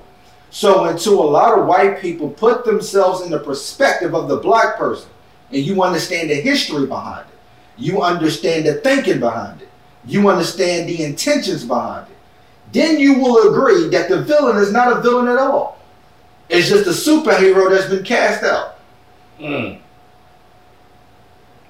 So 0.49 0.85
until 0.85 1.21
a 1.21 1.29
lot 1.29 1.57
of 1.57 1.67
white 1.67 1.99
people 2.01 2.29
put 2.29 2.65
themselves 2.65 3.21
in 3.21 3.31
the 3.31 3.39
perspective 3.39 4.15
of 4.15 4.27
the 4.27 4.37
black 4.37 4.77
person, 4.77 5.09
and 5.51 5.61
you 5.61 5.83
understand 5.83 6.29
the 6.29 6.35
history 6.35 6.85
behind 6.85 7.27
it, 7.27 7.35
you 7.77 8.01
understand 8.01 8.65
the 8.65 8.75
thinking 8.75 9.19
behind 9.19 9.61
it, 9.61 9.69
you 10.07 10.29
understand 10.29 10.89
the 10.89 11.03
intentions 11.03 11.63
behind 11.63 12.07
it, 12.09 12.17
then 12.71 12.99
you 12.99 13.19
will 13.19 13.49
agree 13.49 13.89
that 13.89 14.09
the 14.09 14.21
villain 14.21 14.57
is 14.57 14.71
not 14.71 14.95
a 14.95 15.01
villain 15.01 15.27
at 15.27 15.37
all. 15.37 15.79
It's 16.49 16.69
just 16.69 16.87
a 16.87 17.11
superhero 17.11 17.69
that's 17.69 17.89
been 17.89 18.03
cast 18.03 18.43
out. 18.43 18.79
Mm. 19.39 19.79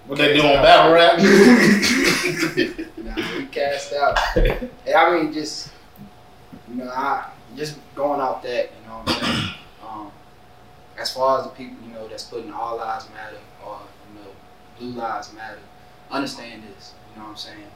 What 0.06 0.20
they 0.20 0.34
doing 0.34 0.54
battle 0.62 0.94
rap? 0.94 1.20
Nah, 2.98 3.38
we 3.38 3.46
cast 3.46 3.94
out. 3.94 4.18
And 4.36 4.70
I 4.96 5.12
mean, 5.12 5.32
just 5.32 5.72
you 6.70 6.76
know, 6.76 6.90
I 6.90 7.30
just 7.56 7.78
going 7.96 8.20
off 8.20 8.44
that, 8.44 8.72
you 8.82 8.88
know 8.88 8.98
what 8.98 9.10
I'm 9.10 9.24
saying. 9.24 9.54
Um, 9.88 10.12
as 11.00 11.14
far 11.14 11.40
as 11.40 11.46
the 11.46 11.52
people, 11.52 11.78
you 11.88 11.94
know, 11.94 12.08
that's 12.08 12.24
putting 12.24 12.52
all 12.52 12.78
lives 12.78 13.08
matter 13.14 13.38
or 13.66 13.80
you 14.10 14.20
know, 14.20 14.30
blue 14.78 15.00
lives 15.00 15.34
matter, 15.34 15.60
understand 16.12 16.64
this. 16.64 16.94
You 17.14 17.22
know 17.22 17.28
what 17.28 17.32
I'm 17.32 17.38
saying. 17.38 17.68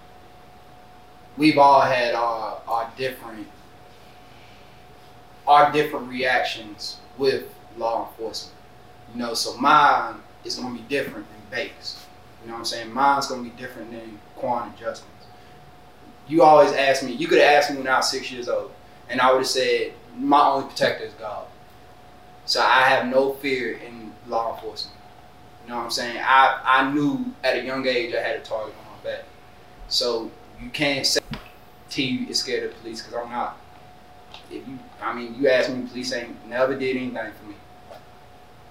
We've 1.38 1.58
all 1.58 1.82
had 1.82 2.14
our 2.14 2.62
our 2.68 2.92
different 2.98 3.48
our 5.48 5.72
different 5.72 6.08
reactions 6.10 6.98
with 7.18 7.54
law 7.78 8.08
enforcement. 8.10 8.58
You 9.14 9.20
know, 9.20 9.34
so 9.34 9.58
mine 9.58 10.16
is 10.46 10.56
gonna 10.56 10.74
be 10.74 10.84
different 10.88 11.26
than 11.28 11.42
Bates. 11.50 12.06
You 12.42 12.48
know 12.48 12.54
what 12.54 12.60
I'm 12.60 12.66
saying? 12.66 12.94
Mine's 12.94 13.28
gonna 13.28 13.44
be 13.44 13.50
different 13.50 13.92
than 13.92 14.20
Quan 14.36 14.70
and 14.70 14.78
Justin's. 14.78 15.10
You 16.28 16.44
always 16.44 16.72
ask 16.72 17.04
me, 17.04 17.12
you 17.12 17.28
could 17.28 17.40
have 17.40 17.52
asked 17.58 17.72
me 17.72 17.78
when 17.78 17.88
I 17.88 17.98
was 17.98 18.10
six 18.10 18.32
years 18.32 18.48
old, 18.48 18.72
and 19.10 19.20
I 19.20 19.32
would 19.32 19.40
have 19.40 19.48
said, 19.48 19.94
my 20.18 20.42
only 20.48 20.68
protector 20.68 21.06
is 21.06 21.14
God. 21.14 21.46
So 22.46 22.62
I 22.62 22.84
have 22.84 23.08
no 23.08 23.34
fear 23.34 23.78
in 23.78 24.14
law 24.28 24.56
enforcement. 24.56 24.98
You 25.64 25.72
know 25.72 25.78
what 25.78 25.84
I'm 25.86 25.92
saying? 25.92 26.18
I, 26.18 26.60
I 26.64 26.92
knew 26.92 27.26
at 27.44 27.58
a 27.58 27.64
young 27.64 27.86
age 27.86 28.14
I 28.14 28.22
had 28.22 28.38
a 28.38 28.40
target 28.40 28.76
on 28.80 28.98
my 28.98 29.12
back. 29.12 29.26
So 29.90 30.32
you 30.64 30.70
can't 30.70 31.06
say 31.06 31.22
T 31.90 32.26
is 32.30 32.40
scared 32.40 32.64
of 32.72 32.80
police 32.82 33.02
because 33.02 33.24
I'm 33.24 33.32
not. 33.32 33.58
If 34.50 34.68
you, 34.68 34.80
I 35.02 35.14
mean, 35.14 35.36
you 35.40 35.50
ask 35.50 35.70
me, 35.70 35.88
police 35.88 36.14
ain't 36.14 36.48
never 36.48 36.78
did 36.78 36.96
anything 36.98 37.32
for 37.34 37.46
me. 37.46 37.56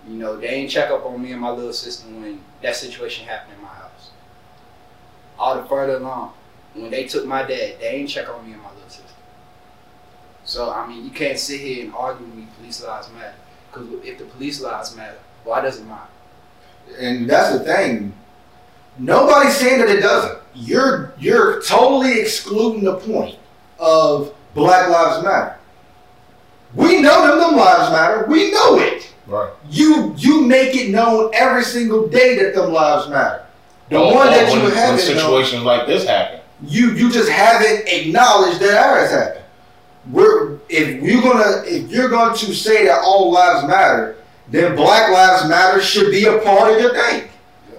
You 0.09 0.15
know, 0.15 0.39
they 0.39 0.49
ain't 0.49 0.71
check 0.71 0.91
up 0.91 1.05
on 1.05 1.23
me 1.23 1.33
and 1.33 1.41
my 1.41 1.51
little 1.51 1.73
sister 1.73 2.07
when 2.09 2.41
that 2.63 2.77
situation 2.77 3.27
happened 3.27 3.55
in 3.57 3.63
my 3.63 3.69
house. 3.69 4.11
All 5.39 5.57
the 5.57 5.65
further 5.69 5.97
along, 5.97 6.33
when 6.75 6.91
they 6.91 7.05
took 7.05 7.27
my 7.27 7.43
dad, 7.43 7.77
they 7.81 7.89
ain't 7.89 8.09
check 8.09 8.29
on 8.29 8.47
me 8.47 8.53
and 8.53 8.63
my 8.63 8.73
little 8.73 8.89
sister. 8.89 9.05
So 10.45 10.73
I 10.73 10.87
mean, 10.87 11.05
you 11.05 11.11
can't 11.11 11.39
sit 11.39 11.61
here 11.61 11.85
and 11.85 11.95
argue 11.95 12.27
with 12.27 12.35
me. 12.35 12.47
Police 12.59 12.83
lives 12.83 13.11
matter. 13.13 13.35
Because 13.71 13.89
if 14.05 14.19
the 14.19 14.25
police 14.25 14.61
lives 14.61 14.97
matter, 14.97 15.19
why 15.45 15.61
does 15.61 15.81
it 15.81 15.87
matter? 15.87 16.09
and 16.99 17.29
that's 17.29 17.53
the 17.57 17.65
thing. 17.65 18.13
Nobody's 18.99 19.57
saying 19.57 19.79
that 19.81 19.89
it 19.89 20.01
doesn't. 20.01 20.39
You're 20.55 21.13
you're 21.19 21.63
totally 21.63 22.21
excluding 22.21 22.85
the 22.85 22.97
point 22.97 23.37
of 23.79 24.35
Black 24.55 24.89
Lives 24.89 25.23
Matter. 25.25 25.57
We 26.75 27.01
know 27.01 27.27
them, 27.27 27.39
them 27.39 27.57
lives 27.57 27.91
matter. 27.91 28.27
We 28.29 28.53
know 28.53 28.79
it. 28.79 29.13
Right. 29.27 29.51
You 29.69 30.15
you 30.17 30.43
make 30.43 30.77
it 30.77 30.91
known 30.91 31.31
every 31.35 31.65
single 31.65 32.07
day 32.09 32.37
that 32.43 32.55
them 32.55 32.73
lives 32.73 33.09
matter. 33.09 33.45
The 33.89 33.99
Or- 33.99 34.15
one 34.15 34.29
or 34.29 34.31
that 34.31 34.53
you 34.55 34.61
when 34.63 34.71
haven't 34.73 35.07
known, 35.17 35.17
situations 35.17 35.63
like 35.65 35.87
this 35.87 36.07
happen. 36.07 36.41
you 36.65 36.93
you 36.93 37.11
just 37.11 37.29
haven't 37.29 37.89
acknowledged 37.89 38.61
that 38.61 38.77
ours 38.87 39.11
happened. 39.11 39.45
We're 40.13 40.59
if 40.69 41.03
you're 41.03 41.23
gonna 41.23 41.63
if 41.67 41.91
you're 41.91 42.09
going 42.09 42.37
to 42.37 42.55
say 42.55 42.87
that 42.87 43.01
all 43.05 43.31
lives 43.33 43.67
matter, 43.67 44.17
then 44.49 44.75
Black 44.77 45.11
Lives 45.13 45.49
Matter 45.49 45.81
should 45.81 46.11
be 46.13 46.25
a 46.27 46.39
part 46.39 46.73
of 46.73 46.81
your 46.81 46.93
thing. 46.95 47.25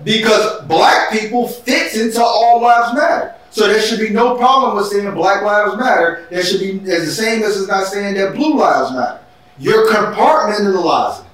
Because 0.03 0.63
black 0.63 1.11
people 1.11 1.47
fits 1.47 1.95
into 1.97 2.21
all 2.21 2.61
lives 2.61 2.95
matter. 2.95 3.35
So 3.51 3.67
there 3.67 3.81
should 3.81 3.99
be 3.99 4.09
no 4.09 4.37
problem 4.37 4.77
with 4.77 4.87
saying 4.87 5.13
Black 5.13 5.43
Lives 5.43 5.77
Matter. 5.77 6.25
There 6.31 6.41
should 6.41 6.61
be 6.61 6.89
as 6.89 7.05
the 7.05 7.11
same 7.11 7.43
as 7.43 7.57
it's 7.57 7.67
not 7.67 7.85
saying 7.85 8.15
that 8.15 8.33
blue 8.33 8.55
lives 8.55 8.93
matter. 8.93 9.19
You're 9.59 9.91
compartmentalizing. 9.91 11.25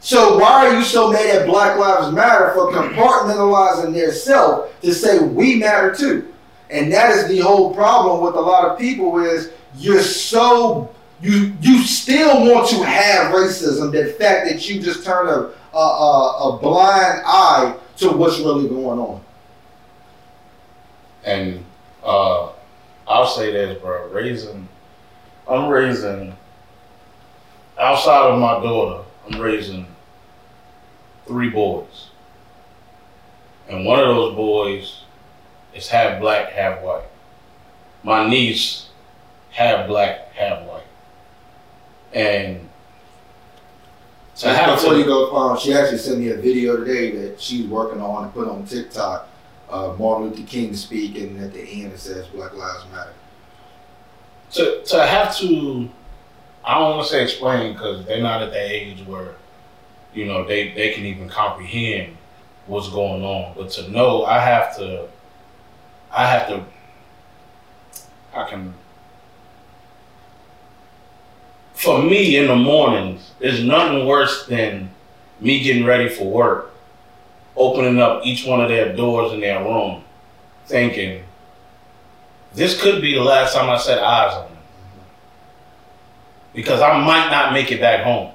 So 0.00 0.38
why 0.38 0.66
are 0.66 0.76
you 0.76 0.82
so 0.82 1.12
mad 1.12 1.26
at 1.26 1.46
Black 1.46 1.78
Lives 1.78 2.12
Matter 2.12 2.52
for 2.54 2.72
compartmentalizing 2.72 3.94
their 3.94 4.10
self 4.10 4.80
to 4.80 4.92
say 4.92 5.20
we 5.20 5.56
matter 5.56 5.94
too? 5.94 6.32
And 6.70 6.92
that 6.92 7.10
is 7.10 7.28
the 7.28 7.38
whole 7.38 7.72
problem 7.72 8.24
with 8.24 8.34
a 8.34 8.40
lot 8.40 8.68
of 8.68 8.78
people 8.78 9.20
is 9.20 9.52
you're 9.76 10.02
so 10.02 10.92
you 11.20 11.52
you 11.60 11.82
still 11.84 12.50
want 12.50 12.68
to 12.70 12.82
have 12.82 13.32
racism. 13.32 13.92
The 13.92 14.12
fact 14.14 14.48
that 14.48 14.68
you 14.68 14.80
just 14.80 15.04
turn 15.04 15.28
a, 15.28 15.76
a, 15.76 15.78
a 15.78 16.58
blind 16.60 17.22
eye 17.24 17.76
to 18.00 18.10
what's 18.12 18.38
really 18.40 18.68
going 18.68 18.98
on. 18.98 19.20
And 21.24 21.64
uh, 22.02 22.50
I'll 23.06 23.26
say 23.26 23.52
this, 23.52 23.78
bro. 23.80 24.08
Raising, 24.08 24.66
I'm 25.46 25.68
raising 25.68 26.34
outside 27.78 28.30
of 28.30 28.40
my 28.40 28.54
daughter. 28.54 29.04
I'm 29.26 29.38
raising 29.38 29.86
three 31.26 31.50
boys, 31.50 32.08
and 33.68 33.84
one 33.84 34.00
of 34.00 34.06
those 34.06 34.34
boys 34.34 35.04
is 35.74 35.88
half 35.88 36.20
black, 36.20 36.50
half 36.52 36.80
white. 36.80 37.04
My 38.02 38.26
niece, 38.26 38.88
half 39.50 39.86
black, 39.86 40.32
half 40.32 40.66
white, 40.66 40.86
and 42.14 42.69
to 44.40 44.46
Just 44.46 44.60
have 44.60 44.76
before 44.76 44.92
to 44.94 44.98
you 44.98 45.04
go, 45.04 45.36
um, 45.36 45.58
she 45.58 45.74
actually 45.74 45.98
sent 45.98 46.18
me 46.18 46.28
a 46.28 46.36
video 46.36 46.78
today 46.78 47.10
that 47.10 47.38
she's 47.40 47.66
working 47.66 48.00
on 48.00 48.24
and 48.24 48.32
put 48.32 48.48
on 48.48 48.64
TikTok. 48.64 49.28
Uh, 49.68 49.94
Martin 49.98 50.30
Luther 50.30 50.46
King 50.46 50.74
speaking 50.74 51.36
and 51.36 51.44
at 51.44 51.52
the 51.52 51.60
end 51.60 51.92
it 51.92 51.98
says 51.98 52.26
Black 52.28 52.54
Lives 52.56 52.84
Matter. 52.90 53.12
to 54.52 54.82
to 54.82 55.06
have 55.06 55.36
to 55.38 55.88
I 56.64 56.78
don't 56.78 56.96
want 56.96 57.06
to 57.06 57.12
say 57.12 57.22
explain 57.22 57.74
because 57.74 58.04
they're 58.06 58.22
not 58.22 58.42
at 58.42 58.50
that 58.50 58.70
age 58.70 59.06
where 59.06 59.34
you 60.14 60.24
know 60.24 60.44
they 60.46 60.72
they 60.72 60.92
can 60.94 61.04
even 61.04 61.28
comprehend 61.28 62.16
what's 62.66 62.88
going 62.88 63.22
on. 63.22 63.54
But 63.56 63.70
to 63.72 63.88
know, 63.90 64.24
I 64.24 64.40
have 64.40 64.76
to 64.78 65.06
I 66.10 66.26
have 66.26 66.48
to 66.48 66.64
I 68.34 68.48
can 68.48 68.74
for 71.80 72.02
me 72.02 72.36
in 72.36 72.46
the 72.46 72.56
mornings, 72.56 73.32
there's 73.38 73.64
nothing 73.64 74.06
worse 74.06 74.46
than 74.46 74.90
me 75.40 75.62
getting 75.62 75.86
ready 75.86 76.10
for 76.10 76.30
work, 76.30 76.74
opening 77.56 77.98
up 77.98 78.20
each 78.22 78.44
one 78.44 78.60
of 78.60 78.68
their 78.68 78.94
doors 78.94 79.32
in 79.32 79.40
their 79.40 79.64
room, 79.64 80.04
thinking, 80.66 81.24
this 82.52 82.78
could 82.78 83.00
be 83.00 83.14
the 83.14 83.22
last 83.22 83.54
time 83.54 83.70
I 83.70 83.78
set 83.78 83.98
eyes 83.98 84.34
on 84.34 84.48
them. 84.48 84.62
Because 86.52 86.82
I 86.82 87.02
might 87.02 87.30
not 87.30 87.54
make 87.54 87.72
it 87.72 87.80
back 87.80 88.04
home. 88.04 88.32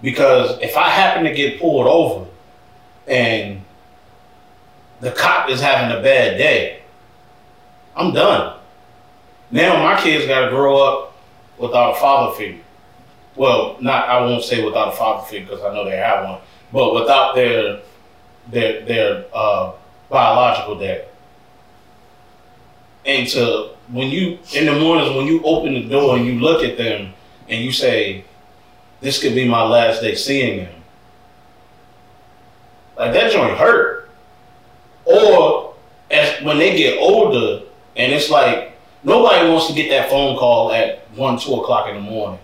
Because 0.00 0.58
if 0.62 0.74
I 0.74 0.88
happen 0.88 1.24
to 1.24 1.34
get 1.34 1.60
pulled 1.60 1.86
over 1.86 2.30
and 3.06 3.60
the 5.00 5.10
cop 5.10 5.50
is 5.50 5.60
having 5.60 5.94
a 5.94 6.02
bad 6.02 6.38
day, 6.38 6.80
I'm 7.94 8.14
done. 8.14 8.58
Now 9.50 9.82
my 9.82 10.00
kids 10.00 10.26
got 10.26 10.46
to 10.46 10.50
grow 10.50 10.78
up 10.78 11.15
without 11.58 11.96
a 11.96 12.00
father 12.00 12.36
figure. 12.36 12.62
Well, 13.34 13.76
not 13.80 14.08
I 14.08 14.20
won't 14.20 14.42
say 14.42 14.64
without 14.64 14.94
a 14.94 14.96
father 14.96 15.26
figure 15.26 15.46
because 15.46 15.64
I 15.64 15.74
know 15.74 15.84
they 15.84 15.96
have 15.96 16.24
one, 16.24 16.40
but 16.72 16.94
without 16.94 17.34
their 17.34 17.80
their 18.48 18.84
their 18.84 19.24
uh, 19.34 19.72
biological 20.08 20.78
dad. 20.78 21.06
And 23.04 23.28
to 23.28 23.70
when 23.88 24.08
you 24.08 24.38
in 24.54 24.66
the 24.66 24.78
mornings 24.78 25.14
when 25.14 25.26
you 25.26 25.42
open 25.44 25.74
the 25.74 25.88
door 25.88 26.16
and 26.16 26.26
you 26.26 26.40
look 26.40 26.64
at 26.64 26.76
them 26.76 27.12
and 27.48 27.64
you 27.64 27.72
say, 27.72 28.24
"This 29.00 29.20
could 29.20 29.34
be 29.34 29.46
my 29.46 29.62
last 29.62 30.00
day 30.00 30.14
seeing 30.14 30.58
them," 30.58 30.74
like 32.96 33.12
that 33.12 33.32
joint 33.32 33.56
hurt. 33.58 34.10
Or 35.04 35.74
as 36.10 36.42
when 36.42 36.58
they 36.58 36.76
get 36.76 36.98
older 36.98 37.64
and 37.96 38.12
it's 38.12 38.30
like 38.30 38.76
nobody 39.02 39.48
wants 39.48 39.68
to 39.68 39.74
get 39.74 39.88
that 39.90 40.10
phone 40.10 40.36
call 40.36 40.72
at 40.72 41.05
one, 41.16 41.38
two 41.38 41.54
o'clock 41.54 41.88
in 41.88 41.96
the 41.96 42.00
morning 42.00 42.38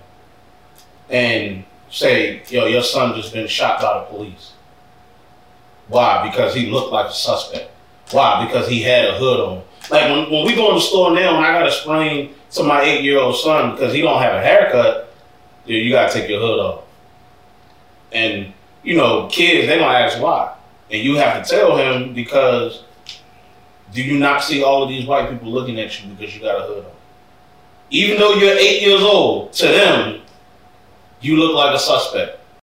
and 1.11 1.65
say, 1.91 2.43
"Yo, 2.49 2.67
your 2.67 2.83
son 2.83 3.15
just 3.15 3.33
been 3.33 3.47
shot 3.47 3.81
by 3.81 4.01
the 4.01 4.05
police." 4.07 4.53
Why? 5.89 6.29
Because 6.29 6.55
he 6.55 6.71
looked 6.71 6.93
like 6.93 7.07
a 7.07 7.13
suspect. 7.13 7.71
Why? 8.13 8.47
Because 8.47 8.69
he 8.69 8.83
had 8.83 9.07
a 9.07 9.19
hood 9.19 9.41
on. 9.41 9.63
Like 9.91 10.05
when, 10.05 10.31
when 10.31 10.47
we 10.47 10.55
go 10.55 10.71
in 10.71 10.77
the 10.77 10.81
store 10.81 11.13
now 11.13 11.37
and 11.37 11.45
I 11.45 11.53
gotta 11.53 11.67
explain 11.67 12.35
to 12.53 12.63
my 12.63 12.83
eight 12.83 13.03
year 13.03 13.19
old 13.19 13.37
son 13.37 13.73
because 13.73 13.93
he 13.93 14.01
don't 14.01 14.21
have 14.21 14.35
a 14.35 14.41
haircut, 14.43 15.15
yeah, 15.67 15.79
you 15.79 15.91
gotta 15.91 16.13
take 16.13 16.29
your 16.29 16.41
hood 16.41 16.61
off. 16.61 16.85
And 18.13 18.53
you 18.83 18.97
know, 18.97 19.29
kids 19.29 19.69
they 19.69 19.79
gonna 19.79 19.99
ask 19.99 20.21
why, 20.21 20.55
and 20.91 21.03
you 21.03 21.17
have 21.17 21.45
to 21.45 21.51
tell 21.51 21.77
him 21.77 22.15
because 22.15 22.85
do 23.93 24.03
you 24.03 24.19
not 24.19 24.43
see 24.43 24.63
all 24.63 24.83
of 24.83 24.89
these 24.89 25.07
white 25.07 25.31
people 25.31 25.51
looking 25.51 25.79
at 25.79 26.03
you 26.03 26.15
because 26.15 26.35
you 26.35 26.41
got 26.41 26.63
a 26.63 26.67
hood 26.67 26.85
on? 26.85 26.93
Even 27.93 28.19
though 28.19 28.33
you're 28.33 28.57
eight 28.57 28.81
years 28.81 29.03
old, 29.03 29.53
to 29.53 29.67
them, 29.69 30.23
you 31.21 31.37
look 31.37 31.55
like 31.55 31.77
a 31.77 31.79
suspect. 31.79 32.42